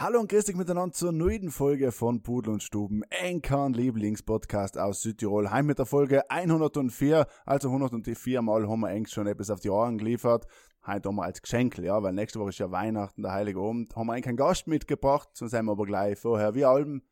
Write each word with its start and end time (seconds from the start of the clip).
Hallo 0.00 0.20
und 0.20 0.30
grüß 0.30 0.44
dich 0.44 0.54
miteinander 0.54 0.94
zur 0.94 1.10
neuen 1.10 1.50
Folge 1.50 1.90
von 1.90 2.22
Pudel 2.22 2.52
und 2.52 2.62
Stuben, 2.62 3.02
Enkern 3.10 3.72
Lieblingspodcast 3.72 4.78
aus 4.78 5.02
Südtirol. 5.02 5.50
Heim 5.50 5.66
mit 5.66 5.80
der 5.80 5.86
Folge 5.86 6.30
104, 6.30 7.26
also 7.44 7.66
104 7.66 8.40
Mal 8.40 8.68
haben 8.68 8.82
wir 8.82 8.86
eigentlich 8.86 9.12
schon 9.12 9.26
etwas 9.26 9.50
auf 9.50 9.58
die 9.58 9.70
Ohren 9.70 9.98
geliefert. 9.98 10.46
Heute 10.86 11.08
haben 11.08 11.16
wir 11.16 11.24
als 11.24 11.42
Geschenk, 11.42 11.78
ja, 11.78 12.00
weil 12.00 12.12
nächste 12.12 12.38
Woche 12.38 12.50
ist 12.50 12.60
ja 12.60 12.70
Weihnachten, 12.70 13.22
der 13.22 13.32
Heilige 13.32 13.58
Abend. 13.58 13.96
Haben 13.96 14.06
wir 14.06 14.12
eigentlich 14.12 14.26
keinen 14.26 14.36
Gast 14.36 14.68
mitgebracht, 14.68 15.30
sonst 15.32 15.50
sind 15.50 15.64
wir 15.64 15.72
aber 15.72 15.84
gleich 15.84 16.16
vorher 16.16 16.54
wie 16.54 16.64
Alben. 16.64 17.02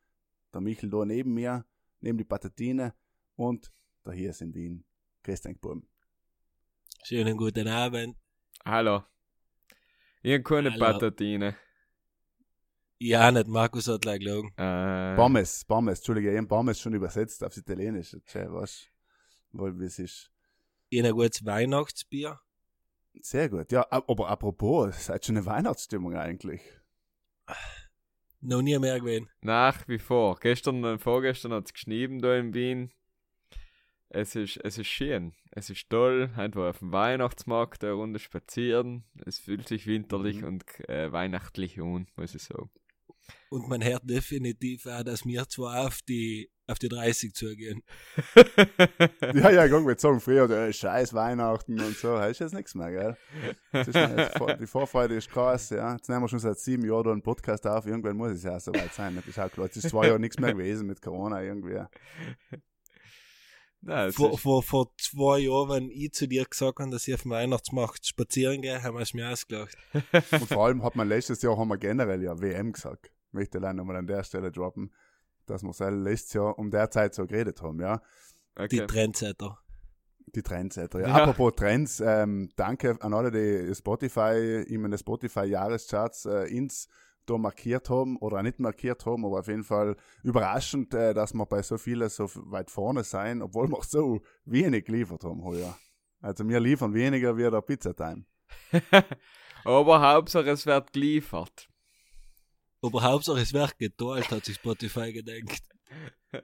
Der 0.53 0.61
Michel 0.61 0.89
da 0.89 1.03
neben 1.03 1.33
mir, 1.33 1.65
neben 1.99 2.17
die 2.17 2.23
Patatine 2.23 2.93
und 3.35 3.69
der 4.05 4.13
hier 4.13 4.29
ist 4.29 4.41
in 4.41 4.53
Wien, 4.53 4.85
Christian 5.23 5.57
Burm. 5.59 5.85
Schönen 7.03 7.35
guten 7.35 7.67
Abend. 7.67 8.15
Hallo. 8.63 9.03
Hab 10.23 10.43
keine 10.45 10.71
Hallo. 10.71 10.79
Patatine. 10.79 11.57
Ja, 12.99 13.31
nicht 13.31 13.47
Markus 13.47 13.87
hat 13.87 14.01
gleich 14.01 14.19
gelogen. 14.19 14.51
Äh, 14.57 15.15
Pommes, 15.15 15.63
Pommes, 15.65 15.99
Entschuldige, 15.99 16.31
ich 16.33 16.37
hab 16.39 16.47
Pommes 16.47 16.79
schon 16.79 16.93
übersetzt 16.93 17.43
aufs 17.43 17.57
Italienische. 17.57 18.21
Tja, 18.23 18.51
was, 18.51 18.87
weil 19.51 19.77
wie 19.79 19.85
es 19.85 19.99
ist. 19.99 20.31
Ein 20.93 21.11
gutes 21.11 21.45
Weihnachtsbier. 21.45 22.39
Sehr 23.21 23.49
gut. 23.49 23.71
Ja, 23.71 23.81
ab- 23.81 24.09
aber 24.09 24.29
apropos, 24.29 24.95
es 24.95 25.09
ist 25.09 25.25
schon 25.25 25.37
eine 25.37 25.45
Weihnachtsstimmung 25.45 26.15
eigentlich. 26.15 26.61
Noch 28.41 28.61
nie 28.61 28.77
mehr 28.79 28.99
gewesen. 28.99 29.29
Nach 29.41 29.87
wie 29.87 29.99
vor. 29.99 30.39
Gestern 30.39 30.83
und 30.85 30.99
vorgestern 30.99 31.53
hat 31.53 31.65
es 31.65 31.73
geschnieben 31.73 32.19
da 32.19 32.35
in 32.35 32.53
Wien. 32.53 32.93
Es 34.09 34.35
ist, 34.35 34.57
es 34.63 34.77
ist 34.77 34.87
schön. 34.87 35.33
Es 35.51 35.69
ist 35.69 35.89
toll. 35.89 36.31
Heute 36.35 36.55
war 36.59 36.69
auf 36.69 36.79
dem 36.79 36.91
Weihnachtsmarkt 36.93 37.83
eine 37.83 37.93
Runde 37.93 38.19
spazieren. 38.19 39.03
Es 39.25 39.39
fühlt 39.39 39.67
sich 39.67 39.85
winterlich 39.87 40.41
Mhm. 40.41 40.47
und 40.47 40.89
äh, 40.89 41.11
weihnachtlich 41.11 41.81
an, 41.81 42.07
muss 42.15 42.33
ich 42.35 42.43
sagen. 42.43 42.69
Und 43.49 43.69
man 43.69 43.83
hört 43.83 44.09
definitiv 44.09 44.85
auch, 44.85 45.03
dass 45.03 45.25
wir 45.25 45.47
zwar 45.47 45.87
auf 45.87 46.01
die, 46.01 46.49
auf 46.67 46.79
die 46.79 46.89
30 46.89 47.33
zugehen. 47.33 47.83
Ja, 49.33 49.49
ja, 49.49 49.67
guck, 49.67 49.85
wir 49.85 49.97
sagen 49.97 50.19
früher, 50.19 50.49
äh, 50.49 50.71
scheiß 50.73 51.13
Weihnachten 51.13 51.79
und 51.79 51.97
so, 51.97 52.17
ist 52.17 52.39
jetzt 52.39 52.53
nichts 52.53 52.75
mehr, 52.75 52.91
gell? 52.91 53.17
Ist 53.81 53.93
die 54.59 54.67
Vorfreude 54.67 55.15
ist 55.15 55.29
krass, 55.29 55.69
ja. 55.69 55.93
Jetzt 55.93 56.09
nehmen 56.09 56.21
wir 56.21 56.27
schon 56.27 56.39
seit 56.39 56.59
sieben 56.59 56.85
Jahren 56.85 57.03
da 57.03 57.11
einen 57.11 57.21
Podcast 57.21 57.67
auf, 57.67 57.85
irgendwann 57.85 58.17
muss 58.17 58.31
es 58.31 58.43
ja 58.43 58.59
soweit 58.59 58.93
sein, 58.93 59.15
das 59.15 59.27
ist 59.27 59.39
auch 59.39 59.51
klar. 59.51 59.67
Es 59.67 59.77
ist 59.77 59.89
zwei 59.89 60.07
Jahre 60.07 60.19
nichts 60.19 60.39
mehr 60.39 60.53
gewesen 60.53 60.87
mit 60.87 61.01
Corona 61.01 61.41
irgendwie. 61.43 61.81
Nein, 63.81 64.11
Vor, 64.11 64.37
vor, 64.37 64.63
vor 64.63 64.91
zwei 64.97 65.39
Jahren, 65.39 65.69
wenn 65.69 65.89
ich 65.91 66.11
zu 66.11 66.27
dir 66.27 66.45
gesagt 66.45 66.79
habe, 66.79 66.89
dass 66.89 67.07
ich 67.07 67.13
auf 67.13 67.21
dem 67.21 67.31
Weihnachtsmarkt 67.31 68.05
spazieren 68.05 68.61
gehe, 68.61 68.81
haben 68.81 68.95
wir 68.95 69.01
es 69.01 69.13
mir 69.13 69.29
ausgelacht. 69.29 69.77
Und 70.13 70.47
vor 70.47 70.65
allem 70.65 70.83
hat 70.83 70.95
man 70.95 71.07
letztes 71.07 71.41
Jahr 71.41 71.57
haben 71.57 71.69
wir 71.69 71.77
generell 71.77 72.23
ja 72.23 72.39
WM 72.41 72.73
gesagt. 72.73 73.11
Möchte 73.37 73.59
allein 73.59 73.75
nochmal 73.75 73.97
an 73.97 74.07
der 74.07 74.23
Stelle 74.23 74.51
droppen, 74.51 74.91
dass 75.45 75.63
wir 75.63 75.91
letztes 75.91 76.33
Jahr 76.33 76.57
um 76.57 76.71
der 76.71 76.89
Zeit 76.89 77.13
so 77.13 77.25
geredet 77.25 77.61
haben, 77.61 77.79
ja. 77.79 78.01
Die 78.57 78.81
okay. 78.81 78.87
Trendsetter. 78.87 79.59
Die 80.35 80.41
Trendsetter. 80.41 80.99
Ja. 80.99 81.07
Ja. 81.07 81.13
Apropos 81.15 81.53
Trends, 81.55 82.01
ähm, 82.01 82.49
danke 82.55 82.97
an 83.01 83.13
alle, 83.13 83.31
die 83.31 83.73
Spotify, 83.73 84.65
in 84.67 84.83
den 84.83 84.97
Spotify-Jahrescharts 84.97 86.25
äh, 86.25 86.43
ins 86.45 86.87
da 87.27 87.37
markiert 87.37 87.89
haben 87.89 88.17
oder 88.17 88.41
nicht 88.41 88.59
markiert 88.59 89.05
haben, 89.05 89.25
aber 89.25 89.39
auf 89.39 89.47
jeden 89.47 89.63
Fall 89.63 89.95
überraschend, 90.23 90.93
äh, 90.93 91.13
dass 91.13 91.33
wir 91.33 91.45
bei 91.45 91.61
so 91.61 91.77
vielen 91.77 92.09
so 92.09 92.29
weit 92.33 92.71
vorne 92.71 93.03
sein, 93.03 93.41
obwohl 93.41 93.67
wir 93.67 93.83
so 93.83 94.21
wenig 94.45 94.85
geliefert 94.85 95.23
haben 95.23 95.43
heuer. 95.43 95.77
Also 96.21 96.47
wir 96.47 96.59
liefern 96.59 96.93
weniger 96.93 97.37
wie 97.37 97.49
der 97.49 97.61
Pizzatime. 97.61 98.25
Aber 99.65 100.01
Hauptsache 100.01 100.49
es 100.49 100.65
wird 100.65 100.93
geliefert. 100.93 101.69
Aber 102.81 103.01
Hauptsache 103.01 103.39
es 103.39 103.53
wird 103.53 103.77
geteilt, 103.79 104.29
hat 104.29 104.45
sich 104.45 104.55
Spotify 104.55 105.11
gedacht. 105.11 105.63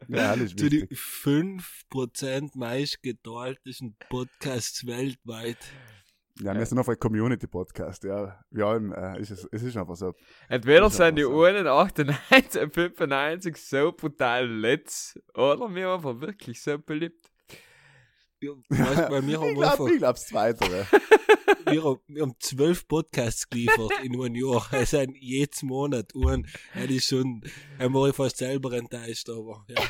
Ja, 0.08 0.36
das 0.36 0.46
ist 0.46 0.60
Zu 0.60 0.70
die 0.70 0.82
wichtig. 0.82 1.00
5% 1.00 2.58
meist 2.58 3.04
geteiltesten 3.04 3.96
Podcasts 4.10 4.86
weltweit. 4.88 5.58
Ja, 6.40 6.56
wir 6.56 6.66
sind 6.66 6.80
auf 6.80 6.90
ein 6.90 6.98
Community-Podcast, 6.98 8.06
ja. 8.06 8.40
Ja, 8.50 8.76
äh, 8.76 9.22
ist 9.22 9.30
es, 9.30 9.48
es 9.52 9.62
ist 9.62 9.78
einfach 9.78 9.96
so. 9.96 10.16
Entweder 10.50 10.90
sind 10.90 11.18
die 11.18 11.26
einen 11.26 11.68
98 11.68 12.62
und 12.62 12.74
95 12.74 13.58
so 13.58 13.92
brutal 13.92 14.48
letzt, 14.48 15.20
oder 15.36 15.74
wir 15.74 15.94
einfach 15.94 16.20
wirklich 16.20 16.60
so 16.60 16.80
beliebt. 16.80 17.30
Ja, 18.42 18.52
weißt, 18.68 19.12
weil 19.12 19.28
wir 19.28 19.40
haben 19.40 19.50
ich 19.50 19.56
glaube, 19.56 19.72
einfach 19.72 19.88
ich 19.88 19.98
glaube, 19.98 20.14
das 20.14 20.26
Zweite. 20.26 20.88
wir 21.66 21.84
haben, 21.84 22.36
zwölf 22.40 22.88
Podcasts 22.88 23.50
geliefert 23.50 23.92
in 24.04 24.20
einem 24.20 24.36
Jahr. 24.36 24.68
Es 24.72 24.92
sind 24.92 25.16
jedes 25.20 25.64
Monat 25.64 26.14
und 26.14 26.48
das 26.74 26.90
ist 26.90 27.08
schon, 27.08 27.42
da 27.80 27.94
war 27.94 28.10
ich 28.10 28.16
fast 28.16 28.38
selber 28.38 28.74
enttäuscht, 28.74 29.30
aber 29.30 29.66
ja. 29.70 29.84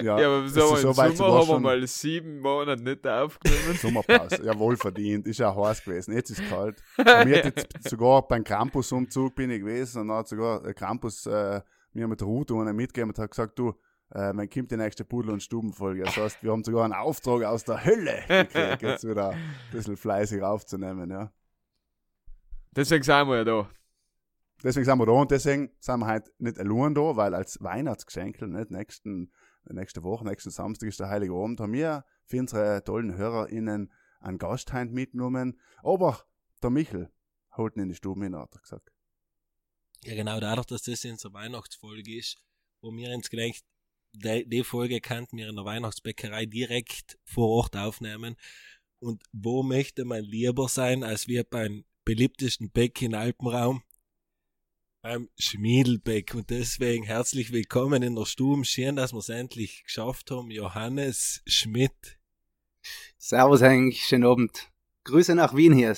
Ja, 0.00 0.18
Ja, 0.18 0.26
aber 0.26 0.48
so 0.48 0.76
im 0.76 0.82
so 0.82 0.96
weit 0.96 1.16
Sommer 1.16 1.34
haben 1.34 1.48
wir 1.48 1.60
mal 1.60 1.86
sieben 1.86 2.40
Monate 2.40 2.82
nicht 2.82 3.06
aufgenommen. 3.06 3.78
Sommerpause, 3.80 4.42
ja, 4.44 4.58
wohl 4.58 4.76
verdient. 4.76 5.26
Ist 5.26 5.38
ja 5.38 5.54
heiß 5.54 5.84
gewesen. 5.84 6.14
Jetzt 6.14 6.30
ist 6.30 6.40
es 6.40 6.48
kalt. 6.48 6.82
Aber 6.96 7.24
mir 7.24 7.38
hat 7.38 7.44
jetzt 7.44 7.88
sogar 7.88 8.26
beim 8.26 8.44
Campus-Umzug 8.44 9.34
bin 9.34 9.50
ich 9.50 9.60
gewesen 9.60 10.02
und 10.02 10.08
dann 10.08 10.18
hat 10.18 10.28
sogar 10.28 10.62
der 10.62 10.74
Campus 10.74 11.26
äh, 11.26 11.60
mir 11.92 12.08
mit 12.08 12.20
der 12.20 12.26
Route 12.26 12.54
einen 12.54 12.76
mitgegeben 12.76 13.10
und 13.10 13.18
hat 13.18 13.30
gesagt, 13.30 13.58
du, 13.58 13.74
äh, 14.14 14.32
man 14.32 14.48
kommt 14.48 14.70
die 14.70 14.76
nächste 14.76 15.04
Pudel- 15.04 15.32
und 15.32 15.42
Stubenfolge. 15.42 16.04
Das 16.04 16.16
heißt, 16.16 16.42
wir 16.42 16.52
haben 16.52 16.64
sogar 16.64 16.84
einen 16.84 16.92
Auftrag 16.92 17.44
aus 17.44 17.64
der 17.64 17.84
Hölle 17.84 18.22
gekriegt, 18.28 18.82
jetzt 18.82 19.08
wieder 19.08 19.30
ein 19.30 19.54
bisschen 19.70 19.96
fleißig 19.96 20.42
aufzunehmen, 20.42 21.10
ja. 21.10 21.32
Deswegen 22.74 23.02
sind 23.02 23.28
wir 23.28 23.36
ja 23.38 23.44
da. 23.44 23.70
Deswegen 24.62 24.84
sind 24.84 24.98
wir 24.98 25.06
da 25.06 25.12
und 25.12 25.30
deswegen 25.30 25.70
sind 25.80 26.00
wir 26.00 26.06
heute 26.06 26.30
nicht 26.38 26.58
allein 26.58 26.94
da, 26.94 27.16
weil 27.16 27.34
als 27.34 27.60
Weihnachtsgeschenk, 27.60 28.40
nicht 28.40 28.70
nächsten, 28.70 29.32
nächste 29.64 30.02
Woche, 30.02 30.24
nächsten 30.24 30.50
Samstag 30.50 30.88
ist 30.88 31.00
der 31.00 31.08
Heilige 31.08 31.34
Abend, 31.34 31.60
haben 31.60 31.72
wir 31.72 32.04
für 32.24 32.38
unsere 32.38 32.84
tollen 32.84 33.16
HörerInnen 33.16 33.92
einen 34.20 34.38
Gast 34.38 34.72
heute 34.72 34.92
mitgenommen. 34.92 35.60
Aber 35.82 36.20
der 36.62 36.70
Michel 36.70 37.10
holt 37.56 37.76
ihn 37.76 37.82
in 37.82 37.88
die 37.88 37.94
Stube 37.94 38.22
hin, 38.22 38.36
hat 38.36 38.54
er 38.54 38.60
gesagt. 38.60 38.92
Ja, 40.04 40.14
genau, 40.14 40.40
dadurch, 40.40 40.66
dass 40.66 40.82
das 40.82 41.04
unsere 41.04 41.34
Weihnachtsfolge 41.34 42.16
ist, 42.16 42.42
wo 42.80 42.92
wir 42.92 43.14
uns 43.14 43.30
gedacht, 43.30 43.64
die, 44.12 44.48
die 44.48 44.64
Folge 44.64 45.00
könnten 45.00 45.36
wir 45.36 45.48
in 45.48 45.56
der 45.56 45.64
Weihnachtsbäckerei 45.64 46.46
direkt 46.46 47.18
vor 47.24 47.48
Ort 47.48 47.76
aufnehmen. 47.76 48.36
Und 49.00 49.22
wo 49.32 49.62
möchte 49.62 50.04
man 50.04 50.22
lieber 50.22 50.68
sein, 50.68 51.02
als 51.02 51.26
wir 51.26 51.44
beim 51.44 51.84
beliebtesten 52.04 52.70
Bäck 52.70 53.02
in 53.02 53.14
Alpenraum? 53.14 53.82
Beim 55.02 55.28
Schmiedelbäck. 55.38 56.34
Und 56.34 56.50
deswegen 56.50 57.04
herzlich 57.04 57.50
willkommen 57.52 58.02
in 58.02 58.14
der 58.14 58.26
Stube. 58.26 58.64
Schön, 58.64 58.94
dass 58.94 59.12
wir 59.12 59.18
es 59.18 59.28
endlich 59.28 59.82
geschafft 59.84 60.30
haben. 60.30 60.50
Johannes 60.50 61.42
Schmidt. 61.46 62.20
Servus 63.18 63.62
Henk, 63.62 63.94
schönen 63.94 64.24
Abend. 64.24 64.70
Grüße 65.04 65.34
nach 65.34 65.56
Wien 65.56 65.72
hier. 65.72 65.96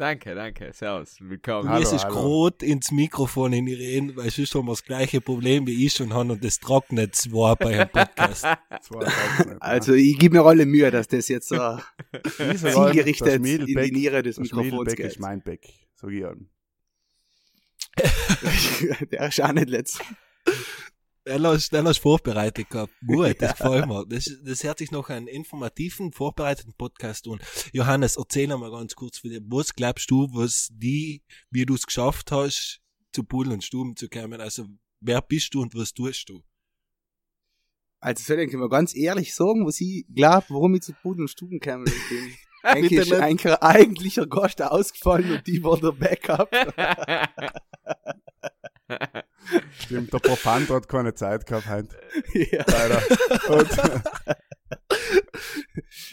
Danke, 0.00 0.34
danke. 0.34 0.72
Servus. 0.72 1.18
Willkommen. 1.20 1.68
Hallo, 1.68 1.86
Mir 1.86 1.94
ist 1.94 2.08
grot 2.08 2.62
ins 2.62 2.90
Mikrofon 2.90 3.52
in 3.52 3.66
die 3.66 3.74
Reden, 3.74 4.16
weil 4.16 4.30
sonst 4.30 4.54
haben 4.54 4.64
wir 4.64 4.72
das 4.72 4.82
gleiche 4.82 5.20
Problem 5.20 5.66
wie 5.66 5.84
ich 5.84 5.92
schon 5.92 6.14
haben 6.14 6.30
und 6.30 6.42
das 6.42 6.58
trocknet 6.58 7.14
zwar 7.14 7.54
bei 7.56 7.80
einem 7.80 7.90
Podcast. 7.90 8.46
Nicht, 8.70 9.60
Also 9.60 9.92
ich 9.92 10.18
gebe 10.18 10.38
mir 10.38 10.42
alle 10.42 10.64
Mühe, 10.64 10.90
dass 10.90 11.06
das 11.06 11.28
jetzt 11.28 11.50
ne? 11.50 11.58
Räum, 12.38 12.56
zielgerichtet 12.56 13.44
in 13.44 13.66
die 13.66 13.92
Niere 13.92 14.22
des 14.22 14.36
das 14.36 14.50
Mikrofons 14.50 14.96
geht. 14.96 15.04
ist 15.04 15.20
mein 15.20 15.42
Beck, 15.42 15.68
an. 16.02 16.48
Der 19.12 19.28
ist 19.28 19.42
auch 19.42 19.52
nicht 19.52 19.68
letzt. 19.68 20.00
Dann 21.30 21.46
hast 21.46 21.72
du 21.72 22.02
vorbereitet 22.02 22.68
gehabt. 22.70 22.92
Gut, 23.06 23.36
das 23.40 23.56
gefällt 23.56 23.86
mir. 23.86 24.04
Das, 24.06 24.28
das 24.44 24.64
hört 24.64 24.78
sich 24.78 24.90
noch 24.90 25.08
einen 25.10 25.28
informativen, 25.28 26.12
vorbereiteten 26.12 26.74
Podcast 26.74 27.28
an. 27.28 27.38
Johannes, 27.72 28.16
erzähl 28.16 28.48
mal 28.48 28.70
ganz 28.70 28.96
kurz 28.96 29.18
für 29.18 29.28
dich. 29.28 29.40
Was 29.46 29.74
glaubst 29.74 30.10
du, 30.10 30.28
was 30.32 30.68
die, 30.72 31.22
wie 31.50 31.64
du 31.64 31.74
es 31.74 31.86
geschafft 31.86 32.32
hast, 32.32 32.80
zu 33.12 33.22
Pudel 33.22 33.52
und 33.52 33.62
Stuben 33.62 33.94
zu 33.94 34.08
kommen? 34.08 34.40
Also, 34.40 34.66
wer 35.00 35.22
bist 35.22 35.54
du 35.54 35.62
und 35.62 35.74
was 35.76 35.94
tust 35.94 36.28
du? 36.28 36.42
Also 38.00 38.24
soll 38.24 38.40
ich 38.40 38.52
mal 38.54 38.68
ganz 38.68 38.96
ehrlich 38.96 39.34
sagen, 39.34 39.66
was 39.66 39.80
ich 39.80 40.06
glaube, 40.12 40.46
warum 40.48 40.74
ich 40.74 40.82
zu 40.82 40.94
Pudel 40.94 41.22
und 41.22 41.28
Stuben 41.28 41.60
gekommen 41.60 41.84
bin. 41.84 42.34
Eigentlich 42.62 42.92
ist 42.92 43.12
ein 43.12 43.38
eigentlicher 43.38 44.26
Gast 44.26 44.60
ausgefallen 44.62 45.32
und 45.32 45.46
die 45.46 45.62
war 45.62 45.78
der 45.78 45.92
Backup. 45.92 46.50
Stimmt, 49.78 50.12
der 50.12 50.18
Profant 50.18 50.68
hat 50.70 50.88
keine 50.88 51.14
Zeit 51.14 51.46
gehabt 51.46 51.68
heute. 51.68 51.96
ja. 52.34 52.64
Leider. 52.66 53.02
Und 53.48 53.70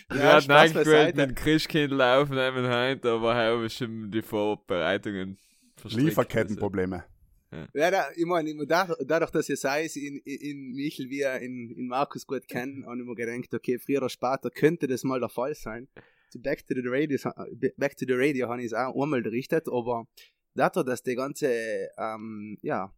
Wir 0.09 0.17
Ja, 0.19 0.33
hatten 0.33 0.51
eigentlich 0.51 0.85
gewollt 0.85 1.15
mit 1.15 1.29
dem 1.29 1.35
Christkindl 1.35 2.01
aufnehmen 2.01 2.67
heute, 2.67 3.11
aber 3.11 3.35
haben 3.35 3.61
wir 3.61 3.69
schon 3.69 4.09
die 4.11 4.21
Vorbereitungen 4.21 5.37
verstrickt. 5.75 6.05
Lieferkettenprobleme. 6.05 7.05
Ja, 7.73 7.91
da, 7.91 8.07
ich 8.15 8.25
meine, 8.25 8.53
dadurch, 8.67 9.31
dass 9.31 9.47
ihr 9.47 9.55
seid 9.55 9.95
in, 9.95 10.17
in, 10.25 10.73
Michel 10.73 11.09
wie 11.09 11.21
in, 11.21 11.71
in 11.71 11.87
Markus 11.87 12.27
gut 12.27 12.47
kennen, 12.47 12.85
habe 12.85 12.99
ich 12.99 13.05
mir 13.05 13.15
gedacht, 13.15 13.53
okay, 13.53 13.79
früher 13.79 13.99
oder 13.99 14.09
später 14.09 14.49
könnte 14.49 14.85
das 14.87 15.03
mal 15.03 15.19
der 15.19 15.29
Fall 15.29 15.55
sein. 15.55 15.87
Zu 16.29 16.41
Back 16.41 16.65
to 16.67 16.75
the 16.75 16.81
Radio, 16.83 17.17
Back 17.77 17.95
to 17.95 18.05
the 18.05 18.13
Radio 18.13 18.49
habe 18.49 18.59
ich 18.61 18.67
es 18.67 18.73
auch 18.73 19.01
einmal 19.01 19.21
berichtet, 19.21 19.67
aber 19.69 20.07
dadurch, 20.55 20.85
dass 20.85 21.03
die 21.03 21.15
ganze, 21.15 21.87
ähm, 21.97 22.57
ja, 22.61 22.93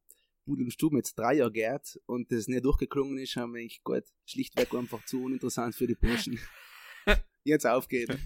Pudel 0.50 0.66
und 0.66 0.72
Stuben 0.72 0.98
jetzt 0.98 1.13
drei 1.13 1.36
Jahre 1.36 1.51
geht 1.51 2.00
und 2.07 2.31
das 2.31 2.48
nicht 2.48 2.66
durchgeklungen 2.66 3.19
ist, 3.19 3.36
haben 3.36 3.54
wir 3.54 3.62
eigentlich 3.62 3.84
gut, 3.84 4.04
schlichtweg 4.25 4.74
einfach 4.74 5.06
zu 5.06 5.24
uninteressant 5.24 5.75
für 5.75 5.86
die 5.86 5.94
Burschen. 5.96 6.40
jetzt 7.44 7.68
aufgeben. 7.68 8.18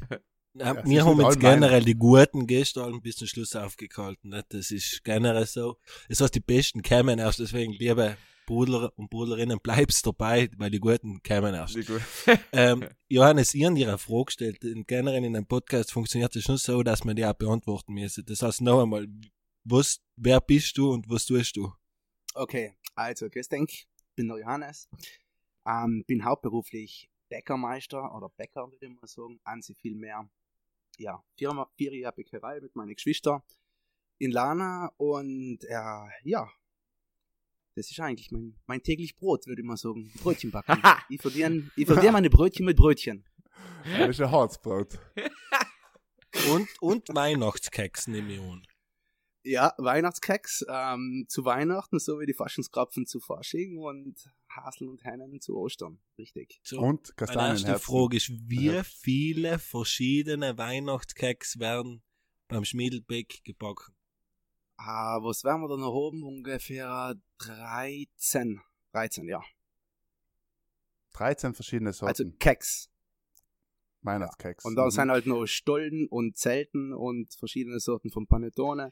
Ja, 0.54 0.86
wir 0.86 1.04
haben 1.04 1.20
jetzt 1.20 1.40
generell 1.40 1.84
die 1.84 1.96
guten 1.96 2.48
Gäste 2.48 2.82
allen 2.82 3.02
bis 3.02 3.18
zum 3.18 3.28
Schluss 3.28 3.56
aufgehalten. 3.56 4.30
Nicht? 4.30 4.54
Das 4.54 4.72
ist 4.72 5.04
generell 5.04 5.46
so. 5.48 5.78
Das 6.08 6.22
heißt, 6.22 6.36
die 6.36 6.40
Besten 6.40 6.82
kämen 6.82 7.20
erst, 7.20 7.40
deswegen, 7.40 7.74
liebe 7.74 8.16
Brudler 8.46 8.94
und 8.98 9.10
Brudlerinnen, 9.10 9.60
bleibst 9.62 10.06
dabei, 10.06 10.50
weil 10.58 10.72
die 10.72 10.80
Guten 10.80 11.22
kämen 11.24 11.54
erst. 11.56 11.78
Ähm, 12.54 12.86
Johannes, 13.10 13.54
ihr 13.54 13.68
habt 13.68 13.78
ihre 13.78 13.98
Frage 13.98 14.26
gestellt. 14.26 14.64
In- 14.64 14.86
Generell 14.86 15.26
in 15.26 15.36
einem 15.36 15.46
Podcast 15.48 15.92
funktioniert 15.92 16.34
es 16.38 16.44
schon 16.44 16.58
so, 16.58 16.84
dass 16.84 17.04
man 17.04 17.16
die 17.18 17.26
auch 17.26 17.34
beantworten 17.34 17.94
müsse. 17.94 18.24
Das 18.24 18.42
heißt, 18.42 18.62
noch 18.62 18.82
einmal, 18.82 19.08
was, 19.66 20.00
wer 20.16 20.40
bist 20.40 20.78
du 20.78 20.92
und 20.94 21.10
was 21.10 21.26
tust 21.26 21.58
du? 21.58 21.74
Okay, 22.36 22.74
also, 22.96 23.30
grüß 23.30 23.50
dich, 23.50 23.88
bin 24.16 24.28
der 24.28 24.40
Johannes, 24.40 24.90
ähm, 25.66 26.04
bin 26.08 26.26
hauptberuflich 26.26 27.10
Bäckermeister 27.30 28.16
oder 28.16 28.30
Bäcker, 28.30 28.72
würde 28.72 28.86
ich 28.86 29.02
mal 29.02 29.08
sagen, 29.08 29.40
an 29.44 29.62
sich 29.62 29.78
viel 29.80 29.96
mehr, 29.96 30.28
ja, 30.98 31.24
Firma, 31.38 31.70
vier 31.76 31.96
Jahre 31.96 32.16
Bäckerei 32.16 32.60
mit 32.60 32.76
meinen 32.76 32.96
Geschwistern 32.96 33.42
in 34.18 34.32
Lana 34.32 34.92
und, 34.98 35.64
äh, 35.64 36.08
ja, 36.24 36.50
das 37.76 37.90
ist 37.90 38.00
eigentlich 38.00 38.32
mein, 38.32 38.56
mein 38.68 38.82
täglich 38.82 39.16
Brot, 39.16 39.48
würde 39.48 39.62
ich 39.62 39.68
mal 39.68 39.78
sagen, 39.78 40.12
Brötchen 40.22 40.52
backen. 40.52 40.82
ich 41.10 41.22
verdiene 41.22 41.72
ich 41.76 41.86
verdiene 41.86 42.12
meine 42.12 42.30
Brötchen 42.30 42.66
mit 42.66 42.78
Brötchen. 42.78 43.26
Das 43.98 44.10
ist 44.10 44.22
ein 44.22 44.32
Harzbrot. 44.32 45.00
Und, 46.52 46.68
und 46.82 47.10
Weihnachtskeks 47.10 48.08
nehme 48.08 48.34
ich 48.34 48.42
an. 48.42 48.66
Ja, 49.46 49.74
Weihnachtskeks 49.78 50.66
ähm, 50.70 51.26
zu 51.28 51.44
Weihnachten, 51.44 52.00
so 52.00 52.20
wie 52.20 52.26
die 52.26 52.34
Faschungskrapfen 52.34 53.06
zu 53.06 53.20
Fasching 53.20 53.78
und 53.78 54.16
Hasel 54.50 54.88
und 54.88 55.04
Hennen 55.04 55.42
zu 55.42 55.58
Ostern, 55.58 56.00
richtig. 56.18 56.62
So. 56.64 56.80
Und 56.80 57.16
Kastanienherzen. 57.18 57.78
Frage 57.80 58.16
ist, 58.18 58.30
wie 58.48 58.68
Ja. 58.72 58.84
viele 58.84 59.60
verschiedene 59.60 60.58
Weihnachtskeks 60.58 61.60
werden 61.60 62.04
beim 62.48 62.64
Schmiedelbeck 62.64 63.44
gebacken? 63.44 63.94
Ah, 64.78 65.20
was 65.22 65.44
werden 65.44 65.62
wir 65.62 65.68
da 65.68 65.78
noch 65.78 65.94
oben? 65.94 66.24
Ungefähr 66.24 67.16
13. 67.40 68.62
13, 68.94 69.28
ja. 69.28 69.42
13 71.14 71.54
verschiedene 71.54 71.90
Also 71.90 72.06
Sorten 72.08 72.38
Keks. 72.40 72.90
Weihnachtskeks. 74.02 74.66
Und 74.66 74.76
da 74.76 74.86
Mhm. 74.86 74.90
sind 74.92 75.12
halt 75.12 75.26
noch 75.26 75.46
Stollen 75.46 76.08
und 76.08 76.38
Zelten 76.38 76.94
und 76.94 77.34
verschiedene 77.34 77.80
Sorten 77.80 78.10
von 78.10 78.28
Panettone. 78.28 78.92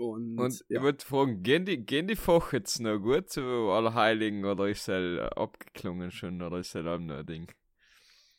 Und, 0.00 0.38
Und 0.38 0.64
ja. 0.68 0.78
ich 0.78 0.82
wollte 0.82 1.04
fragen, 1.04 1.42
gehen 1.42 1.66
die, 1.66 1.84
gehen 1.84 2.06
die 2.06 2.16
Fach 2.16 2.54
jetzt 2.54 2.80
noch 2.80 2.98
gut 2.98 3.28
zu 3.28 3.42
Allerheiligen 3.42 4.46
oder 4.46 4.66
ist 4.66 4.88
es 4.88 5.20
abgeklungen 5.36 6.10
schon 6.10 6.40
oder 6.40 6.58
ist 6.58 6.74
es 6.74 6.86
auch 6.86 6.98
noch 6.98 7.18
ein 7.18 7.26
Ding? 7.26 7.52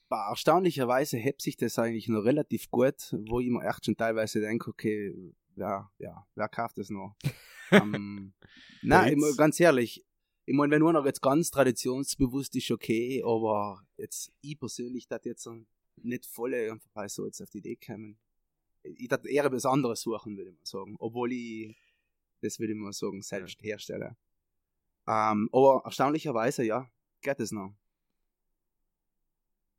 Erstaunlicherweise 0.09 1.17
hebt 1.17 1.41
sich 1.41 1.55
das 1.57 1.77
eigentlich 1.77 2.07
noch 2.09 2.25
relativ 2.25 2.69
gut, 2.71 3.15
wo 3.29 3.39
ich 3.39 3.49
mir 3.49 3.63
echt 3.63 3.85
schon 3.85 3.95
teilweise 3.95 4.41
denke, 4.41 4.71
okay, 4.71 5.13
wer, 5.55 5.89
ja, 5.99 6.25
wer 6.35 6.49
kauft 6.49 6.79
das 6.79 6.89
noch? 6.89 7.15
ähm, 7.71 8.33
nein, 8.81 9.17
ich 9.17 9.37
ganz 9.37 9.59
ehrlich, 9.59 10.03
ich 10.45 10.55
meine, 10.55 10.71
wenn 10.71 10.83
einer 10.83 11.05
jetzt 11.05 11.21
ganz 11.21 11.51
traditionsbewusst 11.51 12.55
ist, 12.55 12.71
okay, 12.71 13.21
aber 13.23 13.83
jetzt, 13.97 14.33
ich 14.41 14.59
persönlich, 14.59 15.07
das 15.07 15.21
jetzt 15.25 15.47
nicht 15.97 16.25
volle 16.25 16.71
einfach 16.71 17.07
so 17.07 17.25
jetzt 17.25 17.41
auf 17.41 17.51
die 17.51 17.59
Idee 17.59 17.77
kommen. 17.77 18.17
Ich 18.83 19.07
darf 19.07 19.25
eher 19.25 19.45
etwas 19.45 19.65
anderes 19.65 20.01
suchen, 20.01 20.37
würde 20.37 20.51
ich 20.51 20.57
mal 20.57 20.65
sagen, 20.65 20.95
obwohl 20.99 21.31
ich, 21.31 21.75
das 22.41 22.59
würde 22.59 22.73
ich 22.73 22.79
mal 22.79 22.93
sagen, 22.93 23.21
selbst 23.21 23.61
herstelle. 23.61 24.15
Ähm, 25.07 25.49
aber 25.51 25.81
erstaunlicherweise, 25.85 26.63
ja, 26.63 26.89
geht 27.21 27.39
es 27.39 27.51
noch. 27.51 27.73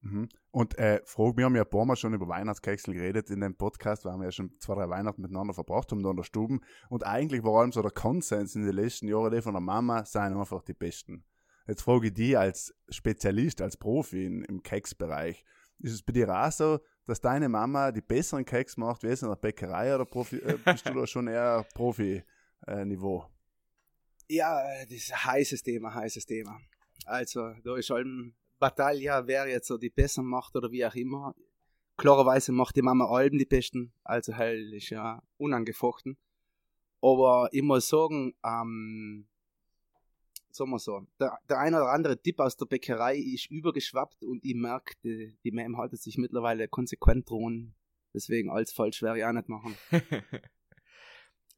Mhm. 0.03 0.29
Und 0.51 0.77
äh, 0.79 1.01
Frage, 1.05 1.37
wir 1.37 1.45
haben 1.45 1.55
ja 1.57 1.63
ein 1.63 1.71
paar 1.71 1.85
Mal 1.85 1.97
schon 1.97 2.13
über 2.13 2.29
Weihnachtskekse 2.29 2.93
geredet 2.93 3.31
in 3.31 3.41
dem 3.41 3.57
Podcast, 3.57 4.05
weil 4.05 4.19
wir 4.19 4.25
ja 4.25 4.33
schon 4.33 4.53
zwei, 4.59 4.75
drei 4.75 4.89
Weihnachten 4.89 5.23
miteinander 5.23 5.55
verbracht 5.55 5.93
haben 5.93 6.03
da 6.03 6.11
in 6.11 6.17
der 6.17 6.25
Stube. 6.25 6.59
Und 6.89 7.07
eigentlich 7.07 7.45
war 7.45 7.61
allem 7.61 7.73
so 7.73 7.83
der 7.83 7.93
Konsens 7.93 8.57
in 8.57 8.65
den 8.65 8.75
letzten 8.75 9.09
Jahren, 9.09 9.33
die 9.33 9.43
von 9.43 9.55
der 9.55 9.61
Mama 9.61 10.05
seien 10.05 10.37
einfach 10.37 10.63
die 10.63 10.75
besten. 10.75 11.25
Jetzt 11.69 11.83
frage 11.83 12.09
ich 12.09 12.15
die 12.15 12.37
als 12.37 12.75
Spezialist, 12.89 13.63
als 13.63 13.77
Profi 13.77 14.27
in, 14.27 14.43
im 14.45 14.63
Keksbereich. 14.63 15.45
Ist 15.79 15.93
es 15.93 16.03
bei 16.03 16.13
dir 16.13 16.29
auch 16.29 16.51
so, 16.51 16.81
dass 17.07 17.21
deine 17.21 17.49
Mama 17.49 17.93
die 17.93 18.01
besseren 18.01 18.45
Keks 18.45 18.77
macht, 18.77 19.03
wie 19.03 19.09
es 19.09 19.23
in 19.23 19.29
der 19.29 19.37
Bäckerei 19.37 19.95
oder 19.95 20.05
Profi, 20.05 20.37
äh, 20.37 20.57
bist 20.65 20.89
du 20.89 20.95
da 20.95 21.07
schon 21.07 21.29
eher 21.29 21.67
Profi-Niveau? 21.75 23.27
Ja, 24.29 24.61
äh, 24.63 24.87
das 24.87 24.97
ist 24.97 25.13
ein 25.13 25.25
heißes 25.25 25.63
Thema, 25.63 25.95
heißes 25.95 26.27
Thema. 26.27 26.61
Also, 27.05 27.53
da 27.65 27.77
ist 27.77 27.91
allem 27.91 28.35
Bataille, 28.59 29.23
wer 29.27 29.49
jetzt 29.49 29.67
so 29.67 29.77
die 29.77 29.91
besser 29.91 30.23
macht 30.23 30.55
oder 30.55 30.71
wie 30.71 30.87
auch 30.87 30.95
immer. 30.95 31.35
Klarerweise 31.97 32.53
macht 32.53 32.77
die 32.77 32.83
Mama 32.83 33.07
allem 33.07 33.37
die 33.37 33.45
besten, 33.45 33.93
also 34.05 34.37
halt 34.37 34.73
ist 34.73 34.91
ja 34.91 35.23
unangefochten. 35.37 36.17
Aber 37.01 37.49
ich 37.51 37.63
muss 37.63 37.89
sagen, 37.89 38.35
ähm, 38.45 39.27
sagen 40.55 40.71
wir 40.71 40.79
so, 40.79 41.07
der, 41.19 41.39
der 41.49 41.59
ein 41.59 41.75
oder 41.75 41.91
andere 41.91 42.21
Tipp 42.21 42.41
aus 42.41 42.57
der 42.57 42.67
Bäckerei 42.67 43.17
ist 43.17 43.51
übergeschwappt 43.51 44.25
und 44.25 44.45
ich 44.45 44.55
merke, 44.55 44.95
die, 45.03 45.37
die 45.45 45.51
Mem 45.51 45.77
haltet 45.77 46.01
sich 46.01 46.19
mittlerweile 46.19 46.69
konsequent 46.69 47.29
drohen. 47.29 47.75
Deswegen 48.15 48.51
alles 48.51 48.73
falsch 48.73 49.03
werde 49.03 49.21
ich 49.21 49.25
auch 49.25 49.33
nicht 49.33 49.49
machen. 49.49 49.77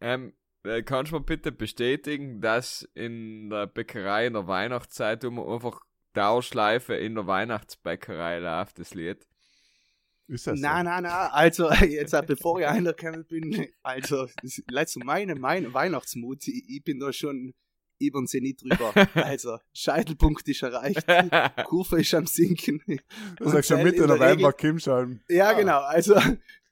ähm, 0.01 0.33
äh, 0.65 0.83
kannst 0.83 1.13
du 1.13 1.17
mir 1.17 1.25
bitte 1.25 1.53
bestätigen, 1.53 2.41
dass 2.41 2.89
in 2.95 3.51
der 3.51 3.67
Bäckerei 3.67 4.27
in 4.27 4.35
der 4.35 4.47
Weihnachtszeit 4.47 5.25
immer 5.25 5.47
einfach 5.53 5.81
Dauerschleife 6.15 6.95
in 6.95 7.17
der 7.17 7.27
Weihnachtsbäckerei 7.27 8.39
läuft, 8.39 8.79
das 8.79 8.95
Lied? 8.95 9.27
Ist 10.27 10.47
das 10.47 10.59
Nein, 10.59 10.87
so? 10.87 10.91
nein, 10.91 11.03
nein. 11.03 11.29
Also, 11.33 11.71
jetzt, 11.85 12.15
bevor 12.27 12.61
ich 12.61 12.67
reingekommen 12.69 13.27
bin, 13.27 13.69
also, 13.83 14.27
das 14.43 14.63
leid 14.71 14.89
zu 14.89 15.01
meinem, 15.01 15.41
mein 15.41 15.75
Weihnachtsmut, 15.75 16.47
ich, 16.49 16.65
ich 16.69 16.83
bin 16.83 16.99
da 16.99 17.13
schon 17.13 17.53
über 17.99 18.21
den 18.21 18.27
Zenit 18.27 18.63
drüber. 18.63 18.93
Also, 19.15 19.59
Scheitelpunkt 19.73 20.49
ist 20.49 20.63
erreicht, 20.63 21.05
Kurve 21.67 22.01
ist 22.01 22.15
am 22.15 22.27
Sinken. 22.27 22.83
Du 23.37 23.49
sagst 23.49 23.69
schon 23.71 23.83
Mitte 23.83 23.97
in 24.03 24.09
der 24.09 24.17
November, 24.17 24.49
Regel- 24.49 24.53
Kim 24.53 24.79
schon. 24.79 25.21
Ja, 25.29 25.51
Ah. 25.51 25.53
genau. 25.55 25.81
Also, 25.81 26.15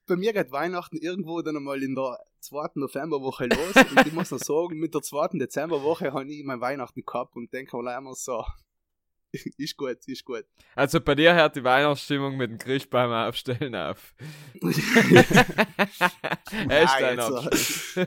bei 0.07 0.17
mir 0.17 0.33
geht 0.33 0.50
Weihnachten 0.50 0.97
irgendwo 0.97 1.41
dann 1.43 1.57
einmal 1.57 1.83
in 1.83 1.95
der 1.95 2.19
zweiten 2.41 2.81
Novemberwoche 2.81 3.47
los. 3.47 3.76
Und 3.76 4.07
ich 4.07 4.12
muss 4.12 4.31
noch 4.33 4.38
sagen, 4.41 4.79
mit 4.79 4.95
der 4.95 5.02
zweiten 5.02 5.38
Dezemberwoche 5.38 6.12
habe 6.12 6.25
ich 6.31 6.45
mein 6.45 6.61
Weihnachten 6.61 7.02
gehabt 7.07 7.37
und 7.37 7.52
denke 7.52 7.76
mir 7.76 7.97
immer 7.97 8.14
so, 8.14 8.45
ist 9.57 9.77
gut, 9.77 9.99
ist 10.07 10.25
gut. 10.25 10.45
Also 10.75 11.01
bei 11.01 11.15
dir 11.15 11.35
hört 11.35 11.57
die 11.57 11.65
Weihnachtsstimmung 11.65 12.37
mit 12.37 12.51
dem 12.51 12.59
Christbaum 12.59 13.12
aufstellen 13.12 13.75
auf. 13.75 14.15
Abschluss. 16.69 17.99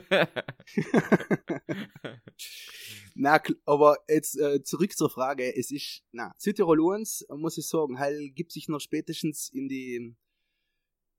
Na, 3.18 3.40
aber 3.64 3.96
jetzt 4.08 4.38
äh, 4.38 4.62
zurück 4.62 4.92
zur 4.92 5.08
Frage. 5.08 5.56
Es 5.56 5.70
ist, 5.70 6.04
na, 6.12 6.34
Südtirol 6.36 6.80
uns, 6.80 7.26
muss 7.30 7.56
ich 7.56 7.66
sagen, 7.66 7.98
Heil 7.98 8.28
gibt 8.30 8.52
sich 8.52 8.68
noch 8.68 8.80
spätestens 8.80 9.48
in 9.48 9.68
die, 9.68 10.14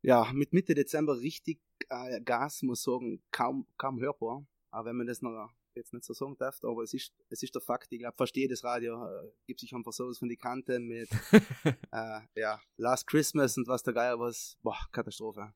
ja, 0.04 0.32
mit 0.32 0.54
Mitte 0.54 0.76
Dezember 0.76 1.20
richtig 1.20 1.60
äh, 1.90 2.22
Gas, 2.22 2.62
muss 2.62 2.82
ich 2.82 2.86
sagen, 2.86 3.24
kaum, 3.32 3.68
kaum 3.78 4.00
hörbar. 4.00 4.46
Auch 4.70 4.86
wenn 4.86 4.96
man 4.96 5.08
das 5.08 5.24
noch 5.24 5.50
jetzt 5.78 5.94
nicht 5.94 6.06
so 6.06 6.14
sagen 6.14 6.36
darf, 6.38 6.64
aber 6.64 6.84
es 6.84 6.94
ist, 6.94 7.14
es 7.30 7.44
ist 7.44 7.56
der 7.56 7.62
Fakt. 7.62 7.92
Ich 7.92 8.00
glaube, 8.00 8.16
fast 8.18 8.36
jedes 8.36 8.64
Radio 8.64 9.06
äh, 9.06 9.32
gibt 9.46 9.60
sich 9.60 9.74
einfach 9.74 9.94
sowas 9.94 10.18
von 10.18 10.30
die 10.30 10.38
Kante 10.38 10.80
mit, 10.80 11.10
äh, 11.92 12.20
ja, 12.36 12.60
Last 12.78 13.08
Christmas 13.08 13.58
und 13.58 13.68
was 13.68 13.84
der 13.84 13.94
Geier 13.94 14.20
was, 14.20 14.58
boah, 14.62 14.78
Katastrophe. 14.92 15.54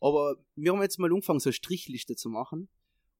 Aber 0.00 0.36
wir 0.56 0.72
haben 0.72 0.82
jetzt 0.82 0.98
mal 0.98 1.10
angefangen, 1.10 1.40
so 1.40 1.48
eine 1.48 1.54
Strichliste 1.54 2.16
zu 2.16 2.28
machen. 2.28 2.68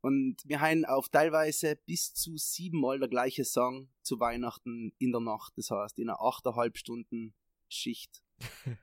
Und 0.00 0.38
wir 0.44 0.60
haben 0.60 0.84
auf 0.84 1.08
teilweise 1.08 1.76
bis 1.86 2.12
zu 2.12 2.36
siebenmal 2.36 2.98
der 2.98 3.08
gleiche 3.08 3.44
Song 3.44 3.88
zu 4.02 4.18
Weihnachten 4.18 4.92
in 4.98 5.12
der 5.12 5.20
Nacht. 5.20 5.52
Das 5.56 5.70
heißt, 5.70 5.98
in 6.00 6.08
einer 6.08 6.20
achteinhalb 6.20 6.76
Stunden 6.76 7.34
Schicht. 7.68 8.22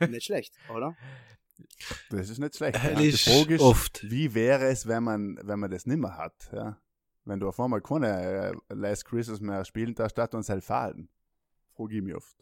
Nicht 0.00 0.24
schlecht, 0.24 0.54
oder? 0.74 0.96
Das 2.08 2.30
ist 2.30 2.38
nicht 2.38 2.56
schlecht. 2.56 2.82
Ja. 2.82 2.94
Die 2.94 3.08
ist 3.08 3.22
Frage 3.22 3.56
ist, 3.56 3.60
oft. 3.60 4.10
wie 4.10 4.34
wäre 4.34 4.66
es, 4.66 4.86
wenn 4.86 5.04
man, 5.04 5.38
wenn 5.42 5.58
man 5.60 5.70
das 5.70 5.84
nicht 5.84 5.98
mehr 5.98 6.16
hat? 6.16 6.50
Ja? 6.52 6.80
Wenn 7.24 7.40
du 7.40 7.48
auf 7.48 7.60
einmal 7.60 7.80
keine 7.80 8.52
äh, 8.68 8.74
Last 8.74 9.04
Christmas 9.04 9.40
mehr 9.40 9.64
spielen 9.64 9.94
darfst, 9.94 10.14
statt 10.14 10.34
uns 10.34 10.48
halt 10.48 10.64
fallen. 10.64 11.08
Frage 11.74 11.96
ich 11.96 12.02
mich 12.02 12.14
oft. 12.14 12.36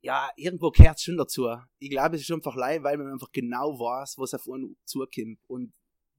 ja, 0.00 0.30
irgendwo 0.36 0.70
gehört 0.70 1.00
schon 1.00 1.16
dazu. 1.16 1.48
Ich 1.78 1.90
glaube, 1.90 2.16
es 2.16 2.22
ist 2.22 2.30
einfach 2.30 2.54
leid, 2.54 2.82
weil 2.82 2.96
man 2.96 3.12
einfach 3.12 3.32
genau 3.32 3.78
weiß, 3.78 4.16
was 4.18 4.34
auf 4.34 4.48
einen 4.48 4.76
zukommt. 4.84 5.38
Und 5.48 5.72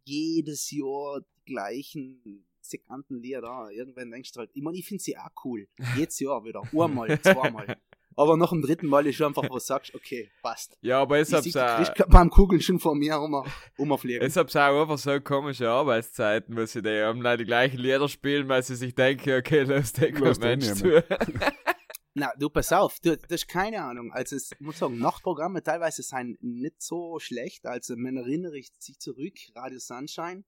jedes 0.03 0.69
Jahr 0.71 1.21
die 1.21 1.53
gleichen 1.53 2.45
sekanten 2.61 3.21
Lieder. 3.21 3.69
Irgendwann 3.71 4.11
denkst 4.11 4.31
du 4.33 4.41
halt, 4.41 4.51
ich 4.53 4.61
meine, 4.61 4.77
ich 4.77 4.85
finde 4.85 5.03
sie 5.03 5.17
auch 5.17 5.31
cool. 5.43 5.67
Jedes 5.95 6.19
Jahr 6.19 6.43
wieder. 6.43 6.61
Einmal, 6.61 7.19
zweimal. 7.21 7.77
Aber 8.19 8.35
nach 8.35 8.49
dem 8.49 8.61
dritten 8.61 8.87
Mal 8.87 9.07
ist 9.07 9.15
schon 9.15 9.27
einfach, 9.27 9.43
wo 9.43 9.53
du 9.53 9.59
sagst, 9.59 9.95
okay, 9.95 10.29
passt. 10.41 10.77
Ja, 10.81 10.99
aber 10.99 11.19
es 11.19 11.29
Ich 11.29 11.35
hab's 11.35 11.55
auch, 11.55 11.93
die 11.93 12.03
beim 12.09 12.29
Kugeln 12.29 12.59
schon 12.59 12.77
vor 12.77 12.93
mir 12.93 13.17
um, 13.17 13.45
umfliegen. 13.77 14.27
es 14.27 14.35
hab's 14.35 14.57
auch 14.57 14.81
einfach 14.81 14.97
so 14.97 15.21
komische 15.21 15.69
Arbeitszeiten, 15.69 16.57
wo 16.57 16.65
sie 16.65 16.81
die 16.81 17.01
haben 17.01 17.23
die 17.37 17.45
gleichen 17.45 17.77
Lieder 17.77 18.09
spielen, 18.09 18.49
weil 18.49 18.61
sie 18.61 18.75
sich 18.75 18.93
denken, 18.93 19.37
okay, 19.37 19.61
lass 19.61 19.93
den 19.93 20.19
Mensch 20.19 20.65
zu. 20.73 21.01
Na, 22.13 22.33
du 22.37 22.49
pass 22.49 22.73
auf, 22.73 22.99
du, 22.99 23.15
das 23.15 23.43
ist 23.43 23.47
keine 23.47 23.81
Ahnung. 23.81 24.11
Also 24.11 24.35
es 24.35 24.51
ich 24.51 24.59
muss 24.59 24.79
sagen, 24.79 24.99
Nachtprogramme 24.99 25.63
teilweise 25.63 26.03
sind 26.03 26.43
nicht 26.43 26.81
so 26.81 27.19
schlecht. 27.19 27.65
Also 27.65 27.95
man 27.95 28.17
erinnere 28.17 28.61
sich 28.79 28.99
zurück, 28.99 29.37
Radio 29.55 29.79
Sunshine. 29.79 30.43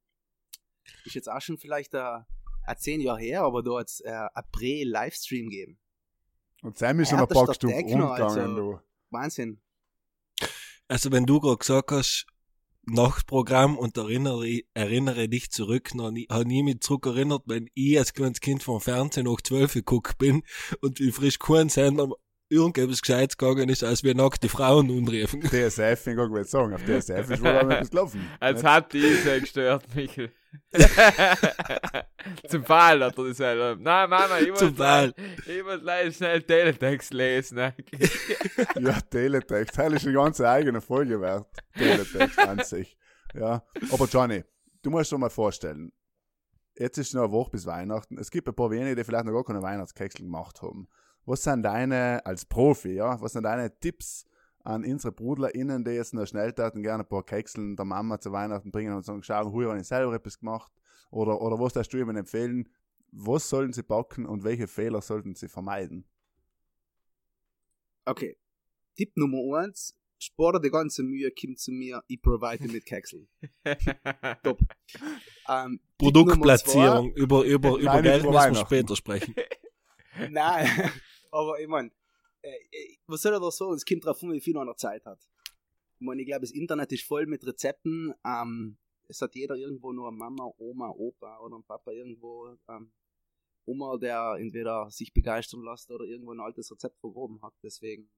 Ist 1.05 1.15
jetzt 1.15 1.31
auch 1.31 1.39
schon 1.39 1.57
vielleicht 1.57 1.95
ein, 1.95 2.25
ein 2.65 2.77
zehn 2.77 2.99
Jahre 2.99 3.21
her, 3.21 3.43
aber 3.43 3.63
da 3.63 3.79
hat 3.79 3.87
es 3.87 4.01
äh, 4.01 4.09
ein 4.11 4.43
Prä-Livestream 4.51 5.47
gegeben. 5.47 5.80
Und 6.61 6.77
Sam 6.77 6.99
ist 6.99 7.09
schon 7.09 7.17
Ja, 7.19 7.23
ein 7.25 7.29
das 7.29 7.37
ist 7.41 7.59
paar 7.61 7.69
Techno, 7.71 8.05
rumgegangen, 8.07 8.39
also. 8.39 8.55
du. 8.55 8.79
Wahnsinn. 9.09 9.59
Also 10.87 11.11
wenn 11.11 11.25
du 11.25 11.39
gerade 11.39 11.57
gesagt 11.57 11.91
hast, 11.91 12.25
Nachtprogramm 12.83 13.77
und 13.77 13.95
erinnere, 13.97 14.61
erinnere 14.73 15.29
dich 15.29 15.51
zurück, 15.51 15.93
noch 15.93 16.11
nie, 16.11 16.27
habe 16.29 16.45
nie 16.45 16.63
mich 16.63 16.81
zurück 16.81 17.05
erinnert, 17.05 17.43
wenn 17.45 17.69
ich 17.75 17.97
als 17.97 18.13
kleines 18.13 18.41
Kind 18.41 18.63
vom 18.63 18.81
Fernsehen 18.81 19.25
nach 19.27 19.39
12 19.41 19.73
geguckt 19.73 20.17
bin 20.17 20.43
und 20.81 20.99
wie 20.99 21.11
frisch 21.11 21.37
kein 21.39 21.69
Sender 21.69 22.09
irgendetwas 22.49 23.01
Gescheites 23.01 23.37
gegangen 23.37 23.69
ist, 23.69 23.83
als 23.83 24.03
wir 24.03 24.13
nackte 24.15 24.49
Frauen 24.49 24.89
unriefen. 24.89 25.41
DSF, 25.41 26.07
ich 26.07 26.15
kann 26.17 26.43
sagen, 26.43 26.73
auf 26.73 26.83
DSF 26.83 27.29
ist 27.29 27.41
wohl 27.41 27.55
auch 27.57 27.63
noch 27.63 27.71
etwas 27.71 27.89
gelaufen. 27.91 28.27
Als 28.39 28.63
hat 28.63 28.91
die 28.93 29.13
sehr 29.13 29.39
gestört, 29.39 29.95
Michel. 29.95 30.31
Zum 32.47 32.63
Fall 32.65 33.03
hat 33.03 33.17
er 33.17 33.23
das 33.27 33.39
halt. 33.39 33.79
Nein, 33.81 34.09
Mama, 34.09 34.39
ich 34.39 34.49
muss, 34.49 34.59
Zum 34.59 34.75
Fall. 34.75 35.13
ich 35.47 35.63
muss 35.63 35.81
leider 35.81 36.11
schnell 36.11 36.41
Teletext 36.43 37.13
lesen. 37.13 37.55
ne? 37.55 37.75
Ja, 38.79 38.99
Teletext. 39.01 39.77
Das 39.77 39.93
ist 39.93 40.05
eine 40.05 40.13
ganze 40.13 40.49
eigene 40.49 40.81
Folge 40.81 41.19
wert. 41.21 41.47
Teletext 41.77 42.39
an 42.39 42.59
sich. 42.63 42.97
Ja. 43.33 43.63
Aber 43.91 44.05
Johnny, 44.05 44.43
du 44.81 44.89
musst 44.89 45.11
dir 45.11 45.17
mal 45.17 45.29
vorstellen, 45.29 45.91
jetzt 46.77 46.97
ist 46.97 47.13
noch 47.13 47.23
eine 47.23 47.31
Woche 47.31 47.51
bis 47.51 47.65
Weihnachten. 47.65 48.17
Es 48.17 48.29
gibt 48.31 48.47
ein 48.47 48.55
paar 48.55 48.71
wenige, 48.71 48.95
die 48.95 49.03
vielleicht 49.03 49.25
noch 49.25 49.33
gar 49.33 49.43
keine 49.45 49.61
Weihnachtskexel 49.61 50.25
gemacht 50.25 50.61
haben. 50.61 50.87
Was 51.25 51.43
sind 51.43 51.63
deine, 51.63 52.21
als 52.25 52.45
Profi, 52.45 52.93
ja, 52.95 53.19
was 53.21 53.33
sind 53.33 53.43
deine 53.43 53.77
Tipps 53.79 54.25
an 54.63 54.85
unsere 54.85 55.11
BrudlerInnen, 55.11 55.83
die 55.83 55.91
jetzt 55.91 56.13
noch 56.13 56.25
schnell 56.25 56.53
taten, 56.53 56.83
gerne 56.83 57.03
ein 57.03 57.09
paar 57.09 57.23
Kekseln 57.23 57.75
der 57.75 57.85
Mama 57.85 58.19
zu 58.19 58.31
Weihnachten 58.31 58.71
bringen 58.71 58.93
und 58.93 59.03
sagen, 59.03 59.23
schau, 59.23 59.51
hui, 59.51 59.65
habe 59.65 59.79
ich 59.79 59.87
selber 59.87 60.13
etwas 60.13 60.39
gemacht? 60.39 60.71
Oder, 61.09 61.41
oder 61.41 61.59
was 61.59 61.73
darfst 61.73 61.93
du 61.93 61.97
ihnen 61.97 62.15
empfehlen? 62.15 62.69
Was 63.11 63.49
sollten 63.49 63.73
sie 63.73 63.83
backen 63.83 64.25
und 64.25 64.43
welche 64.43 64.67
Fehler 64.67 65.01
sollten 65.01 65.35
sie 65.35 65.49
vermeiden? 65.49 66.05
Okay. 68.05 68.37
Tipp 68.95 69.11
Nummer 69.15 69.59
eins. 69.59 69.95
Spar 70.19 70.53
dir 70.53 70.61
die 70.61 70.69
ganze 70.69 71.01
Mühe, 71.01 71.31
komm 71.31 71.57
zu 71.57 71.71
mir, 71.71 72.03
ich 72.07 72.21
provide 72.21 72.67
mit 72.67 72.85
Kekseln. 72.85 73.27
Top. 74.43 74.59
Ähm, 75.49 75.79
Produktplatzierung, 75.97 77.11
über, 77.13 77.43
über, 77.43 77.77
über 77.77 77.93
Nein, 77.93 78.03
Geld 78.03 78.23
über 78.23 78.31
müssen 78.31 78.33
wir 78.33 78.39
Weihnachten. 78.39 78.65
später 78.67 78.95
sprechen. 78.95 79.33
Nein, 80.29 80.67
aber 81.31 81.59
ich 81.59 81.67
meine, 81.67 81.89
äh, 82.41 82.49
äh, 82.71 82.97
was 83.07 83.21
soll 83.21 83.33
er 83.33 83.39
da 83.39 83.51
sagen? 83.51 83.73
Es 83.73 83.85
kommt 83.85 84.05
drauf 84.05 84.21
an, 84.23 84.31
wie 84.31 84.41
viel 84.41 84.57
einer 84.57 84.75
Zeit 84.75 85.05
hat. 85.05 85.19
Ich 85.99 86.05
meine, 86.05 86.21
ich 86.21 86.27
glaube, 86.27 86.41
das 86.41 86.51
Internet 86.51 86.91
ist 86.91 87.03
voll 87.03 87.25
mit 87.27 87.45
Rezepten. 87.45 88.13
Ähm, 88.25 88.77
es 89.07 89.21
hat 89.21 89.35
jeder 89.35 89.55
irgendwo 89.55 89.91
nur 89.91 90.07
eine 90.07 90.17
Mama, 90.17 90.51
Oma, 90.57 90.89
Opa 90.89 91.39
oder 91.39 91.57
ein 91.57 91.63
Papa 91.63 91.91
irgendwo. 91.91 92.57
Ähm, 92.67 92.91
Oma, 93.65 93.97
der 93.97 94.37
entweder 94.39 94.89
sich 94.89 95.13
begeistern 95.13 95.63
lässt 95.63 95.91
oder 95.91 96.05
irgendwo 96.05 96.31
ein 96.31 96.39
altes 96.39 96.71
Rezept 96.71 96.99
vergraben 96.99 97.41
hat. 97.41 97.53
Deswegen, 97.61 98.09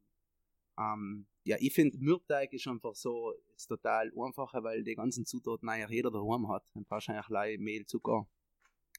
ähm, 0.80 1.26
ja, 1.44 1.58
ich 1.60 1.74
finde, 1.74 1.98
Mürbeteig 1.98 2.54
ist 2.54 2.68
einfach 2.68 2.96
so, 2.96 3.34
ist 3.56 3.68
total 3.68 4.12
einfacher, 4.18 4.64
weil 4.64 4.84
die 4.84 4.96
ganzen 4.96 5.26
Zutaten 5.26 5.68
eigentlich 5.68 5.90
jeder 5.90 6.12
daheim 6.12 6.48
hat. 6.48 6.64
Und 6.74 6.90
wahrscheinlich 6.90 7.28
allein 7.28 7.60
Mehl, 7.60 7.86
Zucker 7.86 8.26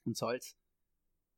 und 0.05 0.15
Salz. 0.15 0.55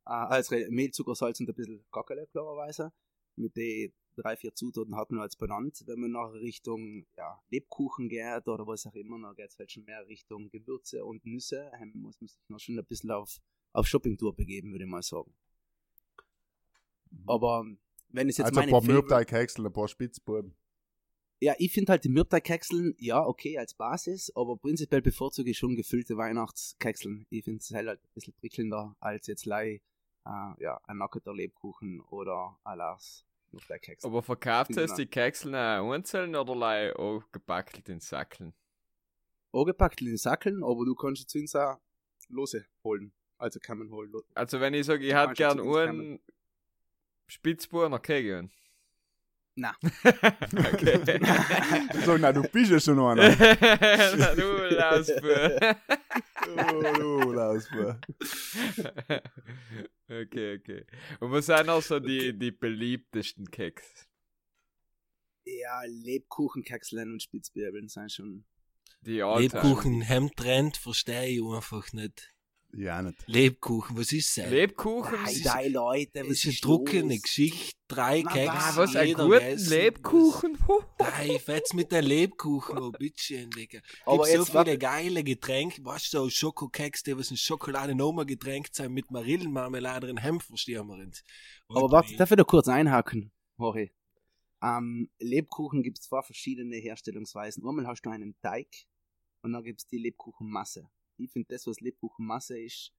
Äh, 0.05 0.09
also 0.09 0.55
Mehl, 0.69 0.91
Zucker, 0.91 1.15
Salz 1.15 1.39
und 1.39 1.49
ein 1.49 1.55
bisschen 1.55 1.85
Kackele, 1.91 2.27
klarerweise. 2.27 2.91
Mit 3.37 3.55
den 3.55 3.93
drei, 4.17 4.35
vier 4.35 4.53
Zutaten 4.53 4.95
hat 4.95 5.11
man 5.11 5.21
als 5.21 5.35
benannt. 5.35 5.83
Wenn 5.85 5.99
man 5.99 6.11
nach 6.11 6.33
Richtung 6.33 7.05
ja, 7.15 7.39
Lebkuchen 7.49 8.09
geht 8.09 8.47
oder 8.47 8.67
was 8.67 8.85
auch 8.87 8.95
immer, 8.95 9.19
dann 9.19 9.35
geht 9.35 9.49
es 9.49 9.59
halt 9.59 9.71
schon 9.71 9.85
mehr 9.85 10.05
Richtung 10.07 10.49
Gewürze 10.49 11.05
und 11.05 11.25
Nüsse. 11.25 11.71
Ähm, 11.79 11.93
muss 11.95 12.19
man 12.19 12.27
sich 12.27 12.49
noch 12.49 12.59
schon 12.59 12.77
ein 12.77 12.85
bisschen 12.85 13.11
auf, 13.11 13.37
auf 13.73 13.87
Shoppingtour 13.87 14.35
begeben, 14.35 14.71
würde 14.71 14.85
ich 14.85 14.89
mal 14.89 15.03
sagen. 15.03 15.33
Aber 17.25 17.65
wenn 18.09 18.29
es 18.29 18.37
jetzt 18.37 18.47
also 18.47 18.59
ein 18.59 18.63
meine 18.63 18.71
paar 18.71 18.81
Favorite- 18.81 19.01
Mürbteigkekseln, 19.01 19.67
ein 19.67 19.73
paar 19.73 19.87
Spitzbuben. 19.87 20.55
ja, 21.39 21.53
ich 21.57 21.71
finde 21.71 21.91
halt 21.91 22.03
die 22.03 22.09
Mürbeteigkekseln, 22.09 22.95
ja, 22.99 23.23
okay, 23.23 23.57
als 23.57 23.75
Basis, 23.75 24.31
aber 24.35 24.57
prinzipiell 24.57 25.01
bevorzuge 25.01 25.51
ich 25.51 25.57
schon 25.57 25.75
gefüllte 25.75 26.17
Weihnachtskekseln. 26.17 27.27
Ich 27.29 27.43
finde 27.43 27.59
es 27.59 27.71
halt 27.71 27.87
ein 27.87 27.99
bisschen 28.13 28.33
prickelnder 28.33 28.95
als 28.99 29.27
jetzt 29.27 29.45
lei, 29.45 29.81
äh, 30.25 30.63
ja, 30.63 30.81
ein 30.85 30.97
nackerter 30.97 31.33
Lebkuchen 31.33 32.01
oder 32.01 32.57
Alas 32.63 33.26
Mürbeteigkekseln. 33.51 34.11
Aber 34.11 34.21
verkauft 34.23 34.69
Genau. 34.69 34.81
es 34.81 34.93
die 34.95 35.05
Kekseln 35.05 35.55
auch 35.55 35.91
einzeln 35.91 36.35
oder 36.35 36.99
auch 36.99 37.23
gebackelt 37.31 37.89
in 37.89 37.99
Sackeln? 37.99 38.53
Angepackt 39.53 40.01
in 40.01 40.07
den 40.07 40.17
Sackeln, 40.17 40.63
aber 40.63 40.85
du 40.85 40.93
kannst 40.95 41.21
jetzt 41.21 41.35
uns 41.35 41.55
auch 41.55 41.77
lose 42.29 42.65
holen. 42.83 43.11
Also 43.37 43.59
kann 43.59 43.77
man 43.79 43.89
holen. 43.91 44.11
Also 44.33 44.59
wenn 44.59 44.73
ich 44.73 44.85
sage, 44.85 45.05
ich 45.05 45.11
Du 45.11 45.19
hätte 45.19 45.33
gern 45.33 45.59
einen 45.59 46.19
Spitzbuhner 47.27 47.99
Kegel. 47.99 48.49
Na. 49.55 49.75
okay. 50.03 51.19
So, 52.05 52.15
na, 52.17 52.31
du 52.31 52.43
bist 52.43 52.71
ja 52.71 52.79
schon 52.79 52.99
einer. 52.99 53.35
Na 54.17 54.35
du 54.35 54.75
Lausbub. 54.75 55.77
Oh, 56.55 57.55
okay, 60.09 60.57
okay. 60.57 60.85
Und 61.19 61.31
was 61.31 61.45
sind 61.47 61.69
auch 61.69 61.81
so 61.81 61.99
die, 61.99 62.37
die 62.37 62.51
beliebtesten 62.51 63.49
Keks? 63.49 64.07
Ja, 65.45 65.83
Lebkuchenkekseln 65.85 67.13
und 67.13 67.23
Spitzbärbeln 67.23 67.87
sind 67.87 68.11
schon. 68.11 68.45
Die 69.01 69.21
Alltime. 69.23 69.61
Lebkuchen, 69.61 70.01
Hemdtrend, 70.01 70.77
verstehe 70.77 71.27
ich 71.27 71.43
einfach 71.43 71.93
nicht. 71.93 72.33
Ja, 72.73 73.01
nicht. 73.01 73.17
Lebkuchen, 73.27 73.97
was 73.97 74.11
ist 74.11 74.37
das? 74.37 74.49
Lebkuchen? 74.49 75.17
Ist- 75.25 75.45
die 75.45 75.69
Leute, 75.69 76.11
Das 76.13 76.27
was 76.27 76.31
ist 76.37 76.43
eine 76.45 76.53
ist 76.53 76.65
druckene? 76.65 77.19
Geschichte. 77.19 77.75
Drei 77.87 78.21
Na, 78.23 78.31
Keks. 78.31 78.53
was? 78.53 78.63
Ah, 78.65 78.75
was, 78.77 78.95
ein 78.97 79.13
gegessen. 79.13 79.69
Lebkuchen? 79.69 80.57
Drei 80.99 81.39
Fetz 81.39 81.73
mit 81.73 81.91
der 81.91 82.01
Lebkuchen, 82.01 82.77
oh, 82.77 82.91
bitteschön, 82.91 83.49
Digga. 83.51 83.79
Gibt 84.05 84.25
so 84.27 84.45
viele 84.45 84.77
geile 84.77 85.23
Getränke, 85.23 85.83
weißt 85.83 86.13
du, 86.13 86.17
so 86.19 86.29
Schokokeks, 86.29 87.03
die 87.03 87.17
was 87.17 87.31
in 87.31 87.37
Schokolade 87.37 87.95
nochmal 87.95 88.25
getränkt 88.25 88.75
sind 88.75 88.93
mit 88.93 89.09
Marillenmarmelade 89.09 90.09
und 90.09 90.17
Hemd, 90.17 90.43
verstehen 90.43 90.85
wir 90.87 90.95
uns. 90.95 91.23
Aber 91.69 91.89
warte, 91.89 92.15
darf 92.17 92.29
ich 92.31 92.37
da 92.37 92.43
kurz 92.43 92.67
einhaken, 92.67 93.31
Hori? 93.57 93.91
Ähm, 94.61 95.09
Lebkuchen 95.19 95.81
gibt 95.83 95.99
es 95.99 96.05
zwei 96.07 96.21
verschiedene 96.21 96.75
Herstellungsweisen. 96.75 97.63
Einmal 97.65 97.87
hast 97.87 98.01
du 98.01 98.09
einen 98.09 98.35
Teig 98.41 98.67
und 99.43 99.53
dann 99.53 99.63
gibt 99.63 99.79
es 99.81 99.87
die 99.87 99.97
Lebkuchenmasse. 99.99 100.89
Ich 101.17 101.31
finde 101.31 101.49
das, 101.49 101.67
was 101.67 101.79
Lebkuchenmasse 101.79 102.59
ist, 102.59 102.93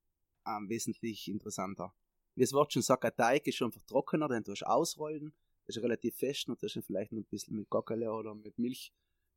ähm, 0.47 0.69
wesentlich 0.69 1.29
interessanter. 1.29 1.95
Wie 2.35 2.43
das 2.43 2.53
Wort 2.53 2.73
schon 2.73 2.83
sagt, 2.83 3.05
ein 3.05 3.17
Teig 3.17 3.47
ist 3.47 3.61
einfach 3.63 3.83
trockener, 3.83 4.29
den 4.29 4.45
tust 4.45 4.63
du 4.63 4.67
ausrollen, 4.67 5.35
das 5.67 5.77
ist 5.77 5.83
relativ 5.83 6.17
fest 6.17 6.49
und 6.49 6.63
das 6.63 6.77
ist 6.77 6.87
vielleicht 6.87 7.13
noch 7.13 7.21
ein 7.21 7.27
bisschen 7.27 7.57
mit 7.57 7.69
Gockerle 7.69 8.13
oder 8.13 8.35
mit 8.35 8.59
Milch 8.59 8.93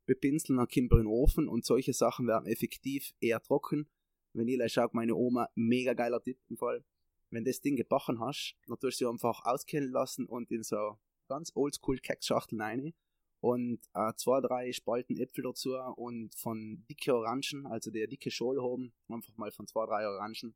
bepinseln, 0.06 0.58
dann 0.58 0.68
kommt 0.68 0.92
er 0.92 0.98
in 0.98 1.06
den 1.06 1.08
Ofen 1.08 1.48
und 1.48 1.66
solche 1.66 1.94
Sachen 1.94 2.28
werden 2.28 2.46
effektiv 2.46 3.14
eher 3.20 3.42
trocken. 3.42 3.90
Wenn 4.34 4.48
ich 4.48 4.72
schaue, 4.72 4.90
meine 4.94 5.16
Oma, 5.16 5.50
mega 5.56 5.94
geiler 5.94 6.22
Tipp 6.22 6.40
im 6.50 6.58
Fall 6.58 6.86
wenn 7.32 7.46
das 7.46 7.62
Ding 7.62 7.76
gebacken 7.76 8.20
hast, 8.20 8.56
dann 8.68 8.78
tust 8.78 9.00
du 9.00 9.06
sie 9.06 9.10
einfach 9.10 9.46
auskehlen 9.46 9.92
lassen 9.92 10.26
und 10.26 10.52
in 10.52 10.64
so 10.64 11.00
ganz 11.28 11.52
oldschool 11.56 11.98
Keksschachteln 11.98 12.62
rein 12.62 12.94
und 13.42 13.80
äh, 13.96 14.14
zwei, 14.16 14.40
drei 14.40 14.72
Spalten 14.72 15.18
Äpfel 15.18 15.44
dazu 15.44 15.76
und 15.96 16.34
von 16.36 16.86
dicke 16.90 17.14
Orangen, 17.14 17.66
also 17.66 17.92
der 17.92 18.08
dicke 18.08 18.32
Schol 18.32 18.62
haben, 18.62 18.94
einfach 19.10 19.36
mal 19.36 19.52
von 19.52 19.68
zwei, 19.68 19.86
drei 19.86 20.08
Orangen 20.08 20.56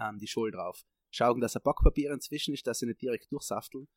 ähm, 0.00 0.18
die 0.18 0.26
Schol 0.26 0.50
drauf. 0.50 0.84
Schauen, 1.10 1.40
dass 1.40 1.56
ein 1.56 1.62
Backpapier 1.62 2.12
inzwischen 2.12 2.52
ist, 2.54 2.66
dass 2.66 2.80
sie 2.80 2.86
nicht 2.86 3.00
direkt 3.00 3.32
durchsafteln. 3.32 3.88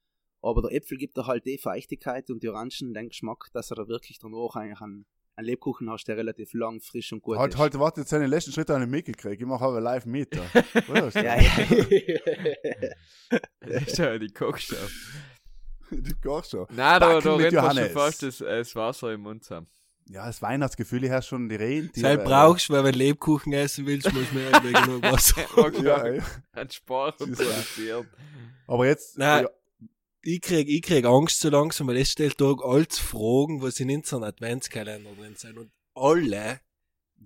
Aber 0.44 0.62
der 0.62 0.72
Äpfel 0.72 0.98
gibt 0.98 1.18
da 1.18 1.28
halt 1.28 1.46
die 1.46 1.58
Feuchtigkeit 1.58 2.30
und 2.30 2.42
die 2.42 2.50
Orangen 2.50 2.94
den 2.94 3.10
Geschmack, 3.10 3.50
dass 3.54 3.72
er 3.72 3.76
da 3.76 3.88
wirklich 3.88 4.18
danach 4.20 4.56
eigentlich 4.56 4.82
einen, 4.82 5.06
einen 5.36 5.46
Lebkuchen 5.48 5.90
hast, 5.90 6.06
der 6.06 6.18
relativ 6.18 6.54
lang, 6.54 6.80
frisch 6.80 7.12
und 7.14 7.22
gut 7.22 7.38
Halt, 7.38 7.54
ist. 7.54 7.60
halt, 7.60 7.78
warte, 7.80 8.02
jetzt 8.02 8.10
seine 8.12 8.28
letzten 8.28 8.52
Schritte 8.52 8.74
an 8.74 8.82
den 8.82 8.90
mitgekriegt. 8.90 9.42
Ich 9.42 9.48
mache 9.48 9.66
aber 9.66 9.82
live 9.82 10.06
mit. 10.06 10.36
Da. 10.36 10.44
Ja, 11.22 11.40
ja. 11.42 12.90
Das 13.62 13.84
ist 13.84 13.98
ja 13.98 14.18
die 15.98 16.14
Kochshow. 16.14 16.22
du 16.22 16.30
kochst 16.30 16.52
schon. 16.52 16.68
Nein, 16.70 17.00
da, 17.00 17.20
da 17.20 17.36
rennt 17.36 17.54
schon 17.54 17.90
fast 17.90 18.24
das, 18.24 18.38
das 18.38 18.76
Wasser 18.76 19.14
im 19.14 19.22
Mund 19.22 19.44
zusammen. 19.44 19.68
Ja, 20.10 20.26
das 20.26 20.42
Weihnachtsgefühl, 20.42 21.06
ich 21.06 21.12
hast 21.12 21.28
schon 21.28 21.48
die 21.48 21.56
Rentiere. 21.56 22.18
Sei 22.18 22.18
brauchst, 22.18 22.70
weil 22.70 22.84
wenn 22.84 22.92
du 22.92 22.98
Lebkuchen 22.98 23.54
essen 23.54 23.86
willst, 23.86 24.12
musst 24.12 24.32
du 24.32 24.36
mir 24.36 24.50
irgendwie 24.50 24.74
genug 24.74 25.04
Wasser. 25.12 25.46
Ja, 25.84 26.04
ey. 26.04 26.22
Ein 26.52 26.68
Das 26.68 26.76
ist 26.76 26.86
produziert. 26.86 28.08
Aber 28.68 28.86
jetzt, 28.88 29.18
Nein. 29.18 29.44
ja, 29.44 29.50
Ich 30.22 30.42
krieg, 30.42 30.68
ich 30.68 30.82
krieg 30.82 31.06
Angst 31.06 31.40
so 31.40 31.50
langsam, 31.50 31.88
weil 31.88 31.98
es 31.98 32.12
stellt 32.12 32.42
da 32.42 32.54
alles 32.62 33.00
Fragen, 33.00 33.62
was 33.62 33.80
in 33.80 33.90
unseren 33.90 34.24
Adventskalender 34.24 35.12
drin 35.18 35.36
sind. 35.36 35.58
Und 35.58 35.72
alle, 35.94 36.60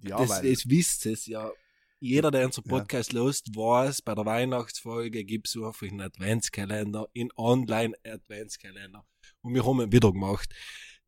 ja 0.03 0.17
das, 0.17 0.29
weil, 0.29 0.51
das 0.51 0.69
wisst 0.69 1.05
es 1.05 1.25
ja. 1.25 1.51
Jeder, 1.99 2.29
der 2.31 2.45
unseren 2.45 2.65
Ja. 2.65 2.77
Podcast 2.77 3.13
lost, 3.13 3.55
weiß, 3.55 4.01
bei 4.01 4.13
der 4.15 4.25
Weihnachtsfolge 4.25 5.23
gibt's 5.23 5.55
einfach 5.55 5.83
einen 5.83 6.01
Adventskalender, 6.01 7.07
in 7.13 7.29
Online-Adventskalender. 7.37 9.05
Und 9.41 9.53
wir 9.53 9.65
haben 9.65 9.81
ihn 9.81 9.91
wieder 9.91 10.11
gemacht. 10.11 10.53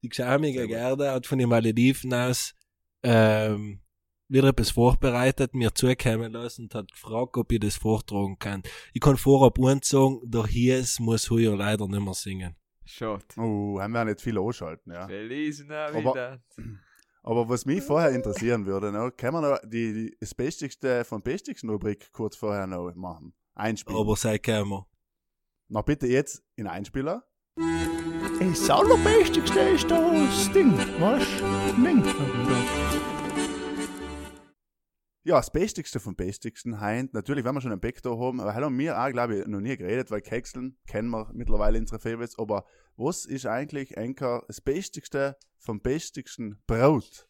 Die 0.02 0.10
geschämige. 0.10 0.68
Gerda 0.68 1.14
hat 1.14 1.28
von 1.28 1.40
den 1.40 1.50
Malediven 1.50 2.14
aus 2.14 2.54
ähm, 3.04 3.82
wieder 4.30 4.50
etwas 4.50 4.72
vorbereitet, 4.72 5.54
mir 5.54 5.74
zukommen 5.74 6.32
lassen 6.34 6.64
und 6.64 6.76
hat 6.76 6.92
gefragt, 6.92 7.38
ob 7.38 7.52
ich 7.52 7.60
das 7.60 7.76
vortragen 7.78 8.38
kann. 8.40 8.64
Ich 8.94 9.02
kann 9.02 9.18
vorab 9.18 9.58
sagen, 9.84 10.20
der 10.24 10.46
Hies 10.46 11.00
muss 11.00 11.30
heuer 11.30 11.56
leider 11.56 11.88
nicht 11.88 12.02
mehr 12.02 12.14
singen. 12.14 12.56
Schade. 12.86 13.24
oh, 13.38 13.80
haben 13.82 13.92
wir 13.92 14.06
nicht 14.06 14.22
viel 14.22 14.38
anschalten, 14.38 14.94
ja. 14.94 15.08
Feliz 15.08 15.64
Navidad. 15.66 16.08
Aber 16.08 16.40
was 17.50 17.66
mich 17.66 17.84
vorher 17.84 18.12
interessieren 18.12 18.66
würde, 18.66 18.90
noch, 18.92 19.12
können 19.12 19.34
wir 19.34 19.42
noch 19.42 19.60
die, 19.64 19.94
die 19.94 20.18
das 20.18 20.34
Bestigste 20.34 21.04
von 21.04 21.22
Bestigsten 21.22 21.70
Rubrik 21.70 22.12
kurz 22.14 22.38
vorher 22.38 22.68
noch 22.68 22.94
machen? 22.96 23.34
Einspielen. 23.54 24.00
Aber 24.00 24.16
sei 24.16 24.38
kämer. 24.38 24.88
Na 25.68 25.82
bitte 25.82 26.08
jetzt 26.08 26.42
in 26.56 26.68
Einspieler. 26.68 27.26
Das 28.40 28.70
Allerbestigste 28.70 29.60
ist 29.60 29.92
das 29.92 30.52
Ding, 30.54 30.78
weißt 30.78 31.42
du? 31.42 31.84
Ding. 31.84 32.04
Ja, 35.28 35.36
das 35.36 35.52
Bestigste 35.52 36.00
vom 36.00 36.16
Bestigsten 36.16 36.80
heint. 36.80 37.14
Natürlich, 37.14 37.44
wenn 37.44 37.54
wir 37.54 37.60
schon 37.60 37.74
einen 37.74 37.82
Beck 37.82 38.02
da 38.02 38.12
haben, 38.12 38.40
aber 38.40 38.56
haben 38.56 38.80
wir 38.80 38.98
auch, 38.98 39.12
glaube 39.12 39.40
ich, 39.40 39.46
noch 39.46 39.60
nie 39.60 39.76
geredet, 39.76 40.10
weil 40.10 40.22
Kekseln 40.22 40.78
kennen 40.88 41.10
wir 41.10 41.30
mittlerweile 41.34 41.78
unsere 41.78 42.00
Favorites. 42.00 42.40
Aber 42.40 42.66
was 42.96 43.26
ist 43.26 43.46
eigentlich, 43.46 43.98
Enker, 43.98 44.46
das 44.48 44.62
Bestigste 44.62 45.38
vom 45.58 45.82
Bestigsten 45.82 46.64
Brot? 46.66 47.28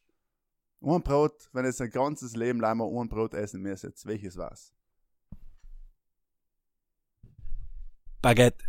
Ein 0.80 1.02
Brot, 1.02 1.50
wenn 1.54 1.66
jetzt 1.66 1.82
ein 1.82 1.90
ganzes 1.90 2.36
Leben 2.36 2.60
lang 2.60 2.78
mal 2.78 2.88
ein 2.88 3.10
Brot 3.10 3.34
essen 3.34 3.64
müsst, 3.64 4.06
welches 4.06 4.38
war's? 4.38 4.76
Baguette. 8.22 8.64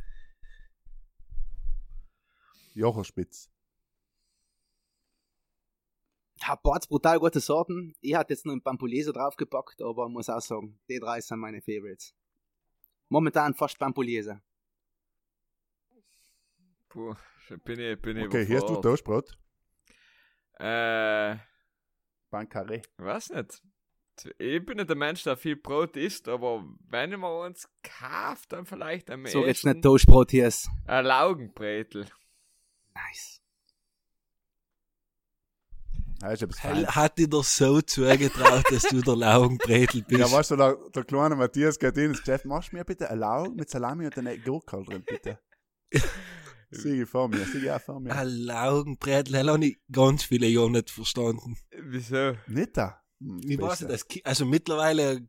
Jocherspitz. 2.72 3.50
Ja, 6.40 6.54
Bart's 6.54 6.86
brutal 6.86 7.18
gute 7.18 7.40
Sorten. 7.40 7.94
Ich 8.00 8.14
hatte 8.14 8.32
jetzt 8.32 8.46
noch 8.46 8.52
einen 8.52 8.62
Pampulese 8.62 9.12
draufgepackt, 9.12 9.82
aber 9.82 10.08
muss 10.08 10.28
auch 10.28 10.40
sagen, 10.40 10.78
die 10.88 10.98
drei 10.98 11.20
sind 11.20 11.38
meine 11.40 11.60
Favorites. 11.60 12.14
Momentan 13.08 13.54
fast 13.54 13.78
Pampulese. 13.78 14.40
Puh, 16.88 17.14
bin 17.64 17.80
ich, 17.80 18.00
bin 18.00 18.16
ich 18.18 18.26
Okay, 18.26 18.46
hier 18.46 18.56
hast 18.56 18.68
du 18.68 18.74
überfordert. 18.74 18.82
Toastbrot. 18.82 19.38
Äh, 20.60 21.36
Bancaré. 22.30 22.82
weiß 22.98 23.30
nicht. 23.30 23.62
Ich 24.38 24.64
bin 24.64 24.78
nicht 24.78 24.88
der 24.88 24.96
Mensch, 24.96 25.22
der 25.22 25.36
viel 25.36 25.54
Brot 25.56 25.96
isst, 25.96 26.28
aber 26.28 26.64
wenn 26.88 27.10
mir 27.10 27.44
uns 27.46 27.68
kauft, 27.84 28.52
dann 28.52 28.66
vielleicht 28.66 29.10
am 29.10 29.26
So 29.26 29.46
jetzt 29.46 29.64
nicht 29.64 29.82
Toastbrot 29.82 30.32
hier 30.32 30.48
ist. 30.48 30.68
ein 30.86 31.04
Laugenbretel. 31.04 32.08
Nice. 32.94 33.40
Hell 36.20 36.36
Feines. 36.36 36.96
hat 36.96 37.18
dir 37.18 37.28
doch 37.28 37.44
so 37.44 37.80
zugetraut, 37.80 38.64
dass 38.70 38.82
du 38.84 39.00
der 39.00 39.16
Laugenbretel 39.16 40.02
bist. 40.02 40.20
Ja, 40.20 40.30
weißt 40.30 40.50
du, 40.52 40.56
der, 40.56 40.76
der 40.94 41.04
kleine 41.04 41.36
Matthias 41.36 41.78
geht 41.78 41.96
in 41.96 42.10
ins 42.10 42.18
Geschäft, 42.20 42.44
machst 42.44 42.72
du 42.72 42.76
mir 42.76 42.84
bitte 42.84 43.08
ein 43.10 43.18
Laugen 43.18 43.54
mit 43.54 43.70
Salami 43.70 44.06
und 44.06 44.18
einer 44.18 44.36
Gurke 44.36 44.82
drin, 44.84 45.04
bitte. 45.06 45.38
Sieh 46.70 47.02
ich 47.02 47.08
vor 47.08 47.28
mir, 47.28 47.46
sieh 47.46 47.58
ich 47.64 47.70
auch 47.70 47.80
vor 47.80 47.98
mir. 47.98 48.14
Ein 48.14 48.28
Laugenbretel, 48.28 49.36
hell 49.36 49.48
habe 49.48 49.64
ich 49.64 49.78
ganz 49.90 50.24
viele 50.24 50.48
Jahre 50.48 50.70
nicht 50.70 50.90
verstanden. 50.90 51.56
Wieso? 51.80 52.34
Nicht 52.46 52.76
da. 52.76 53.00
Hm, 53.20 53.40
Ich 53.42 53.58
weiß 53.58 53.82
nicht, 53.82 54.26
also 54.26 54.44
mittlerweile 54.44 55.26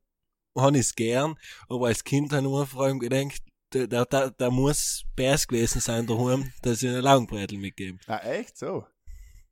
habe 0.58 0.76
ich 0.78 0.82
es 0.88 0.96
gern, 0.96 1.36
aber 1.70 1.88
als 1.88 2.04
Kind 2.04 2.32
habe 2.34 2.42
ich 2.42 2.50
nur 2.50 2.66
vor 2.68 2.84
allem 2.86 3.00
gedacht, 3.00 3.42
da, 3.70 3.86
da, 3.88 4.04
da, 4.04 4.30
da 4.32 4.50
muss 4.50 5.04
Bärs 5.16 5.48
gewesen 5.48 5.80
sein 5.80 6.06
daheim, 6.08 6.52
dass 6.62 6.82
ich 6.84 6.90
einen 6.90 7.04
Laugenbretel 7.04 7.58
mitgeben. 7.58 8.00
Ah, 8.08 8.18
echt? 8.18 8.58
So? 8.58 8.86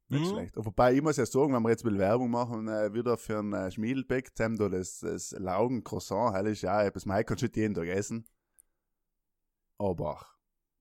Nicht 0.09 0.21
Mhm. 0.25 0.29
schlecht. 0.29 0.53
Wobei, 0.55 0.93
ich 0.95 1.01
muss 1.01 1.17
ja 1.17 1.25
sagen, 1.25 1.53
wenn 1.53 1.63
wir 1.63 1.69
jetzt 1.69 1.83
will 1.83 1.97
Werbung 1.97 2.31
machen, 2.31 2.67
äh, 2.69 2.93
wieder 2.93 3.17
für 3.17 3.39
ein 3.39 3.51
äh, 3.53 3.69
Schmiedelbeck, 3.71 4.31
haben 4.39 4.57
da 4.57 4.69
das, 4.69 4.99
das 4.99 5.31
Laugen-Croissant, 5.31 6.33
hell 6.33 6.47
ist 6.47 6.61
ja 6.61 6.81
etwas, 6.83 7.05
man 7.05 7.25
kannst 7.25 7.41
du 7.41 7.45
nicht 7.47 7.57
jeden 7.57 7.73
Tag 7.73 7.87
essen. 7.87 8.25
Aber 9.77 10.25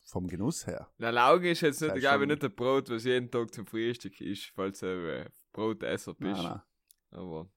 vom 0.05 0.29
Genuss 0.29 0.67
her. 0.67 0.89
Der 1.01 1.11
Laugen 1.13 1.47
ist 1.47 1.61
jetzt 1.63 1.81
nicht, 1.83 1.97
glaube 1.97 2.25
ich, 2.25 2.31
nicht 2.31 2.45
ein 2.45 2.55
Brot, 2.55 2.89
was 2.89 3.05
jeden 3.05 3.31
Tag 3.31 3.53
zum 3.53 3.67
Frühstück 3.67 4.21
ist, 4.21 4.53
falls 4.55 4.79
du 4.81 4.87
äh, 4.87 5.29
Brotesser 5.53 6.15
bist. 6.15 6.43
Nein, 6.43 6.45
nein. 6.45 6.63
Aber 7.11 7.49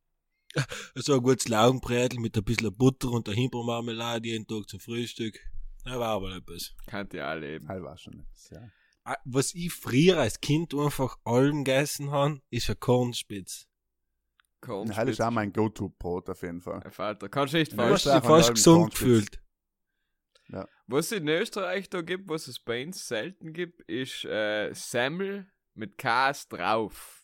So 0.95 1.13
ein 1.13 1.21
gutes 1.21 1.47
Laugenbretel 1.47 2.19
mit 2.19 2.35
ein 2.35 2.43
bisschen 2.43 2.75
Butter 2.75 3.11
und 3.11 3.27
der 3.27 3.35
Himbeermarmelade 3.35 4.27
jeden 4.27 4.47
Tag 4.47 4.67
zum 4.67 4.79
Frühstück. 4.79 5.39
Das 5.85 5.93
war 5.99 6.09
aber 6.15 6.35
etwas. 6.35 6.73
kann 6.87 7.07
ich 7.13 7.21
auch 7.21 7.35
leben. 7.35 7.67
Heil 7.67 7.83
war 7.83 7.97
schon 7.97 8.19
etwas, 8.19 8.49
ja. 8.49 8.67
Ah, 9.03 9.17
Was 9.25 9.53
ich 9.55 9.73
früher 9.73 10.17
als 10.19 10.39
Kind 10.41 10.73
einfach 10.75 11.17
allem 11.23 11.63
gegessen 11.63 12.11
habe, 12.11 12.41
ist 12.49 12.69
ein 12.69 12.79
Kornspitz. 12.79 13.65
Heil 14.67 15.07
ist 15.09 15.21
auch 15.21 15.31
mein 15.31 15.53
Go-To-Brot 15.53 16.29
auf 16.29 16.41
jeden 16.41 16.61
Fall. 16.61 16.81
Vater, 16.91 17.29
kannst 17.29 17.53
du 17.53 17.57
nicht 17.59 17.71
Ja, 17.73 17.77
Du 17.77 17.83
ich 17.85 17.91
hast 17.93 18.03
falsch. 18.03 18.19
dich 18.21 18.29
fast 18.29 18.53
gesund 18.55 18.77
Kornspitz. 18.93 18.99
gefühlt. 18.99 19.41
Was 20.87 21.05
es 21.05 21.11
in 21.13 21.27
Österreich 21.27 21.89
da 21.89 22.01
gibt, 22.01 22.27
was 22.27 22.47
es 22.47 22.59
bei 22.59 22.83
uns 22.83 23.07
selten 23.07 23.53
gibt, 23.53 23.81
ist 23.83 24.25
äh, 24.25 24.73
Semmel 24.73 25.45
mit 25.75 25.97
Käse 25.97 26.47
drauf. 26.49 27.23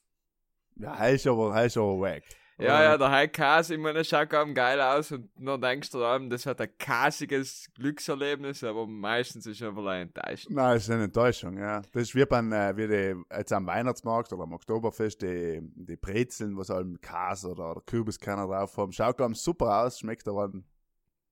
Ja, 0.76 1.06
ist 1.08 1.26
aber, 1.28 1.66
ist 1.66 1.76
aber 1.78 2.00
wack. 2.00 2.24
Ja, 2.58 2.82
ja, 2.84 2.98
der 2.98 3.12
High 3.12 3.32
Käse, 3.34 3.74
ich 3.74 3.80
meine, 3.80 4.00
das 4.00 4.08
schaut 4.08 4.30
gar 4.30 4.46
geil 4.46 4.80
aus 4.80 5.12
und 5.12 5.30
dann 5.36 5.60
denkst 5.60 5.90
du 5.90 6.06
an, 6.06 6.30
das 6.30 6.46
hat 6.46 6.62
ein 6.62 6.70
käsiges 6.78 7.70
Glückserlebnis, 7.74 8.64
aber 8.64 8.88
meistens 8.88 9.46
ist 9.46 9.62
es 9.62 9.68
einfach 9.68 9.86
ein 9.88 10.04
enttäuscht. 10.04 10.48
Nein, 10.50 10.76
das 10.76 10.84
ist 10.84 10.90
eine 10.90 11.04
Enttäuschung, 11.04 11.58
ja. 11.58 11.82
Das 11.92 12.04
ist 12.04 12.16
wie 12.16 12.26
beim, 12.26 12.54
äh, 12.54 12.78
wie 12.78 12.88
die, 12.88 13.16
jetzt 13.36 13.52
am 13.52 13.68
Weihnachtsmarkt 13.68 14.32
oder 14.32 14.44
am 14.44 14.54
Oktoberfest, 14.54 15.22
die, 15.22 15.60
die 15.62 15.98
Brezeln, 15.98 16.58
was 16.58 16.70
halt 16.70 17.02
Käse 17.02 17.50
oder, 17.50 17.72
oder 17.72 17.82
Kürbiskerne 17.82 18.48
drauf 18.48 18.78
haben. 18.78 18.94
Schaut 18.94 19.18
ganz 19.18 19.44
super 19.44 19.84
aus, 19.84 20.00
schmeckt 20.00 20.26
aber 20.30 20.54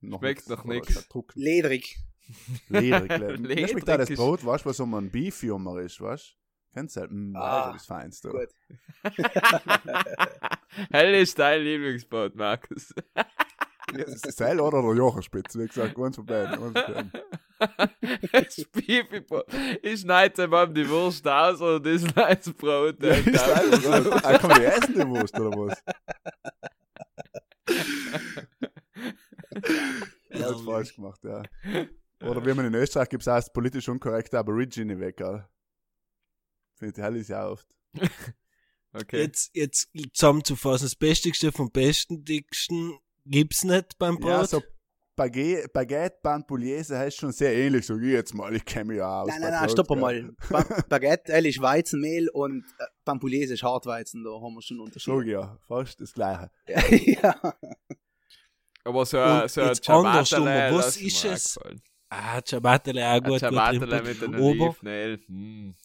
noch 0.01 0.19
Schmeckt 0.19 0.49
noch 0.49 0.65
nix. 0.65 0.89
ist 0.89 1.09
trocken. 1.09 1.39
Ledrig. 1.39 1.99
Lederig. 2.67 3.69
schmeckt 3.69 3.89
auch 3.89 3.97
das 3.97 4.09
Brot, 4.09 4.45
weißt 4.45 4.65
du, 4.65 4.69
was 4.69 4.79
um 4.81 4.93
ein 4.95 5.09
Beefjummer 5.09 5.79
ist, 5.79 6.01
weißt 6.01 6.35
du? 6.73 6.79
Kennst 6.79 6.95
du 6.95 7.01
halt? 7.01 7.11
Mm, 7.11 7.35
Ah, 7.35 7.69
ah, 7.69 7.73
das 7.73 7.85
Feinste. 7.85 8.29
Gut. 8.29 8.49
Hell 10.91 11.13
ist 11.15 11.37
dein 11.39 11.61
Lieblingsbrot, 11.61 12.35
Markus. 12.35 12.93
Das 13.93 14.07
ist 14.25 14.37
Seil 14.37 14.59
oder 14.59 14.81
der 14.81 14.95
Jocherspitz, 14.95 15.55
wie 15.57 15.67
gesagt, 15.67 15.93
ganz 15.95 16.15
von 16.15 16.25
beiden. 16.25 16.73
Ganz 18.31 18.55
das 18.55 18.65
Pipi-Brot. 18.65 19.45
Ich 19.83 20.01
schneide 20.01 20.43
ihm 20.45 20.73
die 20.73 20.89
Wurst 20.89 21.27
aus 21.27 21.61
und 21.61 21.85
das 21.85 22.01
ist 22.03 22.17
ein 22.17 22.37
Brot. 22.57 23.01
Ja, 23.03 23.15
so. 23.21 23.89
oder? 23.89 24.25
Ah, 24.25 24.37
kann 24.37 24.49
man 24.49 24.59
die 24.59 24.65
essen, 24.65 24.93
die 24.95 25.07
Wurst, 25.07 25.39
oder 25.39 25.51
was? 25.51 25.83
Das 30.29 30.49
hat 30.49 30.61
falsch 30.65 30.95
gemacht, 30.95 31.19
ja. 31.23 31.43
Oder 32.21 32.45
wie 32.45 32.53
man 32.53 32.65
in 32.65 32.73
Österreich 32.73 33.09
gibt 33.09 33.21
es 33.21 33.27
auch 33.27 33.35
das 33.35 33.51
politisch 33.51 33.87
unkorrekte 33.89 34.39
Aborigine 34.39 34.99
Finde 36.91 37.19
ich, 37.19 37.27
ja 37.27 37.47
oft. 37.47 37.67
Okay. 38.93 39.21
Jetzt, 39.21 39.49
jetzt 39.55 39.89
zusammenzufassen, 40.13 40.85
das 40.85 40.95
Bestigste 40.95 41.51
vom 41.51 41.71
Besten, 41.71 42.23
dicksten 42.23 42.99
gibt's 43.25 43.63
nicht 43.63 43.97
beim 43.97 44.17
Brot. 44.19 44.29
Ja, 44.29 44.45
so 44.45 44.61
Baguette, 45.15 45.67
Baguette 45.69 46.17
Banpuliese 46.21 46.97
heißt 46.97 47.17
schon 47.17 47.31
sehr 47.31 47.55
ähnlich, 47.55 47.85
so 47.85 47.97
ich 47.97 48.11
jetzt 48.11 48.33
mal, 48.33 48.55
ich 48.55 48.65
kenne 48.65 48.85
mich 48.85 48.97
ja 48.97 49.21
aus. 49.21 49.27
Nein, 49.27 49.41
nein, 49.41 49.51
nein, 49.51 49.69
stopp 49.69 49.89
mal. 49.95 50.31
Ba 50.49 50.63
Baguette, 50.89 51.31
ist 51.31 51.61
Weizenmehl 51.61 52.29
und 52.29 52.63
äh, 52.79 52.85
Pampulese 53.05 53.53
ist 53.53 53.63
Hartweizen, 53.63 54.23
da 54.23 54.31
haben 54.31 54.53
wir 54.53 54.61
schon 54.61 54.79
einen 54.79 54.91
So, 54.97 55.13
Unterschied. 55.13 55.31
ja, 55.31 55.57
fast 55.67 56.01
das 56.01 56.13
Gleiche. 56.13 56.49
ja. 57.21 57.35
Aber 58.83 59.05
so 59.05 59.19
ein, 59.19 59.47
so 59.47 59.61
ein 59.61 59.75
Ciabattele 59.75 60.69
was 60.73 60.97
ist 60.97 61.25
es? 61.25 61.53
gefallen. 61.55 61.81
Ah, 62.09 62.41
Ciabattele 62.41 63.07
auch 63.07 63.17
gut. 63.21 63.27
gut 63.27 63.39
Ciabattele 63.39 64.01
mit 64.01 64.21
Olivenöl. 64.23 65.19
Hm. 65.27 65.75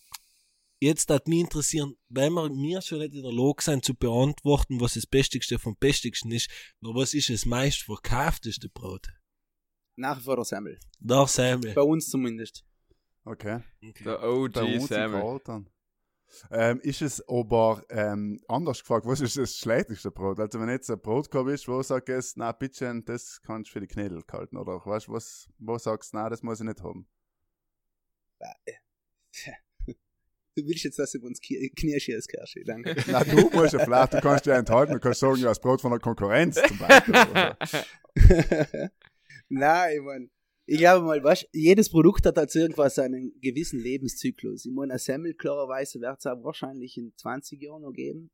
Jetzt 0.81 1.11
hat 1.11 1.29
mich 1.29 1.41
interessieren, 1.41 1.95
wenn 2.09 2.33
wir 2.33 2.49
mir 2.51 2.81
schon 2.83 2.99
nicht 2.99 3.15
in 3.15 3.23
der 3.23 3.33
Lage 3.33 3.63
sind 3.63 3.85
zu 3.85 3.95
beantworten, 3.95 4.81
was 4.81 4.95
das 4.95 5.07
Bestigste 5.07 5.59
vom 5.59 5.77
Bestigsten 5.77 6.31
ist, 6.33 6.51
nur 6.81 6.95
was 6.95 7.15
ist 7.15 7.31
das 7.31 7.47
meist 7.47 7.83
verkaufteste 7.83 8.69
Brot? 8.69 9.09
Nach 9.97 10.19
wie 10.19 10.23
vor 10.23 10.37
der 10.37 10.45
Semmel. 10.45 10.79
Der 11.01 11.27
Semmel. 11.27 11.75
Bei 11.75 11.83
uns 11.83 12.09
zumindest. 12.09 12.65
Okay. 13.25 13.61
Okay. 13.85 14.05
Der 14.05 14.23
OG 14.23 14.81
Semmel. 14.87 15.41
Ähm, 16.51 16.79
ist 16.81 17.03
es 17.03 17.27
aber 17.27 17.83
ähm, 17.89 18.41
anders 18.49 18.81
gefragt, 18.81 19.07
was 19.07 19.21
ist 19.21 19.37
das 19.37 19.57
schlechteste 19.57 20.11
Brot? 20.11 20.39
Also 20.39 20.61
wenn 20.61 20.69
jetzt 20.69 20.91
ein 20.91 21.01
Brotkorb 21.01 21.49
ist, 21.49 21.67
wo 21.69 21.83
sagst 21.83 22.37
du, 22.37 22.41
na 22.41 22.53
bitte, 22.53 23.03
das 23.03 23.41
kannst 23.43 23.71
du 23.71 23.73
für 23.73 23.81
die 23.81 23.87
Knädel 23.87 24.23
halten, 24.31 24.57
oder 24.57 24.85
weißt 24.85 25.09
du, 25.09 25.13
was, 25.13 25.49
wo 25.59 25.79
sagst 25.79 26.13
du, 26.13 26.19
na, 26.19 26.29
das 26.29 26.43
muss 26.43 26.61
ich 26.61 26.67
nicht 26.67 26.83
haben? 26.83 27.09
Du 30.59 30.67
willst 30.67 30.83
jetzt, 30.83 30.99
dass 30.99 31.15
wir 31.15 31.23
uns 31.23 31.41
knirschen 31.41 32.17
als 32.17 32.27
Kirsche, 32.27 32.65
danke. 32.65 32.97
Na, 33.07 33.23
du 33.23 33.49
musst 33.51 33.75
ja 33.75 33.79
vielleicht, 33.79 34.15
du 34.15 34.21
kannst 34.21 34.45
ja 34.47 34.59
enthalten, 34.59 34.95
du 34.95 34.99
kannst 34.99 35.21
sagen, 35.21 35.37
ja, 35.37 35.49
das 35.49 35.61
Brot 35.61 35.81
von 35.81 35.93
der 35.93 36.01
Konkurrenz 36.01 36.57
zum 36.57 36.79
Beispiel. 36.79 37.15
Nein, 39.49 39.97
ich 39.97 40.03
mein, 40.03 40.31
ich 40.67 40.79
glaube 40.79 41.07
mal, 41.07 41.23
weißt, 41.23 41.49
jedes 41.53 41.89
Produkt 41.89 42.27
hat 42.27 42.37
halt 42.37 42.53
irgendwas 42.57 42.99
einen 42.99 43.39
gewissen 43.41 43.79
Lebenszyklus. 43.79 44.67
Ich 44.67 44.73
meine, 44.73 44.95
ein 44.95 44.99
Semmel, 44.99 45.35
klarerweise, 45.35 46.01
wird 46.01 46.19
es 46.19 46.27
auch 46.27 46.43
wahrscheinlich 46.43 46.99
in 46.99 47.13
20 47.17 47.63
Jahren 47.63 47.83
noch 47.83 47.93
geben. 47.93 48.33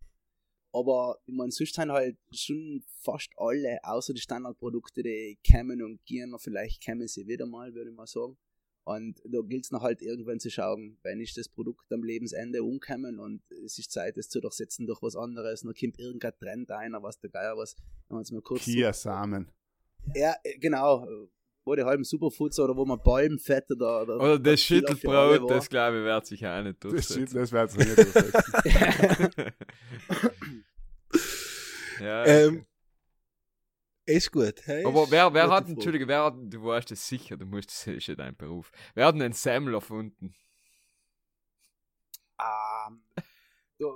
Aber 0.73 1.19
ich 1.27 1.35
meine, 1.35 1.53
sonst 1.53 1.75
sind 1.75 1.93
halt 1.93 2.17
schon 2.33 2.83
fast 3.03 3.29
alle, 3.37 3.79
außer 3.83 4.15
die 4.15 4.23
Standardprodukte, 4.23 5.03
die 5.03 5.39
kämen 5.45 5.83
und 5.83 6.03
gehen, 6.07 6.35
vielleicht 6.39 6.83
kämen 6.83 7.07
sie 7.07 7.27
wieder 7.27 7.45
mal, 7.45 7.75
würde 7.75 7.91
ich 7.91 7.97
mal 7.97 8.07
sagen. 8.07 8.39
Und 8.85 9.19
da 9.25 9.41
gilt 9.41 9.65
es 9.65 9.71
noch 9.71 9.83
halt 9.83 10.03
irgendwann 10.03 10.41
zu 10.41 10.51
schauen, 10.51 10.99
wenn 11.03 11.19
ist 11.21 11.39
das 11.39 11.49
Produkt 11.49 11.91
am 11.91 12.03
Lebensende 12.05 12.63
umkommen 12.63 13.19
und 13.19 13.41
es 13.65 13.79
ist 13.79 13.91
Zeit, 13.91 14.19
es 14.19 14.29
zu 14.29 14.41
durchsetzen 14.41 14.87
durch 14.87 15.01
was 15.01 15.17
anderes. 15.17 15.63
Dann 15.63 15.73
kommt 15.75 15.99
irgendein 15.99 16.33
Trend 16.39 16.71
ein, 16.71 16.93
was 17.01 17.19
der 17.19 17.31
Geier 17.31 17.57
was. 17.57 17.77
Wenn 18.09 18.17
man 18.17 18.23
jetzt 18.23 18.33
mal 18.33 18.43
kurz 18.43 18.63
Kia-Samen. 18.63 19.49
ja, 20.15 20.35
äh, 20.43 20.59
genau. 20.59 21.07
Wo 21.67 21.75
die 21.75 21.83
halben 21.83 22.05
Superfoods 22.05 22.59
oder 22.59 22.77
wo 22.77 22.85
man 22.85 23.03
Palmfett 23.03 23.71
oder. 23.71 24.03
Oder, 24.03 24.17
Oder 24.21 24.39
das 24.39 24.61
Schüttelbrot, 24.61 25.51
das 25.51 25.71
glaube 25.71 25.97
ich, 26.01 26.05
wird 26.05 26.27
sich 26.27 26.47
auch 26.47 26.63
nicht 26.63 26.85
Das 26.85 26.91
durchsetzen. 26.91 27.27
shit, 27.29 27.35
das 27.37 27.53
wird 27.53 27.71
sich 27.71 27.87
nicht 27.87 27.97
durchsetzen. 27.97 28.53
ja, 32.01 32.25
Ähm, 32.27 32.67
ist 34.07 34.33
gut. 34.33 34.61
Hey, 34.67 34.85
aber 34.85 35.11
wer, 35.11 35.33
wer 35.33 35.49
hat. 35.49 35.69
Entschuldige, 35.69 36.07
wer 36.07 36.25
hat, 36.25 36.35
du 36.37 36.65
weißt 36.65 36.91
es 36.93 37.07
sicher, 37.07 37.37
du 37.37 37.47
musst, 37.47 37.71
das 37.71 37.87
ist 37.87 38.07
ja 38.07 38.15
dein 38.15 38.37
Beruf. 38.37 38.71
Wer 38.95 39.07
hat 39.07 39.15
denn 39.15 39.23
einen 39.23 39.35
Semmel 39.35 39.75
erfunden? 39.75 40.35
Ähm, 42.39 43.03
da, 43.79 43.87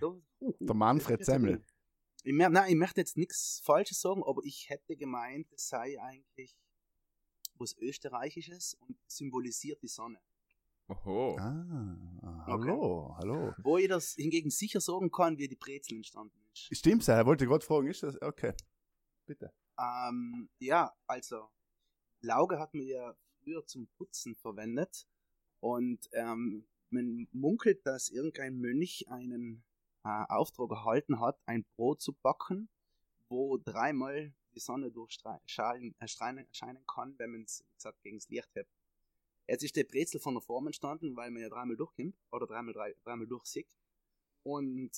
da, 0.00 0.06
uh, 0.40 0.54
Der 0.60 0.74
Manfred 0.74 1.24
Semmel. 1.24 1.64
Ich, 2.24 2.34
nein, 2.34 2.68
ich 2.68 2.76
möchte 2.76 3.00
jetzt 3.00 3.16
nichts 3.16 3.60
Falsches 3.64 4.00
sagen, 4.00 4.22
aber 4.24 4.42
ich 4.44 4.68
hätte 4.68 4.96
gemeint, 4.96 5.52
es 5.52 5.68
sei 5.68 6.00
eigentlich 6.00 6.56
was 7.56 7.76
Österreichisches 7.78 8.74
und 8.80 8.96
symbolisiert 9.06 9.82
die 9.82 9.88
Sonne. 9.88 10.20
Oho. 10.88 11.36
Ah, 11.38 12.44
hallo, 12.46 13.14
hallo. 13.16 13.54
Wo 13.62 13.78
ich 13.78 13.88
das 13.88 14.14
hingegen 14.14 14.50
sicher 14.50 14.80
sagen 14.80 15.10
kann, 15.10 15.38
wie 15.38 15.48
die 15.48 15.56
Brezel 15.56 15.96
entstanden 15.96 16.38
ist. 16.52 16.76
Stimmt's, 16.76 17.08
er 17.08 17.24
wollte 17.24 17.46
gerade 17.46 17.64
fragen, 17.64 17.88
ist 17.88 18.02
das? 18.02 18.20
Okay. 18.20 18.52
Bitte. 19.26 19.52
Ähm, 19.78 20.48
ja, 20.58 20.92
also 21.06 21.48
Lauge 22.20 22.58
hat 22.58 22.74
man 22.74 22.86
ja 22.86 23.16
früher 23.42 23.66
zum 23.66 23.86
Putzen 23.96 24.34
verwendet 24.36 25.06
und 25.60 26.08
ähm, 26.12 26.66
man 26.90 27.28
munkelt, 27.32 27.86
dass 27.86 28.10
irgendein 28.10 28.58
Mönch 28.58 29.06
einen 29.08 29.64
äh, 30.04 30.24
Auftrag 30.28 30.70
erhalten 30.70 31.20
hat, 31.20 31.40
ein 31.46 31.64
Brot 31.76 32.00
zu 32.00 32.12
backen, 32.12 32.68
wo 33.28 33.56
dreimal 33.58 34.32
die 34.54 34.60
Sonne 34.60 34.90
durchscheinen 34.90 35.94
erscheinen 35.98 36.46
erscheinen 36.46 36.84
kann, 36.86 37.18
wenn 37.18 37.30
man 37.30 37.42
es 37.42 37.64
gegen 38.02 38.18
das 38.18 38.28
Licht 38.28 38.54
hebt. 38.54 38.70
Jetzt 39.48 39.64
ist 39.64 39.76
der 39.76 39.84
Brezel 39.84 40.20
von 40.20 40.34
der 40.34 40.42
Form 40.42 40.66
entstanden, 40.66 41.16
weil 41.16 41.30
man 41.30 41.42
ja 41.42 41.48
dreimal 41.48 41.76
durchkommt 41.76 42.14
oder 42.30 42.46
dreimal, 42.46 42.74
drei, 42.74 42.94
dreimal 43.02 43.26
durchsieht. 43.26 43.76
Und 44.44 44.90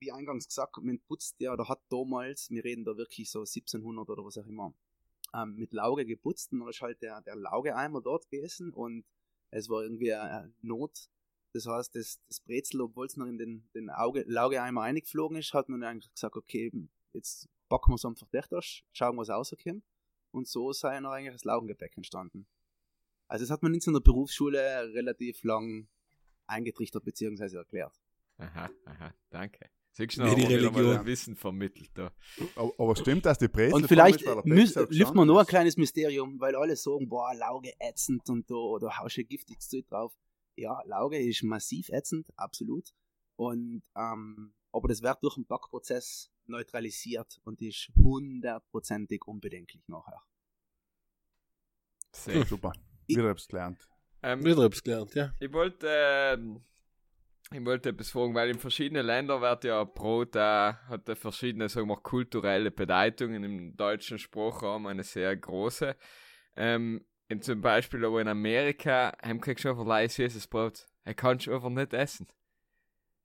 wie 0.00 0.12
eingangs 0.12 0.48
gesagt, 0.48 0.76
man 0.82 0.98
putzt 1.00 1.40
ja, 1.40 1.52
oder 1.52 1.68
hat 1.68 1.80
damals, 1.88 2.50
wir 2.50 2.64
reden 2.64 2.84
da 2.84 2.96
wirklich 2.96 3.30
so 3.30 3.40
1700 3.40 4.08
oder 4.08 4.24
was 4.24 4.38
auch 4.38 4.46
immer, 4.46 4.74
ähm, 5.34 5.56
mit 5.56 5.72
Lauge 5.72 6.06
geputzt 6.06 6.52
und 6.52 6.60
dann 6.60 6.68
ist 6.68 6.80
halt 6.80 7.02
der, 7.02 7.20
der 7.22 7.36
Laugeeimer 7.36 8.00
dort 8.00 8.30
gewesen 8.30 8.72
und 8.72 9.04
es 9.50 9.68
war 9.68 9.82
irgendwie 9.82 10.12
eine 10.12 10.52
Not. 10.62 11.08
Das 11.52 11.66
heißt, 11.66 11.94
das, 11.94 12.20
das 12.28 12.40
Brezel, 12.40 12.80
obwohl 12.82 13.06
es 13.06 13.16
noch 13.16 13.26
in 13.26 13.38
den, 13.38 13.68
den 13.74 13.90
Auge, 13.90 14.24
Laugeeimer 14.26 14.82
eingeflogen 14.82 15.38
ist, 15.38 15.54
hat 15.54 15.68
man 15.68 15.82
eigentlich 15.82 16.12
gesagt, 16.12 16.36
okay, 16.36 16.70
jetzt 17.14 17.48
backen 17.68 17.90
wir 17.90 17.96
es 17.96 18.04
einfach 18.04 18.28
dicht 18.28 18.52
aus, 18.52 18.82
schauen, 18.92 19.16
was 19.16 19.30
rauskommt. 19.30 19.82
Und 20.30 20.46
so 20.46 20.72
sei 20.72 20.94
dann 20.94 21.06
eigentlich 21.06 21.34
das 21.34 21.44
Laugengebäck 21.44 21.96
entstanden. 21.96 22.46
Also 23.28 23.44
das 23.44 23.50
hat 23.50 23.62
man 23.62 23.74
in 23.74 23.80
einer 23.86 24.00
Berufsschule 24.00 24.92
relativ 24.92 25.42
lang 25.42 25.88
eingetrichtert 26.46 27.04
bzw. 27.04 27.56
erklärt. 27.56 27.98
Aha, 28.38 28.70
aha, 28.84 29.14
danke. 29.30 29.70
Siehst 29.98 30.16
du 30.16 30.22
Wie 30.22 30.26
noch, 30.26 30.34
die 30.36 30.42
wieder 30.42 30.70
mal 30.70 30.80
Religion. 30.80 31.06
Wissen 31.06 31.34
vermittelt 31.34 31.90
da. 31.94 32.12
Aber, 32.54 32.72
aber 32.78 32.94
stimmt, 32.94 33.26
dass 33.26 33.36
die 33.36 33.48
Brezel 33.48 33.74
Und 33.74 33.88
vielleicht 33.88 34.24
wir 34.24 34.42
gestanden 34.86 35.26
noch 35.26 35.38
ein 35.38 35.46
kleines 35.46 35.76
Mysterium, 35.76 36.38
weil 36.38 36.54
alle 36.54 36.76
sagen, 36.76 37.08
boah, 37.08 37.34
Lauge 37.34 37.72
ätzend 37.80 38.30
und 38.30 38.48
da, 38.48 38.54
oder 38.54 38.96
haust 38.96 39.16
du 39.16 39.24
giftiges 39.24 39.68
Zeug 39.68 39.88
drauf. 39.88 40.16
Ja, 40.54 40.80
Lauge 40.84 41.18
ist 41.18 41.42
massiv 41.42 41.88
ätzend, 41.88 42.28
absolut. 42.36 42.94
Und, 43.34 43.82
ähm, 43.96 44.54
aber 44.70 44.86
das 44.86 45.02
wird 45.02 45.18
durch 45.20 45.34
den 45.34 45.46
Backprozess 45.46 46.30
neutralisiert 46.46 47.40
und 47.42 47.60
ist 47.60 47.90
hundertprozentig 47.96 49.26
unbedenklich 49.26 49.82
nachher. 49.88 50.22
Sehr. 52.12 52.46
Super. 52.46 52.72
Wieder 53.08 53.30
etwas 53.30 53.48
gelernt. 53.48 53.88
Ähm, 54.22 54.44
Wieder 54.44 54.64
etwas 54.64 54.80
gelernt, 54.84 55.12
ja. 55.16 55.34
Ich 55.40 55.52
wollte, 55.52 55.88
ähm, 55.90 56.60
ich 57.52 57.64
wollte 57.64 57.90
etwas 57.90 58.10
fragen, 58.10 58.34
weil 58.34 58.50
in 58.50 58.58
verschiedenen 58.58 59.06
Ländern 59.06 59.40
wird 59.40 59.64
ja 59.64 59.82
Brot 59.84 60.36
äh, 60.36 60.40
hat 60.74 61.08
ja 61.08 61.14
verschiedene, 61.14 61.68
sagen 61.68 61.88
wir, 61.88 61.96
kulturelle 61.96 62.70
Bedeutungen. 62.70 63.42
Im 63.44 63.76
deutschen 63.76 64.18
Sprachraum 64.18 64.86
eine 64.86 65.02
sehr 65.04 65.36
große. 65.36 65.96
Ähm, 66.56 67.04
in 67.28 67.42
zum 67.42 67.60
Beispiel 67.60 68.04
aber 68.04 68.20
in 68.20 68.28
Amerika, 68.28 69.16
haben 69.22 69.40
kriegst 69.40 69.64
du 69.64 69.70
einfach 69.70 69.86
leider 69.86 70.08
süßes 70.08 70.46
Brot. 70.48 70.86
Er 71.04 71.14
kannst 71.14 71.46
du 71.46 71.54
einfach 71.54 71.68
nicht 71.70 71.92
essen. 71.92 72.26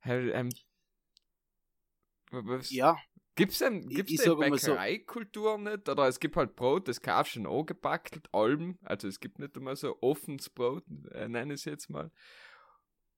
Ähm, 0.04 0.30
ähm, 0.34 0.48
w- 2.30 2.42
was- 2.44 2.70
Ja, 2.70 2.96
Gibt's 3.36 3.58
denn, 3.58 3.88
Ich- 3.90 3.96
gibt's 3.96 4.12
ich 4.12 4.18
denn 4.20 4.26
sag 4.38 4.38
mal 4.48 4.58
so- 4.58 4.70
Bäckereikultur 4.72 5.58
nicht? 5.58 5.88
Oder 5.88 6.06
es 6.06 6.20
gibt 6.20 6.36
halt 6.36 6.54
Brot, 6.54 6.86
das 6.86 7.00
kaufst 7.00 7.34
du 7.34 7.40
schon 7.42 7.46
angepackt, 7.52 8.28
Alben. 8.32 8.78
Also 8.84 9.08
es 9.08 9.18
gibt 9.18 9.40
nicht 9.40 9.56
einmal 9.56 9.74
so 9.74 9.98
offenes 10.02 10.48
Brot, 10.50 10.84
äh, 11.10 11.26
nenne 11.28 11.54
ich 11.54 11.60
es 11.60 11.64
jetzt 11.64 11.90
mal. 11.90 12.12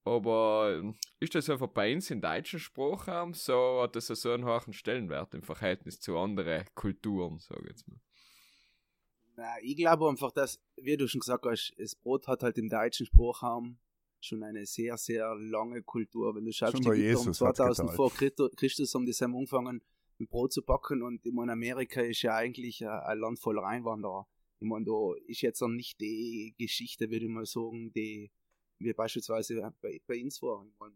Aber 0.06 0.72
ähm, 0.78 0.94
ist 1.18 1.34
das 1.34 1.50
einfach 1.50 1.66
bei 1.66 1.92
uns 1.92 2.12
im 2.12 2.20
deutschen 2.20 2.60
Sprachraum 2.60 3.34
so, 3.34 3.82
hat 3.82 3.96
das 3.96 4.06
so 4.06 4.30
einen 4.30 4.44
hohen 4.44 4.72
Stellenwert 4.72 5.34
im 5.34 5.42
Verhältnis 5.42 5.98
zu 5.98 6.16
anderen 6.16 6.64
Kulturen, 6.76 7.40
sag 7.40 7.58
ich 7.62 7.70
jetzt 7.70 7.88
mal. 7.88 7.98
na, 9.34 9.56
ich 9.62 9.76
glaube 9.76 10.08
einfach, 10.08 10.30
dass, 10.30 10.60
wie 10.76 10.96
du 10.96 11.08
schon 11.08 11.18
gesagt 11.18 11.44
hast, 11.44 11.74
das 11.76 11.96
Brot 11.96 12.28
hat 12.28 12.44
halt 12.44 12.56
im 12.56 12.68
deutschen 12.68 13.04
Sprachraum 13.04 13.78
schon 14.20 14.44
eine 14.44 14.64
sehr, 14.64 14.96
sehr 14.96 15.34
lange 15.34 15.82
Kultur. 15.82 16.36
Wenn 16.36 16.44
du 16.44 16.52
schaust, 16.52 16.74
Schon 16.74 16.82
die 16.82 16.88
um 16.88 16.94
Jesus 16.94 17.40
hat's 17.40 17.56
2000 17.58 17.90
geteilt. 17.90 17.96
vor 17.96 18.48
Christus 18.54 18.94
haben 18.94 19.06
die 19.06 19.12
haben 19.12 19.34
angefangen, 19.34 19.82
mit 20.18 20.30
Brot 20.30 20.52
zu 20.52 20.62
backen 20.62 21.02
und 21.02 21.26
ich 21.26 21.32
meine, 21.32 21.50
Amerika 21.50 22.00
ist 22.00 22.22
ja 22.22 22.36
eigentlich 22.36 22.86
ein, 22.86 22.90
ein 22.90 23.18
Land 23.18 23.40
voller 23.40 23.64
Einwanderer. 23.64 24.28
Ich 24.60 24.68
meine, 24.68 24.84
da 24.84 25.14
ist 25.26 25.40
jetzt 25.40 25.60
noch 25.60 25.68
nicht 25.68 26.00
die 26.00 26.54
Geschichte, 26.56 27.10
würde 27.10 27.24
ich 27.24 27.30
mal 27.30 27.44
sagen, 27.44 27.92
die 27.92 28.30
wie 28.78 28.92
beispielsweise 28.92 29.72
bei, 29.80 30.00
bei 30.06 30.22
uns. 30.22 30.36
Ich 30.36 30.42
meine, 30.78 30.94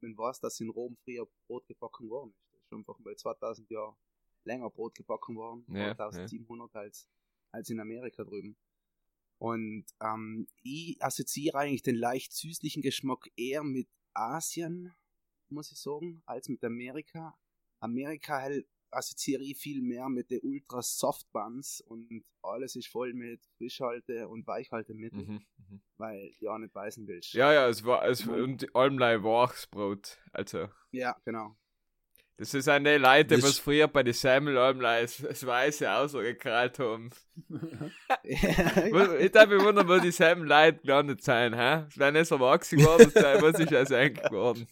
man 0.00 0.18
weiß, 0.18 0.40
dass 0.40 0.60
in 0.60 0.70
Rom 0.70 0.96
früher 1.04 1.26
Brot 1.46 1.66
gebacken 1.66 2.08
worden 2.10 2.34
ist. 2.36 2.52
Das 2.52 2.60
ist 2.60 2.68
schon 2.68 2.78
einfach 2.78 2.98
mal 2.98 3.16
2000 3.16 3.70
Jahre 3.70 3.96
länger 4.44 4.70
Brot 4.70 4.94
gebacken 4.94 5.36
worden, 5.36 5.64
Ja, 5.68 5.90
1700 5.92 6.74
als, 6.74 7.08
als 7.52 7.70
in 7.70 7.80
Amerika 7.80 8.24
drüben. 8.24 8.56
Und 9.38 9.86
ähm, 10.00 10.46
ich 10.62 11.02
assoziiere 11.02 11.58
eigentlich 11.58 11.82
den 11.82 11.96
leicht 11.96 12.32
süßlichen 12.32 12.82
Geschmack 12.82 13.30
eher 13.36 13.64
mit 13.64 13.88
Asien, 14.14 14.94
muss 15.48 15.72
ich 15.72 15.78
sagen, 15.78 16.22
als 16.26 16.48
mit 16.48 16.62
Amerika. 16.64 17.36
Amerika 17.80 18.40
halt 18.40 18.66
assoziiere 18.92 19.42
ich 19.42 19.56
viel 19.58 19.82
mehr 19.82 20.08
mit 20.08 20.30
den 20.30 20.40
ultra 20.42 20.82
soft 20.82 21.30
buns 21.32 21.80
und 21.80 22.24
alles 22.42 22.76
ist 22.76 22.88
voll 22.88 23.12
mit 23.14 23.40
Frischhalte 23.56 24.28
und 24.28 24.46
Weichhaltemittel, 24.46 25.20
Mhm, 25.24 25.40
mhm. 25.68 25.80
weil 25.96 26.30
du 26.38 26.46
ja 26.46 26.58
nicht 26.58 26.72
beißen 26.72 27.06
willst. 27.06 27.32
Ja, 27.34 27.52
ja, 27.52 27.68
es 27.68 27.84
war, 27.84 28.04
es, 28.06 28.24
Mhm. 28.26 28.32
und 28.34 28.76
allem 28.76 28.98
Wachsbrot. 29.22 30.18
Also, 30.32 30.68
Ja, 30.90 31.16
genau. 31.24 31.56
das 32.36 32.52
ist 32.54 32.68
eine 32.68 32.98
Leute, 32.98 33.36
Das- 33.36 33.44
was 33.44 33.58
früher 33.58 33.86
bei 33.88 34.02
den 34.02 34.14
Semmel 34.14 34.54
das, 34.54 35.46
Weiße 35.46 35.90
ausgekrallt 35.92 36.78
haben. 36.78 37.10
Wo- 37.48 39.16
Ich 39.18 39.30
darf 39.32 39.48
mich 39.48 39.62
wundern, 39.62 39.88
wo 39.88 39.98
die 39.98 40.10
selben 40.12 40.44
Leute 40.44 40.80
gelandet 40.80 41.22
sind, 41.22 41.54
hä? 41.56 41.84
Wenn 41.96 42.16
es 42.16 42.30
erwachsen 42.30 42.78
geworden 42.78 43.10
sein, 43.10 43.40
was 43.40 43.58
ist 43.58 43.72
also 43.72 43.94
eigentlich 43.94 44.26
geworden? 44.28 44.66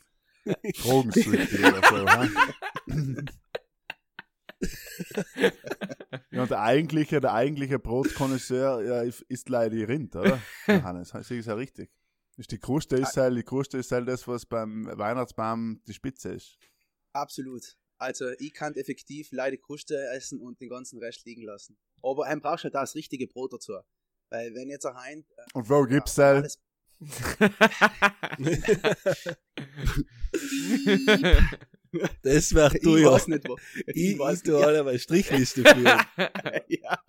Drogensüchtig 0.82 1.60
oder 1.60 1.82
so, 1.88 2.08
hä? 2.08 2.28
Ja, 6.32 6.42
und 6.42 6.50
der 6.50 6.60
eigentliche, 6.60 7.20
der 7.20 7.34
eigentliche 7.34 7.80
Brotkonnoisseur 7.80 8.84
ja, 8.84 9.02
ist 9.02 9.48
leider 9.48 9.74
die 9.74 9.82
Rind, 9.82 10.14
oder? 10.14 10.40
Johannes, 10.68 11.10
das 11.10 11.28
ist 11.30 11.46
ja 11.46 11.54
richtig. 11.54 11.90
Ist 12.36 12.52
die 12.52 12.58
Kruste 12.58 12.96
ist 12.96 13.16
halt, 13.16 13.36
die 13.36 13.42
Kruste 13.42 13.78
ist 13.78 13.90
halt 13.90 14.06
das, 14.08 14.28
was 14.28 14.46
beim 14.46 14.86
Weihnachtsbaum 14.86 15.82
die 15.86 15.92
Spitze 15.92 16.30
ist. 16.30 16.56
Absolut. 17.12 17.76
Also 17.98 18.30
ich 18.38 18.54
kann 18.54 18.74
effektiv 18.74 19.30
leider 19.32 19.56
Kruste 19.56 19.96
essen 20.14 20.40
und 20.40 20.60
den 20.60 20.68
ganzen 20.68 21.00
Rest 21.00 21.26
liegen 21.26 21.42
lassen. 21.42 21.76
Aber 22.02 22.26
ein 22.26 22.40
brauchst 22.40 22.62
halt 22.64 22.74
das 22.74 22.94
richtige 22.94 23.26
Brot 23.26 23.52
dazu. 23.52 23.74
Weil 24.30 24.54
wenn 24.54 24.70
jetzt 24.70 24.86
ein 24.86 25.18
äh, 25.18 25.24
Und 25.52 25.68
wo 25.68 25.82
gibt's 25.82 26.16
halt? 26.16 26.56
Das 32.22 32.54
wäre 32.54 32.76
ich 32.76 32.82
du 32.82 32.96
ja. 32.96 33.10
weiß 33.12 33.28
nicht 33.28 33.48
wo. 33.48 33.56
Ich, 33.86 34.18
weiß 34.18 34.38
ich 34.38 34.44
tu 34.44 34.52
nicht. 34.52 34.64
alle 34.64 34.84
mal 34.84 34.98
Strichliste 34.98 35.62
führen. 35.62 36.00
ja. 36.68 37.04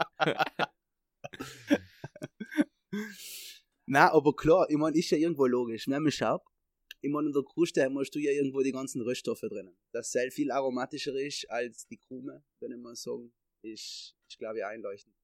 Na, 3.86 4.12
aber 4.12 4.36
klar, 4.36 4.70
ich 4.70 4.78
meine, 4.78 4.98
ist 4.98 5.10
ja 5.12 5.18
irgendwo 5.18 5.46
logisch. 5.46 5.88
Wenn 5.88 6.02
man 6.04 6.12
schaut, 6.12 6.42
ich 7.02 7.12
meine, 7.12 7.28
in 7.28 7.34
der 7.34 7.44
Kruste 7.44 7.84
hast 7.84 8.12
du 8.12 8.20
ja 8.20 8.32
irgendwo 8.32 8.62
die 8.62 8.72
ganzen 8.72 9.02
Röststoffe 9.02 9.42
drinnen. 9.42 9.76
Das 9.92 10.12
sehr 10.12 10.32
viel 10.32 10.52
aromatischer 10.52 11.16
ist 11.16 11.50
als 11.50 11.88
die 11.88 11.98
Krume, 11.98 12.44
wenn 12.60 12.72
ich 12.72 12.78
mal 12.78 12.96
sagen, 12.96 13.34
ist, 13.64 14.16
ist 14.28 14.38
glaube 14.38 14.60
ich, 14.60 14.66
einleuchtend. 14.66 15.16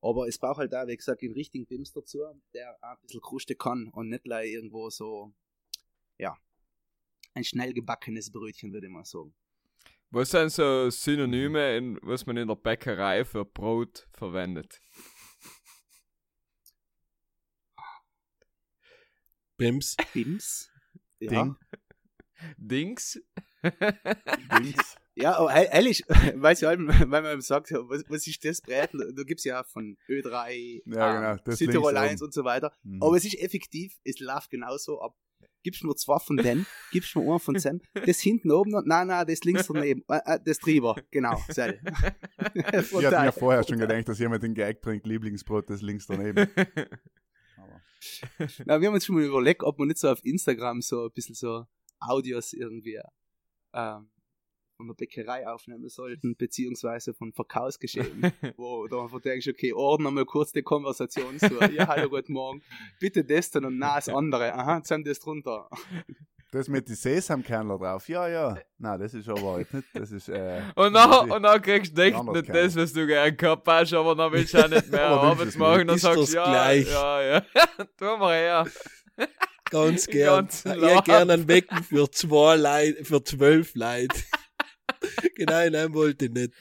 Aber 0.00 0.28
es 0.28 0.38
braucht 0.38 0.58
halt 0.58 0.72
da, 0.72 0.86
wie 0.86 0.96
gesagt, 0.96 1.22
einen 1.22 1.34
richtigen 1.34 1.66
Bims 1.66 1.92
dazu, 1.92 2.20
der 2.54 2.76
auch 2.80 2.90
ein 2.90 3.02
bisschen 3.02 3.20
Kruste 3.20 3.56
kann 3.56 3.88
und 3.88 4.08
nicht 4.08 4.22
gleich 4.22 4.52
irgendwo 4.52 4.90
so, 4.90 5.32
ja, 6.18 6.36
ein 7.38 7.44
schnell 7.44 7.72
gebackenes 7.72 8.30
Brötchen, 8.30 8.72
würde 8.72 8.86
ich 8.88 8.92
mal 8.92 9.04
sagen. 9.04 9.34
Was 10.10 10.30
sind 10.30 10.50
so 10.50 10.90
Synonyme, 10.90 11.76
in, 11.76 11.98
was 12.02 12.26
man 12.26 12.36
in 12.36 12.48
der 12.48 12.54
Bäckerei 12.56 13.24
für 13.24 13.44
Brot 13.44 14.08
verwendet? 14.12 14.80
Bims. 19.56 19.96
Bims? 20.12 20.70
Ja. 21.20 21.28
Ding, 21.30 21.56
Dings? 22.56 23.20
Dings. 23.62 24.96
Ja, 25.20 25.34
aber 25.36 25.52
he- 25.52 25.66
ehrlich, 25.72 26.04
weiß 26.06 26.62
ich 26.62 26.68
halt, 26.68 26.78
weil 26.78 27.22
man 27.22 27.40
sagt, 27.40 27.72
was, 27.72 28.04
was 28.08 28.24
ist 28.28 28.44
das 28.44 28.60
Braten? 28.62 29.00
Du 29.16 29.24
gibst 29.24 29.44
ja 29.44 29.64
von 29.64 29.96
Ö3, 30.08 30.82
Ja, 30.86 31.34
genau, 31.40 31.56
Südtirol 31.56 31.92
links 31.92 32.08
1 32.12 32.22
oben. 32.22 32.26
und 32.28 32.32
so 32.34 32.44
weiter. 32.44 32.72
Mhm. 32.84 33.02
Aber 33.02 33.16
es 33.16 33.24
ist 33.24 33.34
effektiv, 33.40 33.98
es 34.04 34.20
läuft 34.20 34.48
genauso 34.50 35.00
ab. 35.02 35.16
Gibst 35.62 35.84
mir 35.84 35.94
zwei 35.96 36.18
von 36.18 36.36
denen, 36.36 36.66
gibst 36.92 37.14
mir 37.16 37.22
einen 37.22 37.40
von 37.40 37.54
dem, 37.54 37.80
das 38.06 38.20
hinten 38.20 38.50
oben 38.50 38.74
und 38.74 38.86
nein, 38.86 39.08
nein, 39.08 39.26
das 39.26 39.44
links 39.44 39.66
daneben, 39.66 40.02
äh, 40.08 40.20
äh, 40.24 40.38
das 40.44 40.58
drüber, 40.58 40.96
genau, 41.10 41.40
sel. 41.48 41.80
Ich 42.54 43.04
hatte 43.04 43.20
mir 43.20 43.32
vorher 43.32 43.64
schon 43.66 43.78
gedacht, 43.78 44.08
dass 44.08 44.18
jemand 44.18 44.42
den 44.42 44.54
Gag 44.54 44.80
bringt, 44.80 45.06
Lieblingsbrot, 45.06 45.68
das 45.70 45.82
links 45.82 46.06
daneben. 46.06 46.48
Aber. 47.56 47.82
Na, 48.64 48.80
wir 48.80 48.88
haben 48.88 48.94
uns 48.94 49.04
schon 49.04 49.16
mal 49.16 49.24
überlegt, 49.24 49.62
ob 49.62 49.78
wir 49.78 49.86
nicht 49.86 49.98
so 49.98 50.08
auf 50.08 50.24
Instagram 50.24 50.80
so 50.80 51.06
ein 51.06 51.12
bisschen 51.12 51.34
so 51.34 51.64
Audios 51.98 52.52
irgendwie 52.52 53.00
ähm, 53.74 54.08
von 54.78 54.86
der 54.86 54.94
Bäckerei 54.94 55.46
aufnehmen 55.46 55.88
sollten, 55.88 56.36
beziehungsweise 56.38 57.12
von 57.12 57.32
Verkaufsgeschehen, 57.32 58.32
wo 58.56 58.86
du 58.86 59.00
einfach 59.00 59.20
denkst, 59.20 59.48
okay, 59.48 59.72
ordnen 59.72 60.14
mal 60.14 60.24
kurz 60.24 60.52
die 60.52 60.62
Konversation 60.62 61.36
so, 61.38 61.60
ja, 61.72 61.88
hallo, 61.88 62.08
guten 62.10 62.32
Morgen, 62.32 62.62
bitte 63.00 63.24
das 63.24 63.50
dann 63.50 63.64
und 63.64 63.78
na, 63.78 63.96
das 63.96 64.08
andere, 64.08 64.54
aha, 64.54 64.76
jetzt 64.78 64.90
haben 64.92 65.02
das 65.02 65.18
drunter. 65.18 65.68
das 66.52 66.68
mit 66.68 66.88
den 66.88 66.94
Sesamkernler 66.94 67.76
drauf, 67.76 68.08
ja, 68.08 68.28
ja. 68.28 68.56
Nein, 68.78 69.00
das 69.00 69.14
ist 69.14 69.28
aber 69.28 69.54
halt 69.54 69.74
nicht, 69.74 69.88
das 69.94 70.12
ist, 70.12 70.28
äh, 70.28 70.62
Und 70.76 70.92
dann, 70.92 71.28
und 71.28 71.42
dann 71.42 71.60
kriegst 71.60 71.98
du 71.98 72.02
nicht 72.02 72.14
keiner. 72.14 72.42
das, 72.42 72.76
was 72.76 72.92
du 72.92 73.04
gern 73.04 73.36
gehabt 73.36 73.66
hast, 73.66 73.92
aber 73.94 74.14
dann 74.14 74.30
willst 74.30 74.54
du 74.54 74.64
auch 74.64 74.68
nicht 74.68 74.92
mehr 74.92 75.08
Arbeit 75.08 75.48
es 75.48 75.56
machen. 75.56 75.78
nicht. 75.78 75.90
Dann 75.90 75.98
sagst 75.98 76.32
du, 76.32 76.36
ja, 76.36 76.44
gleich? 76.44 76.88
ja, 76.88 77.22
ja. 77.22 77.40
Tu 77.96 78.04
mal 78.16 78.32
her. 78.36 78.66
Ganz 79.70 80.06
gern. 80.06 80.48
Laden. 80.64 81.04
gern 81.04 81.30
einen 81.30 81.48
Wecken 81.48 81.82
für 81.82 82.08
zwei 82.10 82.56
Leute, 82.56 83.04
für 83.04 83.22
zwölf 83.24 83.74
Leute. 83.74 84.14
genau, 85.34 85.68
nein, 85.70 85.94
wollte 85.94 86.26
ich 86.26 86.32
nicht. 86.32 86.54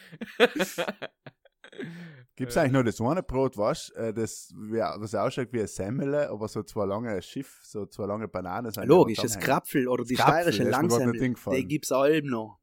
Gibt 2.36 2.52
es 2.52 2.58
eigentlich 2.58 2.72
nur 2.72 2.84
das 2.84 3.02
eine 3.02 3.24
Brot, 3.24 3.58
was, 3.58 3.90
äh, 3.92 4.14
das, 4.14 4.54
was 4.56 5.16
ausschaut 5.16 5.52
wie 5.54 5.62
ein 5.62 5.68
Semmele, 5.68 6.30
aber 6.30 6.48
so 6.48 6.62
zwei 6.62 6.86
lange 6.86 7.20
Schiff, 7.22 7.60
so 7.64 7.88
zwei 7.88 8.06
lange 8.06 8.28
Bananen 8.28 8.72
sind. 8.72 8.86
Logisch, 8.86 9.18
das. 9.20 9.40
Krapfel 9.40 9.88
oder 9.88 10.04
die 10.04 10.16
Krapfel, 10.16 10.54
steirische 10.54 10.64
Langsemmel, 10.64 11.36
die 11.52 11.68
gibt's 11.68 11.92
allem 11.92 12.28
noch. 12.28 12.60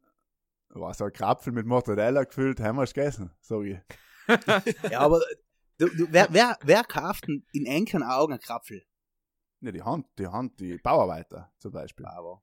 Was, 0.68 0.98
so 0.98 1.04
ein 1.04 1.12
Krapfel 1.12 1.52
mit 1.52 1.66
Mortadella 1.66 2.24
gefüllt, 2.24 2.60
haben 2.60 2.76
wir 2.76 2.84
gegessen, 2.84 3.32
sag 3.40 3.64
ich. 3.64 3.78
Ja, 4.90 5.00
aber 5.00 5.20
du, 5.78 5.88
du, 5.88 6.06
wer, 6.10 6.28
wer, 6.30 6.56
wer 6.62 6.82
kauft 6.84 7.28
denn 7.28 7.44
in 7.52 7.66
engen 7.66 8.02
Augen 8.02 8.32
ein 8.32 8.40
Krapfel? 8.40 8.82
Ja, 9.60 9.72
die 9.72 9.82
Hand, 9.82 10.06
die 10.18 10.26
Hand, 10.26 10.60
die 10.60 10.78
Bauarbeiter 10.78 11.52
zum 11.58 11.72
Beispiel. 11.72 12.06
Aber 12.06 12.42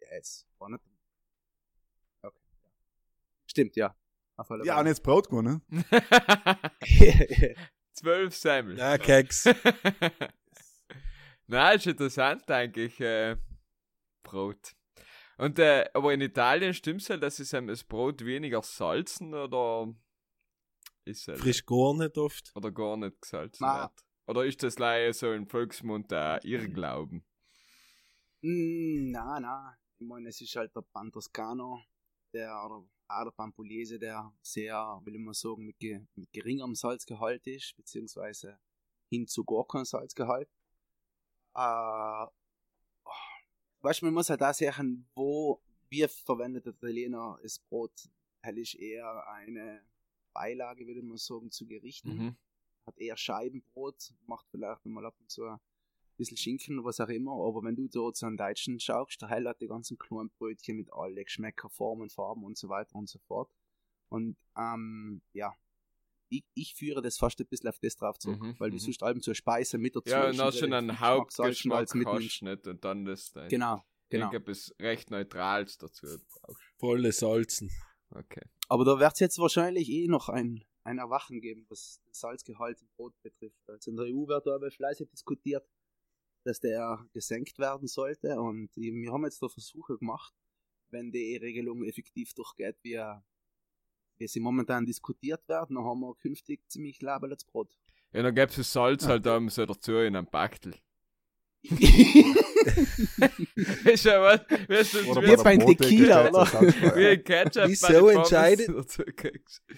ja, 0.00 0.08
jetzt 0.16 0.46
war 0.58 0.68
nicht. 0.68 0.82
Stimmt, 3.52 3.76
ja. 3.76 3.94
Ja, 4.64 4.80
und 4.80 4.86
jetzt 4.86 5.02
Brot 5.02 5.28
gewonnen. 5.28 5.60
Fälle. 6.82 7.54
Zwölf 7.92 8.34
Semmel. 8.34 8.78
Ja, 8.78 8.96
Keks. 8.96 9.44
Nein, 11.46 11.76
ist 11.76 11.86
interessant 11.86 12.50
eigentlich, 12.50 12.98
äh, 12.98 13.36
Brot. 14.22 14.74
Und, 15.36 15.58
äh, 15.58 15.84
aber 15.92 16.14
in 16.14 16.22
Italien 16.22 16.72
stimmt's 16.72 17.10
halt, 17.10 17.22
dass 17.22 17.40
es 17.40 17.52
einem 17.52 17.66
das 17.66 17.84
Brot 17.84 18.24
weniger 18.24 18.62
salzen 18.62 19.34
oder 19.34 19.94
ist 21.04 21.28
es 21.28 21.38
Frisch 21.38 21.66
gar 21.66 21.94
nicht 21.94 22.16
oft. 22.16 22.56
oder 22.56 22.72
gar 22.72 22.96
nicht 22.96 23.20
gesalzen 23.20 23.62
Ma. 23.62 23.82
wird? 23.82 23.92
Oder 24.28 24.46
ist 24.46 24.62
das 24.62 24.78
leider 24.78 25.12
so 25.12 25.30
im 25.30 25.46
Volksmund 25.46 26.10
äh, 26.10 26.38
Irrglauben? 26.38 27.22
Mm, 28.40 29.10
na, 29.10 29.38
na. 29.40 29.76
Ich 29.98 30.06
meine, 30.06 30.30
es 30.30 30.40
ist 30.40 30.56
halt 30.56 30.74
der 30.74 30.80
Pan 30.80 31.12
Toscano, 31.12 31.82
der, 32.32 32.50
oder 32.64 32.82
auch 33.12 33.24
der 33.24 33.30
Pan 33.30 33.52
Pugliese, 33.52 33.98
der 33.98 34.32
sehr, 34.42 35.00
will 35.04 35.14
ich 35.14 35.20
mal 35.20 35.34
sagen, 35.34 35.64
mit, 35.64 35.78
ge, 35.78 36.00
mit 36.14 36.32
geringerem 36.32 36.74
Salzgehalt 36.74 37.46
ist, 37.46 37.74
beziehungsweise 37.76 38.58
hin 39.10 39.26
zu 39.26 39.44
gar 39.44 39.66
kein 39.66 39.84
Salzgehalt. 39.84 40.48
Äh, 41.54 42.26
weißt 43.82 44.00
du, 44.00 44.06
man 44.06 44.14
muss 44.14 44.30
halt 44.30 44.40
da 44.40 44.52
sehen, 44.52 45.08
wo 45.14 45.62
wir 45.88 46.08
verwendet 46.08 46.66
der 46.66 46.72
Italiener 46.72 47.38
das 47.42 47.58
Brot. 47.58 47.92
Hell 48.42 48.58
ist 48.58 48.74
eher 48.74 49.26
eine 49.28 49.84
Beilage, 50.32 50.86
würde 50.86 51.02
mal 51.02 51.18
sagen, 51.18 51.50
zu 51.50 51.66
Gerichten 51.66 52.16
Mhm. 52.16 52.36
hat 52.86 52.98
eher 52.98 53.16
Scheibenbrot, 53.16 54.14
macht 54.26 54.46
vielleicht 54.50 54.84
mal 54.86 55.04
ab 55.06 55.14
und 55.20 55.30
zu 55.30 55.58
bisschen 56.16 56.36
Schinken, 56.36 56.84
was 56.84 57.00
auch 57.00 57.08
immer, 57.08 57.32
aber 57.32 57.62
wenn 57.62 57.76
du 57.76 57.88
dort 57.88 58.16
zu 58.16 58.26
einem 58.26 58.36
Deutschen 58.36 58.78
schaust, 58.80 59.20
der 59.22 59.28
Heil 59.28 59.48
hat 59.48 59.60
die 59.60 59.66
ganzen 59.68 59.98
kleinen 59.98 60.30
Brötchen 60.30 60.76
mit 60.76 60.92
alle 60.92 61.24
Geschmäcker, 61.24 61.70
Formen, 61.70 62.10
Farben 62.10 62.44
und 62.44 62.56
so 62.56 62.68
weiter 62.68 62.94
und 62.94 63.08
so 63.08 63.18
fort. 63.20 63.50
Und 64.08 64.36
ähm, 64.56 65.22
ja, 65.32 65.54
ich, 66.28 66.44
ich 66.54 66.74
führe 66.74 67.02
das 67.02 67.18
fast 67.18 67.40
ein 67.40 67.46
bisschen 67.46 67.68
auf 67.68 67.78
das 67.80 67.96
drauf 67.96 68.18
zurück, 68.18 68.40
Mhm, 68.40 68.54
weil 68.58 68.70
du 68.70 68.76
mhm. 68.76 68.80
sonst 68.80 69.02
allem 69.02 69.20
zur 69.20 69.34
Speise 69.34 69.78
mit 69.78 69.94
dazu 69.94 70.10
Ja, 70.10 70.28
und 70.28 70.38
dann 70.38 70.52
schon 70.52 70.72
einen 70.72 71.00
Hauptgeschmack 71.00 71.78
als 71.78 71.94
hast 71.94 72.42
nicht 72.42 72.66
und 72.66 72.84
dann 72.84 73.04
das 73.04 73.32
dein 73.32 73.48
Genau, 73.48 73.82
genau. 74.08 74.26
irgendetwas 74.26 74.74
recht 74.80 75.10
Neutrales 75.10 75.78
dazu 75.78 76.06
brauchst. 76.06 76.62
Volle 76.78 77.12
Salzen. 77.12 77.70
Okay. 78.10 78.42
Aber 78.68 78.84
da 78.84 78.98
wird 78.98 79.12
es 79.14 79.20
jetzt 79.20 79.38
wahrscheinlich 79.38 79.88
eh 79.88 80.08
noch 80.08 80.28
ein, 80.28 80.64
ein 80.84 80.98
Erwachen 80.98 81.40
geben, 81.40 81.66
was 81.68 82.00
das 82.06 82.20
Salzgehalt 82.20 82.80
im 82.80 82.88
Brot 82.96 83.14
betrifft. 83.22 83.68
Also 83.68 83.90
in 83.90 83.96
der 83.96 84.06
EU 84.06 84.26
wird 84.26 84.46
da 84.46 84.54
aber 84.54 84.70
fleißig 84.70 85.08
diskutiert, 85.10 85.66
dass 86.44 86.60
der 86.60 87.04
gesenkt 87.12 87.58
werden 87.58 87.88
sollte. 87.88 88.40
Und 88.40 88.70
wir 88.76 89.12
haben 89.12 89.24
jetzt 89.24 89.42
da 89.42 89.48
Versuche 89.48 89.98
gemacht, 89.98 90.34
wenn 90.90 91.10
die 91.10 91.36
Regelung 91.36 91.84
effektiv 91.84 92.34
durchgeht, 92.34 92.76
wie, 92.82 93.00
wie 94.18 94.28
sie 94.28 94.40
momentan 94.40 94.86
diskutiert 94.86 95.48
werden, 95.48 95.76
dann 95.76 95.84
haben 95.84 96.00
wir 96.00 96.14
künftig 96.16 96.68
ziemlich 96.68 97.00
laberles 97.00 97.44
Brot. 97.44 97.76
Ja, 98.12 98.22
dann 98.22 98.34
gäbe 98.34 98.52
es 98.52 98.72
Salz 98.72 99.06
halt 99.06 99.26
um 99.26 99.48
so 99.48 99.64
dazu 99.64 99.92
in 99.96 100.16
einem 100.16 100.26
Backel. 100.26 100.74
Ist 103.84 104.04
ja 104.04 104.20
was, 104.20 104.40
weißt 104.68 104.94
du, 104.94 104.98
Oder 105.10 105.22
wie, 105.22 105.36
beim 105.42 105.60
Tequila, 105.60 106.28
oder? 106.28 106.62
wie 106.96 107.06
ein 107.06 107.22
Ketchup 107.22 107.68
Wieso 107.68 108.08
entscheidet-. 108.08 108.68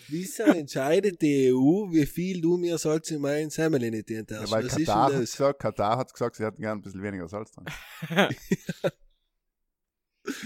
Wieso 0.09 0.45
entscheidet 0.45 1.21
die 1.21 1.53
EU, 1.53 1.93
wie 1.93 2.07
viel 2.07 2.41
du 2.41 2.57
mir 2.57 2.79
Salz 2.79 3.11
in 3.11 3.21
meinen 3.21 3.51
Semmel 3.51 3.83
in 3.83 4.03
die 4.03 4.15
Ja, 4.15 4.23
darfst? 4.23 4.51
weil 4.51 4.65
Was 4.65 4.79
ist 4.79 4.87
Katar 4.87 5.13
hat, 5.13 5.21
gesagt, 5.21 5.61
Katar 5.61 5.99
hat 5.99 6.13
gesagt, 6.13 6.37
sie 6.37 6.45
hätten 6.45 6.63
gerne 6.63 6.81
ein 6.81 6.83
bisschen 6.83 7.03
weniger 7.03 7.29
Salz 7.29 7.53
drin. 7.53 7.67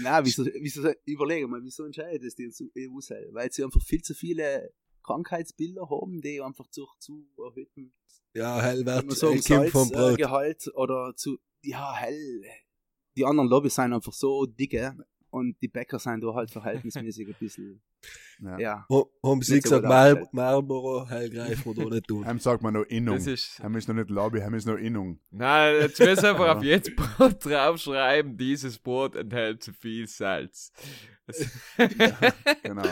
Na, 0.01 0.25
wieso, 0.25 0.45
wieso, 0.45 0.91
überlege 1.05 1.47
mal, 1.47 1.61
wieso 1.63 1.85
entscheidet 1.85 2.25
das 2.25 2.35
die 2.35 2.51
EU 2.77 2.99
selber? 2.99 3.33
Weil 3.33 3.49
sie 3.49 3.63
einfach 3.63 3.81
viel 3.81 4.01
zu 4.01 4.13
viele 4.13 4.73
Krankheitsbilder 5.09 5.89
haben, 5.89 6.21
die 6.21 6.41
einfach 6.41 6.67
zu, 6.69 6.87
zu 6.99 7.25
erhöhten 7.37 7.93
Ja, 8.33 8.61
hell 8.61 8.85
wird 8.85 9.11
sagen, 9.11 9.33
ein 9.33 9.41
Kind 9.41 9.69
vom 9.69 9.89
Brot. 9.89 9.97
Salzgehalt 9.97 10.71
oder 10.75 11.15
zu, 11.15 11.39
ja, 11.63 11.95
hell. 11.95 12.43
Die 13.17 13.25
anderen 13.25 13.49
Lobbys 13.49 13.75
sind 13.75 13.93
einfach 13.93 14.13
so 14.13 14.45
dicke, 14.45 14.95
und 15.31 15.61
die 15.61 15.67
Bäcker 15.67 15.99
sind 15.99 16.21
da 16.21 16.33
halt 16.33 16.49
verhältnismäßig 16.49 17.27
ein 17.27 17.35
bisschen, 17.39 17.81
Ja. 18.41 18.57
ja. 18.57 18.87
Haben 19.23 19.41
sie 19.41 19.55
so 19.55 19.61
gesagt, 19.61 19.83
Mal. 19.83 20.27
Marlboro, 20.31 21.09
wir 21.09 21.29
da 21.29 21.95
nicht 21.95 22.07
tun. 22.07 22.25
Heim 22.25 22.39
sagt 22.39 22.63
man 22.63 22.73
noch 22.73 22.83
Innung. 22.83 23.15
Das 23.15 23.27
ist. 23.27 23.59
Heim 23.61 23.75
ist 23.75 23.87
noch 23.87 23.95
nicht 23.95 24.09
Lobby, 24.09 24.39
heim 24.39 24.53
ist 24.53 24.65
noch 24.65 24.77
Innung. 24.77 25.19
Nein, 25.29 25.81
jetzt 25.81 25.99
müssen 25.99 26.23
wir 26.23 26.29
einfach 26.29 26.55
auf 26.55 26.63
jedes 26.63 26.95
Brot 26.95 27.45
draufschreiben, 27.45 28.37
dieses 28.37 28.79
Brot 28.79 29.15
enthält 29.15 29.61
zu 29.61 29.73
viel 29.73 30.07
Salz. 30.07 30.71
Das 31.27 31.45
Genau. 32.63 32.87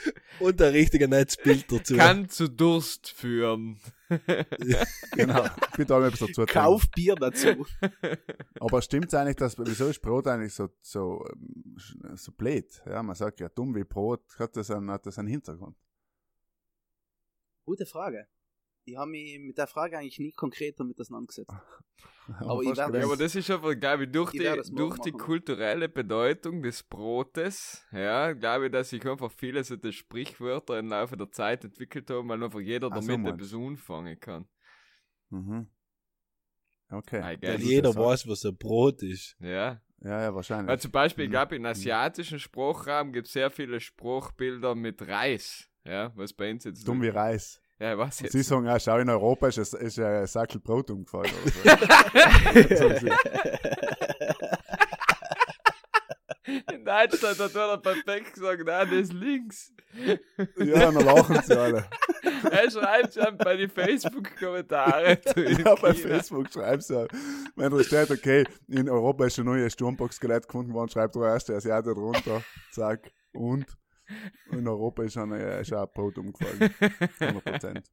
Und 0.40 0.60
ein 0.60 0.70
richtiger 0.70 1.06
Netzbild 1.06 1.70
dazu. 1.70 1.96
kann 1.96 2.28
zu 2.28 2.48
Durst 2.48 3.10
führen. 3.10 3.78
genau. 5.12 5.44
Bitte 5.76 5.94
auch 5.94 6.02
etwas 6.02 6.20
dazu. 6.20 6.44
Kauf 6.46 6.90
Bier 6.94 7.14
dazu. 7.14 7.66
Aber 8.60 8.82
stimmt's 8.82 9.14
eigentlich, 9.14 9.36
dass, 9.36 9.56
wieso 9.58 9.88
ist 9.88 10.00
Brot 10.02 10.26
eigentlich 10.26 10.54
so, 10.54 10.68
so, 10.80 11.24
ähm, 11.32 11.76
so 12.16 12.32
blöd? 12.32 12.82
Ja, 12.86 13.02
man 13.02 13.14
sagt 13.14 13.40
ja, 13.40 13.48
dumm 13.48 13.74
wie 13.74 13.84
Brot, 13.84 14.24
hat 14.38 14.56
das 14.56 14.70
einen, 14.70 14.90
hat 14.90 15.06
das 15.06 15.18
einen 15.18 15.28
Hintergrund. 15.28 15.76
Gute 17.64 17.86
Frage. 17.86 18.26
Ich 18.84 18.96
habe 18.96 19.10
mich 19.10 19.38
mit 19.38 19.56
der 19.58 19.66
Frage 19.68 19.98
eigentlich 19.98 20.18
nie 20.18 20.32
konkret 20.32 20.78
damit 20.80 20.98
auseinandergesetzt. 21.00 21.50
Aber 22.38 22.62
ich 22.62 22.76
werde- 22.76 22.98
Ja, 22.98 23.04
aber 23.04 23.16
das 23.16 23.34
ist 23.34 23.50
einfach, 23.50 23.78
glaube 23.78 24.04
ich, 24.04 24.12
durch 24.12 24.32
Ich 24.34 24.40
die, 24.40 24.74
durch 24.74 24.98
die 25.00 25.10
kulturelle 25.10 25.88
Bedeutung 25.88 26.62
des 26.62 26.82
Brotes, 26.84 27.84
ja, 27.90 28.32
glaube 28.32 28.66
ich, 28.66 28.72
dass 28.72 28.90
sich 28.90 29.04
einfach 29.06 29.30
viele 29.32 29.62
so 29.64 29.76
die 29.76 29.92
Sprichwörter 29.92 30.78
im 30.78 30.88
Laufe 30.88 31.16
der 31.16 31.30
Zeit 31.32 31.64
entwickelt 31.64 32.08
haben, 32.10 32.28
weil 32.28 32.42
einfach 32.42 32.60
jeder 32.60 32.88
Ach 32.92 33.02
so, 33.02 33.08
damit 33.08 33.22
meinst 33.24 33.40
etwas 33.52 33.54
anfangen 33.54 34.20
kann. 34.20 34.48
Mhm. 35.30 35.68
Okay. 36.90 37.18
I 37.34 37.38
Weil. 37.42 37.56
Gute 37.56 37.64
jeder 37.64 37.94
weiß, 37.94 38.28
was 38.28 38.44
ein 38.44 38.56
Brot 38.56 39.02
ist. 39.02 39.36
Ja. 39.40 39.80
Ja, 40.00 40.20
ja, 40.22 40.34
wahrscheinlich. 40.34 40.68
Weil 40.68 40.80
zum 40.80 40.90
Beispiel, 40.90 41.24
ich 41.24 41.28
Mhm. 41.28 41.32
glaube, 41.32 41.56
im 41.56 41.64
asiatischen 41.64 42.38
Sprachraum 42.38 43.12
gibt 43.12 43.28
es 43.28 43.32
sehr 43.32 43.50
viele 43.50 43.80
Spruchbilder 43.80 44.74
mit 44.74 45.00
Reis. 45.06 45.68
Ja, 45.84 46.12
was 46.16 46.32
bei 46.32 46.50
uns 46.50 46.64
jetzt. 46.64 46.86
Dumm 46.86 47.02
wie 47.02 47.08
Reis. 47.08 47.61
Ja, 47.82 47.98
was 47.98 48.20
jetzt? 48.20 48.30
Sie 48.32 48.42
sagen, 48.42 48.66
ja, 48.66 48.78
schau, 48.78 48.98
in 48.98 49.10
Europa 49.10 49.48
ist, 49.48 49.58
es- 49.58 49.72
ist 49.74 49.98
ein 49.98 50.24
Sackel 50.28 50.60
Brot 50.60 50.88
umgefallen. 50.90 51.32
Oder 51.64 53.00
so. 53.00 53.06
In 56.72 56.84
Deutschland 56.84 57.38
hat 57.38 57.54
er 57.54 57.78
perfekt 57.78 58.34
gesagt, 58.34 58.62
nein, 58.66 58.88
das 58.90 58.98
ist 59.00 59.12
links. 59.12 59.72
ja, 60.58 60.90
dann 60.90 60.94
lachen 61.04 61.40
sie 61.44 61.58
alle. 61.58 61.84
Er 62.50 62.68
schreibt 62.70 63.14
schon 63.14 63.36
bei 63.38 63.56
den 63.56 63.70
Facebook-Kommentaren. 63.70 65.16
Ja, 65.64 65.74
bei 65.76 65.94
Facebook 65.94 66.50
schreibst 66.52 66.90
du, 66.90 67.06
wenn 67.54 67.70
da 67.70 67.82
steht, 67.84 68.10
okay, 68.10 68.44
in 68.68 68.88
Europa 68.90 69.26
ist 69.26 69.38
ein 69.38 69.44
neues 69.46 69.72
Sturmbox-Skelett 69.74 70.48
gefunden 70.48 70.74
worden, 70.74 70.90
schreibt 70.90 71.14
der 71.14 71.22
erste 71.22 71.54
Asiate 71.54 71.94
drunter, 71.94 72.42
zack, 72.72 73.12
und 73.32 73.64
in 74.50 74.66
Europa 74.68 75.02
ist 75.04 75.14
schon 75.14 75.32
ein, 75.32 75.60
ist 75.60 75.72
auch 75.72 75.82
ein 75.86 75.92
Brot 75.92 76.18
umgefallen. 76.18 76.74
100 77.20 77.44
Prozent. 77.44 77.90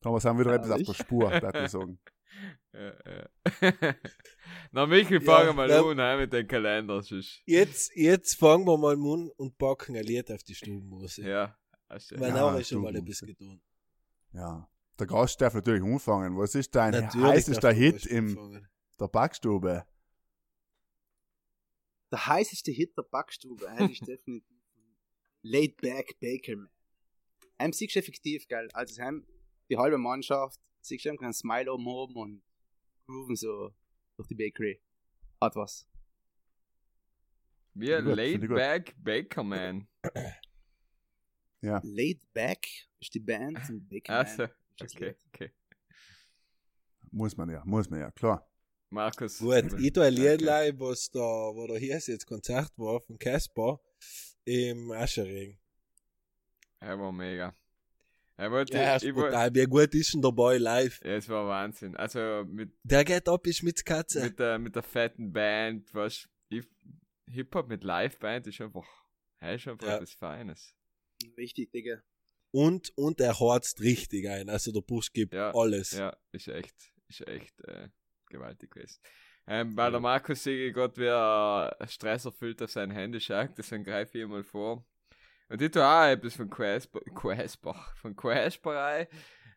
Da 0.00 0.18
sind 0.20 0.36
wir 0.38 0.44
wieder 0.44 0.54
etwas 0.54 0.70
auf 0.72 0.82
der 0.82 0.94
Spur, 0.94 1.30
würde 1.30 1.64
ich 1.64 1.70
sagen. 1.70 1.98
Ja, 2.72 2.94
ja. 3.04 3.28
Na, 4.72 4.86
Ja, 4.86 5.20
fangen 5.20 5.48
wir 5.48 5.52
mal 5.52 5.68
ja. 5.68 5.82
an 5.82 6.18
mit 6.18 6.32
dem 6.32 6.48
Kalender. 6.48 7.02
Sonst. 7.02 7.42
Jetzt, 7.44 7.94
jetzt 7.94 8.36
fangen 8.38 8.64
wir 8.66 8.78
mal 8.78 8.94
an 8.96 9.28
und 9.36 9.58
packen 9.58 9.94
ein 9.96 10.02
Lied 10.04 10.30
auf 10.32 10.42
die 10.42 10.54
Stubenmusik. 10.54 11.26
Ja. 11.26 11.54
hast 11.90 12.10
du- 12.10 12.18
Weil 12.18 12.30
Ja, 12.34 12.56
ist 12.56 12.70
schon 12.70 12.80
mal 12.80 12.88
Stubenmusik. 12.90 13.28
etwas 13.28 13.38
getan. 13.38 13.60
Ja. 14.32 14.68
Der 14.98 15.06
Gast 15.06 15.40
darf 15.42 15.52
natürlich 15.52 15.82
anfangen. 15.82 16.38
Was 16.38 16.54
ist 16.54 16.74
dein 16.74 16.92
Natürlich 16.92 17.26
heißester 17.26 17.70
Hit 17.72 18.06
in 18.06 18.66
der 18.98 19.08
Backstube? 19.08 19.84
Der 22.10 22.26
heißeste 22.26 22.70
Hit 22.70 22.96
der 22.96 23.02
Backstube 23.02 23.68
eigentlich 23.68 24.00
ist 24.00 24.08
definitiv 24.08 24.56
Laid 25.42 25.76
Back 25.80 26.18
Baker 26.20 26.56
Man. 26.56 26.70
Heim 27.60 27.72
siehst 27.72 27.94
du 27.94 28.00
effektiv, 28.00 28.48
geil. 28.48 28.68
Also 28.72 29.00
heim 29.02 29.26
die 29.68 29.76
halbe 29.76 29.98
Mannschaft, 29.98 30.60
siehst 30.80 31.04
du 31.04 31.14
kein 31.16 31.32
Smile 31.32 31.72
oben 31.72 31.86
oben 31.86 32.16
und 32.16 32.42
grooven 33.06 33.36
so 33.36 33.72
durch 34.16 34.28
die 34.28 34.34
Bakery. 34.34 34.80
Hat 35.40 35.56
was. 35.56 35.86
Wie 37.74 37.86
finde 37.86 38.24
ich 38.24 38.40
gut. 38.40 38.50
Laid-Back 38.50 38.94
Bakerman. 39.02 39.88
Laid 41.62 42.32
Back 42.32 42.66
ist 43.00 43.14
die 43.14 43.20
Band 43.20 43.58
und 43.70 43.88
Baker 43.88 44.18
Also, 44.18 44.42
Man 44.42 44.50
ist 44.80 44.94
okay, 44.94 45.06
Lied. 45.06 45.16
okay. 45.28 45.52
Muss 47.10 47.36
man 47.36 47.50
ja, 47.50 47.62
muss 47.64 47.88
man 47.88 48.00
ja, 48.00 48.10
klar. 48.10 48.48
Markus. 48.90 49.38
Gut, 49.38 49.72
ich 49.80 49.92
tue 49.92 50.04
ein 50.04 50.12
Okay. 50.12 50.32
Liedlein, 50.36 50.78
was 50.78 51.10
da, 51.10 51.20
wo 51.20 51.66
da 51.66 51.74
hier 51.76 51.98
jetzt 51.98 52.26
Konzert 52.26 52.72
war 52.76 53.00
von 53.00 53.18
Casper 53.18 53.80
im 54.44 54.90
Aschering. 54.92 55.58
Er 56.80 56.98
war 56.98 57.12
mega. 57.12 57.54
Er 58.36 58.50
wollte, 58.50 58.74
Ja, 58.76 58.96
ist 58.96 59.04
ich 59.04 59.12
brutal. 59.12 59.54
Wie 59.54 59.64
gut 59.66 59.94
ist 59.94 60.14
denn 60.14 60.22
der 60.22 60.32
Boy 60.32 60.58
live? 60.58 61.00
ja, 61.04 61.12
es 61.16 61.28
war 61.28 61.46
Wahnsinn. 61.46 61.96
Also 61.96 62.44
mit, 62.48 62.72
Der 62.82 63.04
geht 63.04 63.28
ab, 63.28 63.46
ist 63.46 63.62
mit 63.62 63.84
Katze. 63.84 64.22
mit, 64.24 64.38
der, 64.38 64.58
mit 64.58 64.74
der 64.74 64.82
fetten 64.82 65.32
Band, 65.32 65.92
was 65.94 66.28
Hip-Hop 67.28 67.68
mit 67.68 67.84
Live-Band 67.84 68.46
ist 68.48 68.60
einfach, 68.60 68.86
er 69.38 69.54
ist 69.54 69.68
einfach 69.68 69.86
Ja. 69.86 69.94
etwas 69.96 70.12
Feines. 70.12 70.74
Richtig, 71.36 71.70
Digga. 71.70 72.02
Und, 72.50 72.92
und 72.98 73.20
er 73.20 73.38
harzt 73.38 73.80
richtig 73.80 74.28
ein. 74.28 74.48
Also 74.50 74.72
der 74.72 74.80
Busch 74.82 75.12
gibt 75.12 75.32
Ja, 75.32 75.54
alles. 75.54 75.92
Ja, 75.92 76.14
ist 76.32 76.48
echt, 76.48 76.74
ist 77.08 77.26
echt 77.26 77.58
äh, 77.60 77.88
gewaltig 78.28 78.72
gewesen. 78.72 79.00
Ähm, 79.46 79.76
weil 79.76 79.90
der 79.90 80.00
Markus 80.00 80.44
sehe 80.44 80.72
gerade, 80.72 80.96
wie 80.96 81.06
er 81.06 81.76
stresserfüllt 81.88 82.62
auf 82.62 82.70
sein 82.70 82.90
Handy 82.90 83.20
schaut, 83.20 83.50
deswegen 83.58 83.84
greife 83.84 84.18
ich 84.18 84.26
mal 84.26 84.44
vor. 84.44 84.84
Und 85.48 85.60
ich 85.60 85.70
tue 85.70 85.84
auch 85.84 86.04
etwas 86.04 86.36
von 86.36 86.48
Quasper, 86.48 87.74
von 87.96 88.16
Quasperei, 88.16 89.08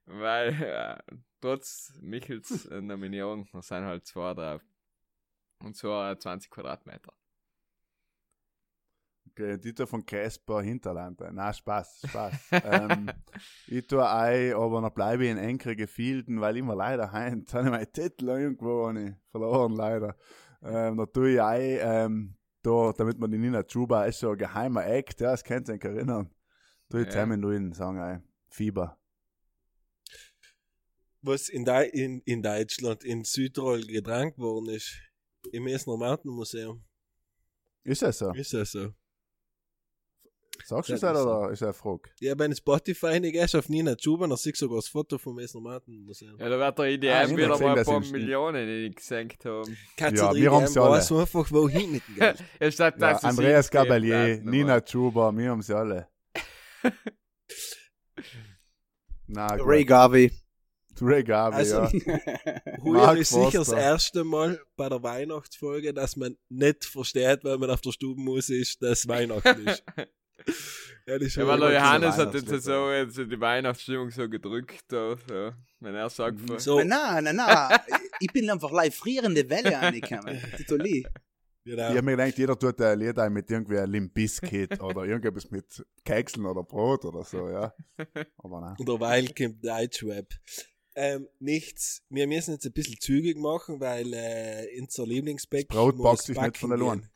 weil 0.06 0.50
äh, 0.62 1.17
trotz 1.39 1.93
Michels 2.02 2.65
äh, 2.65 2.82
Nominierung, 2.82 3.48
sind 3.62 3.86
halt 3.86 4.06
zwei 4.06 4.34
drauf. 4.34 4.62
Und 5.63 5.76
zwar 5.76 6.12
äh, 6.12 6.17
20 6.17 6.50
Quadratmeter. 6.50 7.13
Okay, 9.31 9.57
Dieter 9.57 9.85
von 9.85 10.05
Casper 10.05 10.61
Hinterland. 10.61 11.19
Na, 11.33 11.51
Spaß, 11.51 12.03
Spaß. 12.07 12.33
ähm, 12.63 13.11
ich 13.67 13.85
tue 13.85 14.07
ein, 14.09 14.53
aber 14.53 14.79
noch 14.81 14.91
bleibe 14.91 15.25
ich 15.25 15.31
in 15.31 15.38
engere 15.38 15.75
Gefilden, 15.75 16.39
weil 16.39 16.55
ich 16.57 16.63
mir 16.63 16.75
leider 16.75 17.11
heim, 17.11 17.45
habe 17.53 17.65
ich 17.65 17.71
meinen 17.71 17.91
Titel 17.91 18.29
irgendwo 18.29 18.89
ich 18.91 19.13
verloren, 19.31 19.73
leider. 19.75 20.15
Ähm, 20.63 20.97
da 20.97 21.05
tue 21.05 21.33
ich 21.33 21.41
ein, 21.41 21.77
ähm, 21.81 22.35
da, 22.61 22.93
damit 22.97 23.19
man 23.19 23.29
die 23.29 23.38
Nina 23.38 23.63
Chuba 23.63 24.05
ist 24.05 24.19
so 24.19 24.31
ein 24.31 24.38
geheimer 24.38 24.85
Act, 24.85 25.19
ja, 25.21 25.31
das 25.31 25.43
könnt 25.43 25.67
ihr 25.69 25.75
euch 25.75 25.83
erinnern. 25.83 26.29
Tue 26.89 27.01
ich 27.01 27.05
Ja. 27.07 27.11
zusammen 27.11 27.39
nur 27.41 27.53
in 27.53 27.73
Song 27.73 27.99
ein. 27.99 28.23
Fieber. 28.49 28.97
Was 31.21 31.49
in, 31.49 31.65
Dei- 31.65 31.89
in, 31.89 32.21
in 32.21 32.41
Deutschland, 32.41 33.03
in 33.03 33.23
Südtirol 33.23 33.81
getrankt 33.85 34.38
worden 34.38 34.69
ist. 34.69 34.95
Im 35.51 35.67
Essener 35.67 35.97
Mountain 35.97 36.31
Museum. 36.31 36.83
Ist 37.83 38.01
das 38.01 38.19
so? 38.19 38.31
Ist 38.31 38.53
das 38.53 38.71
so? 38.71 38.93
Sagst 40.63 40.89
du 40.89 40.93
es 40.93 41.03
oder 41.03 41.49
ist 41.51 41.61
eine 41.63 41.73
Frage? 41.73 42.09
Ja, 42.19 42.33
bei 42.35 42.49
Spotify 42.53 43.19
nicht 43.19 43.55
auf 43.55 43.69
Nina 43.69 43.95
Chuba, 43.95 44.27
dann 44.27 44.37
siehst 44.37 44.61
du 44.61 44.65
sogar 44.65 44.77
das 44.77 44.87
Foto 44.87 45.17
vom 45.17 45.37
Essener 45.39 45.61
Mountain 45.61 46.05
Museum. 46.05 46.37
Ja, 46.39 46.49
da 46.49 46.57
wird 46.57 46.77
der 46.79 46.85
Ah, 46.85 47.23
IDM 47.23 47.31
ich 47.31 47.37
wieder 47.37 47.59
mal 47.59 47.77
ein 47.79 47.85
paar 47.85 47.99
Millionen 47.99 48.67
die 48.67 48.89
die 48.89 48.95
gesenkt 48.95 49.43
haben. 49.45 49.77
Kannst 49.97 50.21
Ja, 50.21 50.33
wir 50.33 50.49
gehen, 50.49 50.73
ja 50.73 50.81
alle. 50.81 50.91
weißt 50.91 51.09
du 51.11 51.19
einfach, 51.19 51.51
wohin 51.51 51.91
mit 51.91 52.07
dem 52.07 52.15
Geld. 52.15 52.43
Ja, 52.59 52.71
statt 52.71 52.95
Ja, 52.99 53.17
sie 53.17 53.27
Andreas 53.27 53.65
70 53.67 53.71
geben, 53.71 53.83
Gabalier, 53.83 54.41
Nina. 54.43 54.81
Chuba, 54.81 55.31
wir 55.35 55.49
haben 55.49 55.61
sie 55.61 55.75
alle. 55.75 56.07
Na, 59.27 59.57
gut. 59.57 59.67
Ray 59.67 59.83
Garvey. 59.85 60.31
Ray 61.01 61.23
Garvey, 61.23 61.57
Also, 61.57 61.81
ja. 61.83 61.91
Mark 62.83 63.17
ist 63.17 63.31
sicher 63.31 63.59
das 63.59 63.71
erste 63.71 64.23
Mal 64.23 64.61
bei 64.77 64.87
der 64.87 65.03
Weihnachtsfolge, 65.03 65.93
dass 65.93 66.15
man 66.15 66.37
nicht 66.49 66.85
versteht, 66.85 67.43
weil 67.43 67.57
man 67.57 67.69
auf 67.69 67.81
der 67.81 67.91
Stubenmus 67.91 68.49
ist, 68.49 68.81
dass 68.81 69.07
Weihnachten 69.07 69.67
ist. 69.67 69.83
ja, 71.08 71.17
das 71.17 71.28
ist 71.28 71.36
Ja, 71.36 71.48
weil 71.48 71.60
der 71.60 71.74
Johannes 71.74 72.15
hat 72.17 72.34
jetzt 72.34 72.63
so 72.63 72.91
jetzt 72.91 73.17
die 73.17 73.39
Weihnachtsstimmung 73.39 74.10
so 74.12 74.27
gedrückt, 74.29 74.83
da, 74.88 75.15
so, 75.27 75.52
wenn 75.79 75.96
er 75.96 76.10
sagt, 76.10 76.38
Mhm. 76.40 76.60
so. 76.60 76.79
Nein, 76.83 77.23
nein, 77.23 77.36
nein. 77.36 77.79
ich 78.19 78.31
bin 78.33 78.50
einfach 78.50 78.71
live 78.71 78.96
frierende 78.96 79.48
Welle 79.50 79.77
angekommen. 79.79 80.40
Titoli. 80.58 81.06
Genau. 81.63 81.90
Ich 81.92 81.98
hab 81.98 82.04
mir 82.06 82.12
gedacht, 82.15 82.38
jeder 82.38 82.60
tut 82.60 82.79
ein 82.79 83.00
Lied 83.00 83.17
ein 83.17 83.33
mit 83.33 83.50
irgendwie 83.50 83.79
einem 83.79 83.92
Limp 83.92 84.13
Bizkit 84.13 84.79
oder 84.83 85.04
irgendetwas 85.06 85.50
mit 85.50 85.65
Kekseln 86.04 86.46
oder 86.46 86.62
Brot 86.63 87.06
oder 87.06 87.23
so, 87.23 87.50
ja. 87.50 87.73
Aber 88.38 88.62
nein. 88.62 88.75
Und 88.77 88.88
derweil 88.88 89.27
kommt 89.33 89.65
Deutschweb. 89.65 90.27
Ähm, 90.94 91.27
nichts. 91.40 92.04
Wir 92.10 92.27
müssen 92.27 92.54
jetzt 92.54 92.65
ein 92.67 92.71
bisschen 92.71 93.00
zügig 93.00 93.38
machen, 93.38 93.79
weil 93.79 94.13
äh, 94.13 94.79
unser 94.79 95.08
Lieblingsbäck 95.08 95.67
Das 95.69 95.75
Brot 95.75 95.98
backt 96.02 96.21
sich 96.21 96.40
nicht 96.40 96.58
von 96.58 96.71
allein. 96.71 97.10